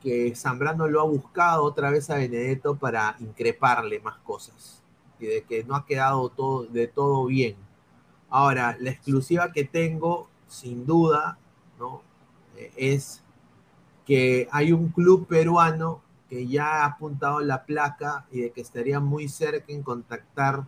que 0.00 0.34
Zambrano 0.34 0.88
lo 0.88 1.00
ha 1.00 1.04
buscado 1.04 1.64
otra 1.64 1.90
vez 1.90 2.08
a 2.10 2.16
Benedetto 2.16 2.76
para 2.76 3.16
increparle 3.20 4.00
más 4.00 4.18
cosas 4.18 4.82
y 5.20 5.26
de 5.26 5.42
que 5.42 5.64
no 5.64 5.74
ha 5.74 5.84
quedado 5.84 6.28
todo, 6.30 6.64
de 6.64 6.86
todo 6.86 7.26
bien. 7.26 7.56
Ahora, 8.30 8.76
la 8.80 8.90
exclusiva 8.90 9.52
que 9.52 9.64
tengo, 9.64 10.28
sin 10.46 10.86
duda, 10.86 11.38
¿no? 11.78 12.02
Eh, 12.56 12.72
es 12.76 13.22
que 14.08 14.48
hay 14.52 14.72
un 14.72 14.88
club 14.88 15.26
peruano 15.26 16.00
que 16.30 16.46
ya 16.46 16.82
ha 16.82 16.86
apuntado 16.86 17.40
la 17.40 17.66
placa 17.66 18.24
y 18.32 18.40
de 18.40 18.52
que 18.52 18.62
estaría 18.62 19.00
muy 19.00 19.28
cerca 19.28 19.70
en 19.70 19.82
contactar 19.82 20.64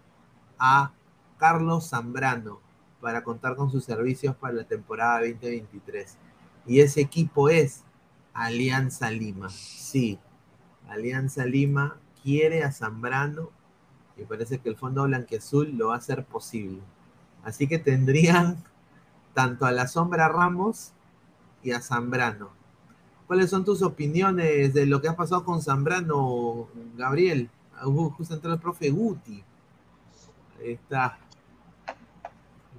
a 0.58 0.92
Carlos 1.38 1.88
Zambrano 1.88 2.60
para 3.00 3.24
contar 3.24 3.56
con 3.56 3.70
sus 3.70 3.82
servicios 3.82 4.36
para 4.36 4.52
la 4.52 4.64
temporada 4.64 5.20
2023. 5.20 6.18
Y 6.66 6.80
ese 6.80 7.00
equipo 7.00 7.48
es 7.48 7.82
Alianza 8.34 9.10
Lima. 9.10 9.48
Sí, 9.48 10.18
Alianza 10.86 11.46
Lima 11.46 11.96
quiere 12.22 12.62
a 12.62 12.72
Zambrano 12.72 13.48
y 14.18 14.24
parece 14.24 14.58
que 14.58 14.68
el 14.68 14.76
Fondo 14.76 15.04
Blanquiazul 15.04 15.78
lo 15.78 15.88
va 15.88 15.94
a 15.94 15.98
hacer 15.98 16.26
posible. 16.26 16.80
Así 17.42 17.66
que 17.66 17.78
tendrían 17.78 18.62
tanto 19.32 19.64
a 19.64 19.72
la 19.72 19.88
Sombra 19.88 20.28
Ramos 20.28 20.92
y 21.62 21.72
a 21.72 21.80
Zambrano. 21.80 22.59
¿Cuáles 23.30 23.48
son 23.48 23.64
tus 23.64 23.80
opiniones 23.82 24.74
de 24.74 24.86
lo 24.86 25.00
que 25.00 25.06
ha 25.06 25.14
pasado 25.14 25.44
con 25.44 25.62
Zambrano, 25.62 26.66
Gabriel? 26.96 27.48
Justo 28.16 28.34
entró 28.34 28.52
el 28.52 28.58
profe 28.58 28.90
Guti. 28.90 29.40
Ahí 30.58 30.72
está. 30.72 31.16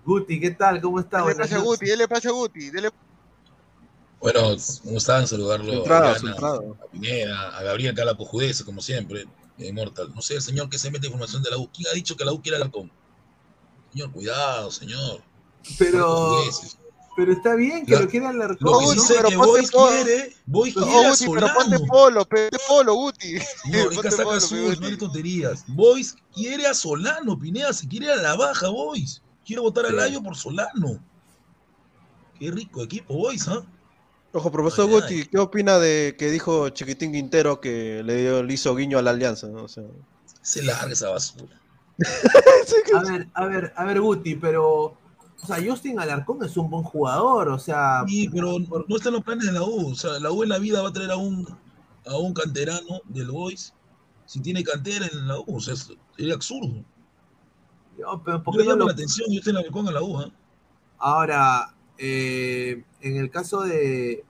Guti, 0.05 0.41
¿qué 0.41 0.51
tal? 0.51 0.81
¿Cómo 0.81 0.99
está? 0.99 1.23
Dele 1.23 1.35
pase 1.37 1.55
a 1.55 1.59
Guti, 1.59 1.85
dele 1.85 2.05
pase 2.05 2.27
a 2.27 2.31
Guti. 2.31 2.69
Bueno, 4.19 4.41
¿cómo 4.83 4.97
están? 4.97 5.25
Saludarlo 5.25 5.89
a, 5.89 6.11
a 6.11 6.87
Pineda, 6.91 7.57
a 7.57 7.63
Gabriel 7.63 7.95
Calapujudez, 7.95 8.61
como 8.63 8.81
siempre. 8.81 9.23
Inmortal. 9.57 10.13
No 10.13 10.21
sé, 10.21 10.35
el 10.35 10.41
señor 10.41 10.69
que 10.69 10.77
se 10.77 10.91
mete 10.91 11.07
información 11.07 11.41
de 11.43 11.49
la 11.49 11.59
U. 11.59 11.69
¿Quién 11.73 11.87
ha 11.87 11.93
dicho 11.93 12.17
que 12.17 12.25
la 12.25 12.33
U 12.33 12.41
quiere 12.41 12.57
Alarcón? 12.57 12.91
Señor, 13.93 14.11
cuidado, 14.11 14.69
señor. 14.69 15.21
Pero. 15.79 16.43
Pero 17.15 17.33
está 17.33 17.55
bien 17.55 17.85
que 17.85 17.97
lo 17.97 18.07
quiera 18.07 18.29
Alarcón. 18.29 18.71
Lo 18.71 18.79
que 18.79 18.95
dice 18.95 19.15
que 19.27 19.35
Boys 19.35 19.69
quiere, 19.69 20.35
Boys 20.45 20.73
quiere 20.73 21.07
a 21.07 21.15
Solano. 21.15 21.47
Pero 21.47 21.53
ponte 21.53 21.87
polo, 21.87 22.25
ponte 22.25 22.57
polo, 22.67 22.95
Guti. 22.95 23.39
Señor, 23.39 23.91
es 23.93 23.99
casaca 23.99 24.35
azul, 24.35 24.77
no 24.79 24.87
hay 24.87 24.97
tonterías. 24.97 25.65
Boys 25.67 26.15
quiere 26.33 26.67
a 26.67 26.73
Solano, 26.73 27.37
Pineda, 27.37 27.73
se 27.73 27.87
quiere 27.87 28.11
a 28.11 28.15
la 28.15 28.35
baja, 28.35 28.69
Boys. 28.69 29.21
Quiere 29.45 29.61
votar 29.61 29.85
al 29.87 29.99
Ayo 29.99 30.23
por 30.23 30.37
Solano. 30.37 31.03
Qué 32.39 32.49
rico 32.49 32.83
equipo, 32.83 33.13
Boys, 33.13 33.47
¿ah? 33.47 33.63
Ojo, 34.33 34.49
profesor 34.49 34.89
Guti, 34.89 35.25
¿qué 35.25 35.37
opina 35.37 35.77
de 35.77 36.15
que 36.17 36.31
dijo 36.31 36.69
Chiquitín 36.69 37.11
Quintero 37.11 37.59
que 37.59 38.01
le, 38.03 38.15
dio, 38.15 38.43
le 38.43 38.53
hizo 38.53 38.73
guiño 38.73 38.97
a 38.97 39.01
la 39.01 39.11
alianza? 39.11 39.47
¿no? 39.47 39.67
Se 39.67 40.63
larga 40.63 40.93
esa 40.93 41.09
basura. 41.09 41.59
a 42.95 43.03
ver, 43.03 43.27
a 43.33 43.45
ver, 43.45 43.73
a 43.75 43.85
ver, 43.85 43.99
Guti, 43.99 44.35
pero. 44.35 44.97
O 45.43 45.47
sea, 45.47 45.57
Justin 45.63 45.99
Alarcón 45.99 46.43
es 46.43 46.55
un 46.55 46.69
buen 46.69 46.83
jugador, 46.83 47.49
o 47.49 47.59
sea. 47.59 48.03
Sí, 48.07 48.29
pero 48.29 48.57
no 48.59 48.95
están 48.95 49.13
los 49.13 49.23
planes 49.23 49.45
de 49.45 49.53
la 49.53 49.63
U. 49.63 49.91
O 49.91 49.95
sea, 49.95 50.19
la 50.19 50.31
U 50.31 50.43
en 50.43 50.49
la 50.49 50.59
vida 50.59 50.81
va 50.81 50.89
a 50.89 50.93
traer 50.93 51.11
a 51.11 51.17
un, 51.17 51.47
a 52.05 52.17
un 52.17 52.33
canterano 52.33 53.01
del 53.05 53.31
Boys 53.31 53.73
si 54.25 54.39
tiene 54.39 54.63
cantera 54.63 55.07
en 55.11 55.27
la 55.27 55.39
U. 55.39 55.57
O 55.57 55.59
sea, 55.59 55.75
sería 56.15 56.35
absurdo. 56.35 56.83
Yo, 57.97 58.21
pero 58.23 58.43
¿por 58.43 58.55
qué 58.55 58.63
no 58.63 58.71
llama 58.71 58.85
la 58.85 58.91
atención 58.93 59.27
Justin 59.33 59.57
Alarcón 59.57 59.87
en 59.87 59.93
la 59.93 60.03
U. 60.03 60.21
¿eh? 60.21 60.31
Ahora, 60.97 61.75
eh, 61.97 62.83
en 63.01 63.17
el 63.17 63.29
caso 63.29 63.61
de, 63.61 64.23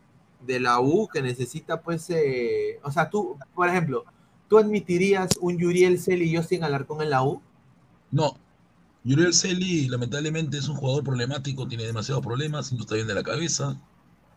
la 0.48 0.80
U 0.80 1.08
que 1.08 1.22
necesita, 1.22 1.82
pues, 1.82 2.10
eh, 2.10 2.80
o 2.84 2.92
sea, 2.92 3.10
tú, 3.10 3.38
por 3.54 3.70
ejemplo, 3.70 4.06
¿tú 4.48 4.58
admitirías 4.58 5.30
un 5.40 5.58
Yuriel 5.58 6.00
Celi 6.00 6.32
y 6.32 6.36
Justin 6.36 6.64
Alarcón 6.64 7.02
en 7.02 7.10
la 7.10 7.24
U? 7.24 7.42
No. 8.10 8.38
Yuriel 9.04 9.34
Celi, 9.34 9.88
lamentablemente, 9.88 10.58
es 10.58 10.68
un 10.68 10.76
jugador 10.76 11.04
problemático, 11.04 11.68
tiene 11.68 11.86
demasiados 11.86 12.24
problemas, 12.24 12.72
no 12.72 12.82
está 12.82 12.96
bien 12.96 13.08
de 13.08 13.16
la 13.16 13.24
cabeza. 13.24 13.80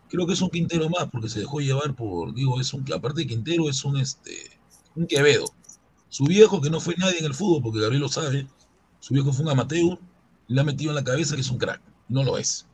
Creo 0.09 0.25
que 0.25 0.33
es 0.33 0.41
un 0.41 0.49
Quintero 0.49 0.89
más, 0.89 1.09
porque 1.11 1.29
se 1.29 1.39
dejó 1.39 1.59
llevar 1.59 1.95
por, 1.95 2.33
digo, 2.33 2.59
es 2.59 2.73
un, 2.73 2.85
aparte 2.91 3.21
de 3.21 3.27
Quintero, 3.27 3.69
es 3.69 3.83
un, 3.85 3.97
este, 3.97 4.59
un 4.95 5.05
Quevedo. 5.05 5.45
Su 6.09 6.25
viejo, 6.25 6.61
que 6.61 6.69
no 6.69 6.79
fue 6.79 6.95
nadie 6.97 7.19
en 7.19 7.25
el 7.25 7.33
fútbol, 7.33 7.61
porque 7.61 7.79
Gabriel 7.79 8.01
lo 8.01 8.09
sabe, 8.09 8.47
su 8.99 9.13
viejo 9.13 9.31
fue 9.31 9.45
un 9.45 9.51
amateur, 9.51 9.99
le 10.47 10.61
ha 10.61 10.63
metido 10.63 10.91
en 10.91 10.95
la 10.95 11.03
cabeza 11.03 11.35
que 11.35 11.41
es 11.41 11.49
un 11.49 11.57
crack. 11.57 11.81
No 12.07 12.23
lo 12.23 12.37
es. 12.37 12.65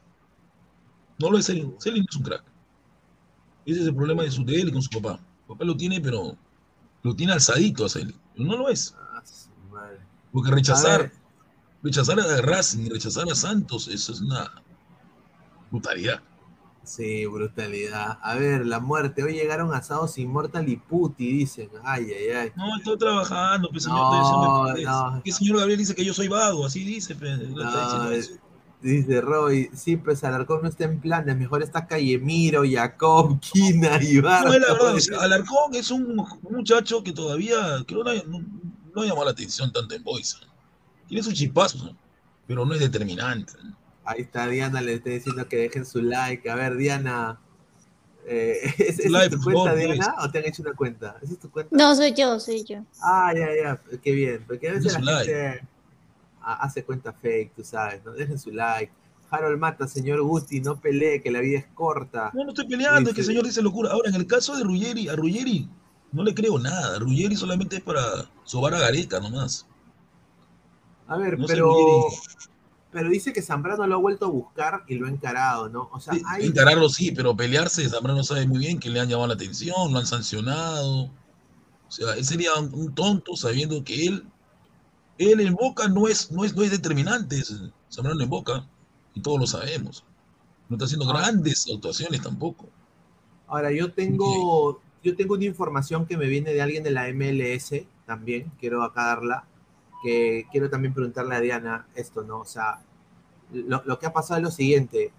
No 1.20 1.30
lo 1.30 1.38
es 1.38 1.46
Selin. 1.46 1.76
Selin 1.78 2.06
es 2.10 2.16
un 2.16 2.24
crack. 2.24 2.44
Ese 3.66 3.82
es 3.82 3.88
el 3.88 3.96
problema 3.96 4.24
de, 4.24 4.32
su, 4.32 4.44
de 4.44 4.60
él 4.60 4.72
con 4.72 4.82
su 4.82 4.90
papá. 4.90 5.20
Su 5.42 5.54
papá 5.54 5.66
lo 5.66 5.76
tiene, 5.76 6.00
pero 6.02 6.38
lo 7.04 7.16
tiene 7.16 7.34
alzadito 7.34 7.86
a 7.86 7.90
Selin. 7.90 8.16
no 8.36 8.58
lo 8.58 8.70
es. 8.70 8.96
Ah, 8.98 9.22
Porque 10.32 10.52
rechazar, 10.52 11.12
rechazar 11.84 12.20
a 12.20 12.42
Racing 12.42 12.86
y 12.86 12.90
rechazar 12.90 13.30
a 13.32 13.36
Santos, 13.36 13.88
eso 13.88 14.12
es 14.12 14.22
una 14.22 14.52
brutalidad. 15.70 16.22
Sí, 16.84 17.26
brutalidad. 17.28 18.18
A 18.24 18.36
ver, 18.36 18.66
la 18.66 18.80
muerte. 18.80 19.24
Hoy 19.24 19.34
llegaron 19.34 19.74
asados 19.74 20.18
Inmortal 20.18 20.68
y 20.68 20.78
Puti, 20.78 21.32
dicen. 21.32 21.70
Ay, 21.84 22.08
ay, 22.12 22.30
ay. 22.30 22.52
No, 22.56 22.76
estoy 22.76 22.98
trabajando, 22.98 23.70
pues, 23.70 23.84
señor. 23.84 24.80
No, 24.82 25.22
¿Qué 25.24 25.32
señor 25.32 25.58
Gabriel 25.58 25.78
dice 25.78 25.94
que 25.94 26.04
yo 26.04 26.14
soy 26.14 26.28
vago? 26.28 26.66
Así 26.66 26.84
dice, 26.84 27.16
pues, 27.16 28.40
Dice 28.82 29.22
Roy, 29.22 29.70
sí, 29.76 29.96
pues 29.96 30.24
Alarcón 30.24 30.64
no 30.64 30.68
está 30.68 30.86
en 30.86 31.00
planes, 31.00 31.38
mejor 31.38 31.62
está 31.62 31.86
Callemiro, 31.86 32.64
Jacob, 32.68 33.40
Quina 33.40 34.02
y 34.02 34.20
Barco. 34.20 34.50
No, 34.50 34.58
la 34.58 34.74
verdad, 34.74 34.96
Alarcón 35.20 35.76
es 35.76 35.92
un 35.92 36.16
muchacho 36.50 37.04
que 37.04 37.14
todavía 37.14 37.84
creo 37.86 38.04
no, 38.04 38.12
no, 38.96 39.04
llamó 39.06 39.24
la 39.24 39.32
atención 39.32 39.72
tanto 39.72 39.94
en 39.94 40.04
Boys. 40.04 40.42
Tiene 41.12 41.24
su 41.24 41.34
chispazo, 41.34 41.94
pero 42.48 42.66
no 42.66 42.74
es 42.74 42.80
determinante. 42.80 43.52
Ahí 44.06 44.22
está 44.22 44.48
Diana, 44.48 44.80
le 44.80 44.94
estoy 44.94 45.16
diciendo 45.16 45.46
que 45.46 45.58
dejen 45.58 45.86
su 45.86 46.02
like. 46.02 46.50
A 46.50 46.56
ver, 46.56 46.78
Diana, 46.78 47.38
eh, 48.26 48.62
¿es, 48.78 48.96
tu 49.30 49.42
cuenta, 49.42 49.76
Diana, 49.76 50.14
pues. 50.16 50.26
o 50.26 50.32
te 50.32 50.40
han 50.40 50.46
hecho 50.46 50.62
una 50.62 50.72
cuenta? 50.72 51.18
¿Es 51.22 51.38
tu 51.38 51.52
cuenta? 51.52 51.76
No, 51.76 51.94
soy 51.98 52.14
yo, 52.14 52.40
soy 52.40 52.64
yo. 52.64 52.86
Ah, 53.04 53.34
ya, 53.36 53.50
ya, 53.54 53.82
qué 54.02 54.14
bien. 54.14 54.46
Porque 54.48 54.70
a 54.70 54.72
veces 54.72 54.98
la 55.02 55.18
gente 55.18 55.68
hace 56.42 56.86
cuenta 56.86 57.12
fake, 57.12 57.56
tú 57.56 57.64
sabes, 57.66 58.02
¿no? 58.06 58.14
Dejen 58.14 58.40
su 58.40 58.50
like. 58.50 58.94
Harold 59.30 59.60
Mata, 59.60 59.90
señor 59.90 60.22
Guti, 60.22 60.62
no 60.62 60.80
pelee, 60.80 61.22
que 61.22 61.30
la 61.30 61.42
vida 61.42 61.60
es 61.60 61.66
corta. 61.74 62.32
No, 62.34 62.46
no 62.46 62.52
estoy 62.52 62.70
peleando, 62.70 63.10
es 63.10 63.16
que 63.16 63.20
el 63.20 63.28
señor 63.28 63.44
dice 63.44 63.62
locura. 63.62 63.92
Ahora, 63.92 64.08
en 64.08 64.16
el 64.16 64.28
caso 64.28 64.56
de 64.56 64.64
Ruggeri, 64.64 65.10
a 65.10 65.18
Ruggeri 65.18 65.68
no 66.14 66.24
le 66.24 66.34
creo 66.34 66.58
nada. 66.58 67.00
Ruggeri 67.00 67.36
solamente 67.36 67.76
es 67.76 67.82
para 67.82 68.02
sobar 68.46 68.76
a 68.76 68.80
Gareca 68.80 69.20
nomás. 69.20 69.68
A 71.12 71.18
ver, 71.18 71.38
pero... 71.46 72.08
pero 72.90 73.10
dice 73.10 73.34
que 73.34 73.42
Zambrano 73.42 73.86
lo 73.86 73.96
ha 73.96 73.98
vuelto 73.98 74.28
a 74.28 74.30
buscar 74.30 74.86
y 74.88 74.96
lo 74.96 75.08
ha 75.08 75.10
encarado, 75.10 75.68
¿no? 75.68 75.90
O 75.92 76.00
sea, 76.00 76.14
hay... 76.26 76.46
Encararlo 76.46 76.88
sí, 76.88 77.12
pero 77.12 77.36
pelearse, 77.36 77.90
Zambrano 77.90 78.24
sabe 78.24 78.48
muy 78.48 78.60
bien 78.60 78.80
que 78.80 78.90
le 78.90 79.02
han 79.02 79.10
llamado 79.10 79.28
la 79.28 79.34
atención, 79.34 79.92
lo 79.92 80.00
han 80.00 80.06
sancionado. 80.06 81.04
O 81.04 81.92
sea, 81.92 82.14
él 82.14 82.24
sería 82.24 82.54
un 82.56 82.96
tonto 82.96 83.36
sabiendo 83.36 83.84
que 83.84 84.06
él, 84.06 84.26
él 85.18 85.42
en 85.42 85.54
Boca 85.54 85.90
no 85.90 86.08
es, 86.08 86.32
no 86.32 86.46
es, 86.46 86.56
no 86.56 86.64
es 86.64 86.72
determinante, 86.72 87.44
Zambrano 87.92 88.24
en 88.24 88.30
Boca, 88.30 88.66
y 89.14 89.20
todos 89.20 89.38
lo 89.38 89.48
sabemos. 89.48 90.06
No 90.70 90.78
está 90.78 90.86
haciendo 90.86 91.08
grandes 91.08 91.68
actuaciones 91.76 92.22
tampoco. 92.22 92.70
Ahora, 93.48 93.74
yo 93.74 93.92
tengo, 93.92 94.80
yo 95.04 95.14
tengo 95.18 95.34
una 95.34 95.44
información 95.44 96.06
que 96.06 96.16
me 96.16 96.28
viene 96.28 96.54
de 96.54 96.62
alguien 96.62 96.84
de 96.84 96.92
la 96.92 97.12
MLS 97.12 97.84
también, 98.06 98.50
quiero 98.58 98.82
acá 98.82 99.08
darla 99.08 99.46
que 100.02 100.48
quiero 100.52 100.70
también 100.70 100.94
preguntarle 100.94 101.36
a 101.36 101.42
Diana 101.42 101.88
esto, 101.96 102.24
¿no? 102.24 102.40
O 102.40 102.46
sea, 102.46 102.82
lo, 103.52 104.00
que 104.00 104.06
ha 104.06 104.14
pasado 104.14 104.38
es 104.38 104.44
lo 104.44 104.52
siguiente, 104.52 105.12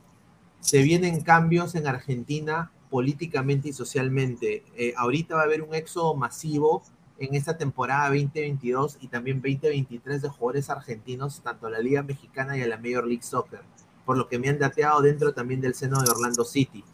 se 0.61 0.83
vienen 0.83 1.23
cambios 1.23 1.75
en 1.75 1.87
Argentina 1.87 2.71
políticamente 2.91 3.69
y 3.69 3.73
socialmente. 3.73 4.65
Eh, 4.77 4.95
ahorita 4.97 5.35
va 5.35 5.43
a 5.43 5.45
haber 5.45 5.63
un 5.63 5.75
éxodo 5.75 6.15
masivo 6.15 6.83
en 7.19 7.35
esta 7.35 7.57
temporada 7.57 8.09
2022 8.09 8.99
y 9.01 9.09
también 9.09 9.41
2023 9.41 10.23
de 10.23 10.29
jugadores 10.29 10.71
argentinos, 10.71 11.41
tanto 11.43 11.67
a 11.67 11.71
la 11.71 11.79
Liga 11.79 12.03
Mexicana 12.03 12.57
y 12.57 12.63
a 12.63 12.67
la 12.67 12.79
Major 12.79 13.07
League 13.07 13.23
Soccer, 13.23 13.61
por 14.05 14.17
lo 14.17 14.29
que 14.29 14.39
me 14.39 14.49
han 14.49 14.59
dateado 14.59 15.01
dentro 15.03 15.33
también 15.33 15.61
del 15.61 15.75
seno 15.75 16.01
de 16.03 16.11
Orlando 16.11 16.45
City. 16.45 16.85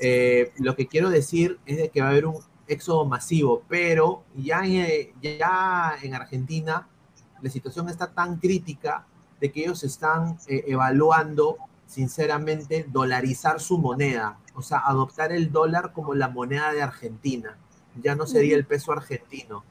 Eh, 0.00 0.52
lo 0.58 0.74
que 0.76 0.88
quiero 0.88 1.10
decir 1.10 1.58
es 1.66 1.76
de 1.76 1.90
que 1.90 2.00
va 2.00 2.08
a 2.08 2.10
haber 2.10 2.26
un 2.26 2.36
éxodo 2.66 3.04
masivo, 3.04 3.62
pero 3.68 4.24
ya 4.36 4.64
ya 4.64 5.94
en 6.02 6.14
Argentina 6.14 6.88
la 7.42 7.50
situación 7.50 7.88
está 7.88 8.12
tan 8.12 8.36
crítica 8.36 9.06
de 9.40 9.50
que 9.50 9.62
ellos 9.62 9.82
están 9.84 10.38
eh, 10.46 10.64
evaluando, 10.66 11.56
sinceramente, 11.86 12.86
dolarizar 12.88 13.60
su 13.60 13.78
moneda, 13.78 14.38
o 14.54 14.62
sea, 14.62 14.78
adoptar 14.78 15.32
el 15.32 15.50
dólar 15.50 15.92
como 15.92 16.14
la 16.14 16.28
moneda 16.28 16.72
de 16.72 16.82
Argentina. 16.82 17.56
Ya 18.00 18.14
no 18.14 18.26
sería 18.26 18.56
el 18.56 18.66
peso 18.66 18.92
argentino. 18.92 19.64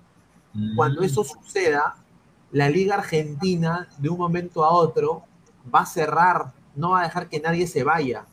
Cuando 0.75 1.03
eso 1.03 1.23
suceda, 1.23 1.95
la 2.51 2.69
Liga 2.69 2.95
Argentina, 2.95 3.87
de 3.97 4.09
un 4.09 4.17
momento 4.17 4.65
a 4.65 4.71
otro, 4.71 5.23
va 5.73 5.81
a 5.81 5.85
cerrar, 5.85 6.51
no 6.75 6.91
va 6.91 7.01
a 7.01 7.03
dejar 7.03 7.29
que 7.29 7.39
nadie 7.39 7.67
se 7.67 7.83
vaya. 7.83 8.25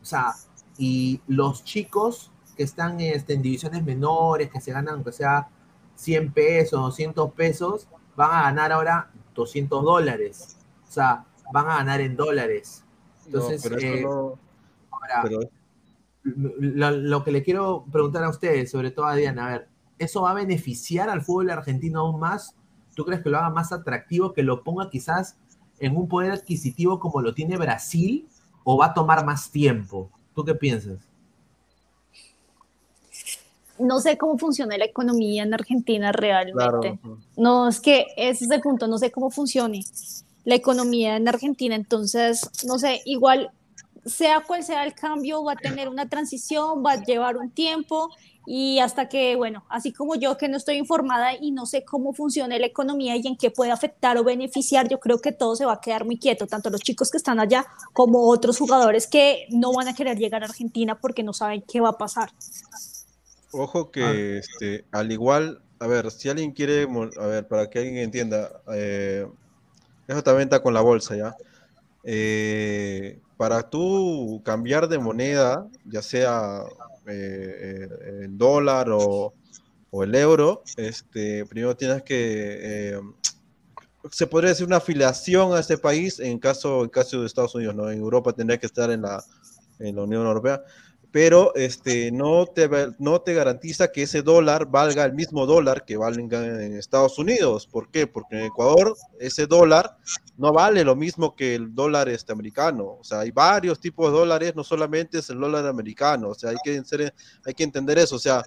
O 0.00 0.04
sea, 0.04 0.34
y 0.78 1.20
los 1.26 1.62
chicos 1.62 2.32
que 2.56 2.62
están 2.62 3.00
este, 3.00 3.34
en 3.34 3.42
divisiones 3.42 3.84
menores, 3.84 4.50
que 4.50 4.60
se 4.60 4.72
ganan, 4.72 4.94
aunque 4.94 5.12
sea 5.12 5.48
100 5.96 6.32
pesos, 6.32 6.80
200 6.80 7.32
pesos, 7.32 7.86
van 8.16 8.30
a 8.30 8.42
ganar 8.42 8.72
ahora 8.72 9.10
200 9.34 9.84
dólares. 9.84 10.56
O 10.88 10.92
sea, 10.92 11.24
van 11.52 11.68
a 11.68 11.76
ganar 11.76 12.00
en 12.00 12.16
dólares. 12.16 12.84
Entonces, 13.26 13.64
eh, 13.80 14.04
ahora, 14.04 15.48
lo, 16.22 17.24
que 17.24 17.32
le 17.32 17.42
quiero 17.42 17.84
preguntar 17.90 18.24
a 18.24 18.28
ustedes, 18.28 18.70
sobre 18.70 18.90
todo 18.90 19.06
a 19.06 19.14
Diana, 19.14 19.46
a 19.46 19.50
ver, 19.50 19.68
¿eso 19.98 20.22
va 20.22 20.32
a 20.32 20.34
beneficiar 20.34 21.08
al 21.08 21.22
fútbol 21.22 21.50
argentino 21.50 22.00
aún 22.00 22.20
más? 22.20 22.54
¿Tú 22.94 23.04
crees 23.04 23.22
que 23.22 23.30
lo 23.30 23.38
haga 23.38 23.50
más 23.50 23.72
atractivo, 23.72 24.32
que 24.32 24.42
lo 24.42 24.62
ponga 24.62 24.90
quizás 24.90 25.36
en 25.78 25.96
un 25.96 26.08
poder 26.08 26.32
adquisitivo 26.32 26.98
como 26.98 27.22
lo 27.22 27.34
tiene 27.34 27.56
Brasil, 27.56 28.28
o 28.64 28.76
va 28.76 28.86
a 28.86 28.94
tomar 28.94 29.24
más 29.24 29.50
tiempo? 29.50 30.10
¿Tú 30.34 30.44
qué 30.44 30.54
piensas? 30.54 31.09
No 33.80 34.00
sé 34.00 34.16
cómo 34.16 34.38
funciona 34.38 34.76
la 34.76 34.84
economía 34.84 35.42
en 35.42 35.54
Argentina 35.54 36.12
realmente. 36.12 36.98
No, 37.36 37.68
es 37.68 37.80
que 37.80 38.06
ese 38.16 38.44
es 38.44 38.50
el 38.50 38.60
punto, 38.60 38.86
no 38.86 38.98
sé 38.98 39.10
cómo 39.10 39.30
funcione 39.30 39.84
la 40.44 40.54
economía 40.54 41.16
en 41.16 41.28
Argentina, 41.28 41.74
entonces, 41.74 42.48
no 42.66 42.78
sé, 42.78 43.00
igual 43.04 43.50
sea 44.06 44.40
cual 44.46 44.64
sea 44.64 44.84
el 44.84 44.94
cambio, 44.94 45.44
va 45.44 45.52
a 45.52 45.56
tener 45.56 45.88
una 45.88 46.08
transición, 46.08 46.82
va 46.84 46.92
a 46.92 47.04
llevar 47.04 47.36
un 47.36 47.50
tiempo 47.50 48.08
y 48.46 48.78
hasta 48.78 49.08
que, 49.08 49.36
bueno, 49.36 49.64
así 49.68 49.92
como 49.92 50.14
yo 50.14 50.36
que 50.38 50.48
no 50.48 50.56
estoy 50.56 50.76
informada 50.76 51.34
y 51.38 51.52
no 51.52 51.66
sé 51.66 51.84
cómo 51.84 52.12
funciona 52.12 52.58
la 52.58 52.66
economía 52.66 53.14
y 53.16 53.26
en 53.26 53.36
qué 53.36 53.50
puede 53.50 53.70
afectar 53.70 54.16
o 54.16 54.24
beneficiar, 54.24 54.88
yo 54.88 54.98
creo 54.98 55.20
que 55.20 55.32
todo 55.32 55.54
se 55.54 55.66
va 55.66 55.74
a 55.74 55.80
quedar 55.80 56.04
muy 56.04 56.18
quieto, 56.18 56.46
tanto 56.46 56.70
los 56.70 56.80
chicos 56.80 57.10
que 57.10 57.18
están 57.18 57.38
allá 57.38 57.66
como 57.92 58.28
otros 58.28 58.58
jugadores 58.58 59.06
que 59.06 59.46
no 59.50 59.72
van 59.72 59.88
a 59.88 59.94
querer 59.94 60.18
llegar 60.18 60.42
a 60.42 60.46
Argentina 60.46 60.98
porque 60.98 61.22
no 61.22 61.32
saben 61.32 61.62
qué 61.62 61.80
va 61.80 61.90
a 61.90 61.98
pasar. 61.98 62.30
Ojo 63.52 63.90
que 63.90 64.04
ah. 64.04 64.38
este, 64.38 64.84
al 64.92 65.10
igual, 65.10 65.60
a 65.78 65.86
ver, 65.86 66.10
si 66.10 66.28
alguien 66.28 66.52
quiere, 66.52 66.86
a 67.18 67.26
ver, 67.26 67.48
para 67.48 67.68
que 67.68 67.80
alguien 67.80 67.98
entienda, 67.98 68.62
eh, 68.72 69.26
eso 70.06 70.22
también 70.22 70.48
está 70.48 70.62
con 70.62 70.74
la 70.74 70.80
bolsa 70.80 71.16
ya. 71.16 71.36
Eh, 72.04 73.18
para 73.36 73.68
tú 73.68 74.40
cambiar 74.44 74.88
de 74.88 74.98
moneda, 74.98 75.66
ya 75.84 76.02
sea 76.02 76.62
eh, 77.06 77.88
el 78.22 78.38
dólar 78.38 78.88
o, 78.90 79.34
el 79.92 80.14
euro, 80.14 80.62
este, 80.76 81.44
primero 81.46 81.76
tienes 81.76 82.02
que, 82.02 83.00
se 84.12 84.26
podría 84.28 84.50
decir 84.50 84.66
una 84.66 84.76
afiliación 84.76 85.52
a 85.52 85.58
ese 85.58 85.78
país 85.78 86.20
en 86.20 86.38
caso, 86.38 86.84
en 86.84 86.90
caso 86.90 87.20
de 87.20 87.26
Estados 87.26 87.56
Unidos, 87.56 87.74
¿no? 87.74 87.90
En 87.90 87.98
Europa 87.98 88.32
tendría 88.32 88.58
que 88.58 88.66
estar 88.66 88.90
en 88.90 89.02
la, 89.02 89.22
en 89.80 89.96
la 89.96 90.02
Unión 90.02 90.24
Europea 90.24 90.62
pero 91.12 91.54
este, 91.56 92.12
no, 92.12 92.46
te, 92.46 92.68
no 92.98 93.20
te 93.20 93.34
garantiza 93.34 93.90
que 93.90 94.02
ese 94.02 94.22
dólar 94.22 94.66
valga 94.66 95.04
el 95.04 95.12
mismo 95.12 95.44
dólar 95.44 95.84
que 95.84 95.96
vale 95.96 96.22
en 96.22 96.76
Estados 96.76 97.18
Unidos. 97.18 97.66
¿Por 97.66 97.90
qué? 97.90 98.06
Porque 98.06 98.38
en 98.38 98.44
Ecuador 98.46 98.96
ese 99.18 99.46
dólar 99.46 99.96
no 100.36 100.52
vale 100.52 100.84
lo 100.84 100.94
mismo 100.94 101.34
que 101.34 101.56
el 101.56 101.74
dólar 101.74 102.08
este, 102.08 102.32
americano. 102.32 102.98
O 103.00 103.04
sea, 103.04 103.20
hay 103.20 103.32
varios 103.32 103.80
tipos 103.80 104.12
de 104.12 104.18
dólares, 104.18 104.54
no 104.54 104.62
solamente 104.62 105.18
es 105.18 105.30
el 105.30 105.40
dólar 105.40 105.66
americano. 105.66 106.28
O 106.28 106.34
sea, 106.34 106.50
hay 106.50 106.56
que, 106.62 106.80
hay 107.44 107.54
que 107.54 107.64
entender 107.64 107.98
eso. 107.98 108.16
O 108.16 108.20
sea, 108.20 108.42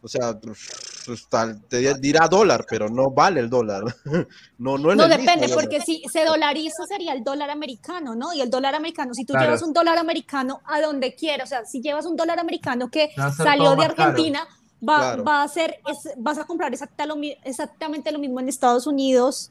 o 0.00 0.08
sea, 0.08 0.38
pues, 0.40 1.28
te 1.68 1.94
dirá 2.00 2.28
dólar, 2.28 2.64
pero 2.68 2.88
no 2.88 3.10
vale 3.10 3.40
el 3.40 3.50
dólar. 3.50 3.82
No, 4.58 4.78
no, 4.78 4.94
no 4.94 5.06
depende, 5.06 5.50
porque 5.50 5.80
si 5.80 6.02
se 6.10 6.24
dolariza 6.24 6.86
sería 6.88 7.12
el 7.12 7.22
dólar 7.22 7.50
americano, 7.50 8.14
¿no? 8.14 8.32
Y 8.32 8.40
el 8.40 8.48
dólar 8.48 8.74
americano, 8.74 9.12
si 9.12 9.24
tú 9.24 9.34
llevas 9.34 9.62
un 9.62 9.72
dólar 9.72 9.98
americano 9.98 10.60
a 10.64 10.80
donde 10.80 11.14
quieras, 11.14 11.48
o 11.48 11.50
sea, 11.50 11.64
si 11.66 11.82
llevas 11.82 12.06
un 12.06 12.16
dólar 12.16 12.38
americano 12.40 12.88
que 12.88 13.10
salió 13.36 13.76
de 13.76 13.84
Argentina, 13.84 14.48
va, 14.86 15.16
va, 15.16 15.42
a 15.42 15.48
ser, 15.48 15.80
vas 16.16 16.38
a 16.38 16.44
comprar 16.44 16.72
exactamente 16.72 18.12
lo 18.12 18.18
mismo 18.18 18.40
en 18.40 18.48
Estados 18.48 18.86
Unidos, 18.86 19.50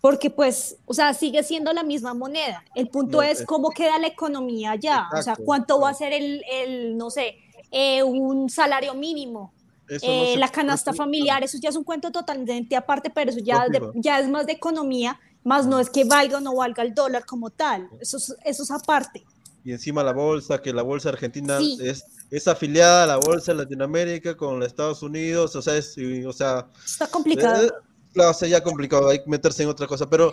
porque 0.00 0.28
pues, 0.30 0.76
o 0.84 0.94
sea, 0.94 1.14
sigue 1.14 1.42
siendo 1.42 1.72
la 1.72 1.82
misma 1.82 2.14
moneda. 2.14 2.62
El 2.74 2.88
punto 2.88 3.22
es 3.22 3.44
cómo 3.44 3.70
queda 3.70 3.98
la 3.98 4.06
economía 4.06 4.72
allá, 4.72 5.08
o 5.12 5.22
sea, 5.22 5.34
cuánto 5.34 5.80
va 5.80 5.90
a 5.90 5.94
ser 5.94 6.12
el, 6.12 6.42
el 6.50 6.96
no 6.96 7.10
sé, 7.10 7.38
eh, 7.70 8.02
un 8.02 8.50
salario 8.50 8.94
mínimo 8.94 9.53
eh, 9.88 10.36
la 10.38 10.48
canasta 10.48 10.92
familiar, 10.92 11.42
eso 11.42 11.58
ya 11.60 11.68
es 11.68 11.76
un 11.76 11.84
cuento 11.84 12.10
totalmente 12.10 12.76
aparte, 12.76 13.10
pero 13.10 13.30
eso 13.30 13.40
ya, 13.40 13.66
ya 13.94 14.20
es 14.20 14.28
más 14.28 14.46
de 14.46 14.52
economía, 14.52 15.18
más 15.42 15.66
no 15.66 15.78
es 15.78 15.90
que 15.90 16.04
valga 16.04 16.38
o 16.38 16.40
no 16.40 16.56
valga 16.56 16.82
el 16.82 16.94
dólar 16.94 17.26
como 17.26 17.50
tal, 17.50 17.88
eso 18.00 18.16
es, 18.16 18.34
eso 18.44 18.62
es 18.62 18.70
aparte. 18.70 19.24
Y 19.64 19.72
encima 19.72 20.02
la 20.02 20.12
bolsa, 20.12 20.60
que 20.60 20.74
la 20.74 20.82
bolsa 20.82 21.08
argentina 21.08 21.58
es, 21.80 22.04
es 22.30 22.48
afiliada 22.48 23.04
a 23.04 23.06
la 23.06 23.16
bolsa 23.16 23.52
de 23.52 23.58
Latinoamérica 23.58 24.36
con 24.36 24.58
los 24.58 24.68
Estados 24.68 25.02
Unidos, 25.02 25.56
o 25.56 25.62
sea, 25.62 25.76
es, 25.76 25.96
o 26.26 26.32
sea... 26.32 26.66
Está 26.84 27.06
complicado. 27.06 27.64
Eh, 27.64 27.70
claro, 28.12 28.38
ya 28.46 28.62
complicado, 28.62 29.08
hay 29.08 29.22
que 29.22 29.30
meterse 29.30 29.62
en 29.62 29.70
otra 29.70 29.86
cosa, 29.86 30.08
pero 30.08 30.32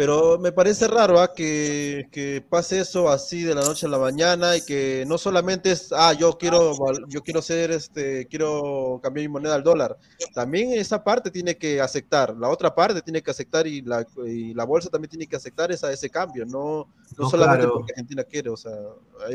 pero 0.00 0.38
me 0.38 0.50
parece 0.50 0.88
raro 0.88 1.20
¿ah? 1.20 1.34
que, 1.34 2.08
que, 2.10 2.42
pase 2.48 2.80
eso 2.80 3.10
así 3.10 3.42
de 3.42 3.54
la 3.54 3.60
noche 3.60 3.84
a 3.84 3.90
la 3.90 3.98
mañana 3.98 4.56
y 4.56 4.62
que 4.62 5.04
no 5.06 5.18
solamente 5.18 5.72
es, 5.72 5.92
ah, 5.92 6.14
yo 6.14 6.38
quiero, 6.38 6.72
yo 7.06 7.20
quiero 7.20 7.42
ser, 7.42 7.70
este, 7.70 8.24
quiero 8.24 8.98
cambiar 9.02 9.26
mi 9.26 9.32
moneda 9.32 9.56
al 9.56 9.62
dólar. 9.62 9.98
También 10.32 10.72
esa 10.72 11.04
parte 11.04 11.30
tiene 11.30 11.58
que 11.58 11.82
aceptar, 11.82 12.34
la 12.34 12.48
otra 12.48 12.74
parte 12.74 13.02
tiene 13.02 13.20
que 13.20 13.30
aceptar 13.30 13.66
y 13.66 13.82
la, 13.82 14.06
y 14.24 14.54
la 14.54 14.64
bolsa 14.64 14.88
también 14.88 15.10
tiene 15.10 15.26
que 15.26 15.36
aceptar 15.36 15.70
esa, 15.70 15.92
ese 15.92 16.08
cambio, 16.08 16.46
no, 16.46 16.88
no, 17.18 17.28
solamente 17.28 17.68
porque 17.68 17.92
Argentina 17.92 18.24
quiere, 18.24 18.48
o 18.48 18.56
sea. 18.56 18.72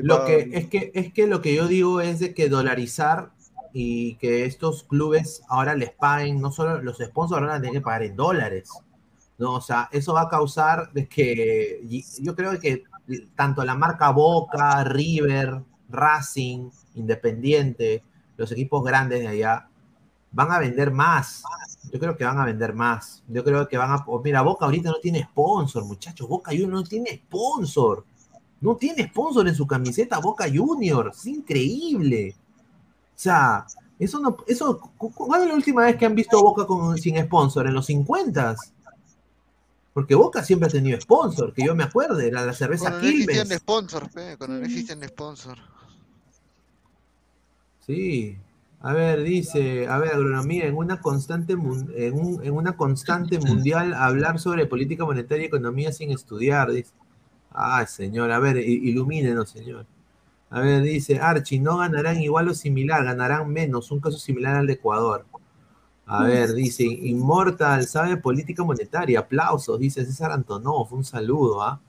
lo 0.02 0.26
que, 0.26 0.50
es, 0.52 0.68
que, 0.68 0.92
es 0.96 1.14
que 1.14 1.28
lo 1.28 1.44
que 1.44 1.54
yo 1.54 1.68
digo 1.68 2.02
es 2.02 2.18
de 2.18 2.34
que 2.34 2.50
dolarizar 2.50 3.30
y 3.72 4.16
que 4.16 4.46
estos 4.46 4.84
clubes 4.84 5.44
ahora 5.48 5.76
les 5.76 5.92
paguen, 5.92 6.42
no 6.42 6.52
solo 6.52 6.82
los 6.82 6.98
sponsors 6.98 7.46
van 7.46 7.52
a 7.52 7.62
tener 7.62 7.74
que 7.74 7.82
pagar 7.82 8.02
en 8.02 8.16
dólares. 8.16 8.68
¿No? 9.38 9.56
O 9.56 9.62
sea, 9.62 9.90
eso 9.92 10.14
va 10.14 10.22
a 10.22 10.30
causar 10.30 10.92
de 10.94 11.08
que 11.08 11.82
yo 12.20 12.36
creo 12.36 12.60
que 12.60 12.84
tanto 13.36 13.64
la 13.64 13.76
marca 13.76 14.12
Boca, 14.12 14.84
River, 14.84 15.62
Racing, 15.90 16.70
Independiente, 16.96 18.04
los 18.38 18.52
equipos 18.52 18.84
grandes 18.84 19.20
de 19.22 19.28
allá, 19.28 19.68
van 20.32 20.52
a 20.52 20.60
vender 20.60 20.92
más. 20.92 21.44
Yo 21.92 22.00
creo 22.00 22.18
que 22.18 22.26
van 22.26 22.40
a 22.40 22.46
vender 22.46 22.74
más. 22.74 23.24
Yo 23.28 23.44
creo 23.44 23.68
que 23.68 23.78
van 23.78 23.92
a... 23.92 24.06
Mira, 24.24 24.42
Boca 24.42 24.66
ahorita 24.66 24.90
no 24.90 25.00
tiene 25.02 25.24
sponsor, 25.24 25.86
muchachos. 25.86 26.28
Boca 26.28 26.52
Junior 26.52 26.72
no 26.72 26.84
tiene 26.84 27.22
sponsor. 27.26 28.06
No 28.60 28.76
tiene 28.76 29.08
sponsor 29.08 29.48
en 29.48 29.56
su 29.56 29.66
camiseta 29.66 30.20
Boca 30.20 30.46
Junior. 30.54 31.12
Es 31.14 31.26
increíble. 31.26 32.36
O 32.38 33.18
sea, 33.18 33.66
eso 33.98 34.20
no... 34.20 34.36
Eso, 34.48 34.80
¿Cuándo 34.98 35.46
es 35.46 35.50
la 35.50 35.56
última 35.56 35.84
vez 35.84 35.96
que 35.96 36.06
han 36.06 36.16
visto 36.16 36.42
Boca 36.42 36.66
con, 36.66 36.98
sin 36.98 37.18
sponsor? 37.24 37.68
¿En 37.68 37.74
los 37.74 37.86
50? 37.86 38.56
Porque 39.96 40.14
Boca 40.14 40.44
siempre 40.44 40.68
ha 40.68 40.72
tenido 40.72 41.00
sponsor, 41.00 41.54
que 41.54 41.66
yo 41.66 41.74
me 41.74 41.86
acuerdo, 41.86 42.20
era 42.20 42.46
la 42.46 42.52
cerveza 42.52 42.90
Cuando 42.90 42.98
no 43.00 43.04
Quilmes. 43.06 43.30
existían 43.30 43.60
sponsor, 43.60 44.10
pe, 44.12 44.36
cuando 44.38 44.58
no 44.60 44.66
existían 44.66 45.02
sponsor. 45.08 45.58
Sí. 47.80 48.38
A 48.82 48.92
ver, 48.92 49.24
dice, 49.24 49.88
a 49.88 49.98
ver, 49.98 50.12
agronomía, 50.12 50.66
en 50.66 50.76
una 50.76 51.00
constante 51.00 51.54
en, 51.54 51.60
un- 52.14 52.42
en 52.44 52.54
una 52.54 52.76
constante 52.76 53.40
mundial 53.40 53.94
hablar 53.94 54.38
sobre 54.38 54.66
política 54.66 55.06
monetaria 55.06 55.44
y 55.46 55.48
economía 55.48 55.94
sin 55.94 56.12
estudiar, 56.12 56.72
dice. 56.72 56.92
Ay, 57.52 57.86
señor, 57.88 58.32
a 58.32 58.40
ver, 58.40 58.58
ilumínenos, 58.58 59.50
señor. 59.50 59.86
A 60.50 60.60
ver, 60.60 60.82
dice, 60.84 61.20
Archie, 61.22 61.62
no 61.62 61.78
ganarán 61.78 62.20
igual 62.22 62.50
o 62.50 62.54
similar, 62.54 63.06
ganarán 63.06 63.50
menos, 63.50 63.92
un 63.92 64.02
caso 64.02 64.18
similar 64.18 64.58
al 64.58 64.68
de 64.68 64.74
Ecuador. 64.74 65.26
A 66.08 66.24
ver, 66.24 66.54
dice, 66.54 66.84
Inmortal, 66.84 67.88
sabe 67.88 68.18
política 68.18 68.64
monetaria, 68.64 69.20
aplausos, 69.20 69.80
dice 69.80 70.06
César 70.06 70.32
Antonov, 70.32 70.94
un 70.94 71.04
saludo, 71.04 71.62
¿ah? 71.64 71.80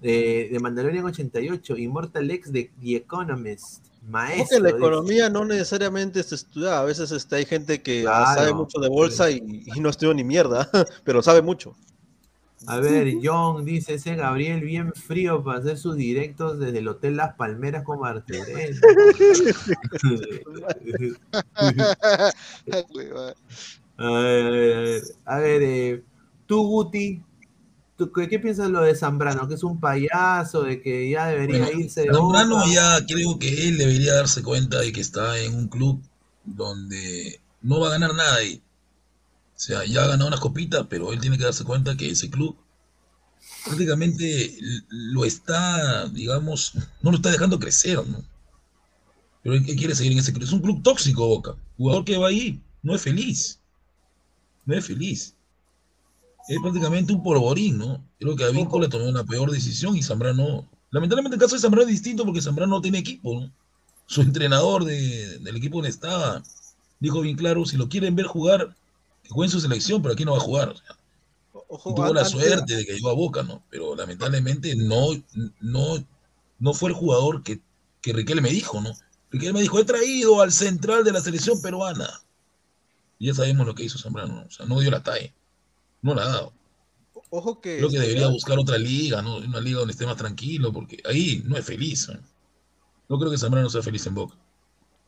De, 0.00 0.48
de 0.52 0.60
Mandalorian 0.60 1.04
88, 1.06 1.76
Immortal 1.76 2.30
X 2.30 2.52
de 2.52 2.70
The 2.80 2.96
Economist, 2.96 3.84
maestro. 4.08 4.44
Porque 4.44 4.60
la 4.60 4.68
dice. 4.68 4.78
economía 4.78 5.28
no 5.28 5.44
necesariamente 5.44 6.22
se 6.22 6.36
estudia, 6.36 6.78
a 6.78 6.84
veces 6.84 7.10
este, 7.10 7.34
hay 7.36 7.46
gente 7.46 7.82
que 7.82 8.02
ah, 8.08 8.22
Claro. 8.32 8.40
sabe 8.40 8.54
mucho 8.54 8.78
de 8.78 8.88
bolsa 8.88 9.28
y, 9.30 9.42
y 9.74 9.80
no 9.80 9.88
estudia 9.88 10.14
ni 10.14 10.22
mierda, 10.22 10.70
pero 11.04 11.20
sabe 11.20 11.42
mucho. 11.42 11.74
A 12.68 12.80
ver, 12.80 13.14
John 13.22 13.64
dice 13.64 13.94
ese 13.94 14.14
Gabriel 14.14 14.60
bien 14.60 14.92
frío 14.92 15.42
para 15.42 15.58
hacer 15.58 15.78
sus 15.78 15.96
directos 15.96 16.58
desde 16.58 16.80
el 16.80 16.88
Hotel 16.88 17.16
Las 17.16 17.34
Palmeras 17.34 17.82
con. 17.82 17.98
Hueva. 17.98 18.18
a 23.96 24.10
ver, 24.10 24.46
a 24.46 24.50
ver, 24.50 24.76
a 24.76 24.80
ver, 24.80 25.02
a 25.24 25.38
ver, 25.38 25.62
eh, 25.62 26.04
tú 26.46 26.62
Guti, 26.66 27.22
¿tú 27.96 28.12
qué, 28.12 28.28
qué 28.28 28.38
piensas 28.38 28.66
de 28.66 28.72
lo 28.72 28.82
de 28.82 28.94
Zambrano? 28.94 29.48
Que 29.48 29.54
es 29.54 29.64
un 29.64 29.80
payaso, 29.80 30.64
de 30.64 30.82
que 30.82 31.08
ya 31.08 31.28
debería 31.28 31.64
Bueno, 31.64 31.80
irse 31.80 32.02
de 32.02 32.12
Zambrano 32.12 32.56
Boca? 32.56 32.70
ya 32.70 33.06
creo 33.06 33.38
que 33.38 33.68
él 33.68 33.78
debería 33.78 34.12
darse 34.12 34.42
cuenta 34.42 34.80
de 34.80 34.92
que 34.92 35.00
está 35.00 35.38
en 35.40 35.54
un 35.54 35.68
club 35.68 36.02
donde 36.44 37.40
no 37.62 37.80
va 37.80 37.88
a 37.88 37.92
ganar 37.92 38.14
nada 38.14 38.36
ahí. 38.36 38.62
O 39.58 39.60
sea, 39.60 39.84
ya 39.84 40.04
ha 40.04 40.06
ganado 40.06 40.28
unas 40.28 40.38
copitas, 40.38 40.86
pero 40.88 41.12
él 41.12 41.18
tiene 41.18 41.36
que 41.36 41.42
darse 41.42 41.64
cuenta 41.64 41.96
que 41.96 42.08
ese 42.08 42.30
club 42.30 42.56
prácticamente 43.64 44.56
lo 44.88 45.24
está, 45.24 46.06
digamos, 46.10 46.74
no 47.02 47.10
lo 47.10 47.16
está 47.16 47.32
dejando 47.32 47.58
crecer, 47.58 48.06
¿no? 48.06 48.22
Pero 49.42 49.56
él, 49.56 49.66
quiere 49.66 49.96
seguir 49.96 50.12
en 50.12 50.18
ese 50.20 50.32
club. 50.32 50.44
Es 50.44 50.52
un 50.52 50.60
club 50.60 50.80
tóxico, 50.84 51.26
Boca. 51.26 51.56
Jugador 51.76 52.04
que 52.04 52.16
va 52.18 52.28
ahí 52.28 52.62
no 52.84 52.94
es 52.94 53.02
feliz. 53.02 53.58
No 54.64 54.76
es 54.76 54.86
feliz. 54.86 55.34
Es 56.48 56.58
prácticamente 56.62 57.12
un 57.12 57.24
polvorín, 57.24 57.78
¿no? 57.78 58.04
Creo 58.20 58.36
que 58.36 58.44
Avícola 58.44 58.88
tomó 58.88 59.06
una 59.06 59.24
peor 59.24 59.50
decisión 59.50 59.96
y 59.96 60.04
Zambrano. 60.04 60.68
Lamentablemente 60.90 61.34
el 61.34 61.40
caso 61.40 61.56
de 61.56 61.60
Zambrano 61.60 61.88
es 61.88 61.92
distinto 61.94 62.24
porque 62.24 62.40
Zambrano 62.40 62.76
no 62.76 62.80
tiene 62.80 62.98
equipo, 62.98 63.40
¿no? 63.40 63.50
Su 64.06 64.22
entrenador 64.22 64.84
de- 64.84 65.40
del 65.40 65.56
equipo 65.56 65.78
donde 65.78 65.90
estaba 65.90 66.44
dijo 67.00 67.20
bien 67.22 67.36
claro: 67.36 67.66
si 67.66 67.76
lo 67.76 67.88
quieren 67.88 68.14
ver 68.14 68.26
jugar, 68.26 68.76
que 69.28 69.34
juegue 69.34 69.48
en 69.48 69.52
su 69.52 69.60
selección, 69.60 70.00
pero 70.00 70.14
aquí 70.14 70.24
no 70.24 70.32
va 70.32 70.38
a 70.38 70.40
jugar. 70.42 70.70
O 70.70 70.74
sea, 70.74 70.86
Ojo, 71.68 71.94
tuvo 71.94 72.14
la 72.14 72.24
suerte 72.24 72.76
de 72.76 72.86
que 72.86 72.94
llegó 72.94 73.10
a 73.10 73.14
Boca, 73.14 73.42
¿no? 73.42 73.62
Pero 73.68 73.94
lamentablemente 73.94 74.74
no, 74.74 75.08
no, 75.60 76.02
no 76.58 76.74
fue 76.74 76.88
el 76.88 76.96
jugador 76.96 77.42
que, 77.42 77.60
que 78.00 78.14
Riquelme 78.14 78.40
me 78.40 78.50
dijo, 78.50 78.80
¿no? 78.80 78.94
Riquelme 79.30 79.58
me 79.58 79.62
dijo, 79.62 79.78
he 79.78 79.84
traído 79.84 80.40
al 80.40 80.50
central 80.50 81.04
de 81.04 81.12
la 81.12 81.20
selección 81.20 81.60
peruana. 81.60 82.08
Y 83.18 83.26
ya 83.26 83.34
sabemos 83.34 83.66
lo 83.66 83.74
que 83.74 83.84
hizo 83.84 83.98
Zambrano, 83.98 84.34
¿no? 84.34 84.42
O 84.46 84.50
sea, 84.50 84.64
no 84.64 84.80
dio 84.80 84.90
la 84.90 85.02
talla. 85.02 85.30
No 86.00 86.14
la 86.14 86.22
ha 86.22 86.28
dado. 86.28 86.52
Ojo 87.28 87.60
que. 87.60 87.76
Creo 87.76 87.90
que 87.90 87.98
debería 87.98 88.28
buscar 88.28 88.58
otra 88.58 88.78
liga, 88.78 89.20
¿no? 89.20 89.36
Una 89.36 89.60
liga 89.60 89.80
donde 89.80 89.92
esté 89.92 90.06
más 90.06 90.16
tranquilo, 90.16 90.72
porque 90.72 91.02
ahí 91.04 91.42
no 91.44 91.58
es 91.58 91.66
feliz. 91.66 92.08
¿no? 92.08 92.20
No 93.10 93.18
creo 93.18 93.30
que 93.30 93.36
Zambrano 93.36 93.68
sea 93.68 93.82
feliz 93.82 94.06
en 94.06 94.14
Boca. 94.14 94.36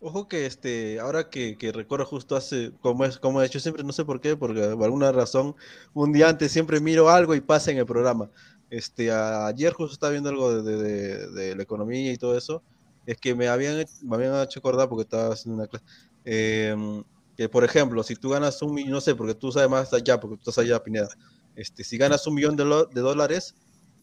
Ojo 0.02 0.28
que 0.28 0.47
este, 0.47 0.98
ahora 0.98 1.28
que, 1.28 1.59
que 1.59 1.72
recuerdo 1.72 2.06
justo 2.06 2.35
hace, 2.35 2.72
como 2.81 3.05
es, 3.05 3.18
como 3.18 3.43
he 3.43 3.47
hecho 3.47 3.60
siempre, 3.60 3.85
no 3.85 3.93
sé 3.93 4.05
por 4.06 4.20
qué, 4.20 4.35
porque 4.36 4.62
por 4.70 4.85
alguna 4.85 5.12
razón, 5.12 5.55
un 5.93 6.12
día 6.12 6.28
antes 6.31 6.51
siempre 6.52 6.81
miro 6.81 7.10
algo 7.10 7.35
y 7.35 7.40
pasa 7.43 7.70
en 7.70 7.77
el 7.78 7.85
programa. 7.86 8.31
Este, 8.70 9.10
a- 9.12 9.47
ayer 9.47 9.72
justo 9.74 9.93
estaba 9.93 10.12
viendo 10.12 10.31
algo 10.31 10.62
de, 10.62 10.77
de- 10.77 11.31
de- 11.32 11.56
la 11.56 11.62
economía 11.62 12.12
y 12.12 12.16
todo 12.18 12.36
eso, 12.36 12.62
es 13.05 13.18
que 13.18 13.35
me 13.35 13.48
habían, 13.48 13.85
me 14.02 14.16
habían 14.16 14.35
hecho 14.43 14.60
acordar 14.60 14.89
porque 14.89 15.02
estaba 15.02 15.35
haciendo 15.35 15.59
una 15.60 15.68
clase, 15.68 15.85
em, 16.24 17.05
que 17.36 17.48
por 17.51 17.64
ejemplo, 17.64 18.02
si 18.02 18.16
tú 18.16 18.31
ganas 18.31 18.60
un 18.62 18.72
millón, 18.74 18.93
no 18.93 19.01
sé, 19.02 19.14
porque 19.14 19.35
tú 19.35 19.52
sabes 19.52 19.68
más 19.70 19.93
allá, 19.93 20.18
porque 20.20 20.36
tú 20.36 20.51
estás 20.51 20.64
allá, 20.64 20.82
Pineda, 20.82 21.09
este, 21.55 21.85
si 21.85 21.98
ganas 21.98 22.27
un 22.27 22.35
millón 22.35 22.56
de, 22.56 22.64
lo- 22.64 22.86
de 22.86 23.01
dólares, 23.02 23.55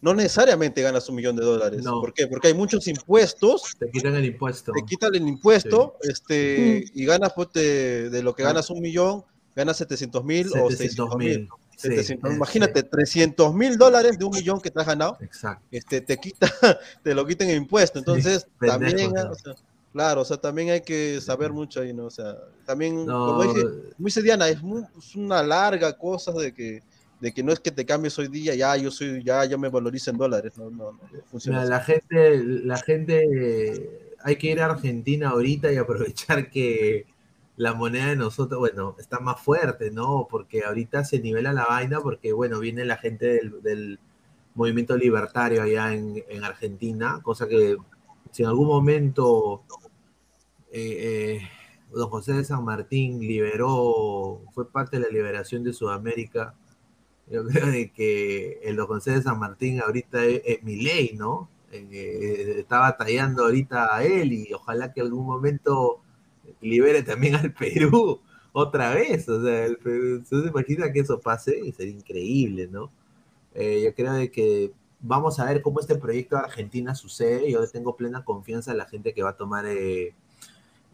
no 0.01 0.13
necesariamente 0.13 0.81
ganas 0.81 1.09
un 1.09 1.15
millón 1.15 1.35
de 1.35 1.43
dólares. 1.43 1.83
No. 1.83 1.99
¿Por 2.01 2.13
qué? 2.13 2.27
Porque 2.27 2.49
hay 2.49 2.53
muchos 2.53 2.87
impuestos 2.87 3.75
Te 3.79 3.89
quitan 3.89 4.15
el 4.15 4.25
impuesto. 4.25 4.71
te 4.71 4.83
quitan 4.85 5.15
el 5.15 5.27
impuesto 5.27 5.95
este, 6.03 6.85
y 6.93 7.05
ganas 7.05 7.33
pues, 7.35 7.49
de, 7.53 8.09
de 8.09 8.21
lo 8.23 8.35
que 8.35 8.43
ganas 8.43 8.69
un 8.69 8.79
millón, 8.81 9.23
ganas 9.55 9.77
700 9.77 10.23
mil 10.23 10.47
o 10.59 10.69
600 10.69 11.15
mil. 11.17 11.49
Sí, 11.77 11.89
700, 11.89 12.33
imagínate, 12.33 12.81
300 12.81 13.53
mil 13.53 13.77
dólares 13.77 14.17
de 14.17 14.25
un 14.25 14.31
millón 14.31 14.59
que 14.59 14.71
te 14.71 14.79
has 14.81 14.87
ganado, 14.87 15.15
Exacto. 15.21 15.63
este, 15.69 16.01
te 16.01 16.17
quita, 16.17 16.47
te 17.03 17.13
lo 17.13 17.23
quitan 17.27 17.49
el 17.49 17.57
impuesto. 17.57 17.99
Entonces, 17.99 18.47
pendejo, 18.59 18.79
también, 18.79 19.11
sí. 19.11 19.15
o 19.29 19.35
sea, 19.35 19.53
claro, 19.93 20.21
o 20.21 20.25
sea, 20.25 20.37
también 20.37 20.71
hay 20.71 20.81
que 20.81 21.21
saber 21.21 21.53
mucho 21.53 21.81
ahí, 21.81 21.93
¿no? 21.93 22.05
O 22.05 22.09
sea, 22.09 22.35
también, 22.65 23.05
No, 23.05 23.27
como 23.27 23.43
dije, 23.43 23.61
como 23.63 24.05
dice 24.07 24.23
Diana, 24.23 24.49
es, 24.49 24.59
muy- 24.63 24.85
es 24.97 25.15
una 25.15 25.43
larga 25.43 25.95
cosa 25.95 26.31
de 26.31 26.51
que, 26.51 26.81
de 27.19 27.33
que 27.33 27.43
no 27.43 27.51
es 27.51 27.59
que 27.59 27.71
te 27.71 27.85
cambies 27.85 28.17
hoy 28.19 28.27
día, 28.27 28.55
ya 28.55 28.75
yo 28.77 28.91
soy, 28.91 29.23
ya 29.23 29.43
yo 29.45 29.57
me 29.57 29.69
valorizo 29.69 30.11
en 30.11 30.17
dólares, 30.17 30.57
no, 30.57 30.69
no, 30.69 30.91
no 30.91 30.99
funciona 31.25 31.61
Mira, 31.61 31.61
así. 31.61 31.69
la 31.69 31.79
gente, 31.81 32.43
la 32.43 32.77
gente, 32.77 34.15
hay 34.23 34.35
que 34.35 34.51
ir 34.51 34.61
a 34.61 34.65
Argentina 34.65 35.29
ahorita 35.29 35.71
y 35.71 35.77
aprovechar 35.77 36.49
que 36.49 37.05
la 37.55 37.73
moneda 37.73 38.07
de 38.09 38.15
nosotros, 38.15 38.59
bueno, 38.59 38.95
está 38.99 39.19
más 39.19 39.41
fuerte, 39.41 39.89
¿no? 39.89 40.27
Porque 40.29 40.63
ahorita 40.63 41.03
se 41.03 41.19
nivela 41.19 41.53
la 41.53 41.65
vaina 41.65 42.01
porque, 42.01 42.31
bueno, 42.33 42.59
viene 42.59 42.85
la 42.85 42.97
gente 42.97 43.25
del, 43.25 43.61
del 43.63 43.99
movimiento 44.53 44.95
libertario 44.95 45.63
allá 45.63 45.93
en, 45.93 46.23
en 46.29 46.43
Argentina, 46.43 47.19
cosa 47.23 47.47
que 47.47 47.77
si 48.31 48.43
en 48.43 48.49
algún 48.49 48.67
momento 48.67 49.63
eh, 50.71 51.39
eh, 51.39 51.49
don 51.91 52.09
José 52.09 52.33
de 52.33 52.43
San 52.43 52.63
Martín 52.63 53.19
liberó, 53.19 54.41
fue 54.53 54.69
parte 54.69 54.97
de 54.97 55.03
la 55.03 55.09
liberación 55.09 55.63
de 55.63 55.73
Sudamérica, 55.73 56.53
yo 57.29 57.45
creo 57.45 57.67
de 57.67 57.91
que 57.91 58.59
el 58.63 58.75
don 58.75 58.87
José 58.87 59.11
de 59.11 59.21
San 59.21 59.39
Martín 59.39 59.81
ahorita 59.81 60.23
es, 60.25 60.63
mi 60.63 60.77
ley, 60.77 61.11
¿no? 61.17 61.49
Eh, 61.71 62.55
está 62.59 62.79
batallando 62.79 63.43
ahorita 63.43 63.93
a 63.95 64.03
él 64.03 64.31
y 64.31 64.53
ojalá 64.53 64.93
que 64.93 65.01
algún 65.01 65.25
momento 65.25 66.01
libere 66.61 67.03
también 67.03 67.35
al 67.35 67.53
Perú 67.53 68.21
otra 68.53 68.93
vez. 68.93 69.27
O 69.29 69.43
sea, 69.43 69.65
el 69.65 69.77
Perú, 69.77 70.21
¿usted 70.21 70.51
se 70.51 70.93
que 70.93 70.99
eso 70.99 71.19
pase? 71.19 71.59
Y 71.63 71.71
sería 71.73 71.93
increíble, 71.93 72.67
¿no? 72.67 72.91
Eh, 73.53 73.81
yo 73.83 73.93
creo 73.93 74.13
de 74.13 74.31
que 74.31 74.71
vamos 74.99 75.39
a 75.39 75.45
ver 75.45 75.61
cómo 75.61 75.79
este 75.79 75.95
proyecto 75.95 76.35
de 76.37 76.43
Argentina 76.43 76.95
sucede. 76.95 77.51
Yo 77.51 77.67
tengo 77.69 77.95
plena 77.95 78.23
confianza 78.23 78.71
en 78.71 78.77
la 78.77 78.85
gente 78.85 79.13
que 79.13 79.23
va 79.23 79.31
a 79.31 79.37
tomar 79.37 79.65
eh, 79.65 80.15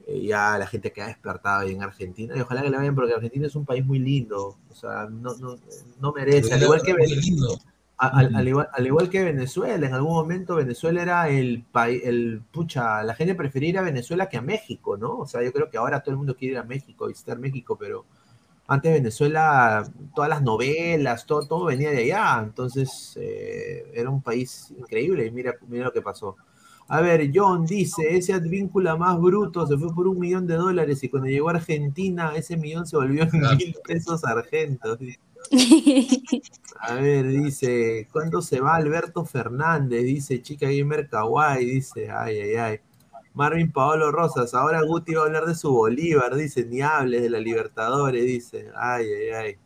eh, 0.07 0.21
ya 0.25 0.57
la 0.57 0.67
gente 0.67 0.91
que 0.91 1.01
ha 1.01 1.07
despertado 1.07 1.61
ahí 1.61 1.71
en 1.71 1.83
Argentina. 1.83 2.35
Y 2.37 2.41
ojalá 2.41 2.61
que 2.61 2.69
le 2.69 2.77
vayan, 2.77 2.95
porque 2.95 3.13
Argentina 3.13 3.47
es 3.47 3.55
un 3.55 3.65
país 3.65 3.85
muy 3.85 3.99
lindo. 3.99 4.57
O 4.69 4.75
sea, 4.75 5.07
no, 5.09 5.35
no, 5.35 5.57
no 5.99 6.11
merece. 6.13 6.53
Al 6.53 6.63
igual 6.63 6.81
que 6.81 6.95
Qué 6.95 7.15
lindo. 7.15 7.59
a- 7.97 8.07
al, 8.19 8.35
al 8.35 8.47
igual, 8.47 8.67
al 8.73 8.85
igual 8.87 9.09
que 9.09 9.23
Venezuela, 9.23 9.87
en 9.87 9.93
algún 9.93 10.13
momento 10.13 10.55
Venezuela 10.55 11.01
era 11.01 11.29
el 11.29 11.63
país, 11.71 12.01
el 12.05 12.41
pucha, 12.51 13.03
la 13.03 13.15
gente 13.15 13.35
prefería 13.35 13.69
ir 13.69 13.77
a 13.77 13.81
Venezuela 13.83 14.27
que 14.29 14.37
a 14.37 14.41
México, 14.41 14.97
¿no? 14.97 15.19
O 15.19 15.25
sea, 15.27 15.43
yo 15.43 15.53
creo 15.53 15.69
que 15.69 15.77
ahora 15.77 16.01
todo 16.01 16.11
el 16.11 16.17
mundo 16.17 16.35
quiere 16.35 16.53
ir 16.53 16.59
a 16.59 16.63
México, 16.63 17.07
visitar 17.07 17.39
México, 17.39 17.77
pero 17.79 18.05
antes 18.67 18.93
Venezuela, 18.93 19.83
todas 20.15 20.29
las 20.29 20.41
novelas, 20.41 21.25
todo, 21.25 21.47
todo 21.47 21.65
venía 21.65 21.91
de 21.91 21.99
allá, 22.03 22.41
entonces 22.43 23.17
eh, 23.21 23.85
era 23.93 24.09
un 24.09 24.21
país 24.21 24.73
increíble 24.77 25.25
y 25.27 25.31
mira, 25.31 25.55
mira 25.67 25.85
lo 25.85 25.93
que 25.93 26.01
pasó. 26.01 26.37
A 26.87 27.01
ver, 27.01 27.31
John 27.33 27.65
dice, 27.65 28.15
ese 28.15 28.33
advíncula 28.33 28.95
más 28.95 29.19
bruto 29.19 29.65
se 29.65 29.77
fue 29.77 29.93
por 29.93 30.07
un 30.07 30.19
millón 30.19 30.45
de 30.47 30.55
dólares 30.55 31.03
y 31.03 31.09
cuando 31.09 31.29
llegó 31.29 31.49
a 31.49 31.53
Argentina 31.53 32.35
ese 32.35 32.57
millón 32.57 32.85
se 32.85 32.97
volvió 32.97 33.23
en 33.23 33.57
mil 33.57 33.75
pesos 33.85 34.23
argentos. 34.25 34.99
A 36.79 36.95
ver, 36.95 37.27
dice, 37.27 38.07
¿cuándo 38.11 38.41
se 38.41 38.59
va 38.59 38.75
Alberto 38.75 39.25
Fernández? 39.25 40.03
Dice 40.03 40.41
Chica 40.41 40.67
Gamer 40.69 41.07
Kawaii, 41.07 41.65
dice, 41.65 42.09
ay, 42.11 42.39
ay, 42.39 42.55
ay. 42.55 42.79
Marvin 43.33 43.71
Paolo 43.71 44.11
Rosas, 44.11 44.53
ahora 44.53 44.81
Guti 44.83 45.15
va 45.15 45.23
a 45.23 45.25
hablar 45.25 45.45
de 45.45 45.55
su 45.55 45.71
Bolívar, 45.71 46.35
dice, 46.35 46.65
ni 46.65 46.81
hables 46.81 47.23
de 47.23 47.29
la 47.29 47.39
Libertadores, 47.39 48.23
dice, 48.23 48.69
ay, 48.75 49.05
ay, 49.05 49.29
ay. 49.29 49.57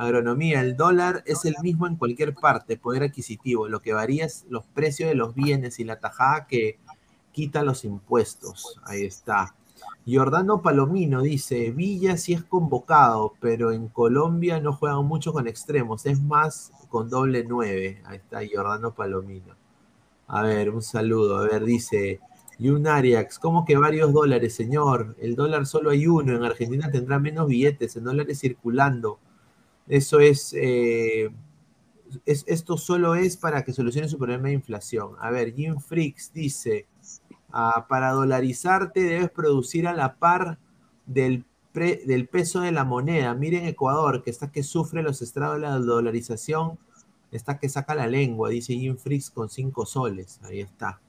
Agronomía, 0.00 0.62
el 0.62 0.76
dólar 0.76 1.22
es 1.26 1.44
el 1.44 1.56
mismo 1.62 1.86
en 1.86 1.96
cualquier 1.96 2.34
parte, 2.34 2.78
poder 2.78 3.02
adquisitivo, 3.02 3.68
lo 3.68 3.82
que 3.82 3.92
varía 3.92 4.24
es 4.24 4.46
los 4.48 4.64
precios 4.64 5.10
de 5.10 5.14
los 5.14 5.34
bienes 5.34 5.78
y 5.78 5.84
la 5.84 6.00
tajada 6.00 6.46
que 6.46 6.78
quita 7.32 7.62
los 7.62 7.84
impuestos, 7.84 8.80
ahí 8.84 9.04
está. 9.04 9.54
Jordano 10.06 10.62
Palomino 10.62 11.20
dice, 11.20 11.70
Villa 11.70 12.16
sí 12.16 12.32
es 12.32 12.42
convocado, 12.42 13.34
pero 13.40 13.72
en 13.72 13.88
Colombia 13.88 14.58
no 14.58 14.72
juegan 14.72 15.04
mucho 15.04 15.34
con 15.34 15.46
extremos, 15.46 16.06
es 16.06 16.20
más 16.22 16.72
con 16.88 17.10
doble 17.10 17.44
nueve. 17.46 18.02
Ahí 18.06 18.16
está 18.16 18.40
Jordano 18.50 18.94
Palomino. 18.94 19.54
A 20.28 20.42
ver, 20.42 20.70
un 20.70 20.80
saludo. 20.80 21.38
A 21.38 21.42
ver, 21.42 21.64
dice, 21.64 22.20
y 22.58 22.70
un 22.70 22.86
Ariax, 22.86 23.38
¿cómo 23.38 23.66
que 23.66 23.76
varios 23.76 24.12
dólares, 24.14 24.54
señor? 24.54 25.14
El 25.18 25.34
dólar 25.34 25.66
solo 25.66 25.90
hay 25.90 26.06
uno, 26.06 26.34
en 26.34 26.42
Argentina 26.42 26.90
tendrá 26.90 27.18
menos 27.18 27.46
billetes, 27.46 27.96
en 27.96 28.04
dólares 28.04 28.40
circulando. 28.40 29.18
Eso 29.90 30.20
es, 30.20 30.54
eh, 30.56 31.30
es, 32.24 32.44
esto 32.46 32.76
solo 32.76 33.16
es 33.16 33.36
para 33.36 33.64
que 33.64 33.72
solucione 33.72 34.08
su 34.08 34.18
problema 34.18 34.46
de 34.46 34.54
inflación. 34.54 35.16
A 35.18 35.32
ver, 35.32 35.52
Jim 35.52 35.80
Freaks 35.80 36.32
dice, 36.32 36.86
ah, 37.52 37.86
para 37.88 38.12
dolarizarte 38.12 39.00
debes 39.00 39.30
producir 39.30 39.88
a 39.88 39.92
la 39.92 40.14
par 40.14 40.60
del, 41.06 41.44
peso 42.30 42.60
de 42.60 42.70
la 42.70 42.84
moneda. 42.84 43.34
Miren 43.34 43.66
Ecuador, 43.66 44.22
que 44.22 44.30
está 44.30 44.52
que 44.52 44.62
sufre 44.62 45.02
los 45.02 45.22
estragos 45.22 45.56
de 45.56 45.62
la 45.62 45.78
dolarización, 45.80 46.78
está 47.32 47.58
que 47.58 47.68
saca 47.68 47.96
la 47.96 48.06
lengua, 48.06 48.50
dice 48.50 48.74
Jim 48.74 48.96
Freaks 48.96 49.30
con 49.30 49.50
cinco 49.50 49.86
soles. 49.86 50.38
Ahí 50.44 50.60
está. 50.60 51.00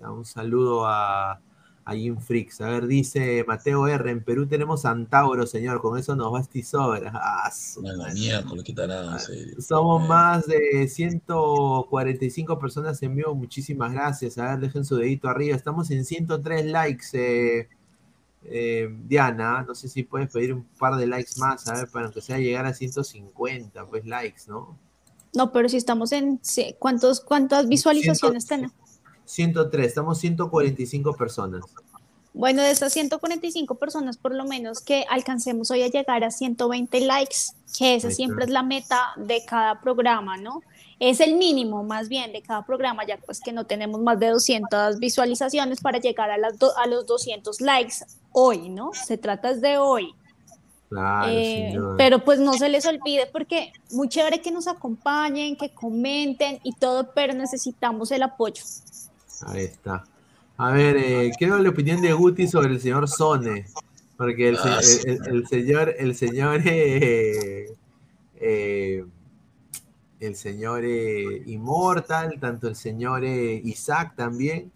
Un 0.00 0.24
saludo 0.24 0.86
a, 0.86 1.38
a 1.84 1.94
Jim 1.94 2.18
Fricks. 2.18 2.60
A 2.60 2.68
ver, 2.68 2.86
dice 2.86 3.44
Mateo 3.46 3.86
R. 3.86 4.10
En 4.10 4.24
Perú 4.24 4.46
tenemos 4.46 4.84
Antauro, 4.84 5.46
señor. 5.46 5.80
Con 5.80 5.98
eso 5.98 6.16
nos 6.16 6.32
basta 6.32 6.58
y 6.58 6.62
sobra. 6.62 7.12
Ah, 7.14 7.50
nada, 7.82 9.18
Somos 9.58 10.08
más 10.08 10.46
de 10.46 10.88
145 10.88 12.58
personas 12.58 13.02
en 13.02 13.16
vivo. 13.16 13.34
Muchísimas 13.34 13.92
gracias. 13.92 14.38
A 14.38 14.50
ver, 14.50 14.60
dejen 14.60 14.84
su 14.84 14.96
dedito 14.96 15.28
arriba. 15.28 15.56
Estamos 15.56 15.90
en 15.90 16.04
103 16.04 16.66
likes. 16.66 17.06
Eh, 17.12 17.68
eh, 18.46 18.88
Diana, 19.06 19.62
no 19.66 19.74
sé 19.74 19.88
si 19.88 20.02
puedes 20.02 20.30
pedir 20.30 20.52
un 20.52 20.64
par 20.78 20.96
de 20.96 21.06
likes 21.06 21.32
más, 21.38 21.66
a 21.66 21.74
ver, 21.74 21.88
para 21.88 22.10
que 22.10 22.20
sea 22.20 22.38
llegar 22.38 22.66
a 22.66 22.74
150, 22.74 23.86
pues 23.86 24.04
likes, 24.04 24.42
¿no? 24.48 24.78
No, 25.32 25.50
pero 25.50 25.68
si 25.68 25.78
estamos 25.78 26.12
en, 26.12 26.40
¿cuántos, 26.78 27.20
¿cuántas 27.20 27.68
visualizaciones 27.68 28.46
tenemos? 28.46 28.83
103, 29.24 29.86
estamos 29.86 30.18
145 30.18 31.14
personas. 31.14 31.62
Bueno, 32.34 32.62
de 32.62 32.72
esas 32.72 32.92
145 32.92 33.76
personas, 33.76 34.16
por 34.16 34.34
lo 34.34 34.44
menos 34.44 34.80
que 34.80 35.04
alcancemos 35.08 35.70
hoy 35.70 35.82
a 35.82 35.88
llegar 35.88 36.24
a 36.24 36.32
120 36.32 37.00
likes, 37.02 37.36
que 37.78 37.94
esa 37.94 38.10
siempre 38.10 38.44
es 38.44 38.50
la 38.50 38.64
meta 38.64 39.12
de 39.16 39.44
cada 39.46 39.80
programa, 39.80 40.36
¿no? 40.36 40.60
Es 40.98 41.20
el 41.20 41.36
mínimo 41.36 41.84
más 41.84 42.08
bien 42.08 42.32
de 42.32 42.42
cada 42.42 42.66
programa, 42.66 43.06
ya 43.06 43.18
pues 43.18 43.40
que 43.40 43.52
no 43.52 43.66
tenemos 43.66 44.00
más 44.00 44.18
de 44.18 44.30
200 44.30 44.98
visualizaciones 44.98 45.80
para 45.80 45.98
llegar 45.98 46.28
a, 46.32 46.36
las 46.36 46.54
a 46.76 46.86
los 46.88 47.06
200 47.06 47.60
likes 47.60 47.94
hoy, 48.32 48.68
¿no? 48.68 48.90
Se 48.92 49.16
trata 49.16 49.54
de 49.54 49.78
hoy. 49.78 50.12
Claro, 50.88 51.30
eh, 51.30 51.74
pero 51.96 52.24
pues 52.24 52.40
no 52.40 52.54
se 52.54 52.68
les 52.68 52.84
olvide 52.84 53.26
porque 53.32 53.72
muy 53.92 54.08
chévere 54.08 54.40
que 54.40 54.50
nos 54.50 54.66
acompañen, 54.66 55.56
que 55.56 55.72
comenten 55.72 56.58
y 56.64 56.72
todo, 56.72 57.12
pero 57.14 57.32
necesitamos 57.32 58.10
el 58.10 58.24
apoyo. 58.24 58.62
Ahí 59.46 59.64
está. 59.64 60.04
A 60.56 60.70
ver, 60.70 60.96
eh, 60.96 61.32
quiero 61.36 61.58
la 61.58 61.68
opinión 61.68 62.00
de 62.00 62.12
Guti 62.12 62.46
sobre 62.46 62.72
el 62.72 62.80
señor 62.80 63.08
Sone. 63.08 63.66
Porque 64.16 64.50
el, 64.50 64.56
ah, 64.58 64.80
señor, 64.80 65.92
el 65.98 66.14
señor, 66.14 66.62
eh, 66.64 67.66
eh, 68.36 69.04
el 70.20 70.36
señor 70.36 70.84
Immortal, 70.84 72.38
tanto 72.40 72.68
el 72.68 72.76
señor 72.76 73.24
Isaac 73.24 74.14
también, 74.16 74.70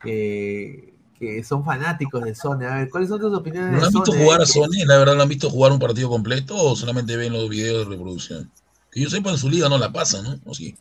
que 0.00 1.44
son 1.46 1.62
fanáticos 1.62 2.24
de 2.24 2.34
Sone. 2.34 2.66
A 2.66 2.76
ver, 2.76 2.88
¿cuáles 2.88 3.10
son 3.10 3.20
tus 3.20 3.34
opiniones 3.34 3.78
¿No 3.78 3.86
han 3.86 3.92
visto 3.92 4.12
jugar 4.12 4.40
a 4.40 4.46
Sone? 4.46 4.86
¿La 4.86 4.96
verdad 4.96 5.14
no 5.14 5.22
han 5.22 5.28
visto 5.28 5.50
jugar 5.50 5.70
un 5.70 5.78
partido 5.78 6.08
completo 6.08 6.56
o 6.56 6.74
solamente 6.74 7.18
ven 7.18 7.34
los 7.34 7.50
videos 7.50 7.86
de 7.86 7.94
reproducción? 7.94 8.50
Que 8.90 9.02
yo 9.02 9.10
sepa, 9.10 9.30
en 9.30 9.38
su 9.38 9.50
liga 9.50 9.68
no 9.68 9.76
la 9.76 9.92
pasan, 9.92 10.24
¿no? 10.24 10.40
¿O 10.46 10.54
sí? 10.54 10.74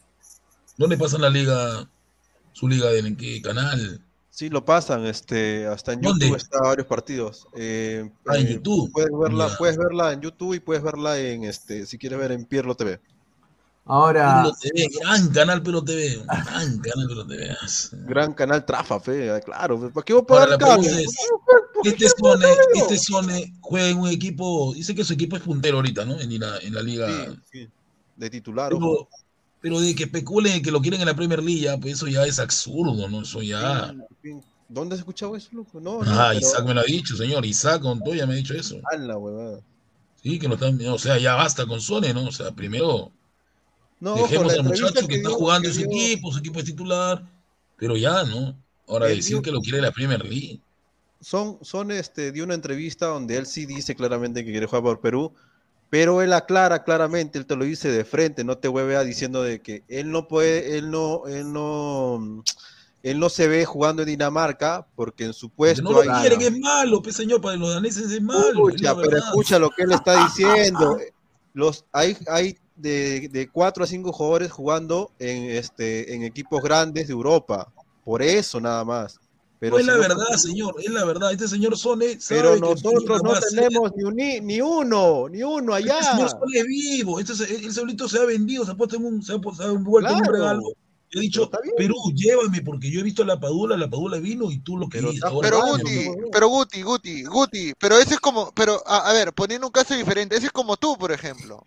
¿Dónde 0.78 0.98
pasan 0.98 1.22
la 1.22 1.30
liga 1.30 1.86
su 2.54 2.68
liga 2.68 2.90
de 2.90 3.16
qué 3.18 3.42
canal. 3.42 4.02
Sí, 4.30 4.50
lo 4.50 4.66
pasan, 4.66 5.06
este, 5.06 5.68
hasta 5.68 5.94
en 5.94 6.02
YouTube 6.02 6.36
está 6.36 6.60
varios 6.60 6.88
partidos. 6.88 7.48
Eh, 7.56 8.10
ah, 8.26 8.38
en 8.38 8.48
eh, 8.48 8.54
YouTube. 8.54 8.92
Puedes 8.92 9.12
verla, 9.12 9.56
puedes 9.60 9.78
verla 9.78 10.12
en 10.12 10.22
YouTube 10.22 10.56
y 10.56 10.60
puedes 10.60 10.82
verla 10.82 11.20
en 11.20 11.44
este, 11.44 11.86
si 11.86 12.00
quieres 12.00 12.18
ver 12.18 12.32
en 12.32 12.46
Pierlo 12.46 12.76
TV. 12.76 13.00
Ahora. 13.86 14.52
TV, 14.60 14.90
gran 15.00 15.30
canal 15.30 15.62
Pero 15.62 15.84
TV, 15.84 16.24
gran 16.26 16.80
canal 16.80 17.08
Pero 17.08 17.28
TV. 17.28 17.56
Gran 18.08 18.34
canal 18.34 18.66
Trafa, 18.66 19.00
fe, 19.00 19.40
claro. 19.46 19.92
¿Para 19.92 20.04
qué 20.04 20.14
voy 20.14 20.24
a 20.24 20.26
pagar 20.26 20.58
cable? 20.58 21.06
Este 21.84 22.08
Sone, 22.08 22.48
este 22.74 22.98
Sone 22.98 23.54
juega 23.62 23.90
en 23.90 24.00
un 24.00 24.10
equipo, 24.10 24.74
dice 24.74 24.96
que 24.96 25.04
su 25.04 25.14
equipo 25.14 25.36
es 25.36 25.44
puntero 25.44 25.78
ahorita, 25.78 26.06
¿no? 26.06 26.20
En 26.20 26.40
la, 26.40 26.58
en 26.60 26.74
la 26.74 26.82
liga. 26.82 27.08
Sí, 27.52 27.70
De 28.16 28.30
titular. 28.32 28.72
Pero 28.72 29.10
de 29.64 29.96
que 29.96 30.04
especulen 30.04 30.62
que 30.62 30.72
lo 30.72 30.82
quieren 30.82 31.00
en 31.00 31.08
la 31.08 31.16
Primer 31.16 31.42
Liga, 31.42 31.78
pues 31.78 31.94
eso 31.96 32.08
ya 32.08 32.26
es 32.26 32.38
absurdo, 32.38 33.08
¿no? 33.08 33.22
Eso 33.22 33.42
ya. 33.42 33.96
¿Dónde 34.68 34.96
has 34.96 35.00
escuchado 35.00 35.36
eso, 35.36 35.50
loco? 35.54 35.80
No, 35.80 36.02
ah, 36.06 36.34
Isaac 36.36 36.66
me 36.66 36.74
lo 36.74 36.82
ha 36.82 36.84
dicho, 36.84 37.16
señor. 37.16 37.46
Isaac 37.46 37.82
ya 38.16 38.26
me 38.26 38.34
ha 38.34 38.36
dicho 38.36 38.54
eso. 38.54 38.80
Ah, 38.92 38.98
la 38.98 39.18
huevada. 39.18 39.62
Sí, 40.22 40.38
que 40.38 40.48
lo 40.48 40.56
están. 40.56 40.80
O 40.88 40.98
sea, 40.98 41.18
ya 41.18 41.36
basta 41.36 41.66
con 41.66 41.80
Sone, 41.80 42.14
¿no? 42.14 42.26
O 42.26 42.32
sea, 42.32 42.52
primero. 42.52 43.12
No, 44.00 44.16
dejemos 44.16 44.54
al 44.54 44.64
muchacho 44.64 45.08
que, 45.08 45.16
está 45.16 45.30
jugando 45.30 45.70
en 45.70 45.74
su 45.74 45.82
equipo, 45.82 46.32
su 46.32 46.40
equipo 46.40 46.60
es 46.60 46.66
titular. 46.66 47.24
Pero 47.78 47.96
ya, 47.96 48.24
¿no? 48.24 48.58
Ahora 48.88 49.08
decir 49.08 49.42
que 49.42 49.52
lo 49.52 49.62
quiere 49.62 49.78
en 49.78 49.86
la 49.86 49.92
Premier 49.92 50.24
League. 50.26 50.60
Son, 51.22 51.58
son 51.62 51.90
este, 51.92 52.34
dio 52.34 52.44
una 52.44 52.54
entrevista 52.54 53.06
donde 53.06 53.38
él 53.38 53.46
sí 53.46 53.66
dice 53.66 53.96
claramente 53.96 54.44
que 54.44 54.52
quiere 54.52 54.66
jugar 54.66 54.84
por 54.84 55.00
Perú 55.00 55.34
pero 55.94 56.24
él 56.24 56.34
aclara 56.34 56.84
claramente, 56.84 57.38
él 57.38 57.46
te 57.46 57.56
lo 57.56 57.66
dice 57.66 57.92
de 57.92 58.04
frente, 58.04 58.44
no 58.44 58.58
te 58.58 58.68
huevea 58.68 59.04
diciendo 59.04 59.44
de 59.44 59.62
que 59.62 59.84
él 59.88 60.10
no 60.10 60.28
puede, 60.28 60.80
él 60.80 60.90
no, 60.90 61.28
él 61.28 61.54
no, 61.54 62.44
él 63.04 63.20
no 63.20 63.30
se 63.30 63.48
ve 63.48 63.64
jugando 63.64 64.02
en 64.02 64.08
Dinamarca 64.08 64.88
porque 64.96 65.26
en 65.26 65.34
su 65.34 65.52
puesto. 65.52 65.84
No 65.84 65.92
lo 65.92 66.02
quieren, 66.20 66.42
es 66.42 66.58
malo, 66.58 67.00
pues 67.04 67.16
señor, 67.16 67.42
para 67.42 67.58
los 67.58 67.76
daneses 67.76 68.10
es 68.10 68.24
malo. 68.24 68.70
Escucha, 68.70 68.96
pero 68.96 69.18
escucha 69.18 69.60
lo 69.60 69.70
que 69.70 69.84
él 69.84 69.92
está 69.92 70.24
diciendo. 70.26 70.98
Los, 71.54 71.86
hay, 71.92 72.18
hay 72.28 72.58
de, 72.76 73.30
de 73.32 73.48
cuatro 73.48 73.84
a 73.84 73.88
cinco 73.88 74.12
jugadores 74.12 74.52
jugando 74.52 75.12
en, 75.20 75.44
este, 75.44 76.16
en 76.16 76.24
equipos 76.24 76.64
grandes 76.64 77.06
de 77.06 77.14
Europa. 77.14 77.72
Por 78.04 78.24
eso 78.24 78.60
nada 78.60 78.84
más. 78.84 79.20
Pero 79.64 79.80
es 79.80 79.86
la 79.86 79.96
verdad, 79.96 80.36
señor, 80.36 80.76
es 80.84 80.92
la 80.92 81.06
verdad. 81.06 81.32
Este 81.32 81.48
señor 81.48 81.78
Sone 81.78 82.20
sabe 82.20 82.42
Pero 82.42 82.58
nosotros 82.58 83.24
no 83.24 83.34
tenemos 83.40 83.92
ni, 84.14 84.42
ni, 84.42 84.60
uno, 84.60 85.30
ni 85.30 85.42
uno 85.42 85.74
allá. 85.74 86.00
Este 86.00 86.12
señor 86.12 86.30
Sone 86.32 86.60
es 86.60 86.66
vivo. 86.66 87.18
Este, 87.18 87.56
el 87.56 87.72
solito 87.72 88.10
se 88.10 88.20
ha 88.20 88.26
vendido, 88.26 88.66
se 88.66 88.72
ha 88.72 88.76
puesto 88.76 88.98
en 88.98 89.06
un, 89.06 89.24
se 89.24 89.32
ha, 89.32 89.40
se 89.56 89.64
ha 89.64 89.72
vuelto 89.72 90.14
un 90.14 90.26
regalo. 90.26 90.64
He 91.12 91.20
dicho, 91.22 91.50
Perú, 91.78 91.96
llévame, 92.14 92.62
porque 92.62 92.92
yo 92.92 93.00
he 93.00 93.04
visto 93.04 93.24
la 93.24 93.40
Padula, 93.40 93.78
la 93.78 93.90
Padula 93.90 94.18
vino 94.18 94.52
y 94.52 94.58
tú 94.60 94.78
lo 94.78 94.90
que 94.90 95.00
Pero, 95.00 95.14
pero 95.42 95.62
Guti, 95.62 96.10
pero 96.30 96.48
Guti, 96.50 96.82
Guti, 96.82 97.24
Guti, 97.24 97.74
pero 97.80 97.98
ese 97.98 98.16
es 98.16 98.20
como, 98.20 98.52
pero 98.54 98.84
a, 98.86 99.12
a, 99.12 99.14
ver, 99.14 99.32
poniendo 99.32 99.68
un 99.68 99.72
caso 99.72 99.94
diferente, 99.94 100.36
ese 100.36 100.48
es 100.48 100.52
como 100.52 100.76
tú, 100.76 100.98
por 100.98 101.14
ejemplo. 101.14 101.64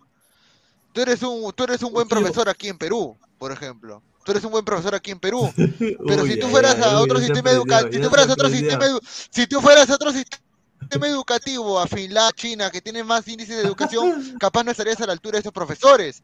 Tú 0.93 1.01
eres 1.01 1.23
un, 1.23 1.51
tú 1.53 1.63
eres 1.63 1.81
un 1.81 1.93
buen 1.93 2.07
profesor 2.07 2.47
aquí 2.47 2.67
en 2.67 2.77
Perú, 2.77 3.17
por 3.39 3.51
ejemplo 3.51 4.03
tú 4.27 4.31
eres 4.31 4.43
un 4.43 4.51
buen 4.51 4.65
profesor 4.65 4.93
aquí 4.93 5.11
en 5.11 5.19
Perú. 5.19 5.49
Pero 6.05 6.25
si 6.25 6.37
tú 6.37 6.47
fueras 6.49 6.77
a 6.81 6.99
otro 6.99 7.17
sistema 7.17 7.49
educativo, 7.49 7.93
si 7.93 8.01
tú 8.01 8.09
fueras 8.09 8.29
a 8.29 8.33
otro 8.33 8.49
sistema 8.49 8.85
si 9.31 9.47
tú 9.47 9.61
fueras 9.61 9.89
a 9.89 9.95
otro 9.95 10.11
sistema 10.11 11.07
educativo, 11.07 11.79
a 11.79 11.87
Finlandia, 11.87 12.33
China, 12.35 12.69
que 12.69 12.81
tiene 12.81 13.05
más 13.05 13.25
índice 13.25 13.55
de 13.55 13.61
educación, 13.61 14.35
capaz 14.39 14.65
no 14.65 14.71
estarías 14.71 14.99
a 14.99 15.05
la 15.05 15.13
altura 15.13 15.37
de 15.37 15.39
esos 15.39 15.53
profesores. 15.53 16.23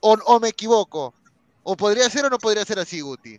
O, 0.00 0.40
me 0.40 0.48
equivoco. 0.48 1.12
O 1.62 1.76
podría 1.76 2.08
ser 2.08 2.24
o 2.24 2.30
no 2.30 2.38
podría 2.38 2.64
ser 2.64 2.78
así, 2.78 3.00
Guti. 3.02 3.38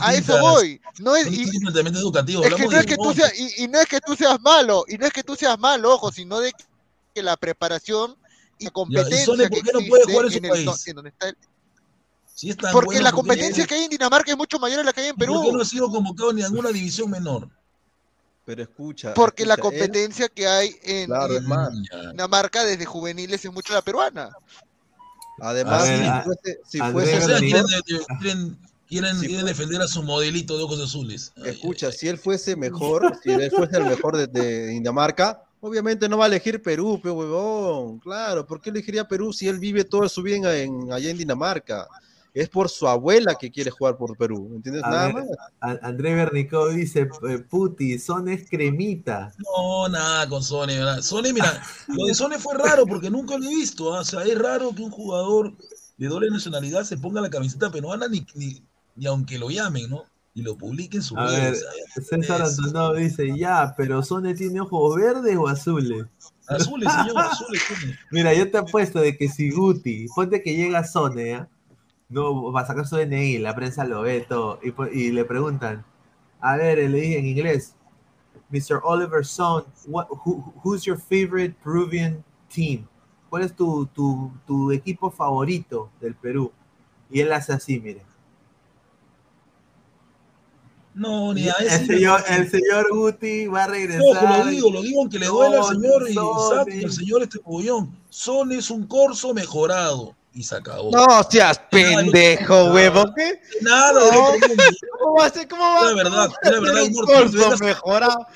a, 0.00 0.14
eso 0.14 0.38
voy. 0.40 0.80
No 1.00 1.16
es, 1.16 1.26
y, 1.26 1.42
educativo. 1.42 2.44
Es 2.44 2.54
que 2.54 2.66
no 2.66 2.78
es 2.78 2.86
que 2.86 2.96
tú 2.96 3.14
seas, 3.14 3.32
y, 3.36 3.66
no 3.66 3.80
es 3.80 3.88
que 3.88 4.00
tú 4.00 4.14
seas 4.14 4.40
malo, 4.40 4.84
y 4.86 4.96
no 4.96 5.06
es 5.06 5.12
que 5.12 5.24
tú 5.24 5.34
seas 5.34 5.58
malo, 5.58 5.92
ojo, 5.92 6.12
sino 6.12 6.38
de 6.38 6.52
que 7.14 7.22
la 7.22 7.36
preparación 7.36 8.16
y 8.60 8.68
competencia 8.68 9.26
¿por 9.26 9.48
qué 9.50 9.72
no 9.72 9.80
puede 9.88 10.04
jugar 10.04 10.26
en 10.26 10.32
su 10.32 10.40
país? 10.40 10.86
en 10.88 10.96
donde 10.96 11.10
está 11.10 11.28
el, 11.30 11.36
porque 12.72 13.00
la 13.00 13.12
competencia 13.12 13.66
que 13.66 13.74
hay 13.74 13.84
en 13.84 13.90
Dinamarca 13.90 14.30
es 14.30 14.36
mucho 14.36 14.58
mayor 14.58 14.80
a 14.80 14.84
la 14.84 14.92
que 14.92 15.00
hay 15.00 15.08
en 15.08 15.16
Perú. 15.16 15.34
¿Por 15.34 15.44
qué 15.44 15.52
no 15.52 15.60
ha 15.60 15.64
sido 15.64 15.90
convocado 15.90 16.32
ni 16.32 16.42
alguna 16.42 16.70
división 16.70 17.10
menor? 17.10 17.48
Pero 18.44 18.62
escucha. 18.62 19.14
Porque 19.14 19.44
la 19.44 19.56
competencia 19.56 20.28
que 20.28 20.46
hay 20.46 20.74
en, 20.82 21.10
Dinamarca 22.12 22.64
desde 22.64 22.84
juveniles 22.86 23.44
es 23.44 23.52
mucho 23.52 23.74
la 23.74 23.82
peruana. 23.82 24.30
Además, 25.40 25.86
si 26.64 26.78
fuese, 26.78 27.20
quieren, 28.88 29.44
defender 29.44 29.82
a 29.82 29.86
su 29.86 30.02
modelito 30.02 30.56
de 30.56 30.64
ojos 30.64 30.80
azules. 30.80 31.32
escucha, 31.44 31.92
si 31.92 32.08
él 32.08 32.18
fuese 32.18 32.56
mejor, 32.56 33.18
si 33.22 33.30
él 33.30 33.50
fuese 33.50 33.76
el 33.76 33.84
mejor 33.84 34.16
de, 34.16 34.66
Dinamarca, 34.68 35.44
obviamente 35.60 36.08
no 36.08 36.18
va 36.18 36.24
a 36.24 36.28
elegir 36.28 36.62
Perú, 36.62 36.98
pero 37.02 37.14
huevón. 37.14 37.98
Claro, 38.00 38.46
¿por 38.46 38.60
qué 38.60 38.70
elegiría 38.70 39.06
Perú 39.06 39.32
si 39.32 39.46
él 39.46 39.58
vive 39.58 39.84
todo 39.84 40.08
su 40.08 40.22
bien 40.22 40.44
en, 40.46 40.90
allá 40.92 41.10
en 41.10 41.18
Dinamarca? 41.18 41.86
Es 42.38 42.48
por 42.48 42.68
su 42.68 42.86
abuela 42.86 43.34
que 43.34 43.50
quiere 43.50 43.72
jugar 43.72 43.96
por 43.96 44.16
Perú, 44.16 44.52
¿entiendes? 44.54 44.82
nada 44.82 45.12
más. 45.12 45.24
André 45.82 46.14
Bernicó 46.14 46.68
dice, 46.68 47.08
eh, 47.28 47.38
puti, 47.38 47.98
Son 47.98 48.28
es 48.28 48.48
cremita. 48.48 49.32
No, 49.38 49.88
nada 49.88 50.28
con 50.28 50.40
Sone, 50.40 50.78
¿verdad? 50.78 51.00
Sone, 51.00 51.32
mira, 51.32 51.60
lo 51.88 52.06
de 52.06 52.14
Sone 52.14 52.38
fue 52.38 52.56
raro 52.56 52.86
porque 52.86 53.10
nunca 53.10 53.36
lo 53.36 53.44
he 53.44 53.48
visto, 53.48 53.92
¿ah? 53.92 54.00
o 54.00 54.04
sea, 54.04 54.22
es 54.22 54.38
raro 54.38 54.72
que 54.72 54.82
un 54.82 54.90
jugador 54.92 55.52
de 55.96 56.06
doble 56.06 56.30
nacionalidad 56.30 56.84
se 56.84 56.96
ponga 56.96 57.20
la 57.20 57.28
camiseta 57.28 57.72
peruana 57.72 58.06
ni, 58.06 58.24
ni, 58.36 58.62
ni 58.94 59.06
aunque 59.06 59.36
lo 59.36 59.50
llamen, 59.50 59.90
¿no? 59.90 60.04
Y 60.32 60.42
lo 60.42 60.56
publiquen 60.56 61.00
en 61.00 61.02
su 61.02 61.18
A 61.18 61.28
ver, 61.32 61.56
César 62.08 62.40
Antonio 62.40 62.94
dice, 62.94 63.36
ya, 63.36 63.74
pero 63.76 64.00
Sone 64.04 64.34
tiene 64.34 64.60
ojos 64.60 64.94
verdes 64.94 65.36
o 65.36 65.48
azules. 65.48 66.06
Azules, 66.46 66.88
señor, 66.92 67.18
azules. 67.18 67.62
Mira, 68.12 68.32
yo 68.32 68.48
te 68.48 68.58
apuesto 68.58 69.00
de 69.00 69.16
que 69.16 69.28
si 69.28 69.50
Guti, 69.50 70.06
ponte 70.14 70.40
que 70.40 70.54
llega 70.54 70.84
Sone, 70.84 71.32
¿eh? 71.32 71.46
No 72.08 72.52
va 72.52 72.62
a 72.62 72.66
sacar 72.66 72.86
su 72.86 72.96
DNI, 72.96 73.38
la 73.38 73.54
prensa 73.54 73.84
lo 73.84 74.02
ve 74.02 74.20
todo, 74.20 74.58
y, 74.62 74.98
y 74.98 75.12
le 75.12 75.24
preguntan, 75.24 75.84
a 76.40 76.56
ver, 76.56 76.78
le 76.78 77.00
dije 77.00 77.18
en 77.18 77.26
inglés, 77.26 77.74
Mr. 78.50 78.80
Oliver 78.82 79.24
Son, 79.24 79.64
what, 79.86 80.06
who, 80.08 80.52
who's 80.62 80.84
your 80.84 80.98
favorite 80.98 81.54
Peruvian 81.62 82.24
team? 82.48 82.86
¿Cuál 83.28 83.42
es 83.42 83.54
tu, 83.54 83.86
tu, 83.94 84.32
tu, 84.46 84.72
equipo 84.72 85.10
favorito 85.10 85.90
del 86.00 86.14
Perú? 86.14 86.50
Y 87.10 87.20
él 87.20 87.30
hace 87.32 87.52
así, 87.52 87.78
mire. 87.78 88.02
No, 90.94 91.34
ni 91.34 91.46
a 91.46 91.52
ese. 91.60 91.76
El 91.76 91.86
señor, 91.86 92.24
el 92.28 92.50
señor 92.50 92.86
Guti 92.90 93.46
va 93.48 93.64
a 93.64 93.66
regresar. 93.66 94.24
No, 94.24 94.44
lo 94.44 94.50
digo, 94.50 94.70
lo 94.70 94.82
digo 94.82 95.00
aunque 95.02 95.18
le 95.18 95.26
duele 95.26 95.58
al 95.58 95.64
señor 95.64 96.08
y 96.08 96.12
exacto, 96.12 96.72
el 96.72 96.90
señor 96.90 97.22
este 97.22 97.38
pollón. 97.40 97.94
Son 98.08 98.50
es 98.50 98.70
un 98.70 98.86
corso 98.86 99.34
mejorado 99.34 100.16
y 100.32 100.42
se 100.42 100.56
acabó. 100.56 100.90
No 100.90 101.22
seas 101.28 101.58
pendejo, 101.70 102.72
huevo. 102.72 103.04
¿Qué? 103.16 103.40
Nada, 103.60 104.00
no. 104.12 104.32
¿Cómo 105.00 105.14
va 105.18 105.26
a 105.26 105.30
ser? 105.30 105.48
¿Cómo 105.48 105.62
va 105.62 105.80
a 105.80 105.86
ser? 105.86 105.96
verdad, 105.96 106.30
era 106.42 106.60
verdad, 106.60 106.82
un 106.84 106.94
corso 106.94 107.64
mejorado. 107.64 108.26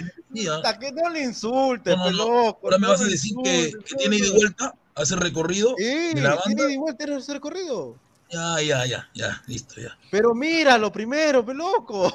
Hasta 0.57 0.79
que 0.79 0.93
no 0.93 1.11
le 1.11 1.23
insultes, 1.23 1.97
no, 1.97 2.11
no, 2.11 2.45
loco. 2.45 2.61
Ahora 2.65 2.79
me 2.79 2.89
vas 2.89 3.01
a 3.01 3.05
decir 3.05 3.33
que, 3.45 3.73
que 3.85 3.97
tiene 3.97 4.17
ida 4.17 4.27
y 4.27 4.31
vuelta, 4.31 4.75
hace 4.95 5.17
recorrido. 5.17 5.75
Sí, 5.77 6.15
de 6.15 6.21
la 6.21 6.31
banda. 6.31 6.43
tiene 6.45 6.63
ida 6.63 6.73
y 6.73 6.77
vuelta, 6.79 7.05
ese 7.05 7.35
recorrido. 7.35 7.97
Ya, 8.33 8.63
ya, 8.63 8.87
ya, 8.87 9.09
ya, 9.13 9.43
listo, 9.47 9.79
ya. 9.79 9.95
Pero 10.11 10.35
mira 10.35 10.79
lo 10.79 10.91
primero, 10.91 11.45
pe 11.45 11.53
loco. 11.53 12.11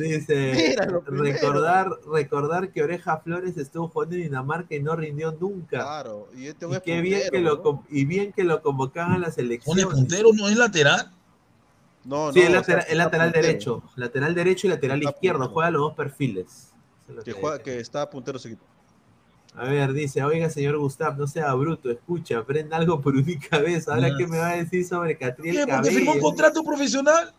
dice, 0.00 0.74
recordar, 1.06 1.90
recordar 2.12 2.72
que 2.72 2.82
Oreja 2.82 3.18
Flores 3.18 3.56
estuvo 3.56 3.86
jugando 3.86 4.16
en 4.16 4.22
Dinamarca 4.22 4.74
y 4.74 4.82
no 4.82 4.96
rindió 4.96 5.30
nunca. 5.30 5.78
Claro, 5.78 6.28
y, 6.36 6.48
este 6.48 6.66
y 6.66 6.80
qué 6.80 7.00
bien 7.00 7.22
que 7.30 7.38
lo 7.38 7.84
y 7.88 8.04
bien 8.04 8.32
que 8.32 8.42
lo 8.42 8.62
convocaban 8.62 9.12
a 9.12 9.18
la 9.18 9.30
selección. 9.30 9.76
¿Pone 9.76 9.86
puntero 9.86 10.30
no 10.32 10.48
es 10.48 10.56
lateral? 10.56 11.12
No, 12.04 12.32
sí, 12.32 12.40
no, 12.40 12.46
es 12.46 12.52
lateral, 12.54 12.86
es 12.88 12.96
lateral 12.96 13.32
derecho, 13.32 13.82
lateral 13.94 14.34
derecho 14.34 14.66
y 14.66 14.70
lateral 14.70 15.02
izquierdo, 15.04 15.48
juega 15.50 15.70
los 15.70 15.82
dos 15.82 15.94
perfiles. 15.94 16.72
Que, 17.24 17.32
juega, 17.32 17.60
que 17.60 17.78
está 17.78 18.10
puntero 18.10 18.38
ese 18.38 18.48
equipo. 18.48 18.64
A 19.56 19.68
ver, 19.68 19.92
dice, 19.92 20.22
oiga, 20.24 20.50
señor 20.50 20.76
Gustav, 20.78 21.16
no 21.16 21.28
sea 21.28 21.54
bruto, 21.54 21.88
escucha, 21.88 22.38
aprenda 22.38 22.76
algo 22.76 23.00
por 23.00 23.14
única 23.14 23.58
vez. 23.58 23.86
Ahora, 23.88 24.10
¿qué 24.16 24.26
me 24.26 24.38
va 24.38 24.50
a 24.50 24.56
decir 24.56 24.84
sobre 24.84 25.16
Catriel 25.16 25.56
¿Qué? 25.56 25.72
¿Porque 25.72 25.90
firmó 25.90 26.12
un 26.12 26.20
contrato 26.20 26.64
profesional? 26.64 27.32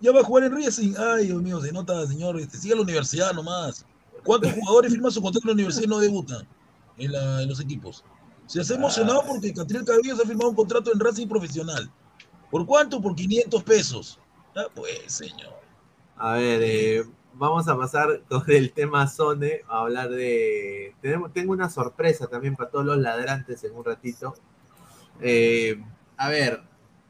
Ya 0.00 0.12
va 0.12 0.20
a 0.20 0.24
jugar 0.24 0.44
en 0.44 0.56
Racing. 0.56 0.94
Ay, 0.96 1.26
Dios 1.26 1.42
mío, 1.42 1.60
se 1.60 1.70
nota, 1.70 2.06
señor. 2.06 2.40
Este, 2.40 2.56
sigue 2.56 2.72
a 2.72 2.76
la 2.76 2.82
universidad 2.82 3.32
nomás. 3.34 3.84
¿Cuántos 4.24 4.52
jugadores 4.60 4.92
firman 4.92 5.12
su 5.12 5.20
contrato 5.20 5.44
en 5.44 5.48
la 5.50 5.54
universidad 5.54 5.84
y 5.84 5.88
no 5.88 5.98
debutan 5.98 6.48
en, 6.96 7.12
la, 7.12 7.42
en 7.42 7.48
los 7.48 7.60
equipos? 7.60 8.02
Se 8.46 8.60
hace 8.60 8.74
emocionado 8.74 9.22
porque 9.26 9.52
Catriel 9.52 9.84
Cabello 9.84 10.16
se 10.16 10.22
ha 10.22 10.26
firmado 10.26 10.50
un 10.50 10.56
contrato 10.56 10.90
en 10.92 11.00
Racing 11.00 11.28
profesional. 11.28 11.90
¿Por 12.50 12.64
cuánto? 12.66 13.00
Por 13.00 13.14
500 13.14 13.62
pesos. 13.62 14.18
Ah, 14.56 14.66
pues, 14.74 15.00
señor. 15.06 15.52
A 16.16 16.34
ver, 16.34 16.60
eh, 16.62 17.04
vamos 17.34 17.68
a 17.68 17.76
pasar 17.76 18.22
con 18.28 18.42
el 18.48 18.72
tema 18.72 19.06
Sone 19.06 19.62
a 19.68 19.80
hablar 19.80 20.10
de. 20.10 20.94
Tenemos, 21.00 21.32
tengo 21.32 21.52
una 21.52 21.70
sorpresa 21.70 22.26
también 22.26 22.56
para 22.56 22.70
todos 22.70 22.84
los 22.84 22.98
ladrantes 22.98 23.64
en 23.64 23.74
un 23.74 23.84
ratito. 23.84 24.34
Eh, 25.20 25.82
a 26.16 26.28
ver, 26.28 26.62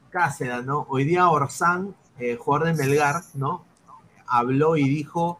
Cáceres, 0.09 0.63
¿no? 0.65 0.85
Hoy 0.89 1.05
día 1.05 1.29
Orsán, 1.29 1.95
eh, 2.19 2.37
Melgar, 2.77 3.21
¿no? 3.33 3.65
Habló 4.27 4.77
y 4.77 4.87
dijo 4.87 5.39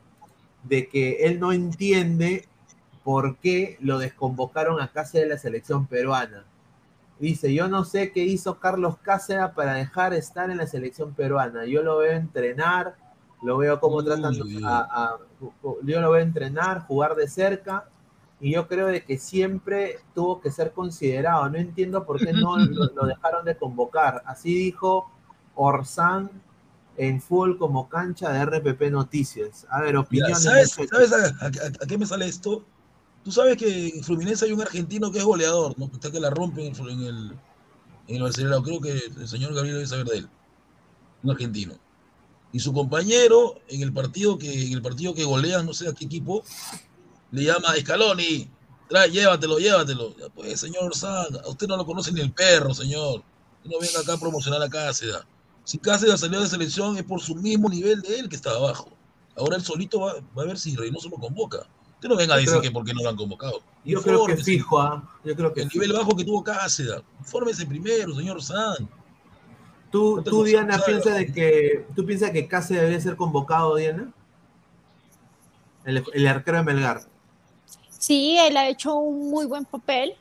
de 0.64 0.88
que 0.88 1.26
él 1.26 1.40
no 1.40 1.52
entiende 1.52 2.48
por 3.04 3.38
qué 3.38 3.78
lo 3.82 4.00
desconvocaron 4.00 4.82
a 4.82 4.92
Cáceres 4.92 5.28
de 5.28 5.36
la 5.36 5.40
selección 5.40 5.88
peruana. 5.88 6.46
Dice, 7.20 7.54
yo 7.54 7.68
no 7.68 7.86
sé 7.86 8.12
qué 8.12 8.24
hizo 8.24 8.60
Carlos 8.60 8.98
Cáceres 8.98 9.50
para 9.56 9.76
dejar 9.76 10.14
estar 10.14 10.50
en 10.50 10.58
la 10.58 10.68
selección 10.68 11.14
peruana. 11.14 11.66
Yo 11.66 11.84
lo 11.84 11.98
veo 11.98 12.14
entrenar, 12.14 12.96
lo 13.44 13.58
veo 13.58 13.80
como 13.80 14.04
tratando 14.04 14.46
a, 14.66 15.18
yo 15.84 16.02
lo 16.02 16.12
veo 16.12 16.22
entrenar, 16.22 16.86
jugar 16.88 17.16
de 17.16 17.28
cerca, 17.28 17.86
y 18.40 18.54
yo 18.54 18.68
creo 18.68 18.88
de 18.88 19.04
que 19.04 19.18
siempre 19.18 20.00
tuvo 20.14 20.42
que 20.42 20.52
ser 20.52 20.72
considerado. 20.72 21.50
No 21.50 21.58
entiendo 21.58 22.06
por 22.06 22.20
qué 22.20 22.34
no 22.34 22.58
lo, 22.58 23.06
dejaron 23.06 23.46
de 23.46 23.56
convocar. 23.56 24.24
Así 24.26 24.54
dijo 24.54 25.10
Orsán 25.56 26.30
en 26.98 27.22
full 27.22 27.58
como 27.58 27.90
cancha 27.90 28.32
de 28.32 28.46
RPP 28.46 28.92
Noticias. 28.92 29.66
A 29.70 29.82
ver, 29.82 29.98
opiniones. 29.98 30.44
¿Sabes, 30.44 30.78
a, 31.42 31.86
qué 31.88 31.98
me 31.98 32.06
sale 32.06 32.28
esto? 32.28 32.66
Tú 33.24 33.32
sabes 33.32 33.56
que 33.56 33.90
en 33.90 34.04
Fluminense 34.04 34.46
hay 34.46 34.52
un 34.52 34.62
argentino 34.62 35.10
que 35.10 35.20
es 35.20 35.24
goleador, 35.24 35.80
¿no? 35.80 35.90
Que 35.90 36.20
la 36.20 36.30
rompe 36.30 36.68
en 36.68 36.76
el, 36.76 37.38
en 38.08 38.22
el, 38.22 38.64
Creo 38.64 38.82
que 38.82 38.92
el 38.92 39.28
señor 39.28 39.54
Gabriel 39.54 39.76
debe 39.76 39.88
saber 39.88 40.06
de 40.06 40.18
él. 40.18 40.30
Un 41.24 41.32
argentino 41.32 41.76
y 42.54 42.60
su 42.60 42.72
compañero 42.72 43.56
en 43.68 43.82
el 43.82 43.92
partido 43.92 44.38
que 44.38 44.68
en 44.68 44.74
el 44.74 44.82
partido 44.82 45.14
que 45.14 45.26
golea, 45.26 45.64
no 45.64 45.74
sé 45.74 45.90
a 45.90 45.94
qué 45.94 46.06
equipo, 46.06 46.44
le 47.32 47.46
llama 47.46 47.76
Scaloni, 47.78 48.48
trae, 48.88 49.10
llévatelo, 49.10 49.58
llévatelo. 49.58 50.16
pues, 50.36 50.60
señor 50.60 50.96
Sand, 50.96 51.38
a 51.44 51.50
usted 51.50 51.68
no 51.68 51.76
lo 51.76 51.86
conoce 51.86 52.12
ni 52.12 52.22
el 52.22 52.32
perro, 52.32 52.74
señor. 52.74 53.24
no 53.66 53.80
venga 53.82 54.00
acá 54.00 54.14
a 54.14 54.20
promocionar 54.20 54.62
a 54.62 54.70
Cáceres. 54.70 55.18
Si 55.64 55.80
Cáceres 55.80 56.20
salió 56.20 56.42
de 56.42 56.48
selección 56.48 56.96
es 56.96 57.04
por 57.04 57.22
su 57.22 57.36
mismo 57.36 57.70
nivel 57.70 58.02
de 58.02 58.20
él 58.20 58.30
que 58.30 58.36
está 58.36 58.52
abajo. 58.52 58.90
Ahora 59.36 59.56
él 59.56 59.64
solito 59.64 60.00
va, 60.00 60.12
a 60.12 60.46
ver 60.46 60.60
si 60.60 60.76
Reynoso 60.76 61.10
lo 61.10 61.18
convoca. 61.18 61.66
Usted 61.96 62.10
no 62.10 62.16
venga 62.16 62.36
a 62.36 62.38
decir 62.38 62.60
que 62.62 62.70
por 62.70 62.86
qué 62.86 62.94
no 62.94 63.02
lo 63.02 63.10
han 63.10 63.16
convocado. 63.16 63.62
Yo 63.84 64.00
creo 64.04 64.26
que 64.28 64.38
fijo, 64.38 64.80
¿ah? 64.80 65.04
yo 65.24 65.36
creo 65.36 65.54
que 65.54 65.62
el 65.62 65.70
nivel 65.70 65.94
bajo 65.94 66.16
que 66.16 66.24
tuvo 66.24 66.44
Cáceres. 66.44 67.02
Infórmese 67.20 67.66
primero, 67.66 68.14
señor 68.14 68.44
Sand. 68.44 68.88
¿Tú, 69.94 70.24
tú 70.24 70.44
Diana, 70.44 70.82
piensas 70.84 71.18
de 71.20 71.32
que, 71.32 71.86
¿tú 71.96 72.04
piensas 72.04 72.32
que 72.32 72.48
Case 72.48 72.74
debería 72.74 73.00
ser 73.00 73.16
convocado, 73.16 73.76
Diana? 73.76 74.12
El, 75.86 76.28
arquero 76.28 76.58
de 76.58 76.64
Melgar. 76.64 77.02
Sí, 77.90 78.36
él 78.40 78.58
ha 78.58 78.68
hecho 78.68 78.96
un 78.96 79.30
muy 79.30 79.46
buen 79.46 79.66
papel. 79.66 80.16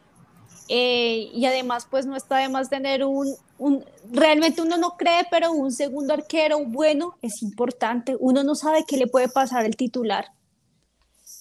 Eh, 0.68 1.30
y 1.32 1.46
además, 1.46 1.86
pues 1.90 2.04
no 2.04 2.16
está 2.16 2.36
de 2.36 2.50
más 2.50 2.68
tener 2.68 3.02
un, 3.02 3.34
un, 3.56 3.82
realmente 4.10 4.60
uno 4.60 4.76
no 4.76 4.98
cree, 4.98 5.26
pero 5.30 5.52
un 5.52 5.72
segundo 5.72 6.12
arquero 6.12 6.62
bueno 6.66 7.16
es 7.22 7.42
importante. 7.42 8.14
Uno 8.20 8.44
no 8.44 8.54
sabe 8.54 8.84
qué 8.86 8.98
le 8.98 9.06
puede 9.06 9.28
pasar 9.28 9.64
al 9.64 9.76
titular. 9.76 10.26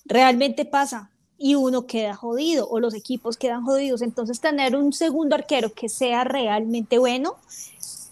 Realmente 0.05 0.63
pasa 0.63 1.11
y 1.37 1.55
uno 1.55 1.85
queda 1.85 2.15
jodido 2.15 2.69
o 2.69 2.79
los 2.79 2.93
equipos 2.93 3.35
quedan 3.35 3.65
jodidos. 3.65 4.01
Entonces, 4.01 4.39
tener 4.39 4.77
un 4.77 4.93
segundo 4.93 5.35
arquero 5.35 5.73
que 5.73 5.89
sea 5.89 6.23
realmente 6.23 6.97
bueno 6.97 7.35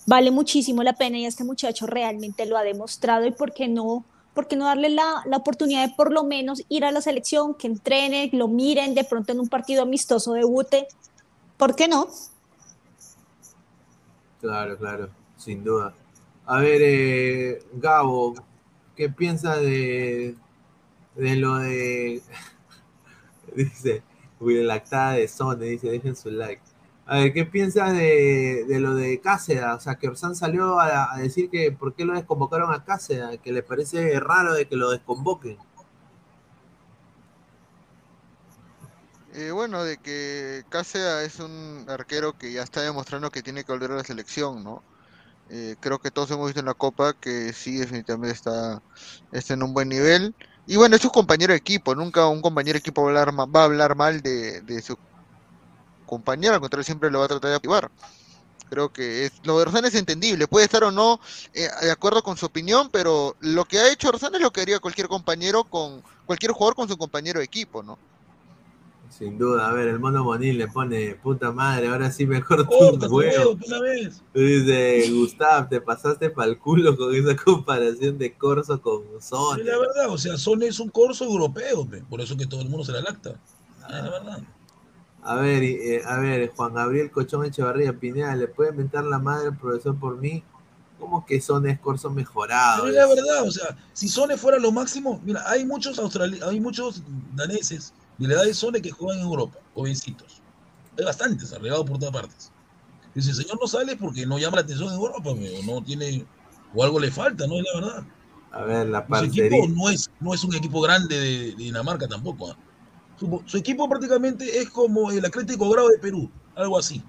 vale 0.10 0.32
muchísimo 0.32 0.82
la 0.82 0.94
pena 0.94 1.20
y 1.20 1.26
este 1.26 1.44
muchacho 1.44 1.86
realmente 1.86 2.48
lo 2.48 2.58
ha 2.58 2.64
demostrado 2.64 3.28
y 3.28 3.32
por 3.32 3.54
qué 3.54 3.68
no, 3.68 4.04
por 4.34 4.48
qué 4.48 4.56
no 4.56 4.66
darle 4.66 4.90
la, 4.90 5.22
la, 5.28 5.38
oportunidad 5.38 5.88
de 5.88 5.94
por 5.96 6.12
lo 6.12 6.24
menos 6.24 6.64
ir 6.68 6.84
a 6.84 6.92
la 6.92 7.00
selección, 7.00 7.54
que 7.54 7.68
entrene, 7.68 8.28
lo 8.34 8.48
miren, 8.48 8.96
de 8.96 9.04
pronto 9.04 9.34
en 9.34 9.40
un 9.40 9.48
partido 9.48 9.84
amistoso 9.84 10.34
debute, 10.34 10.88
¿por 11.58 11.76
qué 11.76 11.88
no? 11.88 12.08
Claro, 14.42 14.80
claro, 14.80 15.10
sin 15.38 15.64
duda. 15.64 15.94
A 16.48 16.58
ver, 16.60 16.82
eh, 16.84 17.64
Gabo, 17.74 18.34
¿qué 18.96 19.10
piensa 19.10 19.58
de, 19.58 20.36
de 21.14 21.36
lo 21.36 21.58
de... 21.58 22.24
dice, 23.56 24.02
uy, 24.40 24.64
lactada 24.64 25.14
de 25.14 25.28
Sone, 25.28 25.66
dice, 25.66 25.92
dejen 25.92 26.16
su 26.16 26.32
like. 26.32 26.64
A 27.12 27.18
ver, 27.18 27.34
¿qué 27.34 27.44
piensas 27.44 27.92
de, 27.94 28.68
lo 28.80 28.94
de 28.94 29.20
Cáceres? 29.20 29.64
O 29.64 29.80
sea, 29.80 29.96
que 29.96 30.08
Orsán 30.08 30.36
salió 30.36 30.80
a, 30.80 31.18
decir 31.18 31.50
que 31.50 31.72
por 31.72 31.96
qué 31.96 32.06
lo 32.06 32.14
desconvocaron 32.14 32.72
a 32.72 32.86
Cáceres, 32.86 33.40
que 33.40 33.52
le 33.52 33.64
parece 33.64 34.20
raro 34.20 34.54
de 34.54 34.68
que 34.68 34.76
lo 34.76 34.92
desconvoquen. 34.92 35.58
Eh, 39.34 39.50
bueno, 39.50 39.84
de 39.84 39.98
que 39.98 40.64
Cáceres 40.70 41.34
es 41.34 41.40
un 41.40 41.88
arquero 41.90 42.38
que 42.38 42.52
ya 42.54 42.62
está 42.62 42.82
demostrando 42.82 43.32
que 43.32 43.42
tiene 43.42 43.64
que 43.64 43.72
volver 43.72 43.90
a 43.90 43.96
la 43.96 44.04
selección, 44.04 44.64
¿no? 44.64 44.84
Eh, 45.50 45.78
creo 45.80 45.98
que 45.98 46.12
todos 46.12 46.30
hemos 46.30 46.46
visto 46.46 46.60
en 46.60 46.68
la 46.68 46.76
Copa 46.76 47.14
que 47.14 47.54
sí, 47.54 47.78
definitivamente 47.78 48.36
está, 48.36 48.84
está 49.32 49.56
en 49.56 49.64
un 49.64 49.74
buen 49.74 49.90
nivel. 49.90 50.36
Y 50.68 50.76
bueno, 50.76 50.96
es 50.96 51.02
su 51.02 51.10
compañero 51.10 51.54
de 51.54 51.58
equipo, 51.58 51.96
nunca 51.96 52.28
un 52.28 52.42
compañero 52.44 52.74
de 52.74 52.82
equipo 52.82 53.02
va 53.02 53.08
a 53.08 53.22
hablar, 53.22 53.40
va 53.56 53.62
a 53.62 53.66
hablar 53.66 53.96
mal 53.96 54.22
de, 54.22 54.62
de 54.62 54.82
su 54.84 54.96
compañero, 56.10 56.56
al 56.56 56.60
contrario, 56.60 56.84
siempre 56.84 57.12
lo 57.12 57.20
va 57.20 57.26
a 57.26 57.28
tratar 57.28 57.52
de 57.52 57.56
activar. 57.56 57.92
Creo 58.70 58.90
que 58.90 59.26
es, 59.26 59.32
lo 59.44 59.60
de 59.60 59.66
Rosana 59.66 59.88
es 59.88 59.96
entendible, 59.96 60.48
puede 60.48 60.66
estar 60.66 60.84
o 60.84 60.92
no 60.92 61.20
eh, 61.54 61.68
de 61.82 61.92
acuerdo 61.92 62.24
con 62.24 62.36
su 62.36 62.48
opinión, 62.48 62.90
pero 62.92 63.36
lo 63.40 63.66
que 63.66 63.80
ha 63.80 63.92
hecho 63.92 64.12
Rosana 64.12 64.38
es 64.38 64.44
lo 64.44 64.52
que 64.52 64.62
haría 64.62 64.80
cualquier 64.80 65.08
compañero 65.08 65.64
con 65.64 66.04
cualquier 66.26 66.52
jugador 66.52 66.76
con 66.76 66.88
su 66.88 66.98
compañero 66.98 67.40
de 67.40 67.46
equipo, 67.46 67.84
¿no? 67.84 67.98
Sin 69.10 69.38
duda, 69.38 69.68
a 69.68 69.74
ver, 69.74 69.88
el 69.88 70.00
mono 70.00 70.24
Monil 70.24 70.58
le 70.58 70.68
pone, 70.68 71.16
puta 71.16 71.52
madre, 71.52 71.88
ahora 71.88 72.12
sí 72.12 72.26
mejor 72.26 72.68
tu 72.68 73.08
huevo. 73.08 73.58
Una 73.68 73.80
vez. 73.80 74.22
Dice, 74.34 75.12
Gustav, 75.12 75.68
te 75.68 75.82
pasaste 75.82 76.30
para 76.30 76.50
el 76.50 76.60
culo 76.60 76.96
con 76.96 77.14
esa 77.14 77.36
comparación 77.44 78.18
de 78.18 78.34
Corso 78.34 78.80
con 78.82 79.04
Son. 79.20 79.66
la 79.66 79.78
verdad, 79.78 80.10
o 80.10 80.18
sea, 80.18 80.38
Son 80.38 80.62
es 80.62 80.80
un 80.80 80.90
Corso 80.90 81.26
europeo, 81.26 81.88
por 82.08 82.22
eso 82.22 82.38
que 82.38 82.46
todo 82.46 82.62
el 82.62 82.70
mundo 82.70 82.86
se 82.86 82.92
la 82.92 83.02
lacta. 83.02 83.40
la 83.90 84.10
verdad. 84.10 84.44
A 85.24 85.36
ver, 85.36 85.64
eh, 85.64 86.02
a 86.06 86.18
ver, 86.20 86.52
Juan 86.56 86.74
Gabriel 86.74 87.12
Cochón 87.12 87.46
Echevarría 87.46 87.94
Pineda, 87.94 88.36
¿le 88.36 88.48
puede 88.48 88.72
inventar 88.72 89.04
la 89.04 89.20
madre 89.20 89.48
al 89.48 89.58
profesor 89.58 89.98
por 89.98 90.18
mí? 90.18 90.44
¿Cómo 90.98 91.26
que 91.26 91.40
Son 91.40 91.68
es 91.68 91.80
Corso 91.80 92.10
mejorado? 92.10 92.88
es 92.88 92.94
la 92.94 93.08
verdad, 93.08 93.44
o 93.44 93.52
sea, 93.52 93.78
si 93.94 94.08
Sone 94.08 94.38
fuera 94.38 94.60
lo 94.60 94.72
máximo, 94.72 95.22
mira, 95.24 95.44
hay 95.48 95.66
muchos 95.66 95.98
australianos, 96.00 96.48
hay 96.48 96.60
muchos 96.60 97.04
daneses 97.36 97.94
de 98.18 98.28
la 98.28 98.34
edad 98.36 98.44
de 98.44 98.54
Sone 98.54 98.82
que 98.82 98.92
juegan 98.92 99.20
en 99.20 99.26
Europa, 99.26 99.60
jovencitos. 99.74 100.42
Hay 100.98 101.06
bastantes, 101.06 101.54
arreglados 101.54 101.86
por 101.86 102.00
todas 102.00 102.14
partes. 102.14 102.52
Dice, 103.16 103.32
el 103.32 103.36
señor 103.38 103.58
no 103.60 103.68
sale 103.68 103.96
porque 103.96 104.26
no 104.26 104.38
llama 104.38 104.58
la 104.58 104.64
atención 104.64 104.90
en 104.90 104.96
Europa, 104.96 105.30
o 105.30 105.64
no 105.66 105.84
tiene, 105.84 106.26
o 106.74 106.84
algo 106.84 107.00
le 107.00 107.12
falta, 107.12 107.48
¿no? 107.48 107.56
Es 107.56 107.66
la 107.74 107.80
verdad. 107.80 108.04
A 108.52 108.64
ver, 108.64 108.88
la 108.88 109.06
parte. 109.06 109.30
Su 109.30 109.42
equipo 109.42 109.68
no 109.70 109.90
es, 109.90 110.10
no 110.20 110.34
es 110.34 110.44
un 110.44 110.56
equipo 110.56 110.82
grande 110.82 111.18
de, 111.18 111.56
Dinamarca 111.56 112.08
tampoco. 112.08 112.52
¿ah? 112.52 112.58
Su, 113.20 113.58
equipo 113.58 113.90
prácticamente 113.90 114.60
es 114.60 114.70
como 114.70 115.12
el 115.12 115.26
Atlético 115.26 115.70
Grado 115.70 115.90
de 115.90 116.00
Perú, 116.00 116.30
algo 116.56 116.78
así. 116.78 117.04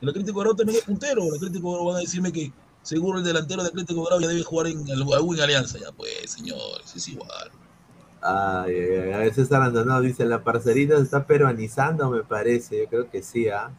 El 0.00 0.08
Atlético 0.08 0.40
Grado 0.40 0.56
también 0.56 0.78
es 0.78 0.84
puntero. 0.84 1.24
El 1.24 1.34
Atlético 1.34 1.72
Grado 1.72 1.84
van 1.86 1.96
a 1.96 2.00
decirme 2.00 2.32
que 2.32 2.50
seguro 2.82 3.18
el 3.18 3.24
delantero 3.24 3.62
del 3.62 3.70
Atlético 3.70 4.04
Grado 4.04 4.20
ya 4.20 4.28
debe 4.28 4.42
jugar 4.42 4.68
en 4.68 4.90
alguna 4.90 5.44
alianza. 5.44 5.78
Ya 5.78 5.92
pues, 5.92 6.30
señores, 6.30 6.96
es 6.96 7.08
igual. 7.08 7.50
Ay, 8.22 9.12
a 9.12 9.18
veces 9.18 9.38
está 9.38 9.58
no 9.68 10.00
dice, 10.00 10.24
la 10.24 10.42
parcerita 10.42 10.96
se 10.96 11.02
está 11.02 11.26
peruanizando, 11.26 12.08
me 12.08 12.22
parece. 12.22 12.78
Yo 12.78 12.88
creo 12.88 13.10
que 13.10 13.22
sí, 13.22 13.48
¿ah? 13.48 13.70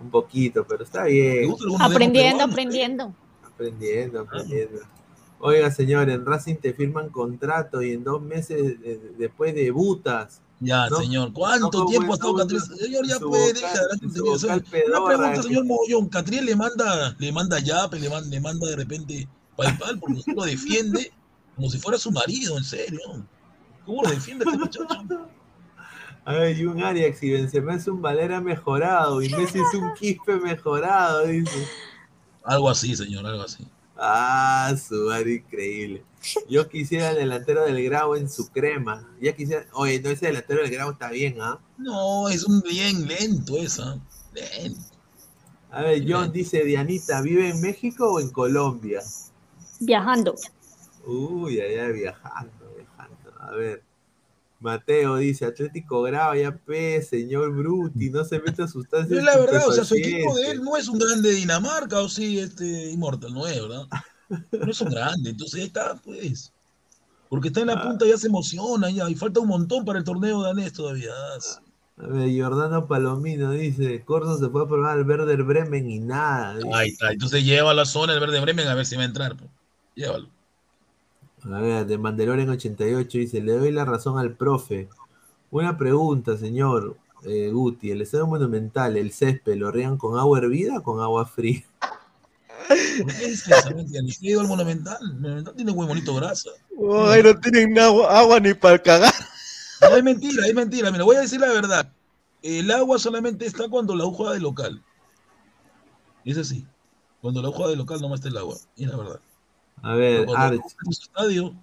Un 0.00 0.10
poquito, 0.10 0.64
pero 0.66 0.84
está 0.84 1.04
bien. 1.04 1.54
Aprendiendo, 1.80 2.44
aprendiendo. 2.44 3.14
Aprendiendo, 3.44 4.20
aprendiendo. 4.20 4.80
Oiga, 5.40 5.70
señor, 5.70 6.08
en 6.08 6.24
Racing 6.24 6.56
te 6.56 6.72
firman 6.72 7.10
contrato 7.10 7.82
y 7.82 7.92
en 7.92 8.04
dos 8.04 8.22
meses 8.22 8.76
después 9.18 9.54
debutas. 9.54 10.40
Ya, 10.60 10.88
señor. 10.88 11.32
¿Cuánto 11.32 11.84
tiempo 11.86 12.12
ha 12.12 12.14
estado 12.14 12.34
Catriel? 12.34 12.62
Señor, 12.62 13.06
ya 13.06 13.18
puede, 13.18 13.52
dejar. 13.52 13.82
Una 14.88 15.04
pregunta, 15.04 15.42
señor 15.42 15.64
Mogollón. 15.64 16.08
¿Catriel 16.08 16.46
le 16.46 16.56
manda, 16.56 17.14
le 17.18 17.32
manda 17.32 17.58
yape, 17.58 17.98
le 17.98 18.08
manda, 18.08 18.28
le 18.28 18.40
manda 18.40 18.66
de 18.66 18.76
repente 18.76 19.28
PayPal 19.56 19.98
porque 19.98 20.20
usted 20.20 20.34
lo 20.34 20.44
defiende 20.44 21.12
como 21.54 21.68
si 21.70 21.78
fuera 21.78 21.98
su 21.98 22.10
marido, 22.10 22.56
en 22.56 22.64
serio? 22.64 23.00
¿Cómo 23.84 24.02
lo 24.02 24.10
defiende 24.10 24.44
este 24.44 24.58
muchacho? 24.58 24.86
Ay, 26.24 26.60
y 26.60 26.64
un 26.64 26.82
Arias 26.82 27.22
y 27.22 27.30
Benzema 27.30 27.76
es 27.76 27.86
un 27.86 28.02
Valera 28.02 28.40
mejorado 28.40 29.22
y 29.22 29.28
Messi 29.28 29.60
es 29.60 29.74
un 29.74 29.94
Quispe 29.94 30.36
mejorado, 30.36 31.24
dice. 31.24 31.68
Algo 32.42 32.68
así, 32.68 32.96
señor, 32.96 33.24
algo 33.24 33.44
así. 33.44 33.64
Ah, 33.98 34.74
su 34.76 35.10
increíble. 35.26 36.04
Yo 36.48 36.68
quisiera 36.68 37.10
el 37.10 37.16
delantero 37.16 37.64
del 37.64 37.82
Grau 37.84 38.14
en 38.14 38.28
su 38.28 38.48
crema. 38.50 39.08
Ya 39.20 39.34
quisiera. 39.34 39.66
Oye, 39.72 40.00
no, 40.00 40.10
ese 40.10 40.26
delantero 40.26 40.62
del 40.62 40.70
Grau 40.70 40.90
está 40.90 41.10
bien, 41.10 41.40
¿ah? 41.40 41.58
No, 41.78 42.28
es 42.28 42.44
un 42.44 42.60
bien 42.60 43.06
lento 43.06 43.56
esa. 43.56 43.98
Lento. 44.34 44.80
A 45.70 45.82
ver, 45.82 46.04
John 46.06 46.32
dice, 46.32 46.64
Dianita, 46.64 47.20
¿vive 47.20 47.50
en 47.50 47.60
México 47.60 48.12
o 48.12 48.20
en 48.20 48.30
Colombia? 48.30 49.02
Viajando. 49.80 50.34
Uy, 51.06 51.60
allá 51.60 51.88
viajando. 51.88 52.52
A 53.38 53.50
ver. 53.52 53.82
Mateo 54.60 55.16
dice, 55.16 55.44
Atlético 55.44 56.02
Grava, 56.02 56.36
ya 56.36 56.56
pe, 56.56 57.02
señor 57.02 57.54
Bruti, 57.54 58.10
no 58.10 58.24
se 58.24 58.40
meta 58.40 58.66
sustancias. 58.66 59.18
Es 59.18 59.24
la 59.24 59.36
verdad, 59.36 59.68
o 59.68 59.72
sea, 59.72 59.84
su 59.84 59.94
equipo 59.94 60.34
de 60.36 60.50
él 60.50 60.62
no 60.62 60.76
es 60.76 60.88
un 60.88 60.98
grande 60.98 61.30
de 61.30 61.34
Dinamarca, 61.36 62.00
o 62.00 62.08
sí, 62.08 62.38
este, 62.38 62.90
Immortal, 62.90 63.34
no 63.34 63.46
es, 63.46 63.60
¿verdad? 63.60 63.86
No 64.28 64.70
es 64.70 64.80
un 64.80 64.90
grande, 64.90 65.30
entonces 65.30 65.60
ahí 65.60 65.66
está, 65.66 65.94
pues. 66.02 66.52
Porque 67.28 67.48
está 67.48 67.60
en 67.60 67.68
la 67.68 67.74
ah. 67.74 67.82
punta, 67.82 68.06
ya 68.06 68.16
se 68.16 68.28
emociona, 68.28 68.90
ya, 68.90 69.08
y 69.10 69.14
falta 69.14 69.40
un 69.40 69.48
montón 69.48 69.84
para 69.84 69.98
el 69.98 70.04
torneo 70.04 70.42
danés 70.42 70.72
todavía. 70.72 71.12
A 71.98 72.06
ver, 72.06 72.42
Jordano 72.42 72.86
Palomino 72.86 73.52
dice, 73.52 74.04
Corso 74.04 74.38
se 74.38 74.48
fue 74.48 74.62
a 74.62 74.66
probar 74.66 74.98
al 74.98 75.06
Werder 75.06 75.42
Bremen 75.42 75.90
y 75.90 75.98
nada. 76.00 76.56
Ahí 76.72 76.90
está, 76.90 77.12
entonces 77.12 77.44
lleva 77.44 77.70
a 77.70 77.74
la 77.74 77.84
zona 77.84 78.14
el 78.14 78.20
Werder 78.20 78.42
Bremen 78.42 78.68
a 78.68 78.74
ver 78.74 78.86
si 78.86 78.96
va 78.96 79.02
a 79.02 79.06
entrar. 79.06 79.36
Pues. 79.36 79.50
Llévalo. 79.94 80.28
A 81.52 81.60
ver, 81.60 81.86
de 81.86 81.96
Mandalorian 81.96 82.48
88 82.48 83.18
dice, 83.18 83.40
le 83.40 83.52
doy 83.52 83.70
la 83.70 83.84
razón 83.84 84.18
al 84.18 84.34
profe. 84.34 84.88
Buena 85.50 85.78
pregunta, 85.78 86.36
señor 86.36 86.96
eh, 87.24 87.50
Guti. 87.52 87.90
¿El 87.90 88.02
estadio 88.02 88.26
monumental, 88.26 88.96
el 88.96 89.12
césped, 89.12 89.56
lo 89.56 89.70
rían 89.70 89.96
con 89.96 90.18
agua 90.18 90.38
hervida 90.38 90.78
o 90.78 90.82
con 90.82 91.00
agua 91.00 91.24
fría? 91.24 91.62
¿Por 92.68 93.14
qué 93.14 93.28
dice 93.28 93.54
eso? 93.54 93.68
¿El 93.68 94.38
al 94.40 94.48
monumental? 94.48 94.98
El 95.00 95.20
monumental 95.20 95.54
tiene 95.54 95.72
muy 95.72 95.86
bonito 95.86 96.14
grasa. 96.16 96.50
Ay, 97.06 97.22
no 97.22 97.38
tienen 97.38 97.78
agua, 97.78 98.18
agua 98.18 98.40
ni 98.40 98.52
para 98.52 98.82
cagar. 98.82 99.14
No, 99.80 99.96
es 99.96 100.02
mentira, 100.02 100.46
es 100.46 100.54
mentira. 100.54 100.90
Mira, 100.90 101.04
voy 101.04 101.16
a 101.16 101.20
decir 101.20 101.38
la 101.38 101.52
verdad. 101.52 101.92
El 102.42 102.70
agua 102.72 102.98
solamente 102.98 103.46
está 103.46 103.68
cuando 103.68 103.94
la 103.94 104.04
juega 104.04 104.32
de 104.32 104.40
local. 104.40 104.82
Es 106.24 106.38
así. 106.38 106.66
Cuando 107.20 107.40
la 107.40 107.50
juega 107.50 107.70
de 107.70 107.76
local 107.76 108.00
no 108.00 108.08
más 108.08 108.18
está 108.18 108.30
el 108.30 108.36
agua. 108.36 108.56
Es 108.76 108.88
la 108.88 108.96
verdad. 108.96 109.20
A 109.82 109.94
ver, 109.94 110.26
Archie. 110.34 110.62
Estadio, 110.90 111.54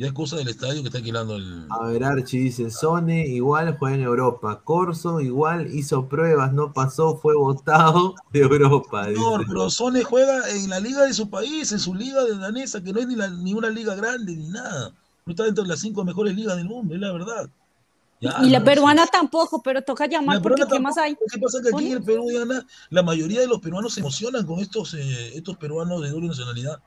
ya 0.00 0.06
es 0.06 0.12
cosa 0.14 0.36
del 0.36 0.48
estadio 0.48 0.80
que 0.80 0.88
está 0.88 0.96
alquilando 0.96 1.36
el. 1.36 1.66
A 1.68 1.88
ver, 1.88 2.02
Archie 2.02 2.40
dice: 2.40 2.70
Sony 2.70 3.26
igual 3.26 3.76
juega 3.78 3.96
en 3.96 4.02
Europa. 4.02 4.62
Corso 4.64 5.20
igual 5.20 5.66
hizo 5.74 6.08
pruebas, 6.08 6.54
no 6.54 6.72
pasó, 6.72 7.18
fue 7.18 7.36
votado 7.36 8.14
de 8.32 8.40
Europa. 8.40 9.08
No, 9.08 9.38
pero 9.46 9.68
Sony 9.68 10.02
juega 10.02 10.48
en 10.48 10.70
la 10.70 10.80
liga 10.80 11.02
de 11.04 11.12
su 11.12 11.28
país, 11.28 11.70
en 11.72 11.78
su 11.78 11.94
liga 11.94 12.24
de 12.24 12.38
danesa, 12.38 12.82
que 12.82 12.94
no 12.94 13.00
es 13.00 13.08
ni, 13.08 13.14
la, 13.14 13.28
ni 13.28 13.52
una 13.52 13.68
liga 13.68 13.94
grande 13.94 14.34
ni 14.34 14.48
nada. 14.48 14.94
No 15.26 15.32
está 15.32 15.44
dentro 15.44 15.64
de 15.64 15.68
las 15.68 15.80
cinco 15.80 16.02
mejores 16.02 16.34
ligas 16.34 16.56
del 16.56 16.64
mundo, 16.66 16.94
es 16.94 17.00
la 17.02 17.12
verdad. 17.12 17.50
y 18.20 18.48
la 18.48 18.64
peruana 18.64 19.06
tampoco, 19.06 19.60
pero 19.60 19.82
toca 19.82 20.06
llamar 20.06 20.40
porque 20.40 20.62
¿qué 20.66 20.80
más 20.80 20.96
hay? 20.96 21.14
¿Qué 21.14 21.38
pasa? 21.38 21.60
Que 21.60 21.68
aquí 21.74 21.88
en 21.88 21.98
el 21.98 22.02
Perú, 22.02 22.26
Diana, 22.26 22.66
la 22.88 23.02
mayoría 23.02 23.40
de 23.40 23.48
los 23.48 23.60
peruanos 23.60 23.92
se 23.92 24.00
emocionan 24.00 24.46
con 24.46 24.60
estos, 24.60 24.94
eh, 24.94 25.36
estos 25.36 25.58
peruanos 25.58 26.00
de 26.00 26.08
doble 26.08 26.28
nacionalidad 26.28 26.80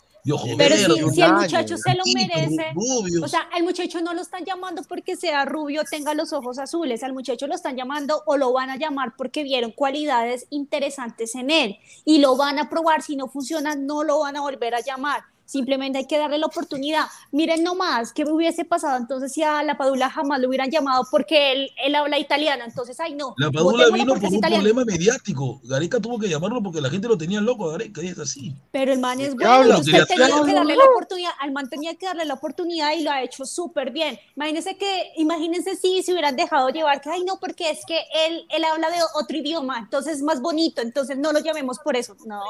pero 0.58 0.76
si, 0.76 1.22
el 1.22 1.34
muchacho 1.34 1.78
se 1.78 1.94
lo 1.96 2.04
merece, 2.14 2.74
o 3.22 3.28
sea, 3.28 3.50
el 3.58 3.64
muchacho 3.64 4.02
no 4.02 4.14
lo 4.14 4.22
están 4.22 4.46
llamando 4.46 4.82
porque 4.84 5.18
sea 5.18 5.44
rubio, 5.44 5.84
tenga 5.90 6.14
los 6.14 6.32
ojos 6.32 6.60
azules, 6.60 7.04
al 7.04 7.14
muchacho 7.14 7.46
lo 7.48 7.56
están 7.56 7.76
llamando 7.76 8.24
o 8.26 8.38
lo 8.38 8.54
van 8.54 8.70
a 8.70 8.78
llamar 8.78 9.16
porque 9.18 9.44
vieron 9.44 9.72
cualidades 9.72 10.48
interesantes 10.50 11.36
en 11.36 11.52
él 11.52 11.78
y 12.06 12.20
lo 12.20 12.38
van 12.38 12.58
a 12.58 12.70
probar, 12.70 13.02
si 13.02 13.16
no 13.18 13.28
funciona 13.28 13.76
no 13.76 14.04
lo 14.04 14.20
van 14.20 14.38
a 14.38 14.42
volver 14.42 14.76
a 14.76 14.82
llamar. 14.82 15.24
Simplemente 15.46 16.00
hay 16.00 16.08
que 16.08 16.18
darle 16.18 16.38
la 16.38 16.48
oportunidad. 16.48 17.06
Miren 17.32 17.64
nomás, 17.64 18.14
¿qué 18.14 18.24
hubiese 18.24 18.66
pasado 18.66 18.98
entonces 18.98 19.34
si 19.34 19.44
a 19.44 19.62
la 19.64 19.78
Padula 19.78 20.10
jamás 20.10 20.40
lo 20.40 20.48
hubieran 20.48 20.72
llamado 20.72 21.06
porque 21.12 21.52
él, 21.52 21.72
él 21.84 21.96
habla 21.96 22.18
italiano? 22.18 22.64
Entonces, 22.66 23.00
ay, 23.00 23.14
no. 23.16 23.36
La 23.38 23.52
Padula 23.52 23.90
vino 23.92 24.16
por 24.16 24.32
un 24.32 24.42
problema 24.42 24.86
mediático. 24.86 25.60
Gareca 25.64 26.00
tuvo 26.00 26.18
que 26.20 26.30
llamarlo 26.30 26.62
porque 26.64 26.82
la 26.82 26.90
gente 26.90 27.08
lo 27.08 27.18
tenía 27.18 27.42
loco 27.42 27.70
Gareca 27.70 28.02
y 28.02 28.08
es 28.08 28.20
así. 28.20 28.56
Pero 28.72 28.94
el 28.94 29.00
man 29.00 29.20
es 29.20 29.36
bueno. 29.36 29.80
Usted 29.80 30.06
tenía 30.06 30.28
que 30.46 30.54
darle 30.54 30.76
la 30.76 30.86
oportunidad. 30.86 31.32
Al 31.40 31.52
man 31.52 31.70
tenía 31.70 31.96
que 31.96 32.06
darle 32.06 32.26
la 32.26 32.36
oportunidad 32.36 32.94
y 32.94 33.04
lo 33.04 33.12
ha 33.12 33.22
hecho 33.22 33.46
súper 33.46 33.92
bien. 33.92 34.18
Imagínense 34.36 34.78
que, 34.78 35.12
imagínense 35.18 35.76
si 35.76 36.04
se 36.04 36.12
hubieran 36.14 36.36
dejado 36.36 36.70
llevar, 36.70 37.02
que, 37.02 37.10
ay, 37.10 37.24
no, 37.24 37.40
porque 37.40 37.70
es 37.70 37.86
que 37.86 38.00
él, 38.28 38.46
él 38.50 38.64
habla 38.64 38.90
de 38.90 38.98
otro 39.16 39.38
idioma, 39.38 39.80
entonces 39.80 40.18
es 40.18 40.24
más 40.24 40.42
bonito, 40.42 40.82
entonces 40.82 41.18
no 41.18 41.32
lo 41.32 41.40
llamemos 41.40 41.80
por 41.80 41.96
eso. 41.96 42.16
No. 42.26 42.42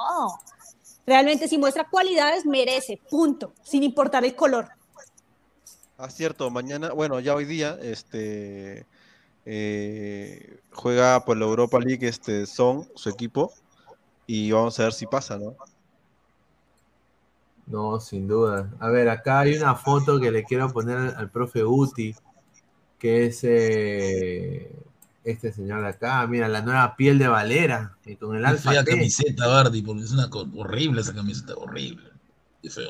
Realmente 1.05 1.47
si 1.47 1.57
muestra 1.57 1.87
cualidades, 1.89 2.45
merece, 2.45 2.99
punto, 3.09 3.53
sin 3.61 3.83
importar 3.83 4.23
el 4.23 4.35
color. 4.35 4.69
Ah, 5.97 6.09
cierto, 6.09 6.49
mañana, 6.49 6.91
bueno, 6.93 7.19
ya 7.19 7.35
hoy 7.35 7.45
día, 7.45 7.77
este 7.81 8.85
eh, 9.45 10.59
juega 10.71 11.25
por 11.25 11.37
la 11.37 11.45
Europa 11.45 11.79
League 11.79 12.07
este 12.07 12.45
Son, 12.45 12.87
su 12.95 13.09
equipo, 13.09 13.51
y 14.25 14.51
vamos 14.51 14.79
a 14.79 14.83
ver 14.83 14.93
si 14.93 15.05
pasa, 15.05 15.37
¿no? 15.37 15.55
No, 17.65 17.99
sin 17.99 18.27
duda. 18.27 18.69
A 18.79 18.89
ver, 18.89 19.09
acá 19.09 19.41
hay 19.41 19.55
una 19.55 19.75
foto 19.75 20.19
que 20.19 20.31
le 20.31 20.43
quiero 20.43 20.69
poner 20.71 20.97
al, 20.97 21.29
profe 21.29 21.63
Uti, 21.63 22.15
que 22.99 23.27
es 23.27 23.43
eh, 23.43 24.71
este 25.23 25.53
señor 25.53 25.81
de 25.81 25.89
acá, 25.89 26.25
mira, 26.27 26.47
la 26.47 26.61
nueva 26.61 26.95
piel 26.95 27.17
de 27.17 27.27
Valera, 27.27 27.97
y 28.05 28.15
con 28.15 28.35
el 28.35 28.45
alfa. 28.45 28.71
Fea 28.71 28.83
camiseta, 28.83 29.47
Bardi, 29.47 29.81
porque 29.81 30.03
es 30.03 30.11
una 30.11 30.29
horrible 30.55 31.01
esa 31.01 31.13
camiseta, 31.13 31.55
horrible. 31.55 32.09
Qué 32.61 32.69
feo. 32.69 32.89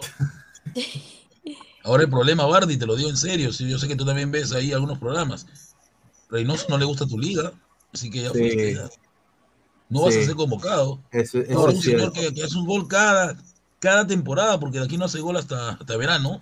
Ahora 1.84 2.04
el 2.04 2.10
problema, 2.10 2.46
Bardi, 2.46 2.78
te 2.78 2.86
lo 2.86 2.96
digo 2.96 3.10
en 3.10 3.18
serio, 3.18 3.50
yo 3.52 3.78
sé 3.78 3.88
que 3.88 3.96
tú 3.96 4.06
también 4.06 4.32
ves 4.32 4.54
ahí 4.54 4.72
algunos 4.72 5.00
programas. 5.00 5.46
Reynoso 6.30 6.66
no 6.70 6.78
le 6.78 6.86
gusta 6.86 7.06
tu 7.06 7.20
liga, 7.20 7.52
así 7.94 8.10
que 8.10 8.24
ya 8.24 8.30
fue. 8.30 8.78
No 9.90 10.04
vas 10.04 10.16
a 10.16 10.24
ser 10.24 10.36
convocado. 10.36 11.00
Eso, 11.12 11.40
eso 11.40 11.60
Ahora, 11.60 11.74
es 11.74 11.78
un 11.78 11.84
señor 11.84 12.14
cierto. 12.14 12.22
que, 12.22 12.34
que 12.34 12.44
hace 12.44 12.58
un 12.58 12.66
gol 12.66 12.88
cada, 12.88 13.38
cada 13.80 14.08
temporada, 14.08 14.60
porque 14.60 14.80
de 14.80 14.86
aquí 14.86 14.98
no 14.98 15.06
hace 15.06 15.20
gol 15.20 15.38
hasta, 15.38 15.72
hasta 15.72 15.98
verano, 15.98 16.40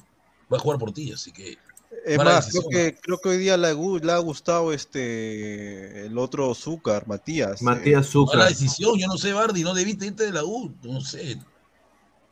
va 0.52 0.58
a 0.58 0.60
jugar 0.60 0.80
por 0.80 0.94
ti, 0.94 1.12
así 1.12 1.32
que. 1.32 1.58
Es 2.06 2.18
mala 2.18 2.36
más, 2.36 2.50
creo 2.50 2.64
que, 2.70 2.96
creo 3.00 3.18
que 3.20 3.30
hoy 3.30 3.38
día 3.38 3.58
le, 3.58 3.74
le 3.74 4.12
ha 4.12 4.18
gustado 4.18 4.72
este 4.74 6.06
el 6.06 6.18
otro 6.18 6.54
Zúcar, 6.56 7.08
Matías. 7.08 7.62
Matías 7.62 8.16
Mala 8.16 8.46
Zucca. 8.46 8.46
decisión, 8.46 8.98
yo 8.98 9.08
no 9.08 9.18
sé, 9.18 9.34
Bardi, 9.34 9.64
no 9.64 9.74
debiste 9.74 10.08
irte 10.08 10.26
de 10.26 10.32
la 10.32 10.44
U, 10.44 10.74
no 10.84 11.02
sé. 11.02 11.38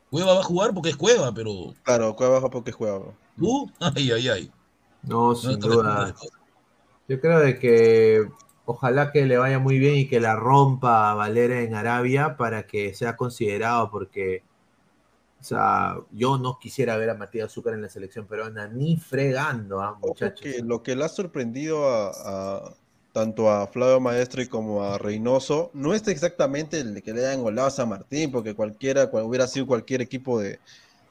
Cueva 0.10 0.34
va 0.34 0.40
a 0.40 0.44
jugar 0.44 0.74
porque 0.74 0.90
es 0.90 0.98
Cueva, 0.98 1.34
pero 1.34 1.74
Claro, 1.84 2.16
Cueva 2.16 2.36
baja 2.36 2.50
porque 2.50 2.72
juega. 2.72 2.98
bro. 2.98 3.18
tú, 3.38 3.72
ay, 3.80 4.12
ay, 4.12 4.28
ay. 4.30 4.52
No, 5.04 5.30
No, 5.30 5.36
sin 5.36 5.60
duda. 5.60 6.16
Yo 7.08 7.20
creo 7.20 7.40
de 7.40 7.58
que 7.58 8.28
ojalá 8.66 9.12
que 9.12 9.26
le 9.26 9.38
vaya 9.38 9.60
muy 9.60 9.80
bien 9.80 9.96
y 9.96 10.08
que 10.08 10.20
la 10.20 10.36
rompa 10.36 11.12
a 11.12 11.16
Valera 11.16 11.62
en 11.62 11.74
Arabia 11.74 12.38
para 12.38 12.68
que 12.68 12.94
sea 12.94 13.18
considerado, 13.18 13.90
porque, 13.90 14.44
o 15.40 15.44
sea, 15.44 15.96
yo 16.12 16.38
no 16.38 16.60
quisiera 16.60 16.98
ver 16.98 17.10
a 17.10 17.14
Matías 17.16 17.52
Zúcar 17.52 17.74
en 17.74 17.82
la 17.82 17.90
selección 17.90 18.28
peruana 18.28 18.68
ni 18.68 18.98
fregando, 18.98 19.82
ah, 19.82 19.96
Ojo 20.02 20.06
muchachos. 20.10 20.42
que 20.42 20.62
lo 20.62 20.82
que 20.84 20.96
le 20.96 21.04
ha 21.06 21.10
sorprendido 21.10 21.88
a, 21.90 22.12
a- 22.68 22.74
tanto 23.12 23.50
a 23.50 23.68
Flavio 23.68 24.00
Maestro 24.00 24.42
y 24.42 24.48
como 24.48 24.84
a 24.84 24.98
Reynoso 24.98 25.72
no 25.74 25.94
es 25.94 26.08
exactamente 26.08 26.80
el 26.80 27.02
que 27.02 27.12
le 27.14 27.26
hayan 27.26 27.42
golado 27.42 27.68
a 27.68 27.72
San 27.72 27.90
Martín, 27.90 28.32
porque 28.32 28.54
cualquiera, 28.54 29.08
cual- 29.10 29.24
hubiera 29.26 29.48
sido 29.48 29.66
cualquier 29.68 30.02
equipo 30.02 30.40
de, 30.40 30.60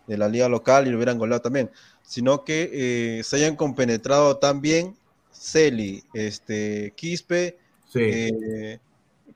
de 0.06 0.18
la 0.18 0.28
liga 0.28 0.48
local 0.48 0.86
y 0.86 0.90
lo 0.90 0.96
hubieran 0.96 1.18
golado 1.18 1.42
también, 1.42 1.70
sino 2.02 2.44
que 2.44 3.18
eh, 3.20 3.24
se 3.24 3.36
hayan 3.36 3.56
compenetrado 3.56 4.38
tan 4.38 4.60
bien 4.60 4.96
Celi, 5.32 6.04
este, 6.14 6.92
Quispe, 6.96 7.58
Sí, 7.92 8.00
eh, 8.00 8.78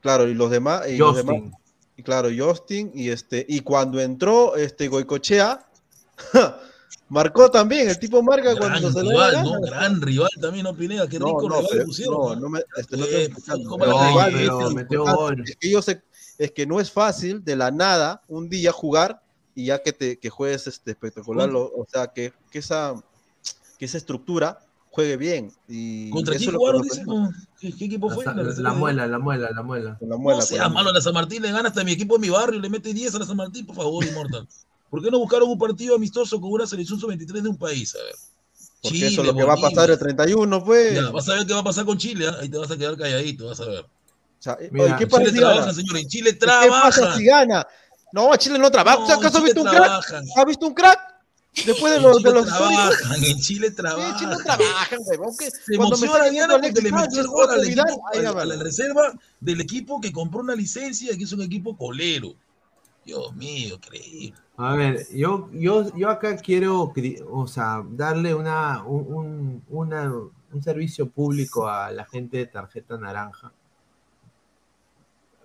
claro, 0.01 0.27
y 0.27 0.33
los 0.33 0.49
demás, 0.51 0.87
y 0.89 0.97
los 0.97 1.15
demás, 1.15 1.35
Justin. 1.37 1.53
Y 1.97 2.03
claro, 2.03 2.29
Justin, 2.35 2.91
y 2.93 3.09
este, 3.09 3.45
y 3.47 3.59
cuando 3.61 3.99
entró 3.99 4.55
este 4.55 4.87
Goicochea, 4.87 5.65
marcó 7.09 7.49
también, 7.51 7.89
el 7.89 7.99
tipo 7.99 8.21
marca 8.23 8.53
Gran 8.53 8.57
cuando 8.81 8.91
se 8.91 9.03
le 9.03 9.13
da 9.13 9.29
rival, 9.29 9.45
gana. 9.45 9.59
Gran 9.67 10.01
rival 10.01 10.29
también, 10.41 10.63
¿no, 10.63 10.75
Pineda? 10.75 11.07
Qué 11.07 11.19
No, 11.19 11.27
rico 11.27 11.41
no, 11.49 11.55
rival 11.57 11.63
le 11.63 11.69
pero- 11.71 11.85
pusieron. 11.85 12.13
no, 12.19 12.35
¿no? 12.35 12.49
me, 12.49 12.59
este, 12.77 12.97
no 12.97 13.05
Eh, 13.05 13.23
Este, 13.25 13.51
Ah. 15.05 15.29
Es 15.45 15.55
que 15.57 15.69
yo 15.69 15.81
sé, 15.81 16.01
es 16.37 16.51
que 16.51 16.65
no 16.65 16.79
es 16.79 16.91
fácil 16.91 17.43
de 17.43 17.55
la 17.55 17.71
nada 17.71 18.21
un 18.27 18.49
día 18.49 18.71
jugar 18.71 19.21
y 19.55 19.65
ya 19.65 19.81
que 19.83 19.93
te 19.93 20.17
que 20.17 20.29
juegues 20.29 20.65
este 20.67 20.91
espectacular, 20.91 21.47
lo- 21.49 21.65
o 21.65 21.85
sea, 21.91 22.07
que, 22.07 22.33
que 22.51 22.59
esa 22.59 22.95
que 23.77 23.85
esa 23.85 23.97
estructura 23.97 24.59
juegue 24.93 25.17
bien 25.17 25.51
y 25.67 26.11
¿Contra 26.11 26.35
quién 26.35 26.53
jugaron? 26.53 26.83
Dice, 26.83 27.03
¿Qué, 27.59 27.75
qué 27.75 27.85
equipo 27.85 28.11
fue? 28.11 28.25
La, 28.25 28.33
La 28.35 28.43
la 28.43 28.51
de- 28.73 28.77
muela, 28.77 29.07
la 29.07 29.17
muela, 29.17 29.49
la 29.51 29.63
muela. 29.63 29.97
La 29.99 30.07
No 30.07 30.17
muela, 30.19 30.41
sea 30.43 30.69
malo, 30.69 30.91
la 30.93 31.01
San 31.01 31.15
Martín 31.15 31.41
le 31.41 31.51
gana 31.51 31.69
hasta 31.69 31.83
mi 31.83 31.93
equipo 31.93 32.15
en 32.15 32.21
mi 32.21 32.29
barrio, 32.29 32.59
le 32.59 32.69
mete 32.69 32.93
10 32.93 33.15
a 33.15 33.19
la 33.19 33.25
San 33.25 33.35
Martín, 33.37 33.65
por 33.65 33.75
favor, 33.75 34.05
Immortal. 34.05 34.47
¿Por 34.91 35.01
qué 35.03 35.09
no 35.09 35.17
buscaron 35.17 35.49
un 35.49 35.57
partido 35.57 35.95
amistoso 35.95 36.39
con 36.39 36.51
una 36.51 36.67
selección 36.67 36.99
sub-23 36.99 37.41
de 37.41 37.49
un 37.49 37.57
país? 37.57 37.95
A 37.95 38.03
ver. 38.03 38.13
porque 38.83 38.97
Chile, 38.97 39.07
eso 39.07 39.21
es 39.21 39.27
lo 39.27 39.35
que 39.35 39.43
va 39.43 39.53
a 39.53 39.57
pasar 39.57 39.89
el 39.89 39.97
31, 39.97 40.63
pues. 40.63 40.93
Ya, 40.93 41.09
vas 41.09 41.27
a 41.27 41.33
ver 41.33 41.47
qué 41.47 41.53
va 41.53 41.61
a 41.61 41.63
pasar 41.63 41.85
con 41.85 41.97
Chile, 41.97 42.27
¿ah? 42.27 42.37
ahí 42.39 42.49
te 42.49 42.57
vas 42.59 42.69
a 42.69 42.77
quedar 42.77 42.95
calladito, 42.95 43.47
vas 43.47 43.59
a 43.61 43.65
ver. 43.65 43.79
O 43.85 43.87
sea, 44.43 44.57
eh, 44.59 44.69
Mira, 44.71 44.95
¿qué 44.97 45.07
pasa 45.07 45.23
Chile 45.23 45.31
si 45.33 45.39
gana? 45.41 45.53
trabajan, 45.53 45.75
señor, 45.75 45.97
en 45.97 46.07
Chile 46.07 46.37
¿Qué 46.37 46.45
pasa 46.69 47.15
si 47.17 47.25
gana? 47.25 47.65
No, 48.11 48.35
Chile 48.35 48.59
no 48.59 48.69
trabaja. 48.69 48.97
No, 48.99 49.03
¿O 49.03 49.07
sea, 49.07 49.15
¿Acaso 49.15 49.37
has 49.39 49.43
visto 49.45 49.61
un 49.63 49.67
crack? 49.67 50.13
¿Has 50.37 50.45
visto 50.45 50.67
un 50.67 50.73
crack? 50.75 50.99
Después 51.65 51.91
de 51.93 51.97
En 51.97 52.03
los, 52.03 52.17
Chile 52.17 52.29
de 52.29 52.35
los 52.35 52.45
trabajan, 52.47 53.23
en 53.23 53.37
Chile 53.39 53.69
Sí, 53.69 53.75
trabajan. 53.75 54.17
Chile 54.17 54.31
no 54.31 54.37
trabajan, 54.43 54.99
que 55.37 55.51
Se 55.51 55.77
cuando 55.77 55.97
me 55.97 56.05
emociona 56.07 56.17
está 56.17 56.29
Diana 56.31 56.57
diciendo 56.57 56.59
porque 56.61 56.81
le 56.81 56.89
Alexis 56.89 56.91
metió 56.91 57.03
el 57.03 57.11
Sánchez, 57.11 57.27
gol 57.27 57.49
al 57.51 57.63
equipo, 57.67 58.07
a, 58.07 58.17
la 58.21 58.31
vale. 58.31 58.57
reserva 58.57 59.13
del 59.39 59.61
equipo 59.61 60.01
que 60.01 60.11
compró 60.11 60.39
una 60.39 60.55
licencia, 60.55 61.15
que 61.15 61.23
es 61.23 61.31
un 61.31 61.41
equipo 61.41 61.77
colero. 61.77 62.33
Dios 63.05 63.35
mío, 63.35 63.75
increíble. 63.75 64.33
A 64.57 64.75
ver, 64.75 65.05
yo, 65.13 65.49
yo, 65.53 65.95
yo 65.95 66.09
acá 66.09 66.35
quiero, 66.37 66.91
o 67.31 67.47
sea, 67.47 67.83
darle 67.87 68.33
una, 68.33 68.83
un, 68.83 69.13
un- 69.13 69.63
una- 69.69 70.11
un 70.51 70.63
servicio 70.63 71.09
público 71.09 71.67
a 71.67 71.91
la 71.91 72.05
gente 72.05 72.37
de 72.37 72.45
tarjeta 72.47 72.97
naranja. 72.97 73.51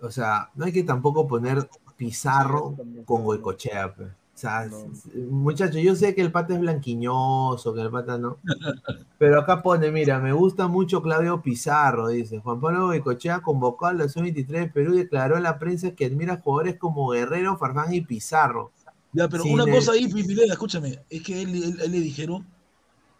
O 0.01 0.09
sea, 0.09 0.49
no 0.55 0.65
hay 0.65 0.71
que 0.71 0.83
tampoco 0.83 1.27
poner 1.27 1.69
Pizarro 1.97 2.75
con 3.05 3.23
Goicochea. 3.23 3.93
pe. 3.93 4.07
O 4.39 4.41
sea, 4.41 4.65
No. 4.67 4.85
muchachos, 5.29 5.81
yo 5.81 5.95
sé 5.95 6.15
que 6.15 6.21
el 6.21 6.31
pata 6.31 6.53
es 6.53 6.61
blanquiñoso, 6.61 7.73
que 7.73 7.81
el 7.81 7.89
pata 7.89 8.17
no. 8.17 8.37
Pero 9.19 9.41
acá 9.41 9.61
pone, 9.61 9.91
mira, 9.91 10.19
me 10.19 10.31
gusta 10.31 10.67
mucho 10.69 11.01
Claudio 11.01 11.41
Pizarro, 11.41 12.07
dice. 12.07 12.39
Juan 12.39 12.61
Pablo 12.61 12.85
Goicochea 12.87 13.41
convocó 13.41 13.87
a 13.87 13.93
la 13.93 14.07
sub-23 14.07 14.47
de 14.47 14.67
Perú 14.67 14.93
y 14.95 14.99
declaró 14.99 15.35
a 15.35 15.41
la 15.41 15.59
prensa 15.59 15.91
que 15.91 16.05
admira 16.05 16.37
jugadores 16.41 16.77
como 16.77 17.09
Guerrero, 17.09 17.57
Farfán 17.57 17.93
y 17.93 17.99
Pizarro. 18.01 18.71
Ya, 19.11 19.27
pero 19.27 19.43
una 19.43 19.65
le- 19.65 19.71
cosa 19.71 19.91
ahí, 19.91 20.07
Pineda, 20.07 20.45
escúchame, 20.53 20.99
es 21.09 21.21
que 21.21 21.41
él, 21.41 21.49
él- 21.61 21.81
él 21.83 21.91
le 21.91 21.99
dijeron, 21.99 22.45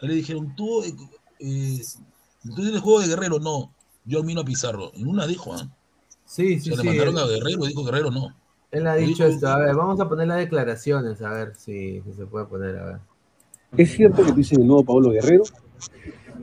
él 0.01 0.07
le 0.09 0.15
dijeron, 0.15 0.55
tú, 0.55 0.83
eh, 0.83 0.93
eh, 1.39 1.81
tú 2.43 2.55
tienes 2.55 2.79
juego 2.81 3.01
de 3.01 3.07
Guerrero, 3.07 3.39
no, 3.39 3.73
yo 4.05 4.19
admiro 4.19 4.41
a 4.41 4.45
Pizarro. 4.45 4.91
En 4.93 5.07
una 5.07 5.27
dijo, 5.27 5.53
¿ah? 5.53 5.67
Sí, 6.25 6.59
sí, 6.59 6.69
Se 6.69 6.77
le 6.77 6.81
sí. 6.81 6.87
mandaron 6.87 7.17
Él, 7.17 7.23
a 7.23 7.27
Guerrero, 7.27 7.65
dijo 7.65 7.83
Guerrero, 7.83 8.09
no. 8.11 8.33
Él 8.71 8.87
ha 8.87 8.95
dicho 8.95 9.25
esto. 9.25 9.47
A 9.47 9.57
ver, 9.59 9.75
vamos 9.75 9.99
a 9.99 10.07
poner 10.07 10.27
las 10.27 10.37
declaraciones, 10.37 11.21
a 11.21 11.31
ver 11.31 11.55
si, 11.55 12.01
si 12.01 12.13
se 12.13 12.25
puede 12.25 12.45
poner, 12.45 12.77
a 12.77 12.85
ver. 12.85 12.95
¿Es 13.77 13.91
cierto 13.91 14.23
que 14.25 14.31
dicen 14.31 14.61
el 14.61 14.67
nuevo 14.67 14.83
Pablo 14.83 15.11
Guerrero? 15.11 15.43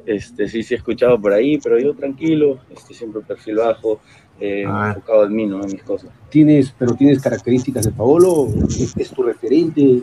Este, 0.05 0.49
sí, 0.49 0.63
sí 0.63 0.75
he 0.75 0.77
escuchado 0.77 1.21
por 1.21 1.33
ahí, 1.33 1.59
pero 1.59 1.79
yo 1.79 1.95
tranquilo, 1.95 2.61
este, 2.71 2.95
siempre 2.95 3.23
perfil 3.23 3.57
bajo, 3.57 4.01
eh, 4.39 4.65
Ah. 4.67 4.89
enfocado 4.95 5.25
en 5.25 5.35
mí, 5.35 5.47
¿no? 5.47 5.61
En 5.65 5.73
mis 5.73 5.83
cosas. 5.83 6.11
¿Tienes, 6.31 6.73
pero 6.79 6.95
tienes 6.95 7.21
características 7.21 7.87
de 7.87 7.93
Paolo? 7.93 8.49
¿Es, 8.69 8.97
es 8.97 9.11
tu 9.11 9.23
referente? 9.25 10.03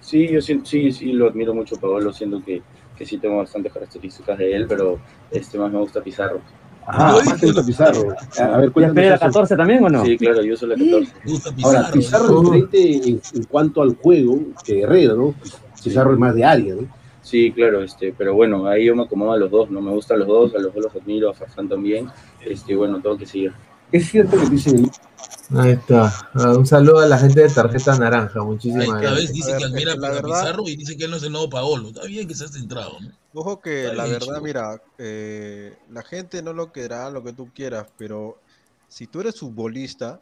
Sí, 0.00 0.28
yo 0.28 0.40
sí, 0.40 0.60
sí, 0.64 0.90
sí 0.92 1.12
lo 1.12 1.28
admiro 1.28 1.52
mucho, 1.54 1.76
Pablo, 1.76 2.12
siento 2.12 2.42
que, 2.42 2.62
que 2.96 3.04
sí 3.04 3.18
tengo 3.18 3.36
bastantes 3.36 3.72
características 3.72 4.38
de 4.38 4.54
él, 4.54 4.66
pero 4.66 4.98
este 5.30 5.58
más 5.58 5.70
me 5.70 5.78
gusta 5.78 6.02
Pizarro. 6.02 6.40
Ah, 6.92 7.18
aparte 7.22 7.52
de 7.52 7.62
Pizarro. 7.64 8.00
A 8.10 8.56
ver, 8.58 8.68
¿Ya 8.68 8.72
cuéntanos 8.72 8.94
pelea 8.94 9.10
la 9.10 9.16
eso. 9.16 9.24
14 9.26 9.56
también 9.56 9.84
o 9.84 9.88
no? 9.88 10.04
Sí, 10.04 10.16
claro, 10.18 10.42
yo 10.42 10.56
soy 10.56 10.68
la 10.70 10.74
14. 10.76 11.12
Me 11.24 11.30
gusta 11.32 11.50
Ahora, 11.62 11.90
Pizarro. 11.92 11.92
Pizarro 11.92 12.38
es 12.38 12.42
diferente 12.70 13.08
en, 13.08 13.22
en 13.34 13.44
cuanto 13.44 13.82
al 13.82 13.96
juego 13.96 14.38
que 14.64 14.74
Guerrero, 14.74 15.16
¿no? 15.16 15.34
Pizarro 15.82 16.12
es 16.12 16.18
más 16.18 16.34
de 16.34 16.44
área, 16.44 16.74
¿no? 16.74 16.88
Sí, 17.22 17.52
claro, 17.52 17.82
este, 17.82 18.14
pero 18.16 18.34
bueno, 18.34 18.66
ahí 18.66 18.86
yo 18.86 18.96
me 18.96 19.02
acomodo 19.04 19.32
a 19.32 19.36
los 19.38 19.50
dos, 19.50 19.70
¿no? 19.70 19.80
Me 19.80 19.90
gustan 19.92 20.18
los 20.18 20.28
dos, 20.28 20.54
a 20.54 20.58
los 20.58 20.74
dos 20.74 20.84
los 20.84 20.94
admiro, 20.96 21.30
a 21.30 21.34
Farfán 21.34 21.68
también, 21.68 22.08
este, 22.44 22.74
bueno, 22.74 23.00
todo 23.00 23.16
que 23.16 23.26
siga. 23.26 23.54
¿Es 23.92 24.08
cierto 24.08 24.38
que 24.38 24.48
dicen 24.48 24.78
el 24.84 24.90
Ahí 25.58 25.70
está. 25.72 26.12
Ah, 26.34 26.54
Un 26.56 26.64
saludo 26.64 27.00
a 27.00 27.06
la 27.06 27.18
gente 27.18 27.40
de 27.42 27.48
tarjeta 27.48 27.98
naranja. 27.98 28.42
Muchísimas 28.44 28.86
cada 28.86 29.00
gracias. 29.00 29.20
vez 29.20 29.32
dice 29.32 29.52
A 29.52 29.58
que 29.58 29.64
ver, 29.64 29.88
admira 29.90 29.92
a 30.18 30.22
Pizarro 30.22 30.62
y 30.68 30.76
dice 30.76 30.96
que 30.96 31.04
él 31.04 31.10
no 31.10 31.16
es 31.16 31.22
el 31.24 31.32
nuevo 31.32 31.50
Paolo. 31.50 31.88
Está 31.88 32.04
bien 32.06 32.28
que 32.28 32.34
seas 32.36 32.52
centrado, 32.52 32.92
¿no? 33.00 33.08
Ojo 33.32 33.60
que 33.60 33.92
la 33.94 34.06
verdad, 34.06 34.40
mira, 34.42 34.82
eh, 34.98 35.76
la 35.90 36.02
gente 36.02 36.42
no 36.42 36.52
lo 36.52 36.72
querrá 36.72 37.10
lo 37.10 37.22
que 37.22 37.32
tú 37.32 37.50
quieras, 37.54 37.86
pero 37.96 38.38
si 38.88 39.06
tú 39.06 39.20
eres 39.20 39.38
futbolista, 39.38 40.20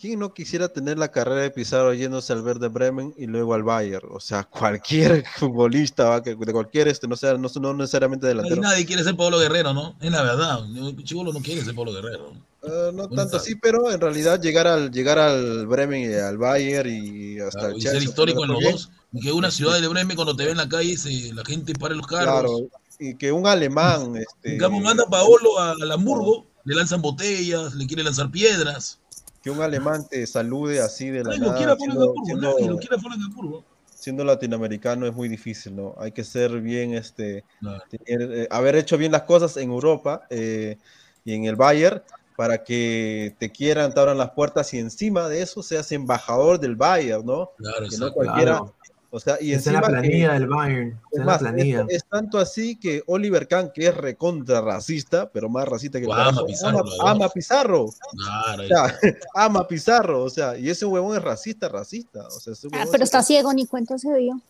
¿quién 0.00 0.18
no 0.18 0.34
quisiera 0.34 0.68
tener 0.68 0.98
la 0.98 1.08
carrera 1.12 1.42
de 1.42 1.50
Pizarro 1.50 1.94
yéndose 1.94 2.32
al 2.32 2.42
Verde 2.42 2.68
Bremen 2.68 3.14
y 3.16 3.26
luego 3.26 3.54
al 3.54 3.62
Bayern? 3.62 4.08
O 4.10 4.18
sea, 4.20 4.42
cualquier 4.50 5.24
futbolista, 5.36 6.08
¿va? 6.08 6.22
que 6.22 6.34
de 6.34 6.52
cualquier, 6.52 6.88
este, 6.88 7.06
no 7.06 7.14
sea, 7.16 7.34
no, 7.34 7.48
no 7.60 7.74
necesariamente 7.74 8.26
Nadie, 8.26 8.36
delantero. 8.36 8.62
nadie 8.62 8.86
quiere 8.86 9.04
ser 9.04 9.16
Pablo 9.16 9.38
Guerrero, 9.38 9.72
¿no? 9.72 9.94
Es 10.00 10.10
la 10.10 10.22
verdad. 10.22 10.60
Chivolo 11.04 11.32
no 11.32 11.40
quiere 11.40 11.62
ser 11.64 11.74
Pablo 11.74 11.92
Guerrero. 11.92 12.32
Eh, 12.62 12.90
no 12.92 13.06
Bueno, 13.06 13.14
tanto 13.14 13.36
así, 13.36 13.54
pero 13.54 13.92
en 13.92 14.00
realidad 14.00 14.40
llegar 14.40 14.66
al 14.66 14.90
llegar 14.90 15.20
al 15.20 15.68
Bremen 15.68 16.10
y 16.10 16.14
al 16.14 16.36
Bayern 16.36 16.90
y 16.90 17.38
hasta 17.38 17.60
Claro, 17.60 17.74
el 17.74 17.78
y 17.78 17.80
ser 17.82 17.92
Chelsea, 17.92 18.08
histórico 18.08 18.44
en 18.44 18.50
los 18.50 18.62
dos. 18.64 18.90
Y 19.12 19.20
que 19.20 19.32
una 19.32 19.50
ciudad 19.50 19.80
de 19.80 19.88
Bremen, 19.88 20.16
cuando 20.16 20.36
te 20.36 20.44
ve 20.44 20.50
en 20.50 20.56
la 20.58 20.68
calle, 20.68 20.96
se, 20.96 21.32
la 21.32 21.44
gente 21.44 21.72
para 21.74 21.94
los 21.94 22.06
carros. 22.06 22.26
Claro, 22.26 22.68
y 22.98 23.14
que 23.14 23.32
un 23.32 23.46
alemán, 23.46 24.16
este, 24.16 24.58
cambio, 24.58 24.80
manda 24.80 25.04
a 25.04 25.10
Paolo 25.10 25.58
a- 25.58 25.70
al 25.72 25.90
Hamburgo, 25.92 26.46
le 26.64 26.74
lanzan 26.74 27.00
botellas, 27.00 27.74
le 27.74 27.86
quiere 27.86 28.02
lanzar 28.02 28.30
piedras. 28.30 28.98
que 29.40 29.50
un 29.52 29.62
alemán 29.62 30.04
te 30.10 30.26
salude 30.26 30.80
así 30.80 31.08
de 31.10 31.18
la 31.22 31.30
Nadie 31.30 31.38
lo 31.38 31.46
nada, 31.46 31.56
quiere 31.58 31.72
a 31.72 31.76
Pablo 31.76 31.84
en 31.84 31.90
siendo- 31.90 32.02
Hamburgo, 32.10 32.24
siendo- 32.26 32.50
nadie 32.50 32.68
lo 32.68 32.76
quiere 32.78 32.94
a 32.96 32.98
Pablo 32.98 33.14
en 33.14 33.22
Hamburgo. 33.22 33.64
siendo 33.94 34.24
latinoamericano 34.24 35.06
es 35.06 35.14
muy 35.14 35.28
difícil, 35.28 35.76
¿no? 35.76 35.94
Hay 35.98 36.10
que 36.12 36.24
ser 36.24 36.60
bien, 36.60 36.94
este, 36.94 37.44
Claro. 37.60 37.82
tener, 37.88 38.32
eh, 38.32 38.48
haber 38.50 38.74
hecho 38.76 38.98
bien 38.98 39.12
las 39.12 39.22
cosas 39.22 39.56
en 39.56 39.70
Europa 39.70 40.26
eh, 40.28 40.76
y 41.24 41.34
en 41.34 41.44
el 41.44 41.54
Bayern 41.56 42.02
para 42.36 42.62
que 42.64 43.34
te 43.38 43.50
quieran, 43.50 43.92
te 43.94 44.00
abran 44.00 44.18
las 44.18 44.30
puertas 44.30 44.72
y 44.74 44.78
encima 44.78 45.28
de 45.28 45.40
eso 45.42 45.62
seas 45.62 45.90
embajador 45.92 46.58
del 46.60 46.74
Bayern, 46.76 47.24
¿no? 47.24 47.50
Claro, 47.58 47.88
Que 47.88 47.96
no 47.96 48.12
cualquiera, 48.12 48.58
Claro. 48.58 48.74
O 49.10 49.18
sea, 49.20 49.38
y 49.40 49.52
Está 49.52 49.70
en 49.70 49.74
la 49.76 49.80
que- 49.82 49.86
planilla 49.88 50.32
del 50.34 50.46
Bayern. 50.48 51.00
es 51.12 51.24
la 51.24 51.38
planilla. 51.38 51.86
es, 51.88 51.96
es 51.96 52.04
tanto 52.04 52.38
así 52.38 52.76
que 52.76 53.02
Oliver 53.06 53.48
Kahn, 53.48 53.70
que 53.74 53.86
es 53.88 53.96
recontra 53.96 54.60
racista, 54.60 55.30
pero 55.30 55.48
más 55.48 55.66
racista 55.66 55.98
que 55.98 56.04
el 56.04 56.10
Lo 56.10 56.14
ama 56.14 56.44
Pizarro, 56.44 56.84
ama, 57.06 57.28
Pizarro, 57.30 57.86
Claro, 58.12 58.62
o 58.62 58.66
sea, 58.66 58.98
ama 59.34 59.66
Pizarro, 59.66 60.22
o 60.24 60.30
sea, 60.30 60.58
y 60.58 60.68
ese 60.68 60.84
huevón 60.84 61.16
es 61.16 61.22
racista, 61.22 61.68
racista, 61.68 62.26
o 62.26 62.30
sea, 62.38 62.52
ese 62.52 62.68
Ah, 62.72 62.84
pero 62.90 63.04
es- 63.04 63.08
está 63.08 63.22
ciego, 63.22 63.52
ni 63.54 63.66
cuenta 63.66 63.96
se 63.98 64.14
dio. 64.14 64.40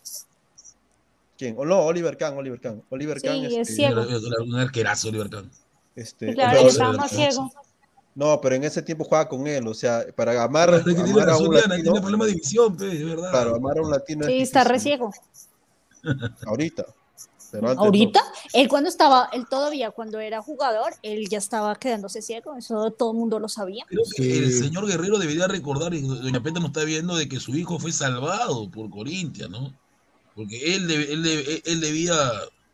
¿Quién? 1.36 1.54
O 1.56 1.64
no, 1.64 1.78
Oliver 1.82 2.16
Kahn, 2.16 2.36
Oliver 2.36 2.60
Kahn, 2.60 2.82
Oliver 2.90 3.20
Sí, 3.20 3.26
Kahn, 3.28 3.44
es 3.44 3.52
este, 3.52 3.74
ciego. 3.74 4.02
Un 4.44 4.56
arquerazo, 4.56 5.08
Oliver 5.08 5.30
Kahn. 5.30 5.50
este, 5.94 6.34
Claro, 6.34 6.60
estaba 6.66 6.92
más 6.94 7.10
ciego. 7.12 7.52
No, 8.18 8.40
pero 8.40 8.56
en 8.56 8.64
ese 8.64 8.82
tiempo 8.82 9.04
jugaba 9.04 9.28
con 9.28 9.46
él, 9.46 9.64
o 9.68 9.74
sea, 9.74 10.04
para 10.16 10.42
amar, 10.42 10.70
Pero 10.70 10.78
es 10.78 10.84
que 10.84 10.94
tiene 11.04 11.12
amar 11.12 11.30
a 11.30 11.36
un 11.36 11.54
latino, 11.54 11.82
tiene 11.84 12.00
problema 12.00 12.26
de 12.26 12.34
visión, 12.34 12.76
pe, 12.76 12.86
de 12.86 13.04
verdad. 13.04 13.30
claro, 13.30 13.54
amar 13.54 13.78
a 13.78 13.82
un 13.82 13.90
latino 13.92 14.22
es 14.22 14.26
Sí, 14.26 14.40
está 14.40 14.64
difícil, 14.64 14.72
reciego. 14.72 15.12
ahorita. 16.44 16.84
Pero 17.52 17.68
antes 17.68 17.76
no. 17.76 17.84
Ahorita, 17.84 18.20
él 18.54 18.68
cuando 18.68 18.88
estaba, 18.88 19.30
él 19.32 19.46
todavía 19.48 19.92
cuando 19.92 20.18
era 20.18 20.42
jugador, 20.42 20.94
él 21.02 21.28
ya 21.30 21.38
estaba 21.38 21.76
quedándose 21.76 22.20
ciego, 22.20 22.56
eso 22.56 22.90
todo 22.90 23.12
el 23.12 23.18
mundo 23.18 23.38
lo 23.38 23.48
sabía. 23.48 23.84
Creo 23.86 24.02
que 24.16 24.38
el 24.38 24.52
señor 24.52 24.88
Guerrero 24.88 25.18
debería 25.18 25.46
recordar, 25.46 25.94
y 25.94 26.00
Doña 26.00 26.42
Peta 26.42 26.58
nos 26.58 26.70
está 26.70 26.82
viendo, 26.82 27.14
de 27.14 27.28
que 27.28 27.38
su 27.38 27.54
hijo 27.54 27.78
fue 27.78 27.92
salvado 27.92 28.68
por 28.68 28.90
Corintia, 28.90 29.46
¿no? 29.46 29.72
Porque 30.34 30.74
él, 30.74 30.88
debe- 30.88 31.12
él, 31.12 31.22
debe- 31.22 31.62
él 31.64 31.80
debía, 31.80 32.16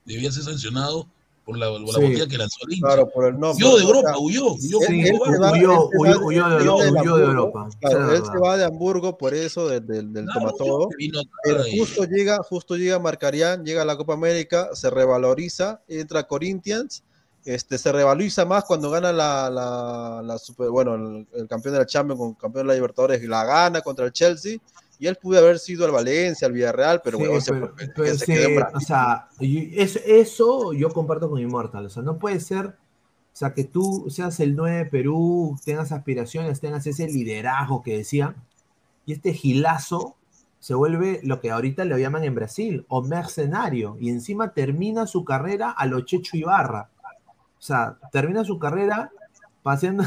debía 0.06 0.32
ser 0.32 0.44
sancionado 0.44 1.06
por 1.44 1.58
la, 1.58 1.68
por 1.68 1.80
la 1.80 1.86
Sí. 1.92 2.00
botella 2.00 2.26
que 2.26 2.38
lanzó 2.38 2.56
al 2.66 2.72
hincha. 2.72 2.86
Claro, 2.86 3.10
por 3.10 3.26
el 3.26 3.38
no. 3.38 3.50
Huyó 3.52 3.76
de 3.76 3.82
Europa, 3.82 4.10
o 4.10 4.12
sea, 4.14 4.18
huyó, 4.18 4.52
huyó 4.54 4.78
él- 4.88 5.06
él 5.06 5.42
va- 5.42 5.52
de 5.52 7.24
Europa, 7.24 7.68
de 7.68 7.76
Claro, 7.88 8.12
él 8.14 8.22
se 8.24 8.38
va 8.38 8.56
de 8.56 8.64
Hamburgo 8.64 9.18
por 9.18 9.34
eso 9.34 9.68
del, 9.68 9.86
del, 9.86 10.12
del 10.12 10.24
Claro, 10.26 10.40
tomatodo. 10.52 10.88
justo 11.78 12.04
llega, 12.04 12.38
justo 12.42 12.76
llega 12.76 12.98
Marcarián, 12.98 13.64
llega 13.64 13.82
a 13.82 13.84
la 13.84 13.96
Copa 13.96 14.14
América, 14.14 14.70
se 14.74 14.90
revaloriza, 14.90 15.80
entra 15.88 16.22
Corinthians, 16.26 17.02
este, 17.44 17.76
se 17.76 17.92
revaloriza 17.92 18.46
más 18.46 18.64
cuando 18.64 18.90
gana 18.90 19.12
la, 19.12 19.50
la, 19.50 20.22
la 20.24 20.38
super, 20.38 20.70
bueno, 20.70 20.94
el, 20.94 21.26
el 21.34 21.46
campeón 21.46 21.74
de 21.74 21.80
la 21.80 21.86
Champions 21.86 22.18
con 22.18 22.34
campeón 22.34 22.66
de 22.66 22.68
la 22.68 22.74
Libertadores, 22.74 23.22
la 23.28 23.44
gana 23.44 23.82
contra 23.82 24.06
el 24.06 24.12
Chelsea, 24.12 24.58
y 24.98 25.06
él 25.06 25.16
pudo 25.16 25.38
haber 25.38 25.58
sido 25.58 25.84
al 25.84 25.90
Valencia, 25.92 26.46
al 26.46 26.52
Villarreal, 26.52 27.00
pero 27.02 27.18
Sí, 27.18 27.40
se, 27.40 27.52
pero- 27.52 28.16
se 28.16 28.26
quedó 28.26 28.48
en 28.48 28.76
o 28.76 28.80
sea, 28.80 29.28
eso, 29.40 29.98
eso 30.04 30.72
yo 30.72 30.90
comparto 30.90 31.28
con 31.28 31.40
Immortal. 31.40 31.86
O 31.86 31.90
sea, 31.90 32.02
no 32.02 32.18
puede 32.18 32.40
ser, 32.40 32.66
o 32.66 33.36
sea, 33.36 33.52
que 33.54 33.64
tú 33.64 34.06
seas 34.10 34.38
el 34.40 34.54
9 34.54 34.76
de 34.78 34.86
Perú, 34.86 35.58
tengas 35.64 35.92
aspiraciones, 35.92 36.60
tengas 36.60 36.86
ese 36.86 37.06
liderazgo 37.08 37.82
que 37.82 37.96
decía, 37.98 38.34
y 39.06 39.12
este 39.12 39.32
gilazo 39.34 40.16
se 40.60 40.74
vuelve 40.74 41.20
lo 41.24 41.40
que 41.40 41.50
ahorita 41.50 41.84
le 41.84 42.00
llaman 42.00 42.24
en 42.24 42.34
Brasil, 42.34 42.86
o 42.88 43.02
mercenario, 43.02 43.98
y 44.00 44.08
encima 44.08 44.54
termina 44.54 45.06
su 45.06 45.24
carrera 45.24 45.70
a 45.70 45.84
lo 45.86 46.00
Checho 46.02 46.36
Ibarra. 46.38 46.88
O 47.58 47.62
sea, 47.66 47.98
termina 48.12 48.44
su 48.44 48.58
carrera 48.58 49.10
paseando, 49.62 50.04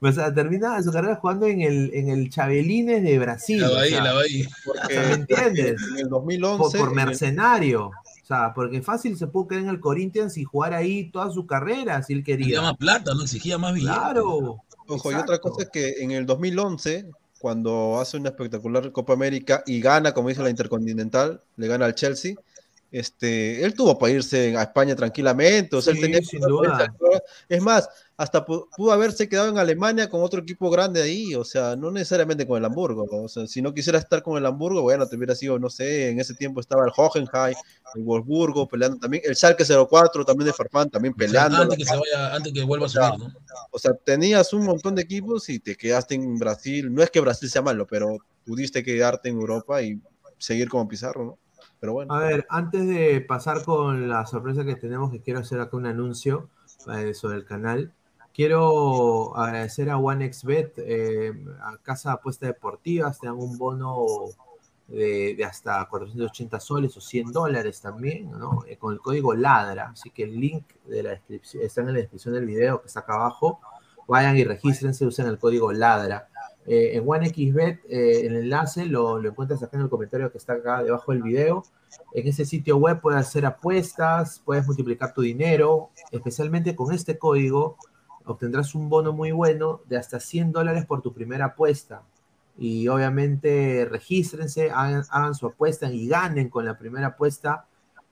o 0.00 0.12
sea, 0.12 0.32
termina 0.34 0.82
su 0.82 0.92
carrera 0.92 1.16
jugando 1.16 1.46
en 1.46 1.60
el, 1.62 1.90
en 1.94 2.08
el 2.08 2.28
Chabelines 2.30 3.02
de 3.02 3.18
Brasil. 3.18 3.60
La 3.60 3.70
o 3.70 3.74
Bahía, 3.74 3.90
sea, 3.96 4.04
la 4.04 4.12
Bahía. 4.14 4.48
Porque 4.64 4.98
¿me 4.98 5.12
entiendes? 5.14 5.82
En 5.92 5.98
el 5.98 6.08
por, 6.08 6.20
2011, 6.22 6.78
por 6.78 6.88
el- 6.90 6.94
mercenario. 6.94 7.86
O 7.86 8.26
sea, 8.26 8.52
porque 8.54 8.82
fácil 8.82 9.16
se 9.16 9.28
puede 9.28 9.48
quedar 9.48 9.62
en 9.62 9.68
el 9.68 9.80
Corinthians 9.80 10.36
y 10.36 10.44
jugar 10.44 10.74
ahí 10.74 11.10
toda 11.10 11.30
su 11.30 11.46
carrera 11.46 12.02
si 12.02 12.12
él 12.12 12.24
Quería 12.24 12.46
quería. 12.46 12.62
más 12.62 12.76
plata, 12.76 13.14
¿no? 13.14 13.22
Exigía 13.22 13.56
más 13.56 13.72
billetes. 13.72 13.96
Claro. 13.96 14.62
Ojo, 14.88 15.12
y 15.12 15.14
otra 15.14 15.38
cosa 15.38 15.62
es 15.62 15.70
que 15.70 16.02
en 16.02 16.10
el 16.10 16.26
2011, 16.26 17.06
cuando 17.38 17.98
hace 18.00 18.16
una 18.16 18.30
espectacular 18.30 18.90
Copa 18.92 19.12
América 19.12 19.62
y 19.66 19.80
gana, 19.80 20.12
como 20.12 20.28
dice 20.28 20.42
la 20.42 20.50
Intercontinental, 20.50 21.40
le 21.56 21.66
gana 21.68 21.86
al 21.86 21.94
Chelsea, 21.94 22.34
este, 22.90 23.64
él 23.64 23.74
tuvo 23.74 23.98
para 23.98 24.12
irse 24.12 24.56
a 24.56 24.62
España 24.62 24.94
tranquilamente, 24.96 25.76
o 25.76 25.82
sea, 25.82 25.92
él 25.92 26.00
tenía 26.00 26.20
sin 26.22 26.40
duda. 26.40 26.94
Es 27.48 27.60
más, 27.62 27.88
hasta 28.16 28.46
pu- 28.46 28.66
pudo 28.76 28.92
haberse 28.92 29.28
quedado 29.28 29.48
en 29.50 29.58
Alemania 29.58 30.08
con 30.08 30.22
otro 30.22 30.40
equipo 30.40 30.70
grande 30.70 31.02
ahí, 31.02 31.34
o 31.34 31.44
sea, 31.44 31.76
no 31.76 31.90
necesariamente 31.90 32.46
con 32.46 32.56
el 32.58 32.64
Hamburgo, 32.64 33.06
¿no? 33.10 33.22
o 33.24 33.28
sea, 33.28 33.46
si 33.46 33.60
no 33.60 33.74
quisiera 33.74 33.98
estar 33.98 34.22
con 34.22 34.38
el 34.38 34.46
Hamburgo, 34.46 34.80
bueno, 34.82 35.06
te 35.06 35.16
hubiera 35.16 35.34
sido, 35.34 35.58
no 35.58 35.68
sé, 35.68 36.08
en 36.10 36.20
ese 36.20 36.32
tiempo 36.34 36.60
estaba 36.60 36.84
el 36.86 36.92
Hohenheim, 36.96 37.56
el 37.94 38.02
Wolfsburgo 38.02 38.66
peleando 38.68 38.98
también, 38.98 39.22
el 39.26 39.36
Schalke 39.36 39.64
04 39.64 40.24
también 40.24 40.46
de 40.46 40.52
Farfán, 40.54 40.88
también 40.88 41.12
peleando. 41.14 41.58
Antes 41.58 41.78
que 41.78 41.84
se 41.84 41.94
vaya, 41.96 42.34
antes 42.34 42.52
que 42.52 42.62
vuelva 42.62 42.86
a 42.86 42.88
subir, 42.88 43.18
¿no? 43.18 43.32
O 43.70 43.78
sea, 43.78 43.92
tenías 43.94 44.52
un 44.54 44.64
montón 44.64 44.94
de 44.94 45.02
equipos 45.02 45.48
y 45.50 45.58
te 45.58 45.76
quedaste 45.76 46.14
en 46.14 46.38
Brasil. 46.38 46.92
No 46.94 47.02
es 47.02 47.10
que 47.10 47.20
Brasil 47.20 47.50
sea 47.50 47.60
malo, 47.62 47.86
pero 47.86 48.16
pudiste 48.46 48.82
quedarte 48.82 49.28
en 49.28 49.36
Europa 49.38 49.82
y 49.82 50.00
seguir 50.38 50.68
como 50.68 50.88
Pizarro, 50.88 51.24
¿no? 51.24 51.38
A 52.10 52.18
ver, 52.18 52.46
antes 52.48 52.86
de 52.86 53.20
pasar 53.20 53.64
con 53.64 54.08
la 54.08 54.26
sorpresa 54.26 54.64
que 54.64 54.76
tenemos, 54.76 55.10
que 55.10 55.20
quiero 55.20 55.40
hacer 55.40 55.60
acá 55.60 55.76
un 55.76 55.86
anuncio 55.86 56.48
eh, 56.94 57.14
sobre 57.14 57.36
el 57.36 57.44
canal. 57.44 57.92
Quiero 58.32 59.36
agradecer 59.36 59.90
a 59.90 59.98
OneXBet, 59.98 60.74
eh, 60.78 61.32
a 61.62 61.76
Casa 61.78 62.10
de 62.10 62.14
Apuestas 62.14 62.48
Deportivas, 62.48 63.18
te 63.18 63.26
dan 63.26 63.36
un 63.36 63.56
bono 63.56 64.04
de, 64.88 65.34
de 65.36 65.44
hasta 65.44 65.84
480 65.88 66.60
soles 66.60 66.96
o 66.96 67.00
100 67.00 67.32
dólares 67.32 67.80
también, 67.80 68.30
¿no? 68.30 68.64
Eh, 68.66 68.76
con 68.76 68.92
el 68.92 69.00
código 69.00 69.34
LADRA. 69.34 69.90
Así 69.90 70.10
que 70.10 70.24
el 70.24 70.38
link 70.38 70.64
de 70.86 71.02
la 71.02 71.10
descripción 71.10 71.62
está 71.62 71.80
en 71.80 71.88
la 71.88 71.92
descripción 71.94 72.34
del 72.34 72.46
video 72.46 72.80
que 72.80 72.88
está 72.88 73.00
acá 73.00 73.14
abajo. 73.14 73.60
Vayan 74.06 74.36
y 74.36 74.44
regístrense, 74.44 75.04
usen 75.04 75.26
el 75.26 75.38
código 75.38 75.72
LADRA. 75.72 76.28
Eh, 76.66 76.96
en 76.96 77.04
OneXBet, 77.06 77.84
eh, 77.88 78.26
el 78.26 78.36
enlace 78.36 78.86
lo, 78.86 79.20
lo 79.20 79.28
encuentras 79.28 79.62
acá 79.62 79.76
en 79.76 79.84
el 79.84 79.88
comentario 79.88 80.32
que 80.32 80.38
está 80.38 80.54
acá 80.54 80.82
debajo 80.82 81.12
del 81.12 81.22
video. 81.22 81.62
En 82.12 82.26
ese 82.26 82.44
sitio 82.44 82.76
web 82.76 83.00
puedes 83.00 83.20
hacer 83.20 83.46
apuestas, 83.46 84.42
puedes 84.44 84.66
multiplicar 84.66 85.14
tu 85.14 85.22
dinero, 85.22 85.90
especialmente 86.10 86.74
con 86.74 86.92
este 86.92 87.18
código 87.18 87.76
obtendrás 88.26 88.74
un 88.74 88.88
bono 88.88 89.12
muy 89.12 89.32
bueno 89.32 89.80
de 89.86 89.96
hasta 89.96 90.20
100 90.20 90.52
dólares 90.52 90.84
por 90.84 91.00
tu 91.00 91.14
primera 91.14 91.46
apuesta. 91.46 92.02
Y 92.58 92.88
obviamente 92.88 93.86
regístrense, 93.88 94.70
hagan, 94.70 95.04
hagan 95.10 95.34
su 95.34 95.46
apuesta 95.46 95.90
y 95.90 96.08
ganen 96.08 96.48
con 96.48 96.64
la 96.64 96.78
primera 96.78 97.08
apuesta, 97.08 97.66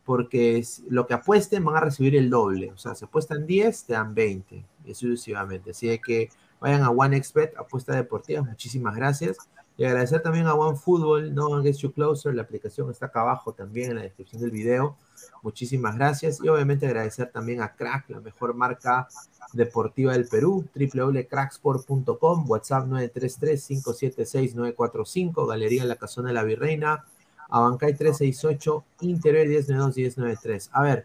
porque 0.04 0.62
lo 0.88 1.06
que 1.06 1.14
apuesten 1.14 1.64
van 1.64 1.76
a 1.76 1.80
recibir 1.80 2.14
el 2.16 2.30
doble. 2.30 2.70
O 2.72 2.76
sea, 2.76 2.94
si 2.94 3.04
apuestan 3.04 3.46
10, 3.46 3.86
te 3.86 3.92
dan 3.94 4.14
20, 4.14 4.64
y 4.84 4.94
sucesivamente. 4.94 5.70
Así 5.70 5.98
que 5.98 6.28
vayan 6.64 6.82
a 6.82 6.88
OneXBet, 6.88 7.58
apuesta 7.58 7.94
deportiva, 7.94 8.40
muchísimas 8.40 8.96
gracias. 8.96 9.36
Y 9.76 9.84
agradecer 9.84 10.22
también 10.22 10.46
a 10.46 10.54
OneFootball, 10.54 11.34
No 11.34 11.48
One 11.48 11.62
Gets 11.62 11.80
You 11.80 11.92
Closer, 11.92 12.34
la 12.34 12.40
aplicación 12.40 12.90
está 12.90 13.04
acá 13.06 13.20
abajo 13.20 13.52
también 13.52 13.90
en 13.90 13.96
la 13.96 14.02
descripción 14.04 14.40
del 14.40 14.50
video. 14.50 14.96
Muchísimas 15.42 15.96
gracias. 15.96 16.40
Y 16.42 16.48
obviamente 16.48 16.86
agradecer 16.86 17.30
también 17.30 17.60
a 17.60 17.74
Crack, 17.74 18.08
la 18.08 18.20
mejor 18.20 18.54
marca 18.54 19.06
deportiva 19.52 20.14
del 20.14 20.26
Perú, 20.26 20.66
www.cracksport.com, 20.74 22.48
WhatsApp 22.48 22.86
933-576-945, 22.86 25.46
Galería 25.46 25.84
La 25.84 25.96
Casona 25.96 26.28
de 26.28 26.34
la 26.34 26.44
Virreina, 26.44 27.04
Abancay 27.50 27.92
368, 27.92 28.84
Interior 29.02 29.46
1092-1093. 29.48 30.70
A 30.72 30.82
ver, 30.82 31.04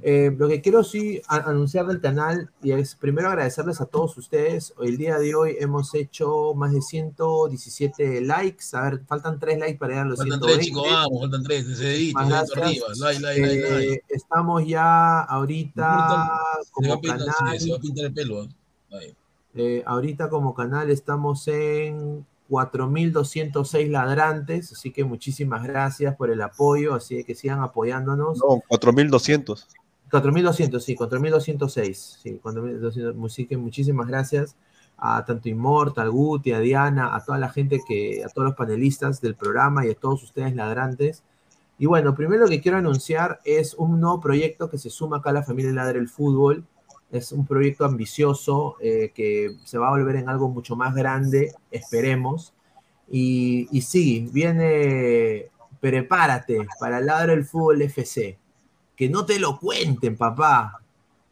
eh, 0.00 0.32
lo 0.38 0.46
que 0.48 0.60
quiero 0.60 0.84
sí 0.84 1.20
anunciar 1.26 1.86
del 1.86 2.00
canal 2.00 2.50
y 2.62 2.70
es 2.72 2.94
primero 2.94 3.28
agradecerles 3.28 3.80
a 3.80 3.86
todos 3.86 4.16
ustedes. 4.16 4.72
El 4.80 4.96
día 4.96 5.18
de 5.18 5.34
hoy 5.34 5.56
hemos 5.58 5.94
hecho 5.94 6.54
más 6.54 6.72
de 6.72 6.80
117 6.82 8.20
likes. 8.20 8.64
A 8.74 8.82
ver, 8.82 9.00
faltan 9.06 9.38
3 9.40 9.58
likes 9.58 9.78
para 9.78 9.90
llegar 9.92 10.06
a 10.06 10.08
los 10.10 10.18
Faltan 10.18 10.38
120. 10.40 10.54
tres, 10.56 10.66
chicos, 10.66 10.90
vamos, 10.90 11.20
faltan 11.20 11.42
tres. 11.42 11.66
Ese 11.68 11.84
dedito, 11.84 12.18
Más 12.20 12.28
dedito 12.28 12.52
gracias. 12.54 12.82
arriba. 12.84 12.86
Like, 13.08 13.20
like, 13.20 13.40
like, 13.40 13.68
Eh, 13.68 13.86
like. 13.88 14.04
Estamos 14.08 14.66
ya 14.66 15.20
ahorita 15.20 15.82
Se 15.82 15.86
va, 15.86 16.40
como 16.70 16.92
a 16.94 17.00
pintar, 17.00 17.18
canal. 17.18 17.58
sí, 17.58 17.64
se 17.66 17.70
va 17.72 17.76
a 17.76 17.80
pintar 17.80 18.04
el 18.06 18.14
pelo. 18.14 18.44
¿eh? 18.44 19.14
Eh, 19.54 19.82
ahorita 19.86 20.28
como 20.28 20.54
canal 20.54 20.90
estamos 20.90 21.48
en 21.48 22.24
4.206 22.50 23.90
ladrantes, 23.90 24.72
así 24.72 24.90
que 24.92 25.04
muchísimas 25.04 25.64
gracias 25.64 26.14
por 26.16 26.30
el 26.30 26.40
apoyo, 26.40 26.94
así 26.94 27.22
que 27.24 27.34
sigan 27.34 27.60
apoyándonos. 27.62 28.38
No, 28.38 28.62
4200. 28.68 29.66
4.200, 30.10 30.80
sí, 30.80 30.96
4.206, 30.96 31.94
sí, 31.94 32.40
4.200, 32.42 33.26
así 33.26 33.46
que 33.46 33.56
muchísimas 33.56 34.06
gracias 34.06 34.56
a 34.98 35.24
tanto 35.24 35.48
Immortal, 35.48 36.10
Guti, 36.10 36.52
a 36.52 36.58
Diana, 36.58 37.14
a 37.14 37.24
toda 37.24 37.38
la 37.38 37.48
gente 37.48 37.80
que, 37.86 38.24
a 38.24 38.28
todos 38.28 38.48
los 38.48 38.56
panelistas 38.56 39.20
del 39.20 39.36
programa 39.36 39.86
y 39.86 39.90
a 39.90 39.94
todos 39.94 40.24
ustedes 40.24 40.54
ladrantes. 40.54 41.22
Y 41.78 41.86
bueno, 41.86 42.14
primero 42.16 42.42
lo 42.42 42.48
que 42.48 42.60
quiero 42.60 42.78
anunciar 42.78 43.40
es 43.44 43.74
un 43.74 44.00
nuevo 44.00 44.20
proyecto 44.20 44.68
que 44.68 44.78
se 44.78 44.90
suma 44.90 45.18
acá 45.18 45.30
a 45.30 45.34
la 45.34 45.44
familia 45.44 45.72
Ladre 45.72 46.00
el 46.00 46.08
Fútbol. 46.08 46.64
Es 47.12 47.30
un 47.30 47.46
proyecto 47.46 47.84
ambicioso 47.84 48.76
eh, 48.80 49.12
que 49.14 49.56
se 49.64 49.78
va 49.78 49.86
a 49.86 49.90
volver 49.90 50.16
en 50.16 50.28
algo 50.28 50.48
mucho 50.48 50.74
más 50.74 50.94
grande, 50.94 51.54
esperemos. 51.70 52.52
Y, 53.08 53.68
y 53.70 53.82
sí, 53.82 54.28
viene, 54.32 55.50
prepárate 55.80 56.66
para 56.80 57.00
Ladre 57.00 57.34
el 57.34 57.44
Fútbol 57.44 57.82
FC. 57.82 58.36
Que 58.98 59.08
no 59.08 59.24
te 59.24 59.38
lo 59.38 59.58
cuenten, 59.58 60.16
papá. 60.18 60.80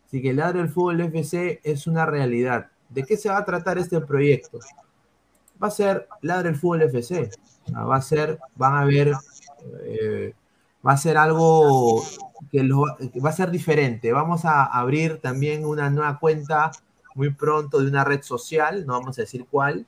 Así 0.07 0.23
que 0.23 0.33
Ladre 0.33 0.61
el 0.63 0.71
Fútbol 0.71 1.01
FC 1.03 1.61
es 1.65 1.87
una 1.87 2.07
realidad. 2.07 2.69
¿De 2.89 3.03
qué 3.05 3.17
se 3.19 3.29
va 3.29 3.39
a 3.39 3.45
tratar 3.45 3.79
este 3.79 4.01
proyecto? 4.01 4.61
Va 5.63 5.69
a 5.69 5.71
ser 5.71 6.09
Ladre 6.23 6.51
el 6.51 6.57
Fútbol 6.57 6.83
FC. 6.83 7.31
Sea, 7.67 7.83
va 7.85 7.97
a 7.97 8.03
ser, 8.03 8.39
van 8.57 8.75
a 8.77 8.85
ver, 8.85 9.13
eh, 9.85 10.35
va 10.87 10.93
a 10.93 10.97
ser 10.97 11.17
algo 11.17 12.03
que, 12.53 12.63
lo- 12.63 12.85
que 13.13 13.21
va 13.21 13.31
a 13.31 13.33
ser 13.33 13.51
diferente. 13.51 14.13
Vamos 14.13 14.45
a 14.45 14.65
abrir 14.65 15.19
también 15.21 15.65
una 15.65 15.91
nueva 15.91 16.19
cuenta 16.19 16.71
muy 17.15 17.31
pronto 17.31 17.81
de 17.81 17.89
una 17.89 18.05
red 18.05 18.23
social, 18.23 18.87
no 18.87 18.93
vamos 18.93 19.19
a 19.19 19.23
decir 19.23 19.47
cuál, 19.51 19.87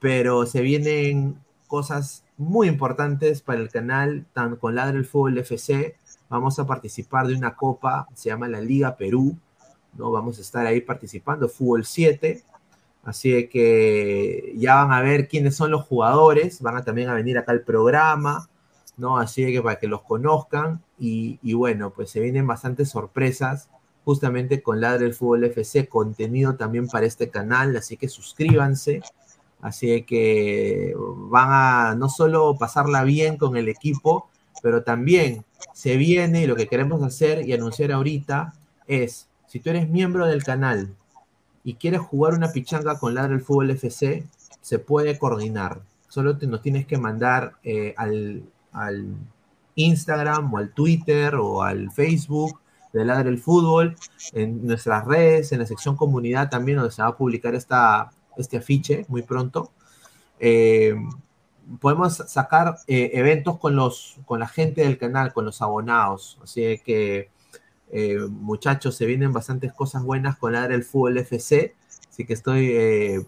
pero 0.00 0.46
se 0.46 0.62
vienen 0.62 1.38
cosas 1.66 2.24
muy 2.38 2.68
importantes 2.68 3.42
para 3.42 3.60
el 3.60 3.70
canal, 3.70 4.26
tanto 4.32 4.58
con 4.58 4.74
Ladre 4.74 4.98
el 4.98 5.04
Fútbol 5.06 5.38
FC. 5.38 5.96
Vamos 6.34 6.58
a 6.58 6.66
participar 6.66 7.28
de 7.28 7.36
una 7.36 7.54
copa, 7.54 8.08
se 8.12 8.28
llama 8.28 8.48
la 8.48 8.60
Liga 8.60 8.96
Perú, 8.96 9.38
¿no? 9.96 10.10
Vamos 10.10 10.36
a 10.38 10.40
estar 10.40 10.66
ahí 10.66 10.80
participando, 10.80 11.48
Fútbol 11.48 11.84
7. 11.84 12.42
Así 13.04 13.46
que 13.46 14.52
ya 14.56 14.74
van 14.82 14.90
a 14.90 15.00
ver 15.00 15.28
quiénes 15.28 15.54
son 15.54 15.70
los 15.70 15.84
jugadores, 15.84 16.60
van 16.60 16.76
a 16.76 16.84
también 16.84 17.08
a 17.08 17.14
venir 17.14 17.38
acá 17.38 17.52
al 17.52 17.60
programa, 17.60 18.48
¿no? 18.96 19.16
Así 19.16 19.46
que 19.52 19.62
para 19.62 19.78
que 19.78 19.86
los 19.86 20.02
conozcan 20.02 20.82
y, 20.98 21.54
bueno, 21.54 21.90
pues 21.90 22.10
se 22.10 22.18
vienen 22.18 22.48
bastantes 22.48 22.88
sorpresas 22.88 23.68
justamente 24.04 24.60
con 24.60 24.80
Ladre 24.80 25.06
el 25.06 25.14
Fútbol 25.14 25.44
FC, 25.44 25.86
contenido 25.88 26.56
también 26.56 26.88
para 26.88 27.06
este 27.06 27.30
canal, 27.30 27.76
así 27.76 27.96
que 27.96 28.08
suscríbanse. 28.08 29.02
Así 29.60 30.02
que 30.02 30.96
van 30.96 31.48
a 31.52 31.94
no 31.94 32.08
solo 32.08 32.56
pasarla 32.58 33.04
bien 33.04 33.36
con 33.36 33.56
el 33.56 33.68
equipo, 33.68 34.28
pero 34.64 34.82
también 34.82 35.44
se 35.72 35.96
viene 35.96 36.42
y 36.42 36.46
lo 36.46 36.56
que 36.56 36.68
queremos 36.68 37.02
hacer 37.02 37.46
y 37.46 37.52
anunciar 37.52 37.92
ahorita 37.92 38.54
es, 38.86 39.28
si 39.46 39.60
tú 39.60 39.70
eres 39.70 39.88
miembro 39.88 40.26
del 40.26 40.44
canal 40.44 40.94
y 41.62 41.74
quieres 41.74 42.00
jugar 42.00 42.34
una 42.34 42.52
pichanga 42.52 42.98
con 42.98 43.14
Ladre 43.14 43.34
el 43.34 43.40
Fútbol 43.40 43.70
FC, 43.70 44.24
se 44.60 44.78
puede 44.78 45.18
coordinar. 45.18 45.80
Solo 46.08 46.36
te, 46.36 46.46
nos 46.46 46.62
tienes 46.62 46.86
que 46.86 46.98
mandar 46.98 47.54
eh, 47.64 47.94
al, 47.96 48.44
al 48.72 49.14
Instagram 49.74 50.52
o 50.54 50.58
al 50.58 50.70
Twitter 50.72 51.34
o 51.36 51.62
al 51.62 51.90
Facebook 51.90 52.60
de 52.92 53.04
Ladre 53.04 53.30
el 53.30 53.38
Fútbol, 53.38 53.96
en 54.32 54.64
nuestras 54.64 55.04
redes, 55.04 55.50
en 55.50 55.58
la 55.58 55.66
sección 55.66 55.96
comunidad 55.96 56.48
también, 56.48 56.78
donde 56.78 56.92
se 56.92 57.02
va 57.02 57.08
a 57.08 57.16
publicar 57.16 57.54
esta, 57.56 58.12
este 58.36 58.58
afiche 58.58 59.04
muy 59.08 59.22
pronto. 59.22 59.72
Eh, 60.38 60.94
podemos 61.80 62.16
sacar 62.16 62.76
eh, 62.86 63.10
eventos 63.14 63.58
con, 63.58 63.76
los, 63.76 64.16
con 64.24 64.40
la 64.40 64.48
gente 64.48 64.82
del 64.82 64.98
canal, 64.98 65.32
con 65.32 65.44
los 65.44 65.62
abonados. 65.62 66.38
Así 66.42 66.80
que, 66.84 67.30
eh, 67.90 68.18
muchachos, 68.28 68.96
se 68.96 69.06
vienen 69.06 69.32
bastantes 69.32 69.72
cosas 69.72 70.02
buenas 70.02 70.36
con 70.36 70.52
Ladre 70.52 70.74
el 70.74 70.84
Fútbol 70.84 71.18
FC. 71.18 71.74
Así 72.08 72.24
que 72.24 72.34
estoy 72.34 73.26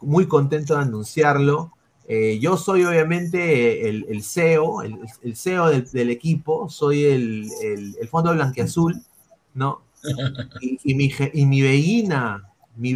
muy 0.00 0.26
contento 0.26 0.74
de 0.74 0.82
anunciarlo. 0.82 1.72
Eh, 2.08 2.38
yo 2.38 2.56
soy 2.56 2.84
obviamente 2.84 3.88
el, 3.88 4.22
CEO, 4.22 4.82
el, 4.82 5.36
CEO 5.36 5.70
del, 5.70 6.10
equipo, 6.10 6.68
soy 6.68 7.04
el, 7.04 7.50
fondo 8.10 8.32
blanqueazul, 8.32 9.02
¿no? 9.54 9.82
Y, 10.60 10.94
mi, 10.94 11.10
y 11.32 11.46
mi 11.46 11.62
bellina, 11.62 12.48
mi 12.76 12.94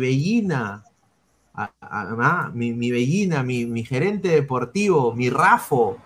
mi, 2.52 2.72
mi 2.72 2.90
bellina, 2.90 3.42
mi, 3.42 3.84
gerente 3.84 4.28
deportivo, 4.28 5.12
mi 5.14 5.30
Rafo, 5.30 5.98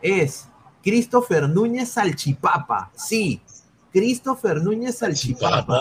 es 0.00 0.48
Christopher 0.82 1.48
Núñez 1.48 1.90
Salchipapa. 1.90 2.90
Sí, 2.94 3.40
Christopher 3.92 4.62
Núñez 4.62 4.98
Salchipapa. 4.98 5.80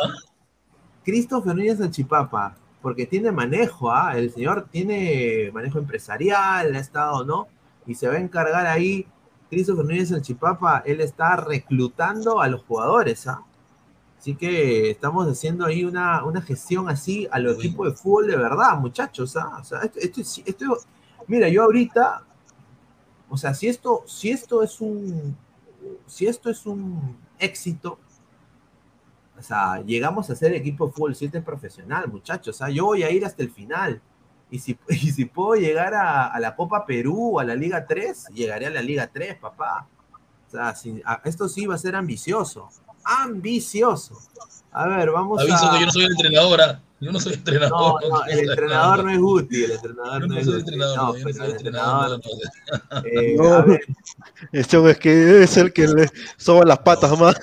Christopher 1.03 1.55
Núñez 1.55 1.77
Salchipapa 1.79 2.55
porque 2.83 3.05
tiene 3.05 3.31
manejo, 3.31 3.89
¿ah? 3.89 4.11
el 4.17 4.29
señor 4.33 4.67
tiene 4.69 5.49
manejo 5.53 5.79
empresarial, 5.79 6.75
ha 6.75 6.79
estado, 6.79 7.23
¿no? 7.23 7.47
Y 7.87 7.95
se 7.95 8.09
va 8.09 8.15
a 8.15 8.19
encargar 8.19 8.67
ahí, 8.67 9.07
Cristo 9.49 9.73
Núñez 9.73 10.11
el 10.11 10.21
Chipapa, 10.21 10.83
él 10.85 10.99
está 10.99 11.37
reclutando 11.37 12.41
a 12.41 12.47
los 12.49 12.63
jugadores, 12.63 13.25
¿ah? 13.27 13.41
Así 14.23 14.35
que 14.35 14.89
estamos 14.89 15.27
haciendo 15.27 15.65
ahí 15.65 15.83
una, 15.83 16.23
una 16.23 16.41
gestión 16.41 16.87
así 16.87 17.27
a 17.29 17.39
los 17.39 17.57
equipos 17.57 17.91
de 17.91 17.97
fútbol 17.97 18.27
de 18.27 18.37
verdad, 18.37 18.77
muchachos, 18.77 19.35
¿ah? 19.35 19.57
O 19.59 19.65
sea, 19.65 19.81
esto, 19.81 20.21
esto, 20.21 20.77
mira, 21.27 21.49
yo 21.49 21.63
ahorita, 21.63 22.23
o 23.27 23.35
sea, 23.35 23.53
si 23.53 23.67
esto, 23.67 24.05
si 24.07 24.29
esto 24.31 24.63
es 24.63 24.79
un, 24.79 25.35
si 26.07 26.25
esto 26.25 26.49
es 26.49 26.65
un 26.65 27.17
éxito, 27.37 27.99
o 29.37 29.41
sea, 29.41 29.81
llegamos 29.81 30.29
a 30.29 30.35
ser 30.35 30.53
equipo 30.53 30.85
de 30.85 30.93
fútbol 30.93 31.15
7 31.15 31.41
profesional, 31.41 32.07
muchachos. 32.07 32.55
Sea, 32.55 32.69
yo 32.69 32.85
voy 32.85 33.03
a 33.03 33.11
ir 33.11 33.25
hasta 33.25 33.43
el 33.43 33.51
final. 33.51 34.01
Y 34.49 34.59
si, 34.59 34.79
si 34.87 35.25
puedo 35.25 35.55
llegar 35.55 35.93
a, 35.95 36.39
la 36.39 36.55
Copa 36.55 36.85
Perú, 36.85 37.41
a 37.41 37.43
la 37.43 37.55
Liga 37.55 37.85
3, 37.85 38.27
llegaré 38.33 38.67
a 38.67 38.69
la 38.69 38.81
Liga 38.81 39.09
3, 39.11 39.35
papá. 39.35 39.85
O 40.47 40.49
sea, 40.49 40.73
esto 41.25 41.49
sí 41.49 41.65
va 41.65 41.75
a 41.75 41.77
ser 41.77 41.97
ambicioso. 41.97 42.69
Ambicioso. 43.03 44.17
A 44.71 44.87
ver, 44.87 45.11
vamos 45.11 45.39
Aviso 45.39 45.71
que 45.71 45.79
yo 45.79 45.85
no 45.85 45.91
soy 45.91 46.05
entrenadora. 46.05 46.65
¿ah? 46.65 46.79
Yo 46.99 47.11
no 47.11 47.19
soy 47.19 47.33
entrenador. 47.33 48.01
No, 48.01 48.09
no, 48.09 48.25
el 48.25 48.49
entrenador 48.49 49.03
no 49.03 49.09
es 49.09 49.19
útil. 49.19 49.65
El 49.65 49.71
entrenador 49.71 50.27
no, 50.27 50.37
es 50.37 50.47
entrenador. 50.47 50.97
No, 50.97 51.17
yo 51.17 51.25
no 51.25 51.33
soy 51.33 51.51
entrenador. 51.51 52.21
Eh, 53.05 53.37
Eso 54.53 54.87
es 54.87 54.97
que 54.97 55.43
es 55.43 55.57
el 55.57 55.73
que 55.73 55.87
le 55.87 56.09
soba 56.37 56.63
las 56.65 56.79
patas 56.79 57.19
más. 57.19 57.35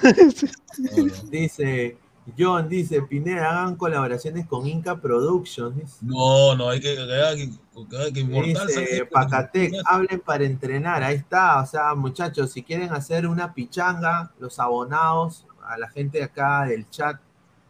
dice, 1.31 1.99
John 2.39 2.69
dice, 2.69 3.03
Pineda, 3.03 3.51
hagan 3.51 3.77
colaboraciones 3.77 4.47
con 4.47 4.67
Inca 4.67 4.97
Productions. 4.97 6.03
No, 6.03 6.55
no, 6.55 6.71
hay 6.71 6.81
que, 6.81 6.99
hay 6.99 7.37
que, 7.37 7.97
hay 7.97 8.13
que 8.13 8.23
Dice, 8.25 9.07
Pacatec, 9.11 9.75
hablen 9.85 10.21
para 10.21 10.45
entrenar. 10.45 11.03
Ahí 11.03 11.17
está. 11.17 11.61
O 11.61 11.67
sea, 11.67 11.95
muchachos, 11.95 12.51
si 12.51 12.63
quieren 12.63 12.93
hacer 12.93 13.27
una 13.27 13.53
pichanga, 13.53 14.33
los 14.39 14.59
abonados, 14.59 15.47
a 15.71 15.79
la 15.79 15.89
gente 15.89 16.19
de 16.19 16.25
acá 16.25 16.65
del 16.65 16.89
chat, 16.91 17.21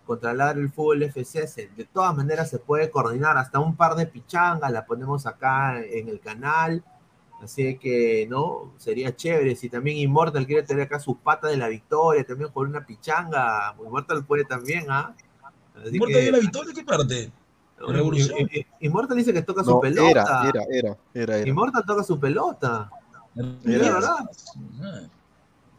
controlar 0.06 0.58
el 0.58 0.70
fútbol 0.70 1.02
FC, 1.02 1.70
de 1.76 1.84
todas 1.84 2.16
maneras 2.16 2.50
se 2.50 2.58
puede 2.58 2.90
coordinar 2.90 3.36
hasta 3.36 3.60
un 3.60 3.76
par 3.76 3.94
de 3.94 4.06
pichangas, 4.06 4.72
la 4.72 4.84
ponemos 4.84 5.26
acá 5.26 5.80
en 5.80 6.08
el 6.08 6.18
canal, 6.18 6.82
así 7.42 7.78
que, 7.78 8.26
¿no? 8.28 8.72
Sería 8.76 9.14
chévere, 9.14 9.54
si 9.54 9.68
también 9.68 9.98
Immortal 9.98 10.46
quiere 10.46 10.62
tener 10.62 10.84
acá 10.84 10.98
sus 10.98 11.18
patas 11.18 11.50
de 11.50 11.56
la 11.56 11.68
victoria, 11.68 12.24
también 12.24 12.50
con 12.50 12.68
una 12.68 12.84
pichanga, 12.84 13.74
Immortal 13.78 14.24
puede 14.24 14.44
también, 14.44 14.86
¿ah? 14.88 15.14
¿Immortal 15.90 16.24
de 16.24 16.32
la 16.32 16.38
victoria 16.38 16.72
qué 16.74 16.84
parte? 16.84 17.32
Immortal 18.80 19.16
dice 19.16 19.32
que 19.32 19.42
toca 19.42 19.64
su 19.64 19.80
pelota. 19.80 20.42
Era, 20.48 20.64
era, 20.70 20.96
era, 21.14 21.36
era, 21.38 21.48
Immortal 21.48 21.84
toca 21.86 22.02
su 22.02 22.18
pelota. 22.18 22.90
Era, 23.64 23.92
verdad. 23.94 24.30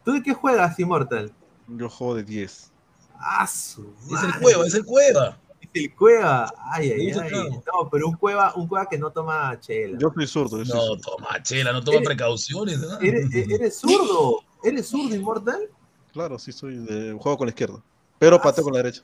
¿Tú 0.04 0.14
de 0.14 0.24
qué 0.24 0.34
juegas, 0.34 0.80
Immortal? 0.80 1.32
Yo 1.78 1.90
juego 1.90 2.16
de 2.16 2.24
10. 2.24 2.72
Ah, 3.20 3.46
es 3.46 3.78
el 3.78 4.40
cueva, 4.42 4.66
es 4.66 4.74
el 4.74 4.86
cueva. 4.86 5.38
Es 5.60 5.70
el 5.74 5.96
cueva. 5.96 6.54
Ay, 6.72 6.92
ay, 6.92 7.12
ay. 7.12 7.50
No, 7.50 7.90
pero 7.90 8.08
un 8.08 8.16
cueva, 8.16 8.54
un 8.56 8.68
cueva 8.68 8.88
que 8.88 8.98
no 8.98 9.12
toma 9.12 9.60
chela. 9.60 9.98
Yo 10.00 10.12
soy 10.14 10.28
zurdo. 10.28 10.64
no 10.64 10.98
toma 10.98 11.42
chela, 11.44 11.72
no 11.72 11.84
toma 11.84 12.02
precauciones. 12.04 12.80
Eres, 13.02 13.34
eres, 13.34 13.78
zurdo. 13.78 14.40
¿Eres 14.64 14.88
zurdo, 14.88 15.16
Inmortal? 15.16 15.70
Claro, 16.14 16.38
sí 16.40 16.52
soy 16.52 16.78
de 16.78 17.14
juego 17.14 17.38
con 17.38 17.48
la 17.48 17.52
izquierda. 17.52 17.82
Pero 18.20 18.36
ah, 18.38 18.42
pateo 18.42 18.64
con 18.64 18.74
la 18.74 18.80
derecha. 18.80 19.04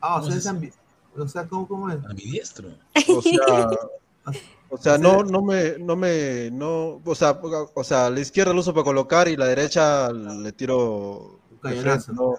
Ah, 0.00 0.20
o 0.20 0.26
sea, 0.26 0.36
es 0.36 0.46
ambi... 0.46 0.72
o 1.16 1.28
sea 1.28 1.46
¿cómo, 1.46 1.66
¿cómo 1.66 1.88
es? 1.88 2.04
Ambidiestro. 2.04 2.68
O 3.08 3.22
sea, 3.22 3.70
o 4.68 4.76
sea, 4.76 4.98
no, 4.98 5.22
no 5.22 5.42
me, 5.42 5.78
no 5.78 5.96
me, 5.96 6.50
no, 6.50 7.00
o 7.04 7.14
sea, 7.14 7.40
o 7.74 7.84
sea, 7.84 8.10
la 8.10 8.20
izquierda 8.20 8.52
lo 8.52 8.60
uso 8.60 8.72
para 8.72 8.84
colocar 8.84 9.28
y 9.28 9.36
la 9.36 9.46
derecha 9.46 10.10
le 10.12 10.52
tiro 10.52 11.40
cañonazo. 11.60 12.12
No, 12.12 12.34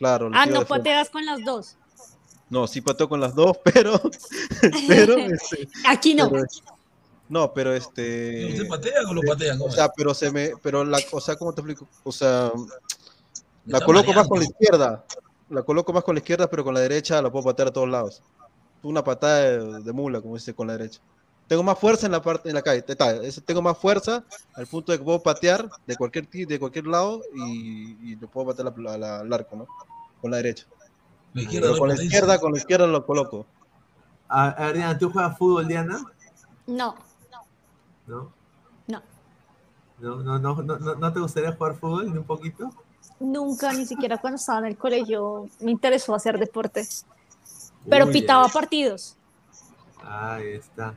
Claro. 0.00 0.30
Ah, 0.32 0.46
no 0.46 0.64
pateas 0.64 1.10
con 1.10 1.26
las 1.26 1.44
dos. 1.44 1.76
No, 2.48 2.66
sí 2.66 2.80
pateo 2.80 3.06
con 3.06 3.20
las 3.20 3.34
dos, 3.34 3.58
pero. 3.64 4.00
pero 4.88 5.16
este, 5.18 5.68
Aquí 5.86 6.14
no. 6.14 6.30
no, 7.28 7.52
pero 7.52 7.74
este. 7.74 8.56
¿Se 8.56 8.64
patea 8.64 9.02
o 9.08 9.12
lo 9.12 9.20
patean? 9.20 9.60
O 9.60 9.70
sea, 9.70 9.90
pero 9.90 10.14
se 10.14 10.32
me. 10.32 10.52
Pero 10.62 10.84
la. 10.84 10.98
O 11.12 11.20
sea, 11.20 11.36
¿cómo 11.36 11.52
te 11.52 11.60
explico? 11.60 11.86
O 12.02 12.10
sea. 12.10 12.50
La 13.66 13.82
coloco 13.82 14.12
más 14.14 14.26
con 14.26 14.38
la 14.38 14.46
izquierda. 14.46 15.04
La 15.50 15.62
coloco 15.62 15.92
más 15.92 16.02
con 16.02 16.14
la 16.14 16.20
izquierda, 16.20 16.48
pero 16.48 16.64
con 16.64 16.72
la 16.72 16.80
derecha 16.80 17.20
la 17.20 17.30
puedo 17.30 17.44
patear 17.44 17.68
a 17.68 17.72
todos 17.72 17.88
lados. 17.88 18.22
Una 18.82 19.04
patada 19.04 19.80
de, 19.80 19.92
mula, 19.92 20.22
como 20.22 20.36
dice, 20.36 20.54
con 20.54 20.66
la 20.66 20.78
derecha. 20.78 21.00
Tengo 21.50 21.64
más 21.64 21.80
fuerza 21.80 22.06
en 22.06 22.12
la 22.12 22.22
parte 22.22 22.48
en 22.48 22.54
la 22.54 22.62
calle. 22.62 22.80
Tengo 23.44 23.60
más 23.60 23.76
fuerza 23.76 24.22
al 24.54 24.68
punto 24.68 24.92
de 24.92 24.98
que 24.98 25.04
puedo 25.04 25.20
patear 25.20 25.68
de 25.84 25.96
cualquier 25.96 26.28
de 26.28 26.60
cualquier 26.60 26.86
lado 26.86 27.22
y, 27.34 28.12
y 28.12 28.14
lo 28.14 28.28
puedo 28.28 28.54
patear 28.54 28.72
al 29.02 29.32
arco, 29.32 29.56
¿no? 29.56 29.66
con 30.20 30.30
la 30.30 30.36
derecha. 30.36 30.66
con 31.76 31.88
la 31.88 31.94
izquierda, 31.94 32.38
con 32.38 32.52
la 32.52 32.58
izquierda 32.58 32.86
lo 32.86 33.04
coloco. 33.04 33.46
A, 34.28 34.54
ver, 34.66 34.76
Diana, 34.76 34.96
¿tú 34.96 35.10
juegas 35.10 35.36
fútbol, 35.36 35.66
Diana? 35.66 36.00
No. 36.68 36.94
¿No? 38.06 38.30
No. 38.86 39.02
¿No, 39.98 40.22
no, 40.22 40.38
no, 40.38 40.62
no, 40.62 40.94
no 40.94 41.12
te 41.12 41.18
gustaría 41.18 41.50
jugar 41.50 41.74
fútbol 41.74 42.16
un 42.16 42.22
poquito? 42.22 42.70
Nunca, 43.18 43.72
ni 43.72 43.86
siquiera 43.86 44.18
cuando 44.18 44.36
estaba 44.36 44.60
en 44.60 44.66
el 44.66 44.76
colegio 44.76 45.48
me 45.58 45.72
interesó 45.72 46.14
hacer 46.14 46.38
deporte. 46.38 46.86
Pero 47.88 48.08
pitaba 48.08 48.46
partidos. 48.46 49.16
Ahí 50.04 50.52
está. 50.52 50.94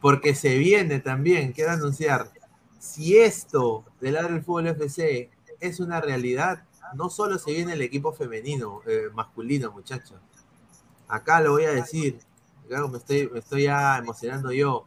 Porque 0.00 0.34
se 0.34 0.58
viene 0.58 1.00
también, 1.00 1.52
quiero 1.52 1.72
anunciar, 1.72 2.30
si 2.78 3.18
esto 3.18 3.84
del 4.00 4.14
del 4.14 4.42
Fútbol 4.42 4.68
FC 4.68 5.30
es 5.60 5.80
una 5.80 6.00
realidad, 6.00 6.64
no 6.94 7.10
solo 7.10 7.38
se 7.38 7.52
viene 7.52 7.72
el 7.72 7.82
equipo 7.82 8.12
femenino, 8.12 8.80
eh, 8.86 9.08
masculino, 9.12 9.72
muchachos. 9.72 10.18
Acá 11.08 11.40
lo 11.40 11.52
voy 11.52 11.64
a 11.64 11.72
decir, 11.72 12.18
me 12.68 12.98
estoy, 12.98 13.28
me 13.28 13.38
estoy 13.38 13.64
ya 13.64 13.98
emocionando 13.98 14.52
yo. 14.52 14.86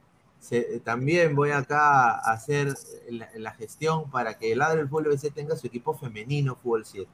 también 0.83 1.35
voy 1.35 1.51
acá 1.51 2.11
a 2.11 2.33
hacer 2.33 2.73
la, 3.09 3.51
gestión 3.51 4.09
para 4.09 4.37
que 4.37 4.51
el 4.51 4.59
lado 4.59 4.77
del 4.77 4.87
Fútbol 4.87 5.09
BC 5.09 5.31
tenga 5.31 5.55
su 5.55 5.67
equipo 5.67 5.93
femenino 5.97 6.55
Fútbol 6.55 6.85
7. 6.85 7.09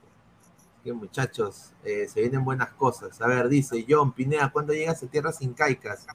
que 0.83 0.93
muchachos, 0.93 1.71
eh, 1.83 2.07
se 2.07 2.21
vienen 2.21 2.45
buenas 2.45 2.69
cosas. 2.73 3.19
A 3.21 3.27
ver, 3.27 3.49
dice 3.49 3.85
John 3.87 4.11
Pineda, 4.13 4.51
¿cuándo 4.51 4.73
llegas 4.73 5.01
a 5.01 5.07
Tierras 5.07 5.41
Incaicas? 5.41 6.05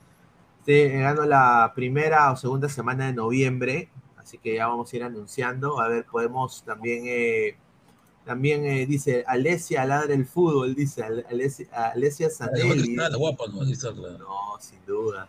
Ganando 0.67 1.25
la 1.25 1.73
primera 1.75 2.31
o 2.33 2.37
segunda 2.37 2.69
semana 2.69 3.07
de 3.07 3.13
noviembre, 3.13 3.89
así 4.17 4.39
que 4.39 4.55
ya 4.57 4.69
vamos 4.69 4.93
a 4.93 4.97
ir 4.97 5.03
anunciando. 5.03 5.81
A 5.81 5.89
ver, 5.89 6.05
podemos 6.05 6.63
también, 6.65 7.05
eh, 7.07 7.57
también 8.25 8.65
eh, 8.65 8.87
dice 8.87 9.25
Alesia 9.27 9.85
ladra 9.85 10.15
el 10.15 10.27
fútbol, 10.27 10.75
dice 10.75 11.03
Alesia, 11.03 11.67
Alesia 11.73 12.31
Sanelli. 12.31 12.95
No, 14.19 14.57
sin 14.61 14.85
duda. 14.87 15.29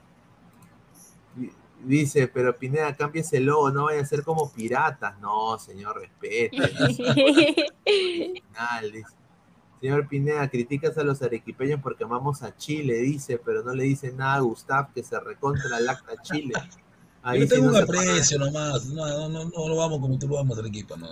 Dice, 1.83 2.27
pero 2.27 2.55
Pineda, 2.55 2.95
cambies 2.95 3.33
el 3.33 3.45
logo, 3.45 3.71
no 3.71 3.85
vaya 3.85 4.01
a 4.01 4.05
ser 4.05 4.23
como 4.23 4.51
piratas. 4.51 5.19
No, 5.19 5.57
señor, 5.57 5.99
respete. 5.99 6.51
Señor 9.81 10.07
Pineda, 10.07 10.47
criticas 10.47 10.95
a 10.99 11.03
los 11.03 11.23
arequipeños 11.23 11.81
porque 11.81 12.03
amamos 12.03 12.43
a 12.43 12.55
Chile, 12.55 12.99
dice, 12.99 13.41
pero 13.43 13.63
no 13.63 13.73
le 13.73 13.83
dice 13.83 14.11
nada 14.11 14.35
a 14.35 14.39
Gustav 14.41 14.93
que 14.93 15.01
se 15.01 15.19
recontra 15.19 15.79
lacta 15.79 16.21
Chile. 16.21 16.53
Ahí 17.23 17.41
Yo 17.41 17.47
tengo 17.47 17.69
un 17.69 17.75
aprecio 17.75 18.39
nomás, 18.39 18.85
no, 18.85 19.05
no, 19.05 19.29
no, 19.29 19.45
no 19.45 19.67
lo 19.69 19.75
vamos 19.75 19.99
como 19.99 20.17
tú 20.17 20.27
lo 20.27 20.35
vamos 20.35 20.57
al 20.57 20.65
equipo, 20.65 20.97
no. 20.97 21.07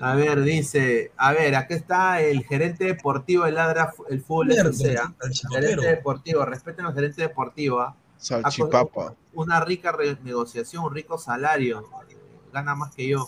A 0.00 0.14
ver, 0.14 0.42
dice, 0.42 1.12
a 1.16 1.32
ver, 1.32 1.54
aquí 1.56 1.74
está 1.74 2.22
el 2.22 2.42
gerente 2.44 2.84
deportivo 2.84 3.44
del 3.44 3.56
Ladra, 3.56 3.92
el 4.08 4.22
fútbol 4.22 4.52
El 4.52 4.74
gerente 4.74 5.86
deportivo, 5.86 6.46
respeten 6.46 6.86
al 6.86 6.94
gerente 6.94 7.20
deportivo, 7.20 7.80
¿ah? 7.80 7.94
Salchipapa. 8.16 9.14
Una 9.34 9.60
rica 9.60 9.94
negociación, 10.22 10.84
un 10.84 10.94
rico 10.94 11.18
salario. 11.18 11.84
Gana 12.52 12.74
más 12.74 12.94
que 12.94 13.08
yo. 13.08 13.26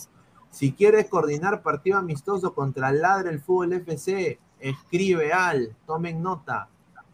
Si 0.51 0.73
quieres 0.73 1.09
coordinar 1.09 1.63
partido 1.63 1.99
amistoso 1.99 2.55
contra 2.55 2.93
Ladre 2.93 3.31
el 3.31 3.41
Fútbol 3.41 3.73
FC, 3.73 4.39
escribe 4.65 5.33
al, 5.33 5.77
tomen 5.87 6.21
nota, 6.23 6.69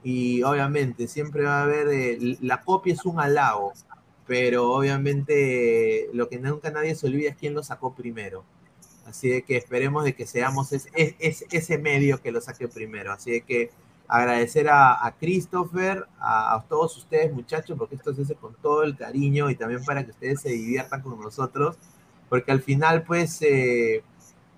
y 0.04 0.42
obviamente 0.42 1.08
siempre 1.08 1.44
va 1.44 1.60
a 1.60 1.62
haber, 1.64 1.88
eh, 1.88 2.36
la 2.40 2.62
copia 2.62 2.94
es 2.94 3.04
un 3.04 3.18
halago, 3.18 3.72
pero 4.26 4.72
obviamente 4.72 6.08
lo 6.12 6.28
que 6.28 6.38
nunca 6.38 6.70
nadie 6.70 6.94
se 6.94 7.06
olvida 7.06 7.30
es 7.30 7.36
quién 7.36 7.54
lo 7.54 7.62
sacó 7.64 7.94
primero. 7.94 8.44
Así 9.06 9.28
de 9.28 9.42
que 9.42 9.56
esperemos 9.56 10.04
de 10.04 10.14
que 10.14 10.26
seamos 10.26 10.72
es, 10.72 10.86
ese 11.18 11.78
medio 11.78 12.22
que 12.22 12.32
lo 12.32 12.40
saque 12.40 12.68
primero. 12.68 13.12
Así 13.12 13.32
de 13.32 13.40
que 13.42 13.70
agradecer 14.08 14.68
a, 14.70 15.14
Christopher, 15.18 16.06
a, 16.18 16.54
a, 16.54 16.62
todos 16.62 16.96
ustedes 16.96 17.32
muchachos, 17.32 17.76
porque 17.78 17.96
esto 17.96 18.14
se 18.14 18.22
hace 18.22 18.34
con 18.34 18.54
todo 18.54 18.82
el 18.82 18.96
cariño 18.96 19.50
y 19.50 19.56
también 19.56 19.84
para 19.84 20.04
que 20.04 20.12
ustedes 20.12 20.40
se 20.40 20.50
diviertan 20.50 21.02
con 21.02 21.20
nosotros 21.20 21.76
porque 22.28 22.50
al 22.50 22.62
final, 22.62 23.04
pues, 23.04 23.40
eh, 23.42 24.02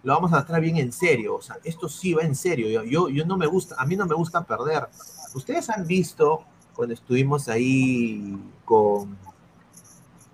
lo 0.03 0.15
vamos 0.15 0.33
a 0.33 0.37
tratar 0.37 0.61
bien 0.63 0.77
en 0.79 0.93
serio. 0.93 1.37
O 1.37 1.43
sea, 1.43 1.59
esto 1.65 1.89
sí 1.89 2.15
va 2.15 2.23
en 2.23 2.35
serio. 2.35 2.83
Yo, 2.85 3.09
yo, 3.09 3.25
no 3.27 3.37
me 3.37 3.47
gusta, 3.47 3.75
a 3.79 3.85
mí 3.87 3.97
no 3.97 4.07
me 4.07 4.15
gusta 4.15 4.45
perder. 4.45 4.89
Ustedes 5.37 5.69
han 5.69 5.87
visto 5.87 6.45
cuando 6.75 6.95
estuvimos 6.95 7.47
ahí 7.51 8.39
con 8.65 9.19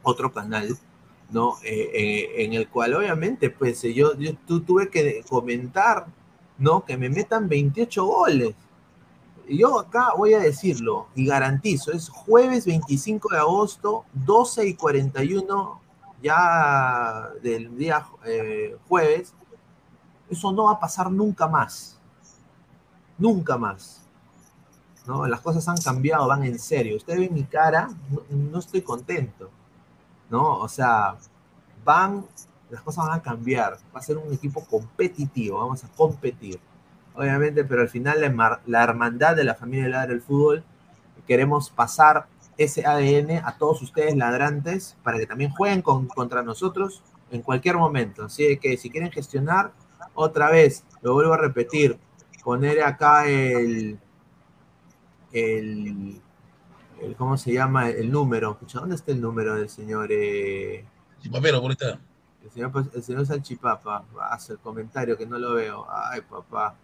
otro 0.05 0.33
canal, 0.33 0.79
¿no? 1.29 1.57
Eh, 1.65 1.91
eh, 1.93 2.45
en 2.45 2.53
el 2.53 2.69
cual 2.69 2.95
obviamente, 2.95 3.51
pues, 3.51 3.83
yo, 3.83 4.17
yo 4.17 4.37
tuve 4.47 4.91
que 4.91 5.25
comentar, 5.29 6.07
¿no? 6.57 6.85
Que 6.85 6.97
me 6.97 7.11
metan 7.11 7.49
28 7.49 8.05
goles. 8.05 8.55
Yo 9.49 9.81
acá 9.81 10.13
voy 10.17 10.35
a 10.35 10.39
decirlo 10.39 11.09
y 11.17 11.27
garantizo, 11.27 11.91
es 11.91 12.09
jueves 12.09 12.65
25 12.65 13.31
de 13.33 13.39
agosto, 13.39 14.05
12 14.13 14.69
y 14.69 14.75
41 14.75 15.81
ya 16.23 17.29
del 17.43 17.77
día 17.77 18.07
eh, 18.25 18.77
jueves, 18.89 19.35
eso 20.31 20.53
no 20.53 20.67
va 20.67 20.73
a 20.75 20.81
pasar 20.81 21.11
nunca 21.11 21.49
más. 21.49 21.99
Nunca 23.19 23.59
más. 23.59 24.02
¿No? 25.07 25.27
Las 25.27 25.41
cosas 25.41 25.67
han 25.69 25.77
cambiado, 25.79 26.29
van 26.29 26.45
en 26.45 26.59
serio. 26.59 26.97
Usted 26.97 27.19
ve 27.19 27.29
mi 27.29 27.45
cara, 27.45 27.91
no, 28.31 28.59
estoy 28.59 28.83
contento. 28.83 29.51
¿no? 30.31 30.59
O 30.59 30.69
sea, 30.69 31.17
van, 31.85 32.25
las 32.71 32.83
cosas 32.83 33.07
van 33.07 33.19
a 33.19 33.23
cambiar. 33.23 33.79
Va 33.95 34.01
a 34.01 34.03
ser 34.03 34.17
un 34.17 34.33
equipo 34.33 34.65
competitivo, 34.65 35.59
vamos 35.59 35.85
a 35.85 35.89
competir. 35.89 36.59
Obviamente, 37.15 37.65
pero 37.65 37.83
al 37.83 37.89
final 37.89 38.21
la, 38.67 38.83
hermandad 38.83 39.37
de 39.37 39.45
la 39.45 39.55
familia 39.55 40.07
del 40.07 40.23
fútbol, 40.23 40.65
queremos 41.27 41.71
pasar 41.71 42.27
ese 42.57 42.87
ADN 42.87 43.45
a 43.45 43.57
todos 43.59 43.83
ustedes 43.83 44.17
ladrantes 44.17 44.97
para 45.03 45.19
que 45.19 45.27
también 45.27 45.51
jueguen 45.51 45.83
contra 45.83 46.43
nosotros 46.43 47.03
en 47.31 47.43
cualquier 47.43 47.77
momento. 47.77 48.25
Así 48.25 48.57
que 48.59 48.77
si 48.77 48.91
quieren 48.91 49.11
gestionar, 49.11 49.73
otra 50.15 50.51
vez, 50.51 50.85
lo 51.03 51.15
vuelvo 51.15 51.35
a 51.35 51.39
repetir, 51.39 51.99
poner 52.43 52.83
acá 52.83 53.27
el, 53.27 53.99
el, 55.33 56.21
¿cómo 57.17 57.37
se 57.37 57.53
llama? 57.53 57.91
El 57.91 58.11
número. 58.11 58.59
¿Dónde 58.73 58.95
está 58.95 59.13
el 59.13 59.21
número 59.21 59.57
del 59.57 59.69
señor? 59.69 60.09
Eh? 60.11 60.87
por 61.31 61.73
está. 61.73 62.01
El 62.43 62.51
señor, 62.51 62.73
pues, 62.73 62.87
el 62.95 63.03
señor 63.03 63.27
Salchipapa, 63.27 64.05
hace 64.31 64.55
el 64.55 64.59
comentario 64.59 65.17
que 65.17 65.27
no 65.27 65.39
lo 65.39 65.55
veo. 65.55 65.87
Ay, 65.89 66.23
papá. 66.23 66.75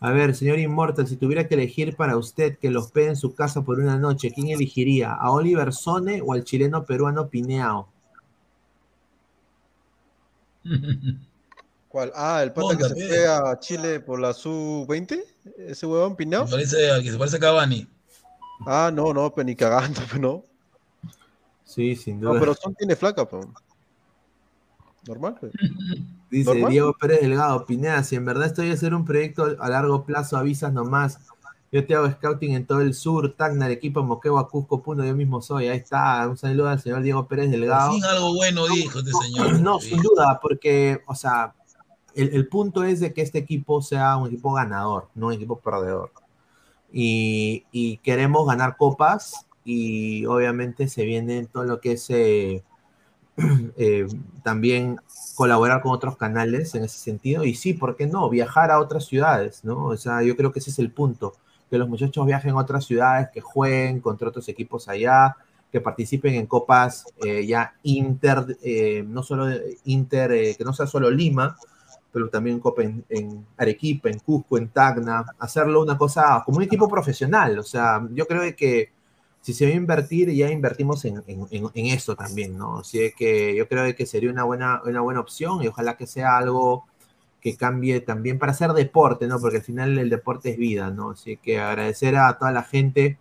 A 0.01 0.11
ver, 0.11 0.35
señor 0.35 0.59
Immortal, 0.59 1.07
si 1.07 1.17
tuviera 1.17 1.47
que 1.47 1.55
elegir 1.55 1.95
para 1.95 2.17
usted 2.17 2.59
que 2.59 2.71
los 2.71 2.87
hospede 2.87 3.11
en 3.11 3.17
su 3.17 3.37
casa 3.37 3.63
por 3.63 3.79
una 3.79 3.99
noche, 3.99 4.33
¿quién 4.35 4.49
elegiría? 4.49 5.13
¿A 5.13 5.31
Oliver 5.31 5.73
Sone 5.73 6.21
o 6.25 6.33
al 6.33 6.43
chileno 6.43 6.85
peruano 6.85 7.29
Pineao? 7.29 7.89
¿Cuál? 11.93 12.11
Ah, 12.15 12.43
el 12.43 12.55
pata 12.55 12.75
que 12.79 12.85
se 12.85 12.95
fue 12.95 13.27
a 13.29 13.61
Chile 13.61 14.01
por 14.01 14.19
la 14.19 14.33
sub-20, 14.33 15.23
ese 15.59 15.85
huevón 15.85 16.17
parece, 16.17 16.79
que 17.03 17.11
se 17.11 17.19
parece 17.19 17.37
a 17.37 17.41
Cavani. 17.41 17.87
Ah, 18.67 18.91
no, 18.91 19.13
no, 19.13 19.35
pero 19.35 19.45
ni 19.45 19.55
cagando, 19.55 20.01
pero 20.11 20.23
no. 20.23 20.45
Sí, 21.67 21.95
sin 21.95 22.19
duda. 22.19 22.33
No, 22.33 22.41
pero 22.41 22.55
Son 22.55 22.75
tiene 22.75 22.97
flaca, 22.97 23.29
pero. 23.29 23.53
Normal. 25.07 25.37
pues. 25.39 25.53
Dice 26.31 26.49
Normal. 26.49 26.71
Diego 26.71 26.97
Pérez 26.99 27.21
Delgado, 27.21 27.67
Pineda, 27.67 28.03
si 28.05 28.17
en 28.17 28.25
verdad 28.25 28.47
estoy 28.47 28.71
a 28.71 28.73
hacer 28.73 28.95
un 28.95 29.05
proyecto 29.05 29.55
a 29.61 29.69
largo 29.69 30.07
plazo, 30.07 30.39
avisas 30.39 30.73
nomás. 30.73 31.19
Yo 31.71 31.87
te 31.87 31.95
hago 31.95 32.11
scouting 32.11 32.55
en 32.55 32.67
todo 32.67 32.81
el 32.81 32.95
sur, 32.95 33.37
Tacna, 33.37 33.67
Arequipa, 33.67 34.01
Moquegua, 34.01 34.49
Cusco, 34.49 34.83
Puno, 34.83 35.05
yo 35.05 35.15
mismo 35.15 35.43
soy. 35.43 35.69
Ahí 35.69 35.77
está, 35.77 36.27
un 36.27 36.39
saludo 36.39 36.71
al 36.71 36.81
señor 36.81 37.03
Diego 37.03 37.29
Pérez 37.29 37.51
Delgado. 37.51 37.93
Fin 37.93 38.05
algo 38.05 38.35
bueno 38.35 38.67
dijo 38.69 39.01
este 39.01 39.11
señor. 39.13 39.61
No, 39.61 39.79
sin 39.79 40.01
duda, 40.01 40.39
porque, 40.41 41.03
o 41.07 41.15
sea, 41.15 41.55
el, 42.15 42.35
el 42.35 42.49
punto 42.49 42.85
es 42.85 43.01
de 43.01 43.13
que 43.13 43.23
este 43.23 43.39
equipo 43.39 43.83
sea 43.83 44.17
un 44.17 44.29
equipo 44.29 44.53
ganador, 44.53 45.09
no 45.15 45.29
un 45.29 45.33
equipo 45.35 45.59
perdedor. 45.59 46.13
Y, 46.93 47.65
y 47.73 47.99
queremos 47.99 48.47
ganar 48.47 48.77
copas 48.77 49.47
y 49.65 50.27
obviamente 50.27 50.89
se 50.89 51.05
viene 51.05 51.47
todo 51.47 51.65
lo 51.65 51.81
que 51.81 51.93
es 51.93 52.11
eh, 52.11 52.63
eh, 53.77 54.07
también 54.43 55.01
colaborar 55.35 55.81
con 55.83 55.93
otros 55.93 56.17
canales 56.17 56.75
en 56.75 56.85
ese 56.85 56.99
sentido. 56.99 57.45
Y 57.45 57.55
sí, 57.55 57.75
¿por 57.75 57.97
qué 57.97 58.07
no? 58.07 58.29
Viajar 58.29 58.71
a 58.71 58.81
otras 58.81 59.07
ciudades, 59.07 59.65
¿no? 59.65 59.87
O 59.87 59.97
sea, 59.97 60.23
yo 60.23 60.37
creo 60.37 60.53
que 60.53 60.59
ese 60.59 60.71
es 60.71 60.79
el 60.79 60.91
punto, 60.91 61.35
que 61.71 61.79
los 61.79 61.89
muchachos 61.89 62.27
viajen 62.27 62.51
a 62.53 62.59
otras 62.59 62.85
ciudades, 62.85 63.29
que 63.33 63.41
jueguen 63.41 64.01
contra 64.01 64.29
otros 64.29 64.49
equipos 64.49 64.89
allá, 64.89 65.37
que 65.73 65.81
participen 65.81 66.35
en 66.35 66.47
copas 66.47 67.07
eh, 67.25 67.47
ya 67.47 67.75
inter, 67.83 68.59
eh, 68.63 69.03
no 69.09 69.23
solo 69.23 69.47
inter, 69.85 70.33
eh, 70.33 70.55
que 70.57 70.65
no 70.65 70.75
sea 70.75 70.87
solo 70.87 71.11
Lima, 71.11 71.57
pero 72.13 72.29
también 72.29 72.61
en, 72.79 73.05
en 73.09 73.47
Arequipa, 73.57 74.11
en 74.11 74.19
Cusco, 74.21 74.59
en 74.59 74.69
Tacna, 74.69 75.25
hacerlo 75.39 75.83
una 75.83 75.97
cosa 75.99 76.43
como 76.45 76.59
un 76.59 76.65
equipo 76.65 76.89
profesional. 76.89 77.59
O 77.59 77.63
sea, 77.63 78.07
yo 78.13 78.27
creo 78.27 78.43
que 78.57 78.91
si 79.41 79.55
se 79.55 79.67
va 79.67 79.73
a 79.73 79.75
invertir, 79.77 80.31
ya 80.33 80.51
invertimos 80.51 81.05
en, 81.05 81.23
en, 81.27 81.47
en- 81.51 81.87
eso 81.87 82.15
también, 82.17 82.57
¿no? 82.57 82.79
Así 82.81 83.13
que 83.17 83.57
yo 83.57 83.67
creo 83.69 83.95
que 83.97 84.07
sería 84.07 84.31
una 84.31 84.45
buena, 84.45 84.83
una 84.85 85.01
buena 85.01 85.21
opción 85.21 85.63
y 85.63 85.69
ojalá 85.69 85.97
que 85.97 86.07
sea 86.07 86.37
algo 86.39 86.85
que 87.41 87.57
cambie 87.57 88.01
también 88.01 88.39
para 88.39 88.53
hacer 88.53 88.73
deporte, 88.73 89.27
¿no? 89.27 89.39
Porque 89.41 89.59
al 89.59 89.63
final 89.65 89.99
el 89.99 90.11
deporte 90.11 90.51
es 90.51 90.57
vida, 90.59 90.91
¿no? 90.91 91.11
Así 91.11 91.37
que 91.39 91.59
agradecer 91.61 92.17
a 92.17 92.39
toda 92.39 92.53
la 92.53 92.63
gente. 92.63 93.19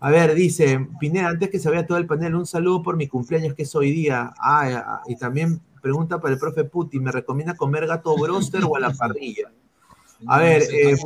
A 0.00 0.10
ver, 0.10 0.34
dice 0.34 0.86
Pineda, 1.00 1.28
antes 1.28 1.48
que 1.50 1.58
se 1.58 1.70
vea 1.70 1.86
todo 1.86 1.96
el 1.98 2.06
panel, 2.06 2.34
un 2.34 2.46
saludo 2.46 2.82
por 2.82 2.96
mi 2.96 3.08
cumpleaños 3.08 3.54
que 3.54 3.62
es 3.62 3.74
hoy 3.74 3.90
día. 3.92 4.34
Ah, 4.38 5.02
y 5.06 5.16
también 5.16 5.60
pregunta 5.82 6.20
para 6.20 6.32
el 6.34 6.40
profe 6.40 6.64
Puti, 6.64 6.98
¿me 7.00 7.12
recomienda 7.12 7.56
comer 7.56 7.86
gato 7.86 8.16
broster 8.16 8.64
o 8.64 8.76
a 8.76 8.80
la 8.80 8.90
parrilla? 8.94 9.52
A 10.26 10.38
ver, 10.38 10.62
eh, 10.72 10.96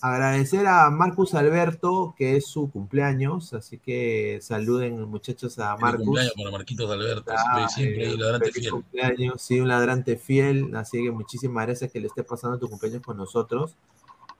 agradecer 0.00 0.66
a 0.66 0.88
Marcus 0.90 1.34
Alberto, 1.34 2.14
que 2.16 2.36
es 2.36 2.46
su 2.46 2.70
cumpleaños, 2.70 3.52
así 3.54 3.78
que 3.78 4.38
saluden 4.40 5.02
muchachos 5.08 5.58
a 5.58 5.76
Marcus. 5.76 6.04
cumpleaños 6.04 6.34
para 6.36 6.50
Marquitos 6.52 6.90
Alberto, 6.90 7.32
Ah, 7.36 7.68
siempre 7.68 8.04
eh, 8.04 8.08
ahí, 8.10 8.16
ladrante 8.16 8.52
fiel. 8.52 8.70
cumpleaños, 8.70 9.42
sí, 9.42 9.60
un 9.60 9.68
ladrante 9.68 10.16
fiel, 10.16 10.76
así 10.76 11.02
que 11.02 11.10
muchísimas 11.10 11.66
gracias 11.66 11.90
que 11.90 12.00
le 12.00 12.06
esté 12.06 12.22
pasando 12.22 12.58
tu 12.58 12.68
cumpleaños 12.68 13.02
con 13.02 13.16
nosotros. 13.16 13.74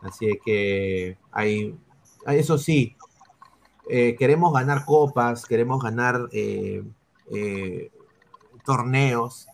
Así 0.00 0.38
que 0.44 1.16
hay, 1.32 1.74
eso 2.26 2.58
sí, 2.58 2.94
eh, 3.88 4.14
queremos 4.18 4.52
ganar 4.52 4.84
copas, 4.84 5.46
queremos 5.46 5.82
ganar 5.82 6.28
eh, 6.32 6.84
eh, 7.32 7.90
torneos, 8.66 9.48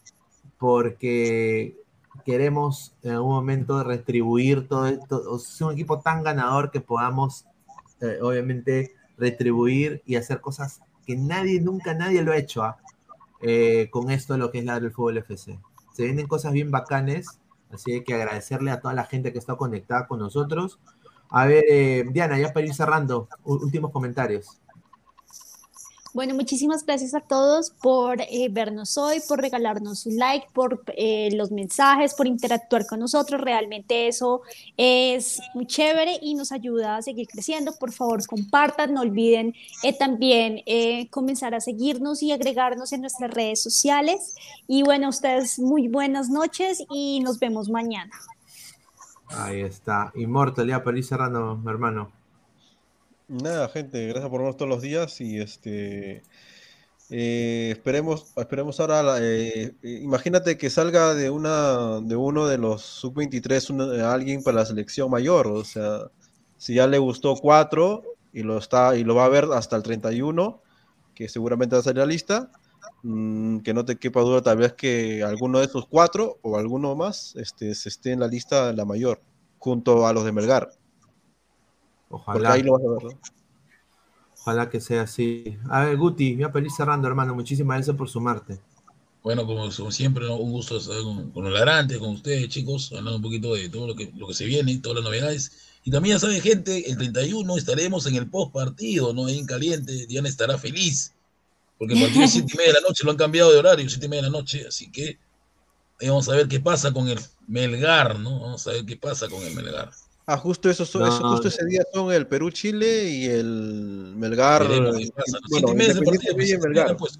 porque 0.58 1.76
queremos 2.24 2.94
en 3.02 3.12
algún 3.12 3.32
momento 3.32 3.84
retribuir 3.84 4.68
todo 4.68 4.86
esto, 4.86 5.38
sea, 5.38 5.68
un 5.68 5.74
equipo 5.74 6.00
tan 6.00 6.24
ganador 6.24 6.70
que 6.72 6.80
podamos, 6.80 7.46
eh, 8.00 8.18
obviamente, 8.20 8.94
retribuir 9.16 10.02
y 10.06 10.16
hacer 10.16 10.40
cosas 10.40 10.80
que 11.06 11.16
nadie, 11.16 11.60
nunca 11.60 11.94
nadie 11.94 12.22
lo 12.22 12.32
ha 12.32 12.36
hecho 12.36 12.62
¿ah? 12.64 12.78
Eh, 13.40 13.88
con 13.90 14.10
esto, 14.10 14.36
lo 14.36 14.52
que 14.52 14.60
es 14.60 14.64
la 14.64 14.78
del 14.78 14.92
Fútbol 14.92 15.18
FC. 15.18 15.58
Se 15.92 16.04
vienen 16.04 16.28
cosas 16.28 16.52
bien 16.52 16.70
bacanes, 16.70 17.40
así 17.72 18.02
que 18.04 18.14
agradecerle 18.14 18.70
a 18.70 18.80
toda 18.80 18.94
la 18.94 19.04
gente 19.04 19.32
que 19.32 19.38
está 19.38 19.56
conectada 19.56 20.06
con 20.06 20.20
nosotros. 20.20 20.78
A 21.28 21.46
ver, 21.46 21.64
eh, 21.68 22.04
Diana, 22.12 22.38
ya 22.38 22.52
para 22.52 22.66
ir 22.66 22.74
cerrando, 22.74 23.28
últimos 23.42 23.90
comentarios. 23.90 24.61
Bueno, 26.14 26.34
muchísimas 26.34 26.84
gracias 26.84 27.14
a 27.14 27.20
todos 27.20 27.70
por 27.70 28.20
eh, 28.20 28.48
vernos 28.50 28.98
hoy, 28.98 29.22
por 29.26 29.40
regalarnos 29.40 30.04
un 30.04 30.18
like, 30.18 30.46
por 30.52 30.82
eh, 30.88 31.30
los 31.32 31.50
mensajes, 31.50 32.12
por 32.12 32.26
interactuar 32.26 32.86
con 32.86 33.00
nosotros. 33.00 33.40
Realmente 33.40 34.08
eso 34.08 34.42
es 34.76 35.40
muy 35.54 35.66
chévere 35.66 36.18
y 36.20 36.34
nos 36.34 36.52
ayuda 36.52 36.96
a 36.96 37.02
seguir 37.02 37.28
creciendo. 37.28 37.72
Por 37.80 37.92
favor, 37.92 38.26
compartan, 38.26 38.92
no 38.92 39.00
olviden 39.00 39.54
eh, 39.82 39.96
también 39.96 40.62
comenzar 41.08 41.54
a 41.54 41.60
seguirnos 41.60 42.22
y 42.22 42.32
agregarnos 42.32 42.92
en 42.92 43.00
nuestras 43.00 43.30
redes 43.30 43.62
sociales. 43.62 44.34
Y 44.68 44.82
bueno, 44.82 45.08
ustedes 45.08 45.58
muy 45.58 45.88
buenas 45.88 46.28
noches 46.28 46.84
y 46.90 47.20
nos 47.20 47.38
vemos 47.38 47.70
mañana. 47.70 48.12
Ahí 49.28 49.62
está. 49.62 50.12
Immortal, 50.14 50.68
ya 50.68 50.84
para 50.84 50.98
ir 50.98 51.04
cerrando, 51.04 51.58
hermano. 51.66 52.21
Nada, 53.32 53.68
gente, 53.70 54.06
gracias 54.08 54.28
por 54.30 54.40
vernos 54.40 54.56
todos 54.58 54.68
los 54.68 54.82
días 54.82 55.18
y 55.22 55.38
este 55.40 56.22
eh, 57.10 57.70
esperemos, 57.72 58.32
esperemos 58.36 58.80
ahora, 58.80 59.02
la- 59.02 59.18
eh, 59.22 59.76
eh, 59.82 60.00
imagínate 60.02 60.58
que 60.58 60.70
salga 60.70 61.14
de 61.14 61.30
una, 61.30 62.00
de 62.02 62.16
uno 62.16 62.46
de 62.48 62.58
los 62.58 62.82
sub-23 62.82 63.70
una- 63.70 64.12
alguien 64.12 64.42
para 64.42 64.58
la 64.58 64.66
selección 64.66 65.10
mayor, 65.10 65.48
o 65.48 65.64
sea, 65.64 66.10
si 66.58 66.74
ya 66.74 66.86
le 66.88 66.98
gustó 66.98 67.36
cuatro 67.36 68.04
y 68.32 68.42
lo 68.44 68.58
está, 68.58 68.96
y 68.96 69.04
lo 69.04 69.14
va 69.16 69.26
a 69.26 69.28
ver 69.30 69.46
hasta 69.54 69.76
el 69.76 69.82
31, 69.84 70.62
que 71.14 71.28
seguramente 71.28 71.76
va 71.76 71.80
a 71.80 71.84
salir 71.84 71.98
la 72.00 72.06
lista, 72.06 72.52
mm, 73.02 73.60
que 73.60 73.74
no 73.74 73.84
te 73.86 73.98
quepa 73.98 74.20
duda 74.22 74.42
tal 74.42 74.58
vez 74.58 74.74
que 74.74 75.22
alguno 75.24 75.60
de 75.60 75.66
esos 75.66 75.86
cuatro 75.88 76.38
o 76.42 76.58
alguno 76.58 76.96
más 76.96 77.34
este, 77.36 77.74
se 77.74 77.88
esté 77.90 78.12
en 78.12 78.20
la 78.20 78.28
lista 78.28 78.72
la 78.74 78.84
mayor, 78.86 79.22
junto 79.58 80.06
a 80.06 80.12
los 80.14 80.24
de 80.24 80.32
Melgar. 80.32 80.72
Porque 82.12 82.30
Ojalá. 82.30 82.52
ahí 82.52 82.62
lo 82.62 82.72
vas 82.72 82.82
a 82.82 82.90
ver, 82.90 83.04
¿no? 83.04 83.20
Ojalá 84.40 84.68
que 84.68 84.80
sea 84.80 85.02
así. 85.02 85.56
A 85.70 85.84
ver, 85.84 85.96
Guti, 85.96 86.36
ya 86.36 86.52
para 86.52 86.64
ir 86.64 86.70
cerrando, 86.70 87.08
hermano. 87.08 87.34
Muchísimas 87.34 87.76
gracias 87.78 87.96
por 87.96 88.08
sumarte. 88.08 88.60
Bueno, 89.22 89.46
como, 89.46 89.70
como 89.70 89.90
siempre, 89.90 90.26
¿no? 90.26 90.36
un 90.36 90.50
gusto 90.50 90.76
estar 90.76 91.00
con, 91.02 91.30
con 91.30 91.44
los 91.44 91.52
ladrantes, 91.52 91.98
con 91.98 92.10
ustedes, 92.10 92.48
chicos, 92.48 92.90
hablando 92.90 93.16
un 93.16 93.22
poquito 93.22 93.54
de 93.54 93.68
todo 93.68 93.86
lo 93.86 93.94
que, 93.94 94.12
lo 94.16 94.26
que 94.26 94.34
se 94.34 94.44
viene, 94.44 94.76
todas 94.78 94.96
las 94.96 95.04
novedades. 95.04 95.52
Y 95.84 95.90
también, 95.90 96.16
ya 96.16 96.20
saben, 96.20 96.42
gente, 96.42 96.90
el 96.90 96.98
31 96.98 97.56
estaremos 97.56 98.04
en 98.06 98.16
el 98.16 98.28
post 98.28 98.52
partido, 98.52 99.14
¿no? 99.14 99.26
Ahí 99.26 99.38
en 99.38 99.46
caliente, 99.46 100.06
Diana 100.06 100.28
estará 100.28 100.58
feliz, 100.58 101.14
porque 101.78 101.94
el 101.94 102.02
partido 102.02 102.24
es 102.24 102.32
7 102.32 102.50
y 102.52 102.56
media 102.58 102.72
de 102.72 102.80
la 102.80 102.88
noche, 102.88 103.04
lo 103.04 103.10
han 103.12 103.16
cambiado 103.16 103.52
de 103.52 103.58
horario, 103.58 103.88
7 103.88 104.04
y 104.04 104.08
media 104.08 104.22
de 104.22 104.30
la 104.30 104.38
noche, 104.38 104.66
así 104.68 104.90
que 104.90 105.18
ahí 106.00 106.08
vamos 106.08 106.28
a 106.28 106.36
ver 106.36 106.48
qué 106.48 106.60
pasa 106.60 106.92
con 106.92 107.08
el 107.08 107.18
Melgar, 107.46 108.18
¿no? 108.18 108.40
Vamos 108.40 108.66
a 108.66 108.72
ver 108.72 108.84
qué 108.84 108.96
pasa 108.96 109.28
con 109.28 109.42
el 109.42 109.54
Melgar. 109.54 109.90
Ah, 110.26 110.36
justo 110.38 110.70
eso, 110.70 110.84
son- 110.86 111.06
eso- 111.06 111.20
No. 111.20 111.30
justo 111.32 111.48
ese 111.48 111.64
día 111.66 111.82
son 111.92 112.12
el 112.12 112.26
Perú-Chile 112.26 113.08
y 113.10 113.24
el 113.26 114.14
Melgar. 114.16 114.66
Pues, 114.66 115.10
pues. 116.98 117.18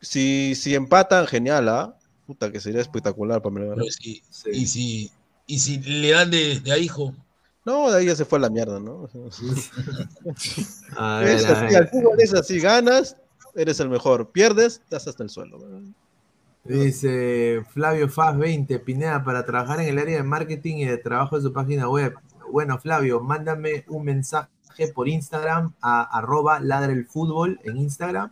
Si, 0.00 0.54
si 0.54 0.74
empatan, 0.74 1.26
genial, 1.26 1.68
¿ah? 1.68 1.96
Puta, 2.26 2.50
que 2.52 2.60
sería 2.60 2.80
espectacular 2.80 3.42
para 3.42 3.54
Melgar. 3.54 3.76
Pero 3.76 3.90
si- 3.90 4.22
Y 4.52 4.66
si, 4.66 5.10
y 5.46 5.58
si 5.58 5.78
le 5.78 6.10
dan 6.10 6.30
de, 6.30 6.60
de 6.60 6.72
ahijo, 6.72 7.14
No, 7.64 7.90
de 7.90 7.98
ahí 7.98 8.06
ya 8.06 8.16
se 8.16 8.24
fue 8.24 8.38
a 8.38 8.42
la 8.42 8.50
mierda, 8.50 8.80
¿no? 8.80 9.08
A 10.96 11.20
ver, 11.20 11.36
es 11.36 11.44
a 11.44 11.64
así, 11.66 11.74
al 11.74 11.88
fútbol 11.88 12.18
es 12.20 12.32
así, 12.34 12.58
ganas, 12.58 13.16
eres 13.54 13.80
el 13.80 13.90
mejor, 13.90 14.30
pierdes, 14.32 14.80
estás 14.84 15.06
hasta 15.08 15.22
el 15.22 15.28
suelo. 15.30 15.58
Dice 16.64 17.64
Flavio 17.70 18.08
Faz 18.08 18.36
20, 18.36 18.78
Pineda, 18.80 19.24
para 19.24 19.46
trabajar 19.46 19.80
en 19.80 19.88
el 19.88 19.98
área 19.98 20.18
de 20.18 20.22
marketing 20.22 20.76
y 20.76 20.84
de 20.84 20.98
trabajo 20.98 21.36
de 21.36 21.42
su 21.42 21.52
página 21.52 21.88
web. 21.88 22.14
Bueno, 22.52 22.78
Flavio, 22.78 23.20
mándame 23.20 23.84
un 23.88 24.04
mensaje 24.04 24.48
por 24.94 25.08
Instagram 25.08 25.72
a 25.80 26.02
arroba 26.02 26.60
ladra 26.60 26.92
el 26.92 27.06
fútbol 27.06 27.58
en 27.64 27.78
Instagram 27.78 28.30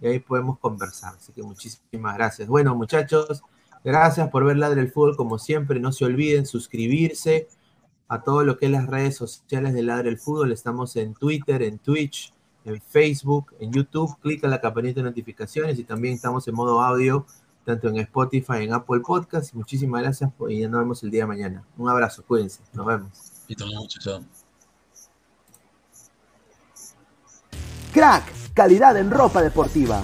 y 0.00 0.06
ahí 0.06 0.18
podemos 0.18 0.58
conversar. 0.58 1.14
Así 1.16 1.32
que 1.32 1.42
muchísimas 1.42 2.16
gracias. 2.16 2.48
Bueno, 2.48 2.74
muchachos, 2.74 3.42
gracias 3.84 4.28
por 4.30 4.44
ver 4.44 4.56
Ladra 4.56 4.80
el 4.80 4.90
fútbol 4.90 5.16
como 5.16 5.38
siempre. 5.38 5.80
No 5.80 5.92
se 5.92 6.04
olviden 6.04 6.46
suscribirse 6.46 7.48
a 8.08 8.22
todo 8.22 8.44
lo 8.44 8.58
que 8.58 8.66
es 8.66 8.72
las 8.72 8.86
redes 8.86 9.16
sociales 9.16 9.74
de 9.74 9.82
Ladra 9.82 10.08
el 10.08 10.18
fútbol. 10.18 10.52
Estamos 10.52 10.96
en 10.96 11.14
Twitter, 11.14 11.62
en 11.62 11.78
Twitch, 11.78 12.32
en 12.64 12.80
Facebook, 12.80 13.54
en 13.60 13.72
YouTube. 13.72 14.18
Clica 14.20 14.48
la 14.48 14.60
campanita 14.60 15.00
de 15.00 15.04
notificaciones 15.04 15.78
y 15.78 15.84
también 15.84 16.14
estamos 16.14 16.46
en 16.48 16.54
modo 16.54 16.80
audio 16.80 17.26
tanto 17.66 17.88
en 17.88 17.96
Spotify, 17.96 18.62
en 18.62 18.72
Apple 18.72 19.00
Podcast. 19.00 19.52
Muchísimas 19.52 20.00
gracias 20.00 20.30
y 20.48 20.60
ya 20.60 20.68
nos 20.68 20.80
vemos 20.80 21.02
el 21.02 21.10
día 21.10 21.24
de 21.24 21.26
mañana. 21.26 21.64
Un 21.76 21.88
abrazo, 21.88 22.24
cuídense, 22.24 22.60
nos 22.72 22.86
vemos. 22.86 23.10
y 23.48 23.56
chao. 23.56 24.20
Crack, 27.92 28.24
calidad 28.54 28.96
en 28.96 29.10
ropa 29.10 29.42
deportiva. 29.42 30.00